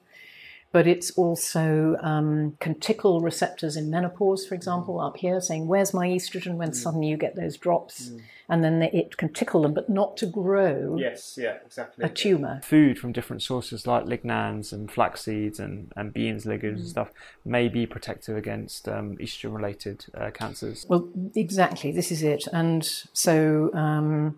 but 0.75 0.87
it's 0.87 1.11
also 1.11 1.95
um, 2.01 2.57
can 2.59 2.77
tickle 2.81 3.21
receptors 3.21 3.77
in 3.77 3.89
menopause, 3.89 4.45
for 4.45 4.55
example, 4.55 4.99
up 4.99 5.15
here, 5.15 5.39
saying, 5.39 5.67
Where's 5.67 5.93
my 5.93 6.05
estrogen? 6.09 6.55
when 6.55 6.73
suddenly 6.73 7.07
you 7.07 7.15
get 7.15 7.37
those 7.37 7.55
drops. 7.55 8.11
And 8.49 8.61
then 8.61 8.81
it 8.83 9.15
can 9.15 9.31
tickle 9.31 9.61
them, 9.61 9.73
but 9.73 9.87
not 9.89 10.17
to 10.17 10.25
grow 10.25 10.97
Yes, 10.99 11.37
yeah, 11.41 11.59
exactly. 11.65 12.03
a 12.03 12.09
tumour. 12.09 12.59
Food 12.61 12.99
from 12.99 13.13
different 13.13 13.41
sources 13.41 13.87
like 13.87 14.03
lignans 14.03 14.73
and 14.73 14.91
flax 14.91 15.21
seeds 15.21 15.61
and, 15.61 15.93
and 15.95 16.11
beans, 16.13 16.45
legumes 16.45 16.79
Mm. 16.79 16.81
and 16.81 16.89
stuff 16.89 17.11
may 17.45 17.69
be 17.69 17.85
protective 17.85 18.35
against 18.35 18.89
um, 18.89 19.15
estrogen 19.17 19.55
related 19.55 20.05
uh, 20.13 20.29
cancers. 20.31 20.85
Well, 20.89 21.07
exactly, 21.35 21.93
this 21.93 22.11
is 22.11 22.21
it. 22.21 22.43
And 22.51 22.83
so 23.13 23.73
um, 23.73 24.35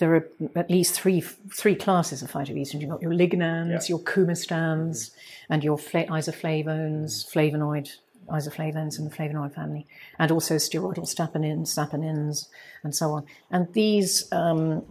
there 0.00 0.14
are 0.14 0.28
at 0.56 0.70
least 0.70 0.98
three 1.00 1.20
three 1.20 1.76
classes 1.76 2.22
of 2.22 2.32
phytoestrogens. 2.32 2.74
You've 2.74 2.90
got 2.90 3.02
your 3.02 3.12
lignans, 3.12 3.88
your 3.88 4.00
coumestans, 4.00 5.12
and 5.48 5.62
your 5.62 5.78
fla- 5.78 6.06
isoflavones, 6.06 7.30
flavonoid 7.32 7.90
isoflavones 8.28 8.98
in 8.98 9.04
the 9.04 9.10
flavonoid 9.10 9.54
family, 9.54 9.86
and 10.18 10.30
also 10.30 10.56
steroidal 10.56 11.06
stapenins, 11.06 11.68
saponins, 11.68 12.48
and 12.82 12.94
so 12.94 13.12
on. 13.12 13.26
And 13.50 13.72
these 13.72 14.30
um, 14.32 14.84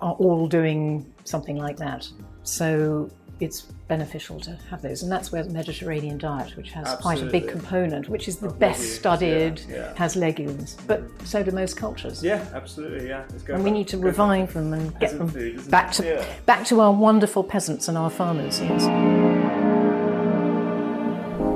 are 0.00 0.14
all 0.14 0.46
doing 0.48 1.12
something 1.24 1.56
like 1.56 1.78
that. 1.78 2.08
So 2.42 3.10
it's 3.40 3.62
beneficial 3.88 4.40
to 4.40 4.58
have 4.70 4.82
those. 4.82 5.02
And 5.02 5.12
that's 5.12 5.30
where 5.30 5.42
the 5.42 5.50
Mediterranean 5.50 6.18
diet, 6.18 6.56
which 6.56 6.70
has 6.72 6.96
quite 6.96 7.22
a 7.22 7.26
big 7.26 7.48
component, 7.48 8.08
which 8.08 8.28
is 8.28 8.38
the 8.38 8.48
best 8.48 8.96
studied, 8.96 9.60
yeah, 9.68 9.76
yeah. 9.76 9.94
has 9.96 10.16
legumes. 10.16 10.76
But 10.86 11.02
so 11.24 11.42
do 11.42 11.50
most 11.50 11.76
cultures. 11.76 12.22
Yeah, 12.22 12.44
absolutely. 12.54 13.08
Yeah. 13.08 13.24
And 13.48 13.62
we 13.62 13.70
need 13.70 13.88
to 13.88 13.98
revive 13.98 14.54
them 14.54 14.72
and 14.72 14.98
get 14.98 15.18
them 15.18 15.28
food, 15.28 15.70
back 15.70 15.92
to 15.92 16.04
Yeah. 16.04 16.24
back 16.46 16.66
to 16.66 16.80
our 16.80 16.92
wonderful 16.92 17.44
peasants 17.44 17.88
and 17.88 17.98
our 17.98 18.10
farmers. 18.10 18.60
Yes. 18.60 19.25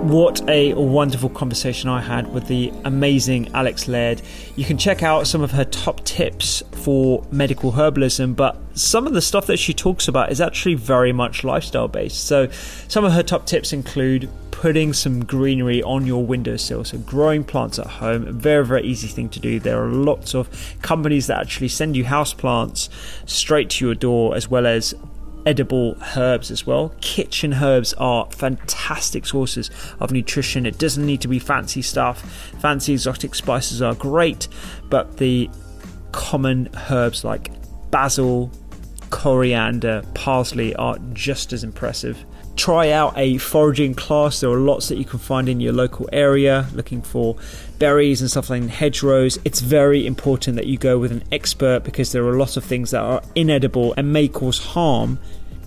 What 0.01 0.49
a 0.49 0.73
wonderful 0.73 1.29
conversation 1.29 1.91
I 1.91 2.01
had 2.01 2.33
with 2.33 2.47
the 2.47 2.73
amazing 2.87 3.51
Alex 3.55 3.87
Laird. 3.87 4.23
You 4.57 4.65
can 4.65 4.79
check 4.79 5.03
out 5.03 5.27
some 5.27 5.43
of 5.43 5.51
her 5.51 5.65
top 5.65 6.03
tips 6.05 6.63
for 6.73 7.23
medical 7.31 7.73
herbalism, 7.73 8.35
but 8.35 8.57
some 8.73 9.07
of 9.07 9.13
the 9.13 9.21
stuff 9.21 9.47
that 9.47 9.59
she 9.59 9.75
talks 9.75 10.09
about 10.09 10.33
is 10.33 10.41
actually 10.41 10.75
very 10.75 11.13
much 11.13 11.45
lifestyle 11.45 11.87
based. 11.87 12.25
So, 12.25 12.49
some 12.89 13.05
of 13.05 13.13
her 13.13 13.23
top 13.23 13.45
tips 13.45 13.75
include 13.75 14.31
putting 14.51 14.93
some 14.95 15.25
greenery 15.25 15.83
on 15.83 16.07
your 16.07 16.25
windowsill, 16.25 16.85
so 16.85 16.99
growing 16.99 17.45
plants 17.45 17.79
at 17.79 17.87
home, 17.87 18.27
very, 18.33 18.65
very 18.65 18.83
easy 18.83 19.09
thing 19.09 19.29
to 19.29 19.41
do. 19.41 19.61
There 19.61 19.83
are 19.83 19.89
lots 19.89 20.35
of 20.35 20.77
companies 20.83 21.29
that 21.29 21.41
actually 21.41 21.69
send 21.69 21.97
you 21.97 22.05
house 22.05 22.33
plants 22.33 22.89
straight 23.27 23.71
to 23.71 23.87
your 23.87 23.95
door, 23.95 24.35
as 24.35 24.49
well 24.49 24.67
as 24.67 24.95
edible 25.47 25.97
herbs 26.17 26.51
as 26.51 26.67
well. 26.67 26.95
Kitchen 27.01 27.55
herbs 27.55 27.93
are 27.95 28.31
fantastic 28.31 29.27
sources 29.27 29.71
of 29.99 30.13
nutrition. 30.13 30.67
It 30.67 30.79
doesn't 30.79 31.05
need 31.05 31.21
to 31.23 31.29
be 31.29 31.39
fancy 31.39 31.83
stuff. 31.83 32.23
Fancy 32.61 32.93
exotic 32.93 33.35
spices 33.35 33.83
are 33.83 33.95
great, 33.95 34.49
but 34.89 35.17
the 35.17 35.51
common 36.13 36.69
herbs 36.91 37.25
like 37.25 37.51
basil, 37.91 38.51
coriander, 39.11 40.03
parsley 40.15 40.75
are 40.77 40.99
just 41.13 41.53
as 41.53 41.65
impressive. 41.65 42.25
Try 42.57 42.91
out 42.91 43.17
a 43.17 43.39
foraging 43.39 43.95
class. 43.95 44.41
There 44.41 44.51
are 44.51 44.59
lots 44.59 44.89
that 44.89 44.99
you 44.99 45.05
can 45.05 45.19
find 45.19 45.49
in 45.49 45.61
your 45.61 45.73
local 45.73 46.09
area 46.13 46.67
looking 46.75 47.01
for 47.01 47.37
berries 47.79 48.21
and 48.21 48.31
stuff 48.31 48.51
like 48.51 48.65
hedgerows. 48.69 49.39
It's 49.45 49.61
very 49.61 50.07
important 50.07 50.57
that 50.57 50.67
you 50.67 50.77
go 50.77 50.99
with 50.99 51.11
an 51.11 51.23
expert 51.33 51.85
because 51.85 52.13
there 52.13 52.25
are 52.25 52.35
a 52.35 52.39
lot 52.39 52.57
of 52.57 52.65
things 52.65 52.91
that 52.91 53.01
are 53.01 53.23
inedible 53.35 53.95
and 53.97 54.13
may 54.13 54.29
cause 54.29 54.59
harm 54.59 55.19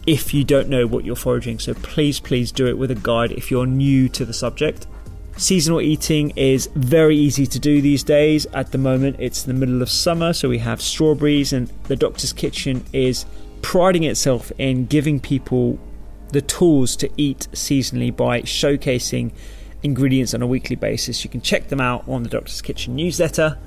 if 0.05 0.33
you 0.33 0.43
don't 0.43 0.69
know 0.69 0.85
what 0.85 1.03
you're 1.03 1.15
foraging. 1.15 1.59
So 1.59 1.73
please, 1.73 2.19
please 2.19 2.51
do 2.51 2.67
it 2.67 2.77
with 2.77 2.91
a 2.91 2.95
guide 2.95 3.31
if 3.31 3.49
you're 3.49 3.65
new 3.65 4.09
to 4.09 4.25
the 4.25 4.33
subject. 4.33 4.85
Seasonal 5.35 5.81
eating 5.81 6.31
is 6.35 6.69
very 6.75 7.17
easy 7.17 7.47
to 7.47 7.59
do 7.59 7.81
these 7.81 8.03
days. 8.03 8.45
At 8.53 8.71
the 8.71 8.77
moment, 8.77 9.15
it's 9.17 9.43
the 9.43 9.53
middle 9.53 9.81
of 9.81 9.89
summer, 9.89 10.31
so 10.31 10.47
we 10.47 10.59
have 10.59 10.79
strawberries, 10.79 11.53
and 11.53 11.71
the 11.85 11.95
Doctor's 11.95 12.33
Kitchen 12.33 12.85
is 12.93 13.25
priding 13.63 14.03
itself 14.03 14.51
in 14.59 14.85
giving 14.85 15.19
people 15.19 15.79
the 16.33 16.41
tools 16.41 16.95
to 16.97 17.09
eat 17.15 17.47
seasonally 17.53 18.15
by 18.15 18.41
showcasing 18.41 19.31
ingredients 19.83 20.33
on 20.33 20.41
a 20.41 20.47
weekly 20.47 20.75
basis. 20.75 21.23
You 21.23 21.29
can 21.29 21.41
check 21.41 21.69
them 21.69 21.79
out 21.79 22.07
on 22.07 22.23
the 22.23 22.29
Doctor's 22.29 22.61
Kitchen 22.61 22.95
newsletter. 22.95 23.57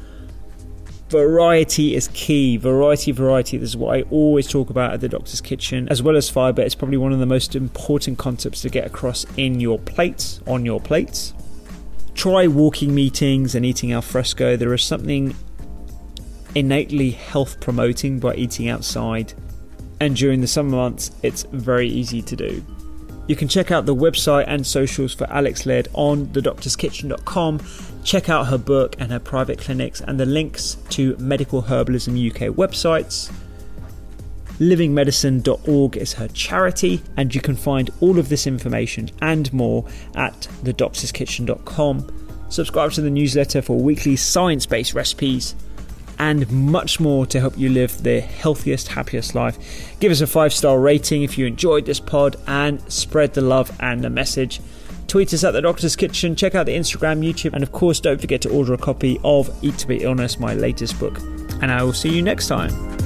Variety 1.08 1.94
is 1.94 2.08
key. 2.08 2.56
Variety, 2.56 3.12
variety. 3.12 3.58
This 3.58 3.70
is 3.70 3.76
what 3.76 3.96
I 3.96 4.02
always 4.10 4.48
talk 4.48 4.70
about 4.70 4.92
at 4.92 5.00
the 5.00 5.08
Doctor's 5.08 5.40
Kitchen, 5.40 5.88
as 5.88 6.02
well 6.02 6.16
as 6.16 6.28
fiber. 6.28 6.62
It's 6.62 6.74
probably 6.74 6.96
one 6.96 7.12
of 7.12 7.20
the 7.20 7.26
most 7.26 7.54
important 7.54 8.18
concepts 8.18 8.60
to 8.62 8.68
get 8.68 8.84
across 8.84 9.24
in 9.36 9.60
your 9.60 9.78
plates, 9.78 10.40
on 10.46 10.66
your 10.66 10.80
plates. 10.80 11.32
Try 12.14 12.48
walking 12.48 12.94
meetings 12.94 13.54
and 13.54 13.64
eating 13.64 13.92
al 13.92 14.02
fresco. 14.02 14.56
There 14.56 14.74
is 14.74 14.82
something 14.82 15.36
innately 16.56 17.10
health 17.10 17.60
promoting 17.60 18.18
by 18.18 18.34
eating 18.34 18.68
outside. 18.68 19.34
And 20.00 20.16
during 20.16 20.40
the 20.40 20.46
summer 20.46 20.76
months, 20.76 21.10
it's 21.22 21.44
very 21.44 21.88
easy 21.88 22.22
to 22.22 22.36
do. 22.36 22.64
You 23.28 23.34
can 23.34 23.48
check 23.48 23.70
out 23.70 23.86
the 23.86 23.94
website 23.94 24.44
and 24.46 24.64
socials 24.64 25.12
for 25.12 25.28
Alex 25.30 25.66
Laird 25.66 25.88
on 25.94 26.26
thedoctorskitchen.com. 26.26 27.60
Check 28.04 28.28
out 28.28 28.46
her 28.46 28.58
book 28.58 28.94
and 29.00 29.10
her 29.10 29.18
private 29.18 29.58
clinics 29.58 30.00
and 30.00 30.20
the 30.20 30.26
links 30.26 30.76
to 30.90 31.16
Medical 31.16 31.62
Herbalism 31.62 32.30
UK 32.30 32.54
websites. 32.54 33.32
Livingmedicine.org 34.60 35.96
is 35.96 36.14
her 36.14 36.28
charity, 36.28 37.02
and 37.16 37.34
you 37.34 37.40
can 37.40 37.56
find 37.56 37.90
all 38.00 38.18
of 38.18 38.28
this 38.28 38.46
information 38.46 39.10
and 39.20 39.52
more 39.52 39.84
at 40.14 40.48
thedoctorskitchen.com. 40.62 42.46
Subscribe 42.48 42.92
to 42.92 43.00
the 43.00 43.10
newsletter 43.10 43.60
for 43.60 43.76
weekly 43.76 44.14
science 44.14 44.66
based 44.66 44.94
recipes 44.94 45.56
and 46.18 46.50
much 46.50 47.00
more 47.00 47.26
to 47.26 47.40
help 47.40 47.58
you 47.58 47.68
live 47.68 48.02
the 48.02 48.20
healthiest, 48.20 48.88
happiest 48.88 49.34
life. 49.34 49.58
Give 50.00 50.12
us 50.12 50.20
a 50.20 50.26
five 50.26 50.52
star 50.52 50.78
rating 50.78 51.22
if 51.22 51.38
you 51.38 51.46
enjoyed 51.46 51.86
this 51.86 52.00
pod 52.00 52.36
and 52.46 52.80
spread 52.90 53.34
the 53.34 53.40
love 53.40 53.70
and 53.80 54.02
the 54.02 54.10
message. 54.10 54.60
Tweet 55.06 55.32
us 55.32 55.44
at 55.44 55.52
the 55.52 55.62
Doctor's 55.62 55.94
Kitchen, 55.94 56.34
check 56.34 56.54
out 56.54 56.66
the 56.66 56.76
Instagram, 56.76 57.24
YouTube, 57.24 57.52
and 57.52 57.62
of 57.62 57.70
course, 57.70 58.00
don't 58.00 58.20
forget 58.20 58.40
to 58.42 58.50
order 58.50 58.74
a 58.74 58.78
copy 58.78 59.20
of 59.22 59.48
Eat 59.62 59.78
to 59.78 59.86
Beat 59.86 60.02
Illness, 60.02 60.40
my 60.40 60.54
latest 60.54 60.98
book. 60.98 61.20
And 61.62 61.70
I 61.70 61.82
will 61.82 61.92
see 61.92 62.14
you 62.14 62.22
next 62.22 62.48
time. 62.48 63.05